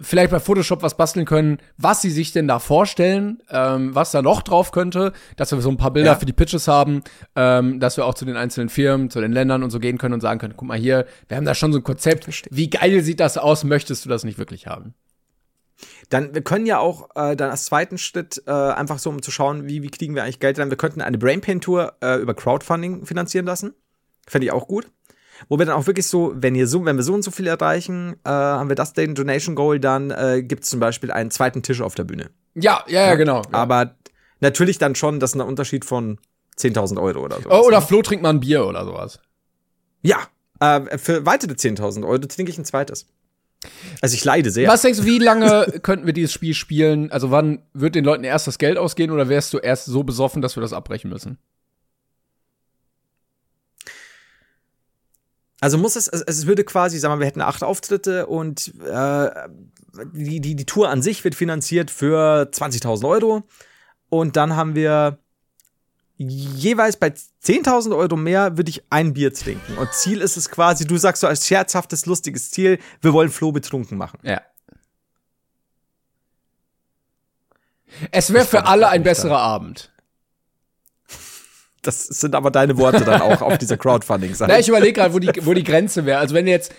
vielleicht 0.00 0.30
bei 0.30 0.40
Photoshop 0.40 0.82
was 0.82 0.96
basteln 0.96 1.26
können, 1.26 1.58
was 1.76 2.02
sie 2.02 2.10
sich 2.10 2.32
denn 2.32 2.48
da 2.48 2.58
vorstellen, 2.58 3.42
ähm, 3.50 3.94
was 3.94 4.10
da 4.10 4.22
noch 4.22 4.42
drauf 4.42 4.72
könnte, 4.72 5.12
dass 5.36 5.52
wir 5.52 5.60
so 5.60 5.70
ein 5.70 5.76
paar 5.76 5.92
Bilder 5.92 6.12
Ja. 6.12 6.16
für 6.18 6.26
die 6.26 6.32
Pitches 6.32 6.68
haben, 6.68 7.02
ähm, 7.36 7.80
dass 7.80 7.96
wir 7.96 8.06
auch 8.06 8.14
zu 8.14 8.24
den 8.24 8.36
einzelnen 8.36 8.68
Firmen, 8.68 9.10
zu 9.10 9.20
den 9.20 9.32
Ländern 9.32 9.62
und 9.62 9.70
so 9.70 9.78
gehen 9.80 9.98
können 9.98 10.14
und 10.14 10.20
sagen 10.20 10.38
können, 10.40 10.54
guck 10.56 10.68
mal 10.68 10.78
hier, 10.78 11.06
wir 11.28 11.36
haben 11.36 11.44
da 11.44 11.54
schon 11.54 11.72
so 11.72 11.78
ein 11.78 11.84
Konzept, 11.84 12.28
wie 12.50 12.70
geil 12.70 13.02
sieht 13.02 13.20
das 13.20 13.38
aus, 13.38 13.64
möchtest 13.64 14.04
du 14.04 14.08
das 14.08 14.24
nicht 14.24 14.38
wirklich 14.38 14.66
haben? 14.66 14.94
Dann, 16.08 16.34
wir 16.34 16.42
können 16.42 16.66
ja 16.66 16.78
auch 16.78 17.10
äh, 17.14 17.36
dann 17.36 17.50
als 17.50 17.66
zweiten 17.66 17.98
Schritt 17.98 18.42
äh, 18.46 18.50
einfach 18.50 18.98
so, 18.98 19.10
um 19.10 19.22
zu 19.22 19.30
schauen, 19.30 19.68
wie, 19.68 19.82
wie 19.82 19.90
kriegen 19.90 20.14
wir 20.14 20.24
eigentlich 20.24 20.40
Geld 20.40 20.58
dann. 20.58 20.70
Wir 20.70 20.76
könnten 20.76 21.02
eine 21.02 21.18
Brainpain-Tour 21.18 21.92
äh, 22.02 22.16
über 22.16 22.34
Crowdfunding 22.34 23.04
finanzieren 23.06 23.46
lassen. 23.46 23.74
Fände 24.26 24.46
ich 24.46 24.52
auch 24.52 24.66
gut. 24.66 24.90
Wo 25.48 25.58
wir 25.58 25.66
dann 25.66 25.74
auch 25.76 25.86
wirklich 25.86 26.06
so, 26.06 26.32
wenn 26.34 26.54
ihr 26.54 26.66
so, 26.66 26.84
wenn 26.84 26.96
wir 26.96 27.02
so 27.02 27.14
und 27.14 27.22
so 27.22 27.30
viel 27.30 27.46
erreichen, 27.46 28.16
äh, 28.24 28.30
haben 28.30 28.68
wir 28.68 28.76
das 28.76 28.92
den 28.92 29.14
Donation 29.14 29.54
Goal, 29.54 29.78
dann 29.80 30.10
äh, 30.10 30.42
gibt 30.42 30.64
es 30.64 30.70
zum 30.70 30.80
Beispiel 30.80 31.10
einen 31.10 31.30
zweiten 31.30 31.62
Tisch 31.62 31.80
auf 31.80 31.94
der 31.94 32.04
Bühne. 32.04 32.30
Ja, 32.54 32.84
ja, 32.88 33.06
ja, 33.06 33.14
genau. 33.14 33.42
Aber 33.52 33.94
natürlich 34.40 34.78
dann 34.78 34.94
schon, 34.94 35.20
das 35.20 35.30
ist 35.30 35.40
ein 35.40 35.46
Unterschied 35.46 35.84
von 35.84 36.18
10.000 36.58 37.00
Euro 37.00 37.20
oder 37.20 37.40
so. 37.40 37.50
Oh, 37.50 37.66
oder 37.66 37.80
Flo 37.80 38.02
trinkt 38.02 38.22
mal 38.22 38.30
ein 38.30 38.40
Bier 38.40 38.66
oder 38.66 38.84
sowas. 38.84 39.20
Ja, 40.02 40.18
äh, 40.60 40.98
für 40.98 41.24
weitere 41.26 41.52
10.000 41.52 42.04
Euro 42.06 42.18
trinke 42.18 42.50
ich 42.50 42.58
ein 42.58 42.64
zweites. 42.64 43.06
Also 44.00 44.14
ich 44.14 44.24
leide 44.24 44.50
sehr. 44.50 44.68
Was 44.68 44.82
denkst 44.82 45.00
du, 45.00 45.04
wie 45.04 45.18
lange 45.18 45.66
könnten 45.82 46.06
wir 46.06 46.12
dieses 46.12 46.32
Spiel 46.32 46.54
spielen? 46.54 47.10
Also 47.10 47.30
wann 47.30 47.62
wird 47.72 47.94
den 47.94 48.04
Leuten 48.04 48.24
erst 48.24 48.46
das 48.46 48.58
Geld 48.58 48.78
ausgehen 48.78 49.10
oder 49.10 49.28
wärst 49.28 49.52
du 49.52 49.58
erst 49.58 49.86
so 49.86 50.04
besoffen, 50.04 50.42
dass 50.42 50.56
wir 50.56 50.60
das 50.60 50.72
abbrechen 50.72 51.10
müssen? 51.10 51.38
Also 55.60 55.78
muss 55.78 55.96
es, 55.96 56.08
es, 56.08 56.22
es 56.22 56.46
würde 56.46 56.64
quasi, 56.64 56.98
sagen 56.98 57.14
wir, 57.14 57.20
wir 57.20 57.26
hätten 57.26 57.40
acht 57.40 57.62
Auftritte 57.62 58.26
und 58.26 58.72
äh, 58.84 59.30
die, 60.12 60.40
die, 60.40 60.54
die 60.54 60.66
Tour 60.66 60.88
an 60.88 61.02
sich 61.02 61.24
wird 61.24 61.34
finanziert 61.34 61.90
für 61.90 62.48
20.000 62.52 63.08
Euro. 63.08 63.42
Und 64.08 64.36
dann 64.36 64.56
haben 64.56 64.74
wir 64.74 65.18
jeweils 66.16 66.96
bei 66.96 67.08
10.000 67.08 67.96
Euro 67.96 68.16
mehr 68.16 68.56
würde 68.56 68.70
ich 68.70 68.82
ein 68.90 69.14
Bier 69.14 69.32
trinken. 69.32 69.78
Und 69.78 69.92
Ziel 69.92 70.20
ist 70.20 70.36
es 70.36 70.50
quasi, 70.50 70.86
du 70.86 70.96
sagst 70.96 71.20
so 71.20 71.26
als 71.26 71.46
scherzhaftes, 71.46 72.06
lustiges 72.06 72.50
Ziel, 72.50 72.78
wir 73.00 73.12
wollen 73.12 73.30
Flo 73.30 73.52
betrunken 73.52 73.98
machen. 73.98 74.18
Ja. 74.22 74.40
Es 78.10 78.32
wäre 78.32 78.44
für 78.44 78.66
alle 78.66 78.88
ein 78.88 79.02
besserer 79.02 79.38
Abend. 79.38 79.92
Das 81.82 82.04
sind 82.06 82.34
aber 82.34 82.50
deine 82.50 82.76
Worte 82.78 83.04
dann 83.04 83.20
auch 83.20 83.40
auf 83.42 83.56
dieser 83.58 83.76
Crowdfunding-Seite. 83.76 84.50
Na, 84.52 84.58
ich 84.58 84.68
überlege 84.68 84.94
gerade, 84.94 85.14
wo 85.14 85.18
die, 85.18 85.30
wo 85.42 85.54
die 85.54 85.64
Grenze 85.64 86.06
wäre. 86.06 86.18
Also 86.18 86.34
wenn 86.34 86.44
wir 86.46 86.52
jetzt, 86.52 86.74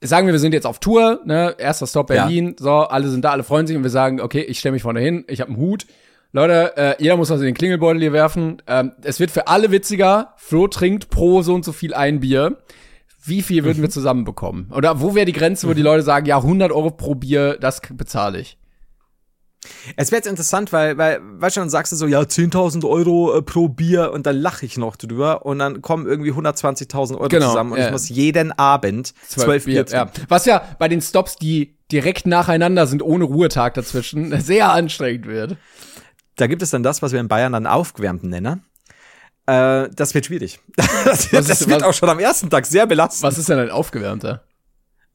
sagen 0.00 0.26
wir, 0.26 0.32
wir 0.34 0.40
sind 0.40 0.52
jetzt 0.52 0.66
auf 0.66 0.78
Tour, 0.80 1.20
ne, 1.24 1.54
erster 1.58 1.86
Stop 1.86 2.10
Ja. 2.10 2.24
Berlin, 2.24 2.56
so, 2.58 2.70
alle 2.70 3.08
sind 3.08 3.24
da, 3.24 3.30
alle 3.30 3.44
freuen 3.44 3.66
sich 3.66 3.76
und 3.76 3.82
wir 3.82 3.90
sagen, 3.90 4.20
okay, 4.20 4.40
ich 4.42 4.58
stelle 4.58 4.72
mich 4.72 4.82
vorne 4.82 5.00
hin, 5.00 5.24
ich 5.28 5.40
habe 5.40 5.50
einen 5.52 5.60
Hut. 5.60 5.86
Leute, 6.34 6.76
äh, 6.76 6.94
jeder 6.98 7.16
muss 7.18 7.28
was 7.30 7.40
in 7.40 7.46
den 7.46 7.54
Klingelbeutel 7.54 8.00
hier 8.00 8.12
werfen. 8.14 8.62
Ähm, 8.66 8.92
es 9.02 9.20
wird 9.20 9.30
für 9.30 9.48
alle 9.48 9.70
witziger. 9.70 10.32
Flo 10.38 10.66
trinkt 10.66 11.10
pro 11.10 11.42
so 11.42 11.54
und 11.54 11.64
so 11.64 11.72
viel 11.72 11.92
ein 11.94 12.20
Bier. 12.20 12.56
Wie 13.24 13.42
viel 13.42 13.64
würden 13.64 13.82
wir 13.82 13.88
Mhm. 13.88 13.92
zusammenbekommen? 13.92 14.72
Oder 14.74 15.00
wo 15.00 15.14
wäre 15.14 15.26
die 15.26 15.32
Grenze, 15.34 15.68
wo 15.68 15.74
die 15.74 15.82
Leute 15.82 16.02
sagen, 16.02 16.26
ja, 16.26 16.38
100 16.42 16.72
Euro 16.72 16.90
pro 16.90 17.14
Bier, 17.14 17.58
das 17.60 17.80
bezahle 17.92 18.40
ich? 18.40 18.56
Es 19.96 20.10
wäre 20.10 20.18
jetzt 20.18 20.26
interessant, 20.26 20.72
weil, 20.72 20.98
weil, 20.98 21.20
weißt 21.22 21.56
du, 21.56 21.60
dann 21.60 21.70
sagst 21.70 21.92
du 21.92 21.96
so, 21.96 22.06
ja, 22.06 22.20
10.000 22.20 22.88
Euro 22.88 23.36
äh, 23.36 23.42
pro 23.42 23.68
Bier 23.68 24.12
und 24.12 24.26
dann 24.26 24.36
lache 24.36 24.66
ich 24.66 24.76
noch 24.76 24.96
drüber 24.96 25.44
und 25.46 25.58
dann 25.58 25.82
kommen 25.82 26.06
irgendwie 26.06 26.32
120.000 26.32 27.14
Euro 27.16 27.28
Genau, 27.28 27.48
zusammen 27.48 27.72
und 27.72 27.78
ja. 27.78 27.86
ich 27.86 27.92
muss 27.92 28.08
jeden 28.08 28.52
Abend 28.52 29.14
zwölf 29.26 29.64
Bier 29.64 29.84
ja. 29.88 30.04
trinken. 30.06 30.26
Was 30.28 30.46
ja 30.46 30.62
bei 30.78 30.88
den 30.88 31.00
Stops, 31.00 31.36
die 31.36 31.76
direkt 31.90 32.26
nacheinander 32.26 32.86
sind, 32.86 33.02
ohne 33.02 33.24
Ruhetag 33.24 33.74
dazwischen, 33.74 34.40
sehr 34.40 34.72
anstrengend 34.72 35.26
wird. 35.26 35.56
Da 36.36 36.46
gibt 36.46 36.62
es 36.62 36.70
dann 36.70 36.82
das, 36.82 37.02
was 37.02 37.12
wir 37.12 37.20
in 37.20 37.28
Bayern 37.28 37.52
dann 37.52 37.66
aufgewärmten 37.66 38.30
nennen. 38.30 38.64
Äh, 39.46 39.88
das 39.94 40.14
wird 40.14 40.26
schwierig. 40.26 40.60
das 40.76 41.32
Was 41.32 41.46
das 41.46 41.68
wird 41.68 41.82
auch 41.82 41.94
schon 41.94 42.08
am 42.08 42.18
ersten 42.18 42.48
Tag 42.48 42.66
sehr 42.66 42.86
belastend. 42.86 43.24
Was 43.24 43.38
ist 43.38 43.48
denn 43.48 43.58
ein 43.58 43.70
aufgewärmter? 43.70 44.44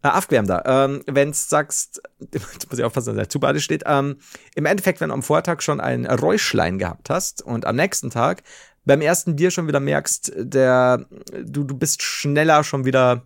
Äh, 0.04 0.10
aufgewärmter. 0.10 0.64
Ähm, 0.66 1.02
wenn 1.08 1.30
du 1.30 1.34
sagst, 1.34 2.02
jetzt 2.34 2.70
muss 2.70 2.78
ich 2.78 2.86
aufpassen, 2.86 3.16
dass 3.16 3.16
der 3.16 3.30
zu 3.30 3.40
beide 3.40 3.60
steht. 3.60 3.84
Ähm, 3.86 4.18
Im 4.56 4.66
Endeffekt, 4.66 5.02
wenn 5.02 5.10
du 5.10 5.16
am 5.16 5.24
Vortag 5.24 5.62
schon 5.62 5.80
ein 5.80 6.06
Räuschlein 6.06 6.78
gehabt 6.78 7.10
hast 7.10 7.42
und 7.42 7.66
am 7.66 7.76
nächsten 7.76 8.10
Tag 8.10 8.44
beim 8.86 9.02
ersten 9.02 9.36
Bier 9.36 9.52
schon 9.52 9.68
wieder 9.68 9.80
merkst, 9.80 10.34
der, 10.38 11.06
du, 11.44 11.64
du 11.64 11.76
bist 11.76 12.04
schneller 12.04 12.64
schon 12.64 12.86
wieder 12.86 13.24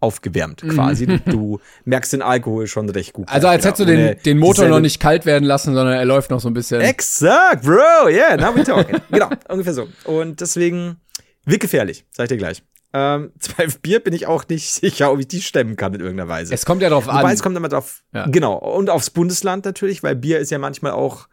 aufgewärmt 0.00 0.62
quasi. 0.62 1.06
Du, 1.06 1.18
du 1.18 1.60
merkst 1.84 2.12
den 2.12 2.22
Alkohol 2.22 2.66
schon 2.66 2.88
recht 2.90 3.12
gut. 3.12 3.28
Mhm. 3.28 3.34
Also 3.34 3.48
als 3.48 3.64
hättest 3.64 3.80
du 3.80 3.84
den, 3.84 4.16
den 4.24 4.38
Motor 4.38 4.68
noch 4.68 4.80
nicht 4.80 5.00
kalt 5.00 5.24
werden 5.24 5.44
lassen, 5.44 5.74
sondern 5.74 5.94
er 5.94 6.04
läuft 6.04 6.30
noch 6.30 6.40
so 6.40 6.48
ein 6.48 6.54
bisschen. 6.54 6.80
Exakt, 6.80 7.64
Bro, 7.64 8.08
yeah, 8.08 8.36
now 8.36 8.54
we 8.54 8.62
talking. 8.64 9.00
genau, 9.10 9.30
ungefähr 9.48 9.74
so. 9.74 9.88
Und 10.04 10.40
deswegen 10.40 10.96
wird 11.44 11.60
gefährlich, 11.60 12.04
sag 12.10 12.24
ich 12.24 12.28
dir 12.28 12.36
gleich. 12.36 12.62
Ähm, 12.98 13.32
zwölf 13.38 13.80
Bier 13.80 14.00
bin 14.00 14.12
ich 14.14 14.26
auch 14.26 14.46
nicht 14.48 14.72
sicher, 14.72 15.12
ob 15.12 15.20
ich 15.20 15.28
die 15.28 15.40
stemmen 15.40 15.76
kann 15.76 15.94
in 15.94 16.00
irgendeiner 16.00 16.28
Weise. 16.28 16.52
Es 16.54 16.66
kommt 16.66 16.82
ja 16.82 16.88
darauf 16.88 17.06
Wobei 17.06 17.20
an. 17.22 17.30
es 17.32 17.42
kommt 17.42 17.56
immer 17.56 17.68
drauf, 17.68 18.02
Ja. 18.12 18.26
genau, 18.26 18.54
und 18.56 18.90
aufs 18.90 19.10
Bundesland 19.10 19.64
natürlich, 19.64 20.02
weil 20.02 20.16
Bier 20.16 20.38
ist 20.38 20.50
ja 20.50 20.58
manchmal 20.58 20.92
auch 20.92 21.28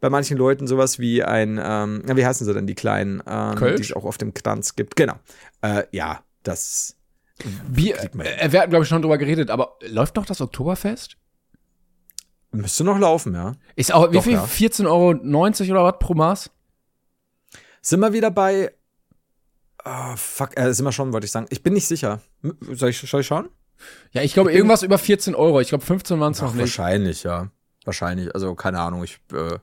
bei 0.00 0.08
manchen 0.08 0.38
Leuten 0.38 0.66
sowas 0.66 0.98
wie 0.98 1.22
ein, 1.22 1.60
ähm, 1.62 2.02
wie 2.06 2.24
heißen 2.24 2.46
sie 2.46 2.54
denn, 2.54 2.66
die 2.66 2.74
kleinen, 2.74 3.22
ähm, 3.26 3.54
Kölsch? 3.56 3.76
die 3.76 3.82
es 3.82 3.92
auch 3.92 4.04
auf 4.04 4.16
dem 4.18 4.32
Kranz 4.32 4.74
gibt. 4.76 4.96
Genau. 4.96 5.14
Äh, 5.62 5.84
ja, 5.92 6.20
das 6.42 6.96
Bier, 7.68 7.96
äh, 7.98 8.52
wir 8.52 8.60
hatten, 8.60 8.70
glaube 8.70 8.82
ich, 8.84 8.88
schon 8.88 9.02
drüber 9.02 9.18
geredet, 9.18 9.50
aber 9.50 9.76
läuft 9.86 10.16
noch 10.16 10.26
das 10.26 10.40
Oktoberfest? 10.40 11.16
müsste 12.52 12.82
noch 12.84 12.98
laufen, 12.98 13.34
ja. 13.34 13.52
Ist 13.76 13.92
auch, 13.94 14.10
wie 14.10 14.16
Doch, 14.16 14.24
viel? 14.24 14.32
ja. 14.32 14.44
14,90 14.44 14.86
Euro 14.88 15.10
oder 15.70 15.84
was 15.84 15.98
pro 16.00 16.14
Maß? 16.14 16.50
Sind 17.82 18.00
wir 18.00 18.12
wieder 18.12 18.30
bei, 18.30 18.72
oh, 19.84 20.16
fuck, 20.16 20.56
äh, 20.58 20.72
sind 20.72 20.84
wir 20.84 20.92
schon, 20.92 21.12
wollte 21.12 21.24
ich 21.24 21.30
sagen. 21.32 21.46
Ich 21.50 21.62
bin 21.62 21.72
nicht 21.74 21.86
sicher. 21.86 22.20
Soll 22.72 22.90
ich, 22.90 22.98
soll 22.98 23.20
ich 23.20 23.26
schauen? 23.26 23.48
Ja, 24.12 24.22
ich 24.22 24.34
glaube, 24.34 24.52
irgendwas 24.52 24.82
über 24.82 24.98
14 24.98 25.34
Euro. 25.34 25.60
Ich 25.60 25.68
glaube, 25.68 25.84
15 25.84 26.20
waren 26.20 26.32
es 26.32 26.40
noch 26.40 26.52
nicht. 26.52 26.60
wahrscheinlich, 26.60 27.22
ja. 27.22 27.50
Wahrscheinlich. 27.84 28.34
Also, 28.34 28.54
keine 28.54 28.80
Ahnung, 28.80 29.04
ich 29.04 29.20
äh, 29.32 29.58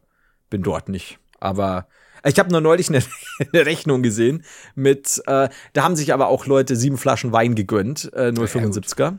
bin 0.50 0.64
dort 0.64 0.90
nicht. 0.90 1.20
Aber 1.40 1.88
ich 2.26 2.40
habe 2.40 2.52
nur 2.52 2.62
neulich 2.62 2.90
eine, 2.90 3.04
eine 3.54 3.66
Rechnung 3.66 4.02
gesehen 4.04 4.44
mit, 4.76 5.22
äh, 5.28 5.50
da 5.74 5.84
haben 5.84 5.96
sich 5.96 6.14
aber 6.14 6.28
auch 6.28 6.46
Leute 6.46 6.76
sieben 6.76 6.98
Flaschen 6.98 7.32
Wein 7.32 7.56
gegönnt, 7.56 8.12
äh, 8.14 8.30
0,75er. 8.30 9.18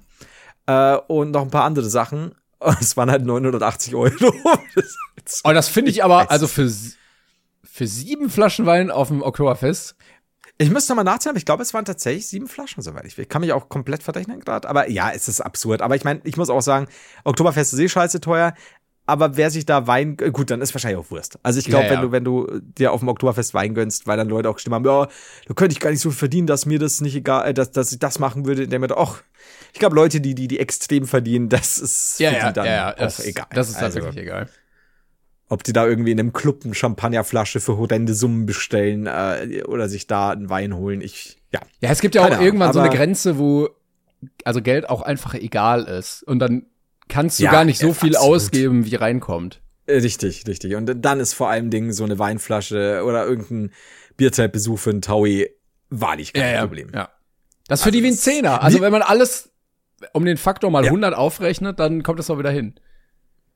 äh, 0.67 0.99
und 1.07 1.31
noch 1.31 1.43
ein 1.43 1.51
paar 1.51 1.65
andere 1.65 1.89
Sachen. 1.89 2.33
Es 2.81 2.97
waren 2.97 3.09
halt 3.09 3.25
980 3.25 3.95
Euro. 3.95 4.35
Das 5.25 5.43
Oh, 5.45 5.53
das 5.53 5.69
finde 5.69 5.91
ich 5.91 6.03
aber, 6.03 6.31
also 6.31 6.49
für, 6.49 6.69
für 7.63 7.87
sieben 7.87 8.31
Flaschen 8.31 8.67
Wein 8.67 8.91
auf 8.91 9.09
dem 9.09 9.23
Oktoberfest. 9.23 9.95
Ich 10.61 10.71
müsste 10.71 10.93
noch 10.93 10.97
mal 10.97 11.05
nachzählen, 11.05 11.33
aber 11.33 11.39
ich 11.39 11.45
glaube, 11.45 11.63
es 11.63 11.73
waren 11.73 11.85
tatsächlich 11.85 12.27
sieben 12.27 12.49
Flaschen, 12.49 12.83
soweit 12.83 13.05
ich 13.07 13.17
will. 13.17 13.23
Ich 13.23 13.29
kann 13.29 13.41
mich 13.43 13.53
auch 13.53 13.69
komplett 13.69 14.03
verrechnen 14.03 14.41
gerade. 14.41 14.69
Aber 14.69 14.91
ja, 14.91 15.11
es 15.13 15.29
ist 15.29 15.41
absurd. 15.41 15.83
Aber 15.83 15.95
ich 15.95 16.03
meine, 16.03 16.21
ich 16.25 16.37
muss 16.37 16.51
auch 16.51 16.61
sagen, 16.61 16.89
Oktoberfest 17.25 17.73
ist 17.75 17.79
eh 17.79 17.89
scheiße 17.89 18.21
teuer. 18.21 18.55
Aber 19.07 19.39
wer 19.39 19.51
sich 19.51 19.65
da 19.65 19.87
Wein, 19.87 20.19
gut, 20.19 20.51
dann 20.51 20.61
ist 20.61 20.75
wahrscheinlich 20.75 20.99
auch 20.99 21.11
Wurst. 21.11 21.39
Also 21.43 21.61
ich 21.61 21.65
glaube, 21.65 21.87
Ja, 21.87 21.95
ja. 21.95 22.13
wenn 22.13 22.25
du, 22.25 22.47
wenn 22.47 22.51
du 22.51 22.61
dir 22.61 22.93
auf 22.93 23.01
dem 23.01 23.09
Oktoberfest 23.09 23.55
Wein 23.55 23.73
gönnst, 23.75 24.07
weil 24.07 24.19
dann 24.19 24.29
Leute 24.29 24.51
auch 24.51 24.55
gestimmt 24.55 24.75
haben, 24.75 24.85
ja, 24.85 25.07
da 25.47 25.55
könnte 25.55 25.73
ich 25.73 25.81
gar 25.81 25.91
nicht 25.91 26.01
so 26.01 26.11
viel 26.11 26.19
verdienen, 26.19 26.47
dass 26.47 26.67
mir 26.67 26.79
das 26.79 27.01
nicht 27.01 27.15
egal, 27.15 27.49
äh, 27.49 27.55
dass, 27.55 27.71
dass 27.71 27.91
ich 27.93 28.01
das 28.01 28.19
machen 28.19 28.45
würde, 28.45 28.65
indem 28.65 28.83
mir, 28.83 28.99
ach, 28.99 29.23
ich 29.73 29.79
glaube, 29.79 29.95
Leute, 29.97 30.21
die, 30.21 30.35
die, 30.35 30.47
die 30.49 30.59
extrem 30.59 31.07
verdienen, 31.07 31.49
das 31.49 31.79
ist 31.79 32.17
für 32.17 32.47
die 32.49 32.53
dann 32.53 32.67
auch 32.67 32.99
das, 32.99 33.25
egal. 33.25 33.47
Das 33.55 33.71
ist 33.71 33.77
Also, 33.77 34.01
tatsächlich 34.01 34.23
egal. 34.25 34.49
Ob 35.49 35.63
die 35.65 35.73
da 35.73 35.87
irgendwie 35.87 36.11
in 36.13 36.21
einem 36.21 36.33
Club 36.33 36.63
eine 36.65 36.75
Champagnerflasche 36.75 37.61
für 37.61 37.77
horrende 37.79 38.15
Summen 38.15 38.47
bestellen 38.47 39.07
äh, 39.07 39.63
oder 39.67 39.89
sich 39.89 40.07
da 40.07 40.31
einen 40.31 40.51
Wein 40.51 40.75
holen. 40.77 41.01
Ich, 41.01 41.39
ja. 41.53 41.61
Ja, 41.81 41.91
es 41.91 42.01
gibt 42.01 42.15
ja 42.15 42.21
auch 42.21 42.27
Keine 42.27 42.37
Ahnung, 42.37 42.47
irgendwann 42.47 42.73
so 42.73 42.81
eine 42.81 42.91
Grenze, 42.95 43.39
wo 43.39 43.71
also 44.45 44.61
Geld 44.63 44.89
auch 44.89 45.03
einfach 45.03 45.35
egal 45.35 45.85
ist. 45.85 46.23
Und 46.25 46.39
dann 46.41 46.67
kannst 47.09 47.39
du 47.39 47.45
Ja, 47.45 47.53
gar 47.53 47.65
nicht 47.65 47.79
so 47.79 47.89
ja, 47.89 47.95
viel 47.95 48.17
absolut. 48.17 48.37
ausgeben, 48.37 48.85
wie 48.85 48.95
reinkommt. 48.97 49.61
Äh, 49.87 49.99
Richtig, 49.99 50.47
richtig. 50.47 50.75
Und 50.75 50.93
dann 51.03 51.21
ist 51.21 51.33
vor 51.33 51.49
allem 51.49 51.71
Ding 51.71 51.93
so 51.93 52.05
eine 52.05 52.19
Weinflasche 52.19 53.03
oder 53.07 53.25
irgendein 53.27 53.73
Bierzeltbesuch 54.19 54.79
für 54.79 54.91
einen 54.91 55.03
Taui 55.03 55.49
wahrlich 55.89 56.33
kein 56.35 56.59
Problem. 56.61 56.91
Ja. 56.95 57.09
Das 57.69 57.81
ist 57.81 57.85
für 57.85 57.91
die 57.91 58.03
wie 58.03 58.09
ein 58.09 58.15
Zehner. 58.15 58.63
Also 58.63 58.81
wenn 58.81 58.93
man 58.93 59.03
alles 59.03 59.51
um 60.13 60.25
den 60.25 60.37
Faktor 60.37 60.71
mal 60.71 60.85
Ja. 60.85 60.91
100 60.91 61.15
aufrechnet, 61.15 61.79
dann 61.81 62.03
kommt 62.03 62.19
das 62.19 62.29
auch 62.29 62.39
wieder 62.39 62.51
hin. 62.51 62.75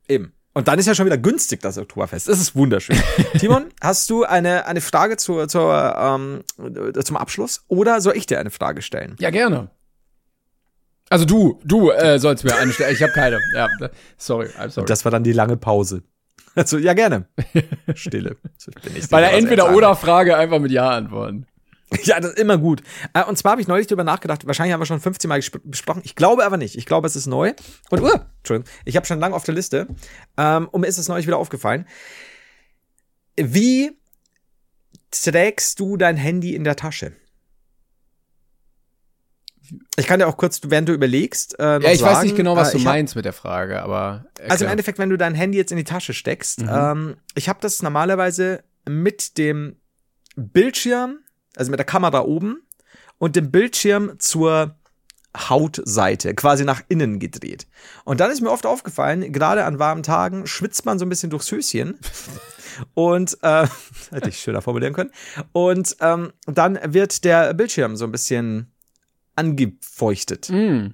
Eben. 0.07 0.33
Und 0.53 0.67
dann 0.67 0.77
ist 0.77 0.85
ja 0.85 0.93
schon 0.93 1.07
wieder 1.07 1.17
günstig 1.17 1.61
das 1.61 1.77
Oktoberfest. 1.77 2.27
Das 2.27 2.39
ist 2.39 2.55
wunderschön. 2.55 2.97
Timon, 3.39 3.65
hast 3.81 4.09
du 4.09 4.23
eine, 4.23 4.67
eine 4.67 4.81
Frage 4.81 5.17
zur, 5.17 5.47
zur, 5.47 5.95
ähm, 5.97 6.43
äh, 6.59 7.03
zum 7.03 7.17
Abschluss? 7.17 7.63
Oder 7.67 8.01
soll 8.01 8.15
ich 8.15 8.27
dir 8.27 8.39
eine 8.39 8.51
Frage 8.51 8.83
stellen? 8.83 9.15
Ja, 9.19 9.31
gerne. 9.31 9.71
Also 11.09 11.25
du, 11.25 11.59
du 11.63 11.89
äh, 11.91 12.19
sollst 12.19 12.43
mir 12.43 12.55
eine 12.55 12.71
stellen. 12.71 12.93
Ich 12.93 13.01
habe 13.01 13.13
keine. 13.13 13.39
Ja, 13.55 13.67
sorry, 14.17 14.47
I'm 14.59 14.69
sorry. 14.69 14.87
Das 14.87 15.03
war 15.05 15.11
dann 15.11 15.23
die 15.23 15.33
lange 15.33 15.57
Pause. 15.57 16.03
Also, 16.55 16.77
ja, 16.77 16.93
gerne. 16.93 17.25
Stille. 17.95 18.37
Bei 19.09 19.21
der 19.21 19.31
er 19.31 19.37
Entweder-Oder-Frage 19.37 20.37
einfach 20.37 20.59
mit 20.59 20.71
Ja 20.71 20.91
antworten. 20.91 21.47
Ja, 22.03 22.19
das 22.19 22.31
ist 22.31 22.39
immer 22.39 22.57
gut. 22.57 22.81
Äh, 23.13 23.23
Und 23.23 23.37
zwar 23.37 23.51
habe 23.53 23.61
ich 23.61 23.67
neulich 23.67 23.87
drüber 23.87 24.03
nachgedacht, 24.03 24.45
wahrscheinlich 24.47 24.73
haben 24.73 24.81
wir 24.81 24.85
schon 24.85 24.99
15 24.99 25.27
Mal 25.29 25.41
besprochen. 25.63 26.01
Ich 26.05 26.15
glaube 26.15 26.45
aber 26.45 26.57
nicht. 26.57 26.75
Ich 26.77 26.85
glaube, 26.85 27.07
es 27.07 27.15
ist 27.15 27.27
neu. 27.27 27.53
Und, 27.89 28.01
uh, 28.01 28.19
Entschuldigung, 28.39 28.71
ich 28.85 28.95
habe 28.95 29.05
schon 29.05 29.19
lange 29.19 29.35
auf 29.35 29.43
der 29.43 29.53
Liste. 29.53 29.87
Ähm, 30.37 30.67
und 30.69 30.81
mir 30.81 30.87
ist 30.87 30.97
es 30.97 31.07
neulich 31.07 31.27
wieder 31.27 31.37
aufgefallen. 31.37 31.87
Wie 33.35 33.97
trägst 35.11 35.79
du 35.79 35.97
dein 35.97 36.17
Handy 36.17 36.55
in 36.55 36.63
der 36.63 36.75
Tasche? 36.75 37.13
Ich 39.95 40.07
kann 40.07 40.19
dir 40.19 40.27
auch 40.27 40.37
kurz, 40.37 40.59
während 40.65 40.89
du 40.89 40.93
überlegst, 40.93 41.57
äh, 41.57 41.79
Ja, 41.79 41.91
ich 41.91 41.99
sagen, 41.99 42.15
weiß 42.17 42.23
nicht 42.23 42.35
genau, 42.35 42.55
was 42.55 42.69
äh, 42.69 42.71
du 42.73 42.77
ich 42.79 42.85
hab- 42.85 42.93
meinst 42.93 43.15
mit 43.15 43.25
der 43.25 43.33
Frage, 43.33 43.81
aber. 43.81 44.25
Also 44.35 44.43
im 44.43 44.49
erklär. 44.49 44.71
Endeffekt, 44.71 44.99
wenn 44.99 45.09
du 45.09 45.17
dein 45.17 45.35
Handy 45.35 45.57
jetzt 45.57 45.71
in 45.71 45.77
die 45.77 45.83
Tasche 45.83 46.13
steckst, 46.13 46.61
ähm, 46.67 47.15
ich 47.35 47.47
habe 47.49 47.59
das 47.61 47.81
normalerweise 47.81 48.63
mit 48.87 49.37
dem 49.37 49.77
Bildschirm, 50.35 51.19
also 51.55 51.71
mit 51.71 51.79
der 51.79 51.85
Kamera 51.85 52.21
oben 52.21 52.61
und 53.17 53.35
dem 53.35 53.51
Bildschirm 53.51 54.13
zur 54.19 54.75
Hautseite, 55.35 56.35
quasi 56.35 56.63
nach 56.63 56.83
innen 56.89 57.19
gedreht. 57.19 57.67
Und 58.05 58.19
dann 58.19 58.29
ist 58.31 58.41
mir 58.41 58.51
oft 58.51 58.65
aufgefallen, 58.65 59.31
gerade 59.33 59.65
an 59.65 59.79
warmen 59.79 60.03
Tagen 60.03 60.45
schwitzt 60.45 60.85
man 60.85 60.99
so 60.99 61.05
ein 61.05 61.09
bisschen 61.09 61.29
durchs 61.29 61.51
Höschen. 61.51 61.97
Und 62.93 63.37
äh, 63.41 63.67
hätte 64.11 64.29
ich 64.29 64.39
schöner 64.39 64.61
formulieren 64.61 64.93
können. 64.93 65.11
Und 65.51 65.95
ähm, 66.01 66.33
dann 66.45 66.79
wird 66.93 67.23
der 67.23 67.53
Bildschirm 67.53 67.95
so 67.95 68.05
ein 68.05 68.11
bisschen 68.11 68.71
angefeuchtet, 69.35 70.49
Mm. 70.49 70.93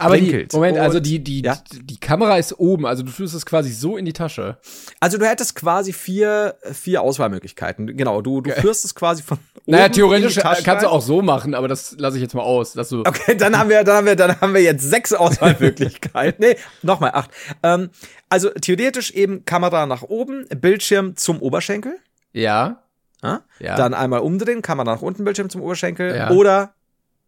Aber 0.00 0.16
die, 0.16 0.22
besprenkelt. 0.22 0.52
Moment, 0.52 0.78
also 0.78 0.98
Und- 0.98 1.06
die, 1.06 1.22
die, 1.22 1.42
Ja? 1.42 1.56
die 1.72 1.98
Kamera 2.00 2.36
ist 2.38 2.58
oben, 2.58 2.86
also 2.86 3.02
du 3.02 3.10
tust 3.12 3.34
es 3.34 3.46
quasi 3.46 3.70
so 3.70 3.96
in 3.96 4.04
die 4.04 4.12
Tasche. 4.12 4.58
Also 5.00 5.18
du 5.18 5.26
hättest 5.26 5.54
quasi 5.54 5.92
vier, 5.92 6.56
vier 6.72 7.02
Auswahlmöglichkeiten. 7.02 7.96
Genau, 7.96 8.20
du, 8.22 8.40
du 8.40 8.50
führst 8.52 8.84
es 8.84 8.94
quasi 8.94 9.22
von 9.22 9.38
oben 9.38 9.72
Naja, 9.72 9.88
theoretisch 9.88 10.36
kannst 10.36 10.66
du 10.66 10.70
rein. 10.70 10.84
auch 10.86 11.02
so 11.02 11.22
machen, 11.22 11.54
aber 11.54 11.68
das 11.68 11.94
lasse 11.98 12.16
ich 12.16 12.22
jetzt 12.22 12.34
mal 12.34 12.42
aus. 12.42 12.72
Dass 12.72 12.88
du, 12.88 13.00
Okay, 13.00 13.36
dann 13.36 13.58
haben 13.58 13.70
wir, 13.70 13.84
dann 13.84 13.96
haben 13.96 14.06
wir, 14.06 14.16
dann 14.16 14.40
haben 14.40 14.54
wir 14.54 14.62
jetzt 14.62 14.82
sechs 14.82 15.12
Auswahlmöglichkeiten. 15.12 16.44
nee, 16.46 16.56
nochmal 16.82 17.12
acht. 17.14 17.30
Ähm, 17.62 17.90
also 18.28 18.50
theoretisch 18.50 19.10
eben 19.12 19.44
Kamera 19.44 19.86
nach 19.86 20.02
oben, 20.02 20.46
Bildschirm 20.60 21.16
zum 21.16 21.40
Oberschenkel. 21.40 21.98
Ja. 22.32 22.82
Ja? 23.22 23.42
Ja. 23.58 23.76
Dann 23.76 23.94
einmal 23.94 24.20
umdrehen, 24.20 24.62
Kamera 24.62 24.92
nach 24.94 25.02
unten, 25.02 25.24
Bildschirm 25.24 25.50
zum 25.50 25.62
Oberschenkel. 25.62 26.14
Ja. 26.14 26.30
Oder 26.30 26.74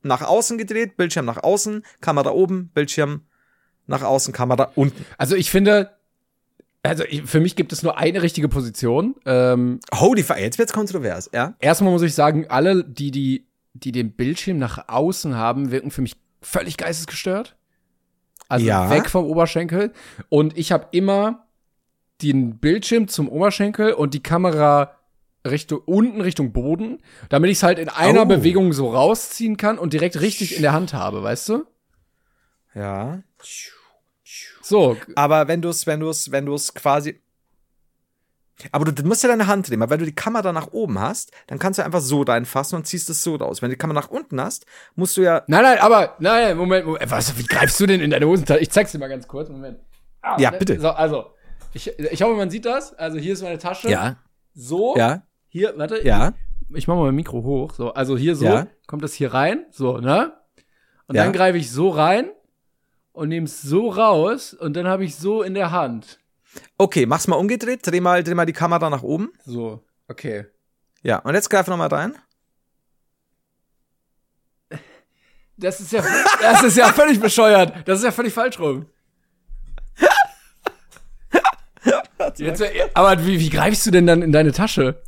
nach 0.03 0.23
außen 0.23 0.59
gedreht, 0.59 0.97
Bildschirm 0.97 1.27
nach 1.27 1.43
außen, 1.43 1.83
Kamera 2.01 2.31
oben, 2.31 2.69
Bildschirm 2.75 3.23
nach 3.87 4.03
außen, 4.03 4.33
Kamera 4.33 4.71
unten. 4.75 5.05
Also 5.19 5.37
ich 5.37 5.51
finde, 5.51 5.91
also 6.83 7.05
ich, 7.05 7.23
für 7.25 7.41
mich 7.41 7.57
gibt 7.57 7.73
es 7.73 7.83
nur 7.83 7.99
eine 7.99 8.23
richtige 8.23 8.49
Position. 8.49 9.15
Ähm, 9.27 9.81
Holy 9.95 10.23
fuck, 10.23 10.39
jetzt 10.39 10.59
wird's 10.59 10.73
kontrovers, 10.73 11.31
ja? 11.33 11.55
erstmal 11.59 11.93
muss 11.93 12.03
ich 12.03 12.15
sagen, 12.15 12.47
alle, 12.49 12.85
die, 12.85 13.11
die, 13.11 13.47
die 13.75 13.93
den 13.93 14.13
Bildschirm 14.13 14.59
nach 14.59 14.89
außen 14.89 15.35
haben, 15.37 15.71
wirken 15.71 15.91
für 15.91 16.03
mich 16.03 16.17
völlig 16.41 16.77
geistesgestört. 16.77 17.57
Also 18.49 18.67
Ja. 18.67 18.91
weg 18.91 19.09
vom 19.11 19.27
Oberschenkel. 19.27 19.93
Und 20.29 20.57
ich 20.59 20.73
habe 20.73 20.89
immer 20.93 21.47
den 22.23 22.59
Bildschirm 22.59 23.09
zum 23.09 23.29
Oberschenkel 23.29 23.93
und 23.93 24.15
die 24.15 24.23
Kamera 24.23 24.97
Richtung 25.47 25.81
unten 25.87 26.21
Richtung 26.21 26.53
Boden, 26.53 26.99
damit 27.31 27.51
ich 27.51 27.59
es 27.59 27.63
halt 27.63 27.79
in 27.79 27.89
einer 27.89 28.23
Oh. 28.23 28.27
Bewegung 28.27 28.73
so 28.73 28.91
rausziehen 28.93 29.57
kann 29.57 29.79
und 29.79 29.93
direkt 29.93 30.21
richtig 30.21 30.55
in 30.57 30.63
der 30.63 30.73
Hand 30.73 30.93
habe, 30.93 31.23
weißt 31.23 31.49
du? 31.49 31.65
Ja. 32.75 33.23
So, 34.63 34.97
Aber 35.17 35.49
wenn 35.49 35.63
du 35.63 35.69
es, 35.71 35.87
wenn 35.87 36.01
du 36.01 36.09
es, 36.09 36.31
wenn 36.31 36.47
du 36.47 36.55
es 36.55 36.75
quasi. 36.75 37.21
Aber 38.73 38.85
du, 38.85 38.93
du 38.93 39.03
musst 39.05 39.23
ja 39.23 39.29
deine 39.31 39.47
Hand 39.47 39.71
nehmen, 39.71 39.81
weil 39.81 39.89
wenn 39.91 39.99
du 40.01 40.05
die 40.05 40.15
Kamera 40.15 40.53
nach 40.53 40.69
oben 40.73 41.01
hast, 41.01 41.33
dann 41.47 41.59
kannst 41.59 41.79
du 41.79 41.85
einfach 41.85 42.01
so 42.03 42.21
reinfassen 42.23 42.77
und 42.77 42.87
ziehst 42.87 43.09
es 43.09 43.23
so 43.23 43.37
raus. 43.37 43.63
Wenn 43.63 43.71
du 43.71 43.75
die 43.77 43.79
Kamera 43.79 43.99
nach 44.01 44.11
unten 44.11 44.39
hast, 44.41 44.67
musst 44.95 45.17
du 45.17 45.23
ja. 45.23 45.43
Nein, 45.47 45.63
nein, 45.63 45.79
aber, 45.79 46.17
nein, 46.19 46.57
Moment, 46.59 46.85
Moment, 46.87 47.11
was, 47.11 47.37
wie 47.39 47.47
greifst 47.47 47.81
du 47.81 47.87
denn 47.87 48.01
in 48.03 48.11
deine 48.11 48.27
Hosentasche? 48.27 48.61
Ich 48.61 48.71
zeig's 48.71 48.93
dir 48.93 48.99
mal 48.99 49.09
ganz 49.09 49.27
kurz, 49.27 49.49
Moment. 49.49 49.81
Ah, 50.21 50.37
Ja, 50.39 50.51
ne, 50.51 50.59
bitte. 50.59 50.79
So, 50.79 50.91
also, 50.91 51.31
ich, 51.73 51.89
ich 51.99 52.21
hoffe, 52.23 52.35
man 52.37 52.51
sieht 52.51 52.67
das. 52.67 52.93
Also, 52.93 53.19
hier 53.19 53.33
ist 53.33 53.43
meine 53.43 53.59
Tasche. 53.59 53.89
So. 54.53 54.95
Ja. 54.97 55.23
Hier, 55.51 55.75
warte. 55.77 56.05
Ja. 56.07 56.33
Ich 56.73 56.87
mach 56.89 56.95
mal 56.97 57.07
mein 57.07 57.15
Mikro 57.17 57.43
hoch. 57.43 57.75
So, 57.75 57.93
also 57.93 58.17
hier 58.17 58.37
so, 58.37 58.47
Ja. 58.47 58.67
kommt 58.87 59.03
das 59.03 59.13
hier 59.15 59.35
rein, 59.35 59.67
so, 59.71 59.99
ne? 59.99 60.33
Und 61.09 61.17
Ja. 61.17 61.25
dann 61.25 61.33
greife 61.33 61.59
ich 61.59 61.71
so 61.71 61.91
rein 61.91 62.31
und 63.13 63.29
nehme 63.29 63.47
es 63.47 63.61
so 63.61 63.91
raus 63.91 64.55
und 64.55 64.75
dann 64.77 64.87
habe 64.87 65.05
ich 65.05 65.17
so 65.17 65.43
in 65.43 65.55
der 65.55 65.73
Hand. 65.73 66.21
Okay, 66.79 67.07
mach's 67.07 67.27
mal 67.27 67.37
umgedreht, 67.37 67.81
dreh 67.85 68.01
mal, 68.01 68.23
dreh 68.23 68.35
mal 68.35 68.47
die 68.47 68.53
Kamera 68.53 68.89
nach 68.89 69.03
oben. 69.03 69.33
So, 69.45 69.85
okay. 70.09 70.47
Ja. 71.03 71.19
Und 71.19 71.35
jetzt 71.35 71.51
greif 71.51 71.67
noch 71.67 71.77
mal 71.77 71.89
rein. 71.89 72.15
Das 75.57 75.81
ist 75.81 75.93
ja, 75.93 76.03
das 76.41 76.63
ist 76.63 76.77
ja 76.79 76.91
völlig 76.93 77.21
bescheuert. 77.21 77.87
Das 77.87 77.99
ist 77.99 78.05
ja 78.05 78.13
völlig 78.13 78.33
falsch 78.33 78.59
rum. 78.59 78.87
Jetzt, 82.37 82.63
aber 82.95 83.27
wie, 83.27 83.41
wie 83.41 83.51
greifst 83.51 83.85
du 83.87 83.91
denn 83.91 84.07
dann 84.07 84.23
in 84.23 84.33
deine 84.33 84.53
Tasche? 84.53 85.03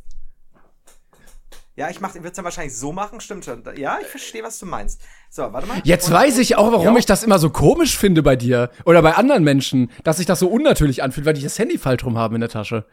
Ja, 1.75 1.89
ich 1.89 1.99
würde 2.01 2.27
es 2.27 2.33
dann 2.33 2.45
wahrscheinlich 2.45 2.77
so 2.77 2.91
machen, 2.91 3.19
stimmt 3.19 3.45
schon. 3.45 3.63
Ja, 3.77 3.97
ich 3.99 4.07
verstehe, 4.07 4.43
was 4.43 4.59
du 4.59 4.67
meinst. 4.67 5.01
So, 5.31 5.41
warte 5.53 5.67
mal. 5.67 5.81
Jetzt 5.83 6.07
Und- 6.09 6.13
weiß 6.13 6.37
ich 6.37 6.55
auch, 6.55 6.71
warum 6.71 6.85
Ja. 6.93 6.97
ich 6.97 7.07
das 7.07 7.23
immer 7.23 7.39
so 7.39 7.49
komisch 7.49 7.97
finde 7.97 8.21
bei 8.21 8.35
dir 8.35 8.69
oder 8.85 9.01
bei 9.01 9.15
anderen 9.15 9.43
Menschen, 9.43 9.89
dass 10.03 10.17
sich 10.17 10.27
das 10.27 10.37
so 10.39 10.47
unnatürlich 10.49 11.01
anfühlt, 11.01 11.25
weil 11.25 11.33
die 11.33 11.41
das 11.41 11.57
Handy 11.57 11.79
falsch 11.79 12.03
rum 12.05 12.17
haben 12.17 12.35
in 12.35 12.41
der 12.41 12.49
Tasche. 12.51 12.85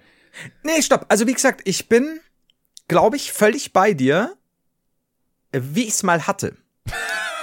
Nee, 0.63 0.81
stopp. 0.81 1.05
Also 1.09 1.27
wie 1.27 1.35
gesagt, 1.35 1.61
ich 1.65 1.89
bin, 1.91 2.21
glaube 2.89 3.17
ich, 3.17 3.33
völlig 3.33 3.75
bei 3.75 3.93
dir, 3.93 4.35
äh, 5.53 5.61
wie 5.63 5.83
ich 5.83 5.91
es 5.91 6.03
mal 6.03 6.27
hatte. 6.27 6.57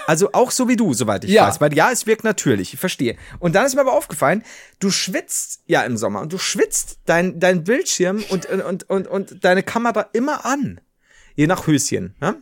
Also 0.07 0.29
auch 0.31 0.51
so 0.51 0.67
wie 0.69 0.77
du, 0.77 0.93
soweit 0.93 1.25
ich 1.25 1.31
Ja. 1.31 1.47
weiß. 1.47 1.59
Weil 1.61 1.73
ja, 1.75 1.91
es 1.91 2.07
wirkt 2.07 2.23
natürlich, 2.23 2.73
ich 2.73 2.79
verstehe. 2.79 3.15
Und 3.39 3.53
dann 3.53 3.65
ist 3.65 3.75
mir 3.75 3.81
aber 3.81 3.93
aufgefallen, 3.93 4.41
du 4.79 4.89
schwitzt 4.89 5.61
ja 5.67 5.83
im 5.83 5.97
Sommer 5.97 6.21
und 6.21 6.31
du 6.33 6.37
schwitzt 6.37 6.99
dein, 7.05 7.39
dein 7.39 7.63
Bildschirm 7.65 8.23
und, 8.29 8.45
und, 8.47 8.89
und, 8.89 9.07
und 9.07 9.43
deine 9.43 9.61
Kamera 9.63 10.07
immer 10.13 10.45
an. 10.45 10.79
Je 11.37 11.47
nach 11.47 11.67
Höschen. 11.67 12.15
Ne? 12.19 12.35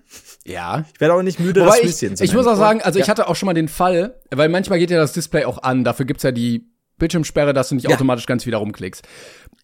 Ja. 0.45 0.85
Ich 0.93 0.99
werde 1.01 1.13
auch 1.13 1.21
nicht 1.21 1.39
müde, 1.39 1.61
Wobei 1.61 1.71
das 1.71 1.79
ich, 1.81 1.85
Höschen 2.01 2.15
zu 2.17 2.23
ich 2.23 2.33
muss 2.33 2.45
nennen. 2.45 2.55
auch 2.55 2.59
sagen, 2.59 2.81
also 2.81 2.97
ich 2.97 3.05
Ja. 3.05 3.11
hatte 3.11 3.27
auch 3.27 3.35
schon 3.35 3.45
mal 3.47 3.53
den 3.53 3.67
Fall, 3.67 4.19
weil 4.31 4.49
manchmal 4.49 4.79
geht 4.79 4.89
ja 4.89 4.97
das 4.97 5.11
Display 5.13 5.45
auch 5.45 5.61
an, 5.61 5.83
dafür 5.83 6.05
gibt's 6.05 6.23
ja 6.23 6.31
die 6.31 6.71
Bildschirmsperre, 6.97 7.51
dass 7.53 7.69
du 7.69 7.75
nicht 7.75 7.87
Ja. 7.89 7.93
automatisch 7.95 8.25
ganz 8.25 8.45
wieder 8.45 8.57
rumklickst. 8.57 9.05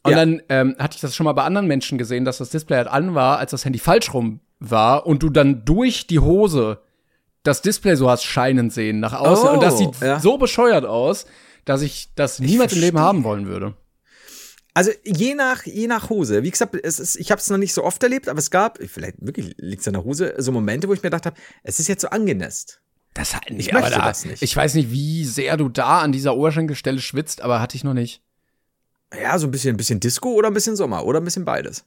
Und 0.03 0.11
Ja. 0.11 0.17
dann 0.17 0.41
ähm, 0.49 0.75
hatte 0.77 0.95
ich 0.95 1.01
das 1.01 1.15
schon 1.15 1.23
mal 1.23 1.31
bei 1.33 1.43
anderen 1.43 1.65
Menschen 1.65 1.97
gesehen, 1.97 2.25
dass 2.25 2.39
das 2.39 2.49
Display 2.49 2.75
halt 2.75 2.87
an 2.87 3.15
war, 3.15 3.37
als 3.39 3.51
das 3.51 3.63
Handy 3.63 3.79
falsch 3.79 4.13
rum 4.13 4.41
war 4.59 5.05
und 5.07 5.23
du 5.23 5.29
dann 5.29 5.63
durch 5.63 6.07
die 6.07 6.19
Hose 6.19 6.81
das 7.43 7.61
Display 7.61 7.95
so 7.95 8.09
hast 8.09 8.23
scheinen 8.23 8.69
sehen 8.69 8.99
nach 8.99 9.13
außen. 9.13 9.47
Oh, 9.49 9.53
und 9.53 9.63
das 9.63 9.77
sieht 9.77 9.99
ja. 10.01 10.19
so 10.19 10.37
bescheuert 10.37 10.85
aus, 10.85 11.25
dass 11.65 11.81
ich 11.81 12.13
das 12.15 12.39
niemals 12.39 12.73
im 12.73 12.81
Leben 12.81 12.99
haben 12.99 13.23
wollen 13.23 13.47
würde. 13.47 13.75
Also 14.73 14.91
je 15.03 15.35
nach, 15.35 15.65
je 15.65 15.87
nach 15.87 16.09
Hose. 16.09 16.43
Wie 16.43 16.51
gesagt, 16.51 16.75
es 16.81 16.99
ist, 16.99 17.17
ich 17.17 17.31
habe 17.31 17.41
es 17.41 17.49
noch 17.49 17.57
nicht 17.57 17.73
so 17.73 17.83
oft 17.83 18.01
erlebt, 18.03 18.29
aber 18.29 18.39
es 18.39 18.51
gab, 18.51 18.79
vielleicht 18.87 19.15
wirklich 19.19 19.53
liegt 19.57 19.81
es 19.81 19.87
an 19.87 19.93
der 19.93 20.03
Hose, 20.05 20.33
so 20.37 20.51
Momente, 20.51 20.87
wo 20.87 20.93
ich 20.93 20.99
mir 21.03 21.09
gedacht 21.09 21.25
habe, 21.25 21.35
es 21.63 21.79
ist 21.79 21.87
jetzt 21.87 22.01
so 22.01 22.09
angenässt. 22.09 22.81
Das 23.13 23.35
hat 23.35 23.43
Ich 23.49 23.73
möchte 23.73 23.99
das 23.99 24.23
nicht. 24.23 24.41
Ich 24.41 24.55
weiß 24.55 24.75
nicht, 24.75 24.91
wie 24.91 25.25
sehr 25.25 25.57
du 25.57 25.67
da 25.67 25.99
an 25.99 26.13
dieser 26.13 26.35
Oberschenkelstelle 26.37 27.01
schwitzt, 27.01 27.41
aber 27.41 27.59
hatte 27.59 27.75
ich 27.75 27.83
noch 27.83 27.93
nicht. 27.93 28.21
Ja, 29.21 29.37
so 29.37 29.47
ein 29.47 29.51
bisschen, 29.51 29.73
ein 29.73 29.77
bisschen 29.77 29.99
Disco 29.99 30.29
oder 30.31 30.47
ein 30.47 30.53
bisschen 30.53 30.77
Sommer 30.77 31.05
oder 31.05 31.19
ein 31.19 31.25
bisschen 31.25 31.43
beides. 31.43 31.85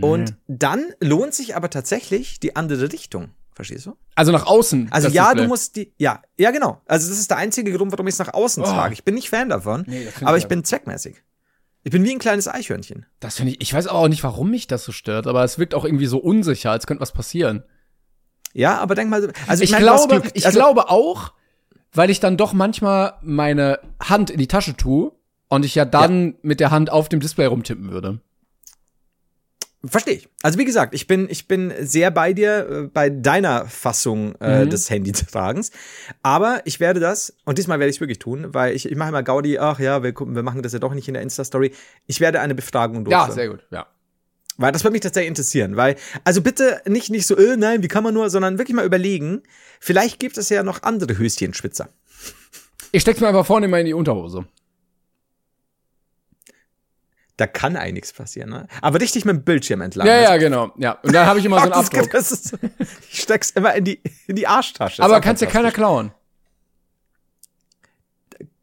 Und 0.00 0.36
dann 0.48 0.92
lohnt 1.00 1.34
sich 1.34 1.54
aber 1.56 1.70
tatsächlich 1.70 2.40
die 2.40 2.56
andere 2.56 2.92
Richtung. 2.92 3.30
Verstehst 3.54 3.86
du? 3.86 3.96
Also 4.16 4.32
nach 4.32 4.46
außen. 4.46 4.88
Also 4.90 5.08
ja, 5.08 5.32
du 5.34 5.44
musst 5.44 5.76
die, 5.76 5.92
ja, 5.98 6.22
ja 6.36 6.50
genau. 6.50 6.80
Also 6.86 7.08
das 7.08 7.18
ist 7.18 7.30
der 7.30 7.36
einzige 7.36 7.72
Grund, 7.72 7.92
warum 7.92 8.08
ich 8.08 8.14
es 8.14 8.18
nach 8.18 8.34
außen 8.34 8.62
Oh. 8.64 8.66
trage. 8.66 8.92
Ich 8.94 9.04
bin 9.04 9.14
nicht 9.14 9.30
Fan 9.30 9.48
davon, 9.48 9.84
Nee, 9.86 10.08
aber 10.22 10.36
ich 10.36 10.44
ich 10.44 10.48
bin 10.48 10.64
zweckmäßig. 10.64 11.22
Ich 11.84 11.90
bin 11.90 12.02
wie 12.02 12.12
ein 12.12 12.18
kleines 12.18 12.48
Eichhörnchen. 12.48 13.04
Das 13.20 13.36
finde 13.36 13.52
ich, 13.52 13.60
ich 13.60 13.74
weiß 13.74 13.88
auch 13.88 14.08
nicht, 14.08 14.24
warum 14.24 14.50
mich 14.50 14.66
das 14.66 14.84
so 14.84 14.92
stört, 14.92 15.26
aber 15.26 15.44
es 15.44 15.58
wirkt 15.58 15.74
auch 15.74 15.84
irgendwie 15.84 16.06
so 16.06 16.18
unsicher, 16.18 16.70
als 16.70 16.86
könnte 16.86 17.02
was 17.02 17.12
passieren. 17.12 17.62
Ja, 18.54 18.78
aber 18.78 18.94
denk 18.94 19.10
mal, 19.10 19.30
also 19.46 19.62
ich 19.62 19.70
du 19.70 19.76
hast 19.76 19.82
glaube, 19.82 20.20
Glück. 20.20 20.32
ich 20.34 20.46
also, 20.46 20.58
glaube 20.58 20.88
auch, 20.88 21.34
weil 21.92 22.08
ich 22.08 22.20
dann 22.20 22.38
doch 22.38 22.54
manchmal 22.54 23.14
meine 23.20 23.80
Hand 24.00 24.30
in 24.30 24.38
die 24.38 24.48
Tasche 24.48 24.76
tue 24.76 25.12
und 25.48 25.64
ich 25.64 25.74
ja 25.74 25.84
dann 25.84 26.36
mit 26.40 26.58
der 26.58 26.70
Hand 26.70 26.90
auf 26.90 27.10
dem 27.10 27.20
Display 27.20 27.46
rumtippen 27.46 27.90
würde. 27.90 28.20
Verstehe 29.86 30.14
ich. 30.14 30.28
Also 30.42 30.58
wie 30.58 30.64
gesagt, 30.64 30.94
ich 30.94 31.06
bin, 31.06 31.28
ich 31.28 31.46
bin 31.46 31.72
sehr 31.80 32.10
bei 32.10 32.32
dir, 32.32 32.68
äh, 32.68 32.82
bei 32.92 33.10
deiner 33.10 33.66
Fassung 33.66 34.34
äh, 34.40 34.64
Mhm. 34.64 34.70
des 34.70 34.88
Handytragens. 34.90 35.70
Aber 36.22 36.62
ich 36.64 36.80
werde 36.80 37.00
das, 37.00 37.34
und 37.44 37.58
diesmal 37.58 37.78
werde 37.80 37.90
ich 37.90 37.96
es 37.96 38.00
wirklich 38.00 38.18
tun, 38.18 38.54
weil 38.54 38.74
ich, 38.74 38.86
ich 38.90 38.96
mache 38.96 39.10
immer 39.10 39.22
Gaudi, 39.22 39.58
ach 39.58 39.78
ja, 39.80 40.02
wir, 40.02 40.12
gucken, 40.12 40.34
wir 40.34 40.42
machen 40.42 40.62
das 40.62 40.72
ja 40.72 40.78
doch 40.78 40.94
nicht 40.94 41.08
in 41.08 41.14
der 41.14 41.22
Insta-Story. 41.22 41.72
Ich 42.06 42.20
werde 42.20 42.40
eine 42.40 42.54
Befragung 42.54 42.96
Ja, 43.08 43.18
durchführen. 43.26 43.34
sehr 43.34 43.48
gut, 43.48 43.66
ja. 43.70 43.86
Weil 44.56 44.70
das 44.70 44.84
würde 44.84 44.92
mich 44.92 45.00
tatsächlich 45.00 45.28
interessieren. 45.28 45.76
Weil, 45.76 45.96
also 46.22 46.40
bitte 46.40 46.80
nicht, 46.86 47.10
nicht 47.10 47.26
so, 47.26 47.36
äh, 47.36 47.56
nein, 47.56 47.82
wie 47.82 47.88
kann 47.88 48.04
man 48.04 48.14
nur, 48.14 48.30
sondern 48.30 48.56
wirklich 48.58 48.76
mal 48.76 48.86
überlegen, 48.86 49.42
vielleicht 49.80 50.20
gibt 50.20 50.38
es 50.38 50.48
ja 50.48 50.62
noch 50.62 50.82
andere 50.84 51.18
Höschenschwitzer. 51.18 51.88
Ich 52.92 53.02
steck's 53.02 53.20
mir 53.20 53.26
einfach 53.26 53.44
vorne 53.44 53.66
mal 53.66 53.80
in 53.80 53.86
die 53.86 53.94
Unterhose. 53.94 54.46
Da 57.36 57.46
kann 57.46 57.76
eigentlich 57.76 57.94
nichts 57.94 58.12
passieren, 58.12 58.50
ne? 58.50 58.66
Aber 58.80 59.00
richtig 59.00 59.24
mit 59.24 59.34
dem 59.36 59.42
Bildschirm 59.44 59.80
entlang. 59.80 60.06
Ja, 60.06 60.14
Also, 60.14 60.32
ja, 60.32 60.36
genau. 60.36 60.72
Ja. 60.76 60.92
Und 61.02 61.12
dann 61.12 61.26
habe 61.26 61.38
ich 61.40 61.44
immer 61.44 61.56
so 61.58 61.62
einen 61.64 61.72
das, 61.72 61.86
Abdruck. 61.86 62.10
das 62.10 62.30
ist, 62.32 62.56
ich 63.10 63.22
steck's 63.22 63.50
immer 63.50 63.74
in 63.74 63.84
die, 63.84 64.00
in 64.26 64.36
die 64.36 64.46
Arschtasche. 64.46 65.02
Aber 65.02 65.14
Ist 65.14 65.18
auch 65.20 65.24
kannst 65.24 65.42
ja 65.42 65.48
keiner 65.48 65.72
klauen. 65.72 66.12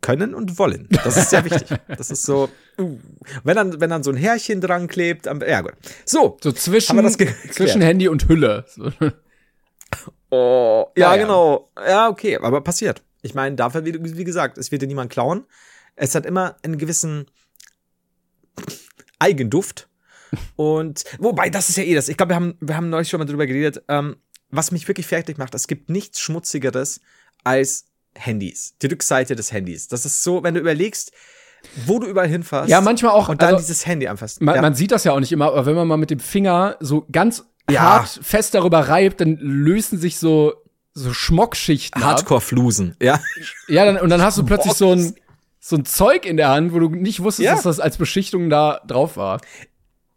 Können 0.02 0.34
und 0.34 0.58
wollen. 0.58 0.88
Das 1.04 1.16
ist 1.16 1.30
sehr 1.30 1.46
wichtig. 1.46 1.78
Das 1.88 2.10
ist 2.10 2.24
so, 2.24 2.50
uh, 2.80 2.98
wenn 3.44 3.56
dann, 3.56 3.80
wenn 3.80 3.90
dann 3.92 4.02
so 4.02 4.10
ein 4.10 4.18
Härchen 4.18 4.60
dran 4.60 4.88
klebt, 4.88 5.28
am, 5.28 5.42
ja 5.42 5.62
gut. 5.62 5.74
So. 6.06 6.38
So 6.42 6.52
zwischen, 6.54 6.98
das 7.04 7.18
zwischen 7.52 7.82
Handy 7.82 8.08
und 8.08 8.28
Hülle. 8.28 8.66
So. 8.68 8.92
Oh, 10.32 10.88
ja, 10.96 11.10
Ja, 11.10 11.16
ja. 11.16 11.22
genau. 11.22 11.70
Ja, 11.78 12.08
okay, 12.10 12.38
aber 12.38 12.62
passiert. 12.62 13.04
Ich 13.22 13.36
meine, 13.36 13.56
dafür, 13.56 13.86
wie, 13.86 14.18
wie 14.18 14.24
gesagt, 14.24 14.58
es 14.58 14.72
wird 14.72 14.82
dir 14.82 14.88
niemand 14.88 15.12
klauen. 15.12 15.46
Es 15.96 16.16
hat 16.16 16.26
immer 16.26 16.56
einen 16.64 16.80
gewissen 16.80 17.28
Eigenduft. 19.22 19.88
Und 20.56 21.04
wobei, 21.20 21.50
das 21.50 21.70
ist 21.70 21.78
ja 21.78 21.84
eh 21.84 21.94
das. 21.94 22.10
Ich 22.10 22.18
glaube, 22.18 22.32
wir 22.32 22.36
haben, 22.36 22.56
wir 22.62 22.76
haben 22.76 22.90
neulich 22.90 23.10
schon 23.10 23.20
mal 23.20 23.26
drüber 23.26 23.46
geredet. 23.46 23.84
Ähm, 23.88 24.18
was 24.50 24.72
mich 24.72 24.88
wirklich 24.88 25.08
fertig 25.08 25.38
macht, 25.38 25.54
es 25.56 25.68
gibt 25.68 25.90
nichts 25.90 26.20
Schmutzigeres 26.20 27.02
als 27.44 27.86
Handys. 28.16 28.76
Die 28.82 28.88
Rückseite 28.88 29.36
des 29.36 29.52
Handys. 29.52 29.88
Das 29.88 30.06
ist 30.06 30.24
so, 30.24 30.44
wenn 30.44 30.54
du 30.54 30.60
überlegst, 30.60 31.12
wo 31.86 32.00
du 32.00 32.08
überall 32.08 32.28
hinfährst. 32.28 32.70
Ja, 32.70 32.82
manchmal 32.82 33.12
auch, 33.14 33.30
Und 33.30 33.42
dann 33.42 33.56
also, 33.56 33.66
dieses 33.66 33.86
Handy 33.86 34.08
anfasst. 34.08 34.42
Man, 34.42 34.56
ja. 34.56 34.62
man 34.62 34.74
sieht 34.74 34.92
das 34.92 35.04
ja 35.04 35.12
auch 35.14 35.20
nicht 35.20 35.32
immer, 35.32 35.46
aber 35.48 35.66
wenn 35.66 35.76
man 35.76 35.88
mal 35.88 35.98
mit 35.98 36.10
dem 36.10 36.20
Finger 36.20 36.76
so 36.80 37.06
ganz 37.12 37.46
Ja. 37.70 37.82
hart 37.82 38.20
fest 38.22 38.54
darüber 38.54 38.80
reibt, 38.80 39.22
dann 39.22 39.38
lösen 39.38 40.00
sich 40.00 40.18
so, 40.18 40.54
so 40.94 41.14
Schmockschichten. 41.14 42.04
Hardcore-Flusen. 42.04 42.96
Ja. 43.02 43.22
Ja, 43.68 43.86
dann, 43.86 43.98
und 43.98 44.10
dann 44.10 44.22
hast 44.22 44.38
du 44.38 44.44
plötzlich 44.44 44.74
so 44.74 44.92
ein, 44.92 45.16
so 45.64 45.76
ein 45.76 45.86
Zeug 45.86 46.26
in 46.26 46.38
der 46.38 46.50
Hand, 46.50 46.74
wo 46.74 46.80
du 46.80 46.90
nicht 46.90 47.22
wusstest, 47.22 47.46
Ja. 47.46 47.54
dass 47.54 47.64
das 47.64 47.80
als 47.80 47.96
Beschichtung 47.98 48.50
da 48.50 48.82
drauf 48.88 49.16
war. 49.16 49.40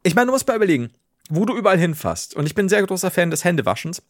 Ich 0.03 0.14
meine, 0.14 0.26
du 0.26 0.32
musst 0.32 0.49
mal 0.49 0.57
überlegen, 0.57 0.90
wo 1.28 1.45
du 1.45 1.55
überall 1.57 1.78
hinfasst. 1.78 2.34
Und 2.34 2.47
ich 2.47 2.55
bin 2.55 2.66
ein 2.66 2.70
sehr 2.70 2.82
großer 2.84 3.11
Fan 3.11 3.30
des 3.30 3.45
Händewaschens. 3.45 4.03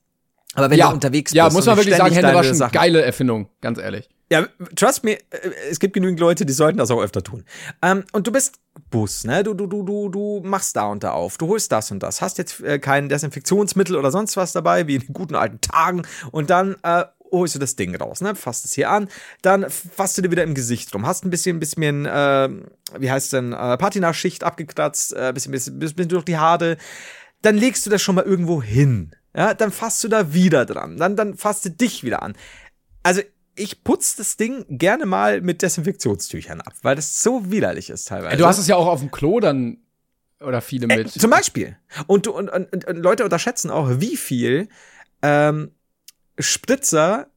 Aber 0.54 0.70
wenn 0.70 0.78
ja, 0.78 0.88
du 0.88 0.94
unterwegs 0.94 1.32
bist, 1.32 1.36
ja, 1.36 1.50
muss 1.50 1.66
man 1.66 1.76
wirklich 1.76 1.96
sagen, 1.96 2.14
Händewaschen, 2.14 2.54
Sachen- 2.54 2.72
geile 2.72 3.02
Erfindung, 3.02 3.48
ganz 3.60 3.78
ehrlich. 3.78 4.08
Ja, 4.30 4.46
trust 4.76 5.02
me, 5.04 5.14
äh, 5.30 5.50
es 5.68 5.80
gibt 5.80 5.94
genügend 5.94 6.20
Leute, 6.20 6.46
die 6.46 6.52
sollten 6.52 6.78
das 6.78 6.90
auch 6.92 7.02
öfter 7.02 7.22
tun. 7.22 7.44
Ähm, 7.82 8.04
und 8.12 8.26
du 8.28 8.32
bist 8.32 8.60
Bus, 8.90 9.24
ne? 9.24 9.42
Du, 9.42 9.54
du, 9.54 9.66
du, 9.66 9.82
du, 9.82 10.08
du 10.08 10.40
machst 10.44 10.76
da 10.76 10.86
und 10.86 11.02
da 11.04 11.10
auf, 11.10 11.36
du 11.38 11.48
holst 11.48 11.70
das 11.72 11.90
und 11.90 12.00
das, 12.02 12.22
hast 12.22 12.38
jetzt 12.38 12.60
äh, 12.60 12.78
kein 12.78 13.08
Desinfektionsmittel 13.08 13.96
oder 13.96 14.10
sonst 14.12 14.36
was 14.36 14.52
dabei, 14.52 14.86
wie 14.86 14.94
in 14.94 15.00
den 15.02 15.12
guten 15.12 15.34
alten 15.34 15.60
Tagen, 15.60 16.02
und 16.30 16.50
dann 16.50 16.76
äh, 16.84 17.04
holst 17.38 17.54
du 17.54 17.58
das 17.58 17.76
Ding 17.76 17.94
raus, 17.94 18.20
ne? 18.20 18.34
Fasst 18.34 18.64
es 18.64 18.74
hier 18.74 18.90
an, 18.90 19.08
dann 19.42 19.68
fasst 19.70 20.18
du 20.18 20.22
dir 20.22 20.30
wieder 20.30 20.42
im 20.42 20.54
Gesicht 20.54 20.94
rum, 20.94 21.06
hast 21.06 21.24
ein 21.24 21.30
bisschen, 21.30 21.60
bisschen, 21.60 22.06
äh, 22.06 22.48
wie 22.98 23.10
heißt 23.10 23.32
denn, 23.32 23.52
äh, 23.52 23.76
Patina-Schicht 23.76 24.44
abgekratzt, 24.44 25.12
äh, 25.14 25.32
bisschen, 25.32 25.52
bisschen, 25.52 25.78
bisschen 25.78 26.08
durch 26.08 26.24
die 26.24 26.38
Haare, 26.38 26.76
dann 27.42 27.56
legst 27.56 27.84
du 27.86 27.90
das 27.90 28.02
schon 28.02 28.14
mal 28.14 28.24
irgendwo 28.24 28.62
hin. 28.62 29.14
Ja, 29.36 29.54
dann 29.54 29.72
fasst 29.72 30.02
du 30.04 30.08
da 30.08 30.32
wieder 30.32 30.64
dran. 30.64 30.96
Dann, 30.96 31.16
dann 31.16 31.36
fasst 31.36 31.64
du 31.64 31.70
dich 31.70 32.04
wieder 32.04 32.22
an. 32.22 32.34
Also, 33.02 33.20
ich 33.56 33.84
putze 33.84 34.16
das 34.18 34.36
Ding 34.36 34.64
gerne 34.68 35.06
mal 35.06 35.40
mit 35.40 35.62
Desinfektionstüchern 35.62 36.60
ab, 36.60 36.72
weil 36.82 36.96
das 36.96 37.22
so 37.22 37.50
widerlich 37.50 37.90
ist 37.90 38.08
teilweise. 38.08 38.36
du 38.36 38.46
hast 38.46 38.58
es 38.58 38.66
ja 38.66 38.76
auch 38.76 38.86
auf 38.86 39.00
dem 39.00 39.10
Klo 39.10 39.40
dann, 39.40 39.78
oder 40.40 40.60
viele 40.60 40.88
äh, 40.88 40.96
mit. 40.96 41.10
zum 41.12 41.30
Beispiel. 41.30 41.76
Und, 42.06 42.26
du, 42.26 42.32
und, 42.32 42.48
und, 42.48 42.84
und 42.84 42.96
Leute 42.96 43.24
unterschätzen 43.24 43.70
auch, 43.70 44.00
wie 44.00 44.16
viel 44.16 44.68
ähm, 45.22 45.70
Spritzer 46.38 47.28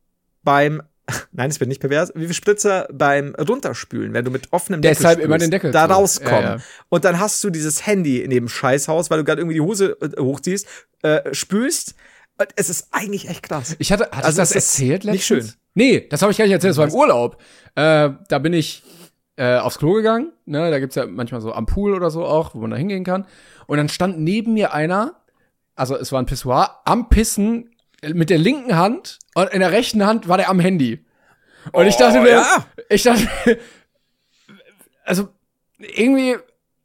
beim 0.44 0.82
Nein, 1.32 1.50
es 1.50 1.60
wird 1.62 1.70
nicht 1.70 1.80
pervers. 1.80 2.12
Wie 2.16 2.26
viel 2.26 2.34
Spritzer 2.34 2.86
beim 2.92 3.34
Runterspülen, 3.36 4.12
wenn 4.14 4.26
du 4.26 4.32
mit 4.32 4.52
offenem 4.52 4.82
Deckel 4.82 4.96
Deshalb 4.98 5.20
immer 5.20 5.36
spülst, 5.36 5.44
den 5.46 5.52
Deckel 5.52 5.72
da 5.72 5.86
rauskommen. 5.86 6.44
Ja, 6.44 6.56
ja. 6.56 6.62
Und 6.90 7.06
dann 7.06 7.18
hast 7.18 7.42
du 7.46 7.50
dieses 7.50 7.86
Handy 7.88 8.22
in 8.22 8.30
dem 8.30 8.50
Scheißhaus, 8.50 9.10
weil 9.10 9.20
du 9.20 9.24
gerade 9.24 9.40
irgendwie 9.40 9.56
die 9.56 9.62
Hose 9.62 9.98
äh, 10.02 10.22
hochziehst, 10.22 10.68
äh, 11.04 11.34
spülst. 11.34 11.96
Und 12.38 12.50
Es 12.58 12.70
ist 12.70 12.90
eigentlich 12.92 13.30
echt 13.30 13.42
krass. 13.44 13.78
Ich 13.80 13.94
hatte, 13.94 14.04
hatte 14.12 14.26
Also 14.26 14.42
ich 14.42 14.50
das 14.50 14.52
erzählt 14.52 15.06
nicht 15.06 15.30
letztens? 15.30 15.46
schön. 15.52 15.54
Nee, 15.76 16.08
das 16.10 16.22
habe 16.22 16.32
ich 16.34 16.38
gar 16.38 16.44
nicht 16.46 16.54
erzählt, 16.54 16.72
das 16.72 16.78
war 16.78 16.88
im 16.88 16.94
Urlaub. 16.94 17.42
Äh, 17.76 18.10
da 18.28 18.40
bin 18.40 18.52
ich 18.52 18.84
äh, 19.38 19.56
aufs 19.60 19.78
Klo 19.78 19.94
gegangen, 19.94 20.34
ne, 20.46 20.70
da 20.72 20.80
gibt's 20.80 20.96
ja 20.96 21.06
manchmal 21.06 21.40
so 21.40 21.54
am 21.54 21.68
Pool 21.68 21.94
oder 21.94 22.10
so 22.10 22.26
auch, 22.26 22.54
wo 22.54 22.60
man 22.60 22.72
da 22.72 22.76
hingehen 22.76 23.06
kann. 23.06 23.26
Und 23.68 23.78
dann 23.78 23.88
stand 23.88 24.20
neben 24.20 24.56
mir 24.56 24.74
einer, 24.74 25.14
also 25.76 25.96
es 25.96 26.12
war 26.12 26.22
ein 26.22 26.26
Pissoir, 26.26 26.82
am 26.84 27.08
Pissen 27.10 27.70
mit 28.04 28.30
der 28.30 28.38
linken 28.38 28.76
Hand 28.76 29.20
und 29.34 29.50
in 29.52 29.60
der 29.60 29.72
rechten 29.72 30.06
Hand 30.06 30.28
war 30.28 30.38
der 30.38 30.50
am 30.50 30.60
Handy. 30.60 31.06
Und 31.72 31.88
ich 31.88 31.96
dachte 31.98 32.20
mir, 32.22 32.28
Oh, 32.30 32.32
ja. 32.32 32.66
ich 32.90 33.04
dachte, 33.04 33.28
mir, 33.46 33.58
also 35.04 35.30
irgendwie 35.80 36.36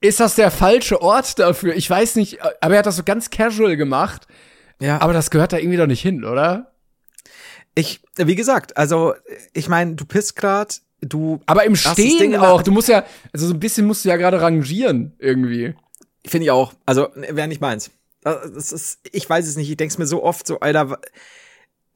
ist 0.01 0.21
das 0.21 0.35
der 0.35 0.51
falsche 0.51 1.01
Ort 1.03 1.39
dafür. 1.39 1.75
Ich 1.75 1.89
weiß 1.89 2.17
nicht, 2.17 2.41
aber 2.61 2.75
er 2.75 2.79
hat 2.79 2.87
das 2.87 2.97
so 2.97 3.05
ganz 3.05 3.31
casual 3.31 3.77
gemacht. 3.77 4.27
Ja. 4.81 5.01
Aber 5.01 5.13
das 5.13 5.31
gehört 5.31 5.53
da 5.53 5.59
irgendwie 5.59 5.77
doch 5.79 5.87
nicht 5.87 6.03
hin, 6.03 6.25
oder? 6.25 6.73
Ich, 7.75 8.01
wie 8.17 8.35
gesagt, 8.35 8.77
also 8.77 9.15
ich 9.53 9.69
meine, 9.69 9.95
du 9.95 10.05
pisst 10.05 10.37
grad, 10.37 10.81
du. 11.01 11.41
Aber 11.47 11.65
im 11.65 11.75
Ding 11.75 11.93
Stehen 11.93 12.37
auch. 12.37 12.63
Du 12.63 12.73
musst 12.73 12.89
ja, 12.89 13.05
also 13.33 13.47
so 13.47 13.55
ein 13.55 13.61
bisschen 13.61 13.87
musst 13.87 14.05
du 14.05 14.09
ja 14.09 14.17
gerade 14.17 14.41
rangieren 14.41 15.15
irgendwie. 15.19 15.75
Finde 16.27 16.45
ich 16.47 16.51
auch. 16.51 16.75
Also 16.85 17.09
wäre 17.15 17.49
nicht 17.49 17.61
meins. 17.61 17.91
Das 18.25 18.73
ist, 18.73 19.01
ich 19.11 19.29
weiß 19.29 19.47
es 19.47 19.57
nicht. 19.57 19.69
Ich 19.71 19.77
denke 19.77 19.99
mir 19.99 20.07
so 20.07 20.23
oft 20.23 20.47
so, 20.47 20.61
Alter, 20.61 20.99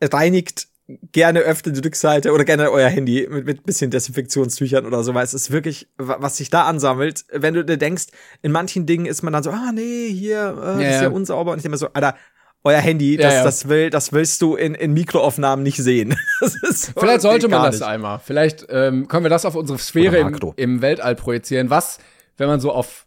reinigt 0.02 0.68
gerne 1.12 1.40
öfter 1.40 1.72
die 1.72 1.80
Rückseite 1.80 2.32
oder 2.32 2.44
gerne 2.44 2.70
euer 2.70 2.88
Handy 2.88 3.26
mit, 3.28 3.44
mit 3.44 3.64
bisschen 3.64 3.90
Desinfektionstüchern 3.90 4.86
oder 4.86 5.02
so, 5.02 5.14
weil 5.14 5.24
es 5.24 5.34
ist 5.34 5.50
wirklich, 5.50 5.88
wa- 5.96 6.18
was 6.20 6.36
sich 6.36 6.48
da 6.48 6.62
ansammelt. 6.66 7.24
Wenn 7.32 7.54
du 7.54 7.64
dir 7.64 7.76
denkst, 7.76 8.04
in 8.42 8.52
manchen 8.52 8.86
Dingen 8.86 9.04
ist 9.06 9.22
man 9.22 9.32
dann 9.32 9.42
so, 9.42 9.50
ah 9.50 9.72
nee, 9.74 10.08
hier, 10.12 10.56
äh, 10.60 10.82
Ja, 10.84 10.88
ist 10.88 10.94
ja. 10.96 11.02
ja 11.04 11.08
unsauber. 11.08 11.52
Und 11.52 11.58
ich 11.64 11.68
mir 11.68 11.76
so, 11.76 11.88
Alter, 11.92 12.14
euer 12.62 12.78
Handy, 12.78 13.16
Ja, 13.16 13.22
das, 13.22 13.34
ja. 13.34 13.44
das 13.44 13.68
will, 13.68 13.90
das 13.90 14.12
willst 14.12 14.40
du 14.42 14.54
in, 14.54 14.74
in 14.76 14.92
Mikroaufnahmen 14.92 15.62
nicht 15.64 15.78
sehen. 15.78 16.16
So- 16.40 16.92
Vielleicht 17.00 17.22
sollte 17.22 17.48
man 17.48 17.62
das 17.64 17.80
nicht. 17.80 17.88
einmal. 17.88 18.20
Vielleicht 18.24 18.66
ähm, 18.68 19.08
können 19.08 19.24
wir 19.24 19.30
das 19.30 19.44
auf 19.44 19.56
unsere 19.56 19.78
Sphäre 19.80 20.18
im, 20.18 20.38
im 20.56 20.82
Weltall 20.82 21.16
projizieren. 21.16 21.68
Was, 21.70 21.98
wenn 22.36 22.46
man 22.46 22.60
so 22.60 22.70
auf 22.70 23.06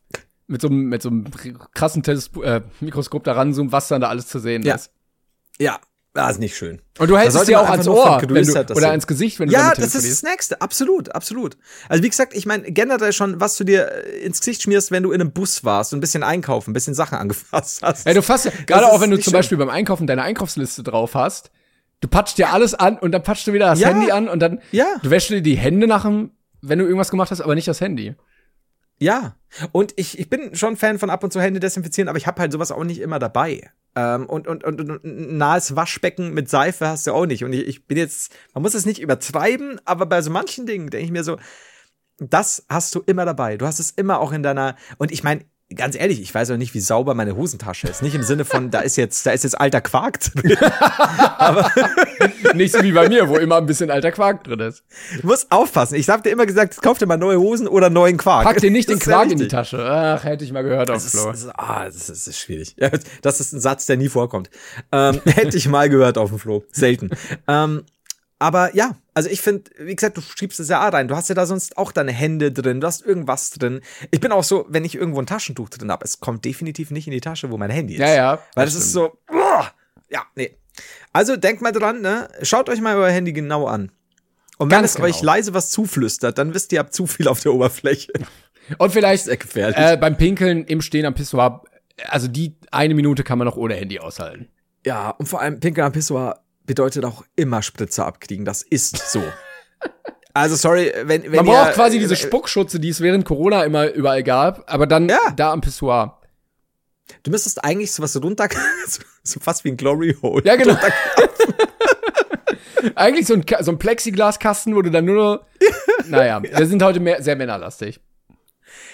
mit 0.50 0.62
so 0.62 0.68
einem 0.68 0.86
mit 0.90 1.02
so 1.02 1.10
einem 1.10 1.26
krassen 1.74 2.04
Telespo 2.04 2.42
äh, 2.44 2.62
Mikroskop 2.82 3.24
da 3.24 3.34
ranzoomt, 3.34 3.72
was 3.72 3.88
dann 3.88 4.02
da 4.02 4.10
alles 4.10 4.28
zu 4.28 4.40
sehen 4.40 4.64
Ja. 4.64 4.76
ist. 4.76 4.92
Ja, 5.60 5.80
das 6.14 6.32
ist 6.32 6.40
nicht 6.40 6.58
schön. 6.58 6.82
Und 6.98 7.10
du 7.10 7.18
hältst 7.18 7.38
es 7.38 7.46
dir 7.46 7.62
auch 7.62 7.70
ans 7.70 7.88
Ohr, 7.88 8.20
wenn 8.22 8.46
du, 8.46 8.52
oder 8.60 8.76
so. 8.76 8.88
ans 8.88 9.06
Gesicht, 9.08 9.40
wenn 9.40 9.48
du 9.50 9.54
Ja, 9.54 9.74
das 9.76 9.94
ist 9.96 10.10
das. 10.12 10.24
Nächste. 10.24 10.60
Absolut, 10.62 11.14
absolut. 11.14 11.56
Also 11.88 12.04
wie 12.04 12.10
gesagt, 12.10 12.34
ich 12.36 12.46
meine 12.46 12.64
generell 12.72 13.14
schon, 13.14 13.40
was 13.40 13.56
du 13.58 13.64
dir 13.64 13.92
äh, 13.92 14.20
ins 14.26 14.40
Gesicht 14.40 14.64
schmierst, 14.64 14.90
wenn 14.92 15.04
du 15.04 15.12
in 15.12 15.22
einem 15.22 15.32
Bus 15.32 15.64
warst 15.64 15.94
und 15.94 16.00
ein 16.00 16.02
bisschen 16.02 16.24
einkaufen, 16.24 16.72
ein 16.72 16.74
bisschen 16.74 16.94
Sachen 16.96 17.18
angefasst 17.18 17.82
hast. 17.84 18.08
Ja, 18.08 18.14
du 18.14 18.22
fasst 18.24 18.46
ja, 18.46 18.52
gerade 18.66 18.88
auch 18.92 19.00
wenn 19.02 19.12
du 19.12 19.18
zum 19.18 19.26
schön. 19.26 19.34
Beispiel 19.34 19.58
beim 19.58 19.70
Einkaufen 19.70 20.08
deine 20.08 20.24
Einkaufsliste 20.24 20.82
drauf 20.84 21.14
hast, 21.14 21.52
du 22.02 22.08
patscht 22.08 22.38
dir 22.40 22.52
alles 22.52 22.74
an 22.74 22.98
und 22.98 23.12
dann 23.12 23.22
patscht 23.22 23.46
du 23.48 23.54
wieder 23.54 23.68
das 23.68 23.80
Ja. 23.80 23.90
Handy 23.90 24.12
an 24.12 24.28
und 24.30 24.40
dann 24.40 24.62
Ja. 24.72 24.88
du 25.04 25.10
wäschst 25.12 25.30
dir 25.30 25.42
die 25.42 25.58
Hände 25.58 25.86
nach 25.86 26.04
dem, 26.04 26.32
wenn 26.62 26.80
du 26.80 26.86
irgendwas 26.86 27.12
gemacht 27.12 27.30
hast, 27.32 27.42
aber 27.42 27.54
nicht 27.56 27.68
das 27.68 27.82
Handy. 27.82 28.16
Ja. 29.00 29.36
Und 29.72 29.94
ich, 29.96 30.20
ich 30.20 30.30
bin 30.30 30.56
schon 30.56 30.78
Fan 30.78 31.00
von 31.00 31.10
ab 31.10 31.24
und 31.24 31.34
zu 31.34 31.42
Hände 31.42 31.60
desinfizieren, 31.60 32.08
aber 32.08 32.18
ich 32.18 32.28
habe 32.28 32.40
halt 32.40 32.52
sowas 32.52 32.72
auch 32.72 32.84
nicht 32.84 33.00
immer 33.00 33.18
dabei. 33.18 33.72
Ähm, 33.96 34.28
und, 34.28 34.48
und, 34.48 34.64
und, 34.64 34.80
und 34.82 35.04
ein 35.04 35.38
nahes 35.38 35.76
Waschbecken 35.76 36.34
mit 36.34 36.50
Seife 36.50 36.88
hast 36.88 37.08
du 37.08 37.14
auch 37.14 37.26
nicht. 37.26 37.44
Und 37.44 37.54
ich, 37.54 37.68
ich 37.68 37.88
bin 37.88 37.98
jetzt, 37.98 38.36
man 38.54 38.62
muss 38.62 38.76
es 38.76 38.86
nicht 38.86 39.02
übertreiben, 39.02 39.82
aber 39.86 40.06
bei 40.06 40.22
so 40.22 40.30
manchen 40.30 40.66
Dingen 40.66 40.90
denke 40.90 41.06
ich 41.06 41.12
mir 41.12 41.24
so, 41.24 41.38
das 42.20 42.66
hast 42.70 42.94
du 42.94 43.02
immer 43.06 43.26
dabei. 43.26 43.58
Du 43.58 43.66
hast 43.66 43.80
es 43.80 43.92
immer 43.92 44.20
auch 44.20 44.32
in 44.32 44.44
deiner, 44.44 44.76
und 44.98 45.12
ich 45.12 45.24
meine, 45.24 45.46
ganz 45.76 45.96
ehrlich, 45.96 46.20
ich 46.22 46.34
weiß 46.34 46.50
auch 46.52 46.58
nicht, 46.58 46.74
wie 46.74 46.80
sauber 46.80 47.14
meine 47.14 47.36
Hosentasche 47.36 47.88
ist. 47.88 48.02
Nicht 48.02 48.16
im 48.16 48.24
Sinne 48.24 48.44
von, 48.46 48.72
da 48.72 48.80
ist 48.80 48.96
jetzt, 48.96 49.26
da 49.26 49.32
ist 49.32 49.44
jetzt 49.44 49.60
alter 49.60 49.82
Quark 49.82 50.20
drin. 50.20 50.58
nicht 52.56 52.74
so 52.74 52.82
wie 52.82 52.92
bei 52.92 53.08
mir, 53.08 53.30
wo 53.30 53.38
immer 53.38 53.58
ein 53.58 53.66
bisschen 53.66 53.92
alter 53.92 54.12
Quark 54.12 54.44
drin 54.44 54.60
ist. 54.62 54.84
Du 55.22 55.28
musst 55.28 55.52
aufpassen. 55.52 55.96
Ich 55.96 56.10
habe 56.10 56.24
dir 56.24 56.32
immer 56.32 56.46
gesagt, 56.46 56.82
kauf 56.82 56.98
dir 56.98 57.06
mal 57.06 57.18
neue 57.18 57.40
Hosen 57.40 57.68
oder 57.68 57.90
neuen 57.90 58.18
Quark. 58.18 58.46
Pack 58.46 58.58
dir 58.58 58.72
nicht 58.72 58.90
Das 58.90 58.98
den 59.00 59.04
Quark 59.04 59.32
in 59.32 59.38
die. 59.38 59.48
Tasche. 59.48 59.80
Ach, 59.84 60.24
hätte 60.24 60.44
ich 60.44 60.52
mal 60.52 60.64
gehört 60.64 60.90
auf 60.90 60.96
Das 60.98 61.06
ist, 61.06 61.20
Flo. 61.20 61.32
das 61.32 61.44
ist, 61.44 61.52
ah, 61.56 61.86
das 61.86 62.10
ist, 62.10 62.38
schwierig. 62.40 62.76
Das 63.22 63.40
ist 63.40 63.54
ein 63.54 63.60
Satz, 63.60 63.86
der 63.86 63.98
nie 63.98 64.10
vorkommt. 64.10 64.50
Ähm, 64.92 65.22
hätte 65.26 65.58
ich 65.58 65.68
mal 65.68 65.90
gehört 65.90 66.18
auf 66.18 66.30
dem 66.30 66.40
Flo. 66.40 66.64
Selten. 66.72 67.10
ähm, 67.48 67.84
aber 68.40 68.74
ja, 68.74 68.96
also 69.14 69.30
ich 69.30 69.42
finde, 69.42 69.70
wie 69.78 69.94
gesagt, 69.94 70.16
du 70.16 70.22
schiebst 70.22 70.62
es 70.62 70.70
ja 70.70 70.88
rein. 70.88 71.10
Du 71.10 71.16
hast 71.16 71.28
ja 71.28 71.36
da 71.36 71.46
sonst 71.46 71.78
auch 71.78 71.92
deine 71.92 72.14
Hände 72.14 72.54
drin, 72.54 72.80
du 72.80 72.88
hast 72.88 73.06
irgendwas 73.06 73.52
drin. 73.52 73.82
Ich 74.12 74.22
bin 74.22 74.32
auch 74.32 74.46
so, 74.46 74.66
wenn 74.70 74.86
ich 74.86 74.96
irgendwo 74.96 75.20
ein 75.20 75.26
Taschentuch 75.26 75.68
drin 75.68 75.92
habe, 75.92 76.06
es 76.06 76.22
kommt 76.22 76.46
definitiv 76.46 76.90
nicht 76.90 77.06
in 77.06 77.12
die 77.12 77.20
Tasche, 77.20 77.52
wo 77.52 77.58
mein 77.58 77.70
Handy 77.70 77.96
ist. 77.96 78.00
Ja, 78.00 78.16
ja, 78.16 78.40
Weil 78.56 78.66
das 78.66 78.76
das, 78.76 78.86
ist 78.86 78.94
so, 78.94 79.18
uah, 79.30 79.70
ja, 80.10 80.24
nee. 80.36 80.56
Also 81.12 81.36
denkt 81.36 81.62
mal 81.62 81.74
dran, 81.74 82.02
ne? 82.02 82.30
Schaut 82.42 82.70
euch 82.70 82.80
mal 82.80 82.96
euer 82.96 83.12
Handy 83.12 83.34
genau 83.34 83.68
an. 83.68 83.92
Und 84.58 84.72
wenn 84.72 84.80
Ganz 84.80 84.92
es 84.92 84.96
genau. 84.96 85.08
euch 85.10 85.22
leise 85.22 85.54
was 85.54 85.70
zuflüstert, 85.70 86.38
dann 86.38 86.54
wisst 86.54 86.72
ihr, 86.72 86.78
ihr 86.78 86.80
habt 86.80 86.94
zu 86.94 87.08
viel 87.08 87.28
auf 87.28 87.42
der 87.42 87.54
Oberfläche. 87.54 88.14
Und 88.78 88.92
vielleicht 88.92 89.28
äh, 89.28 89.98
beim 90.00 90.16
Pinkeln 90.16 90.64
im 90.66 90.82
Stehen 90.82 91.06
am 91.06 91.16
Pissoir, 91.16 91.64
also 92.08 92.28
die 92.28 92.56
eine 92.72 92.94
Minute 92.94 93.24
kann 93.24 93.40
man 93.40 93.48
noch 93.48 93.58
ohne 93.58 93.74
Handy 93.74 94.00
aushalten. 94.00 94.48
Ja, 94.86 95.10
und 95.10 95.26
vor 95.26 95.42
allem 95.42 95.60
Pinkel 95.60 95.84
am 95.84 95.92
Pissoir 95.92 96.40
bedeutet 96.70 97.04
auch 97.04 97.24
immer 97.36 97.64
Spritzer 97.64 98.06
abkriegen. 98.06 98.46
Das 98.46 98.62
ist 98.62 98.96
so. 99.12 99.24
Also 100.36 100.56
sorry, 100.56 100.94
wenn, 101.04 101.24
wenn 101.24 101.32
Man 101.32 101.48
ihr, 101.48 101.52
braucht 101.52 101.74
quasi 101.74 101.98
diese 101.98 102.14
äh, 102.14 102.18
Spuckschutze, 102.18 102.80
die 102.80 102.90
es 102.90 103.02
während 103.02 103.26
Corona 103.26 103.64
immer 103.64 103.90
überall 103.90 104.22
gab, 104.22 104.72
aber 104.72 104.86
dann 104.86 105.10
Ja. 105.10 105.18
da 105.36 105.52
am 105.52 105.62
Pissoir. 105.62 106.22
Du 107.24 107.32
müsstest 107.32 107.64
eigentlich 107.64 107.92
sowas 107.92 108.16
runter, 108.22 108.48
so, 108.88 109.02
so 109.24 109.40
fast 109.40 109.64
wie 109.64 109.70
ein 109.70 109.78
Glory 109.78 110.16
Hole. 110.22 110.44
Ja, 110.46 110.56
genau. 110.58 110.78
Eigentlich 112.96 113.26
so 113.26 113.34
ein, 113.34 113.44
so 113.62 113.72
ein 113.72 113.80
Plexiglaskasten, 113.80 114.76
wo 114.76 114.84
du 114.84 114.92
dann 114.92 115.06
nur 115.06 115.16
noch. 115.16 115.46
Naja, 116.08 116.42
wir 116.42 116.66
sind 116.68 116.82
heute 116.84 117.00
mehr, 117.00 117.22
sehr 117.22 117.36
männerlastig. 117.36 118.00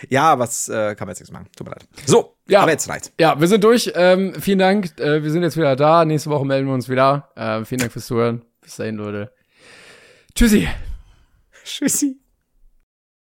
Ja, 0.09 0.37
was 0.39 0.67
äh, 0.69 0.95
kann 0.95 1.07
man 1.07 1.13
jetzt 1.13 1.19
nichts 1.19 1.31
machen. 1.31 1.47
Tut 1.55 1.67
mir 1.67 1.71
leid. 1.71 1.85
So, 2.05 2.35
Ja. 2.47 2.61
aber 2.61 2.71
jetzt 2.71 2.87
reicht. 2.89 3.11
Ja, 3.19 3.39
wir 3.39 3.47
sind 3.47 3.63
durch. 3.63 3.91
Ähm, 3.95 4.33
vielen 4.39 4.59
Dank. 4.59 4.99
Äh, 4.99 5.23
wir 5.23 5.31
sind 5.31 5.43
jetzt 5.43 5.57
wieder 5.57 5.75
da. 5.75 6.05
Nächste 6.05 6.29
Woche 6.29 6.45
melden 6.45 6.67
wir 6.67 6.73
uns 6.73 6.89
wieder. 6.89 7.29
Äh, 7.35 7.65
vielen 7.65 7.79
Dank 7.79 7.91
fürs 7.91 8.05
Zuhören. 8.07 8.43
Bis 8.61 8.75
dahin, 8.77 8.95
Leute. 8.95 9.31
Tschüssi. 10.35 10.67
Tschüssi. 11.63 12.17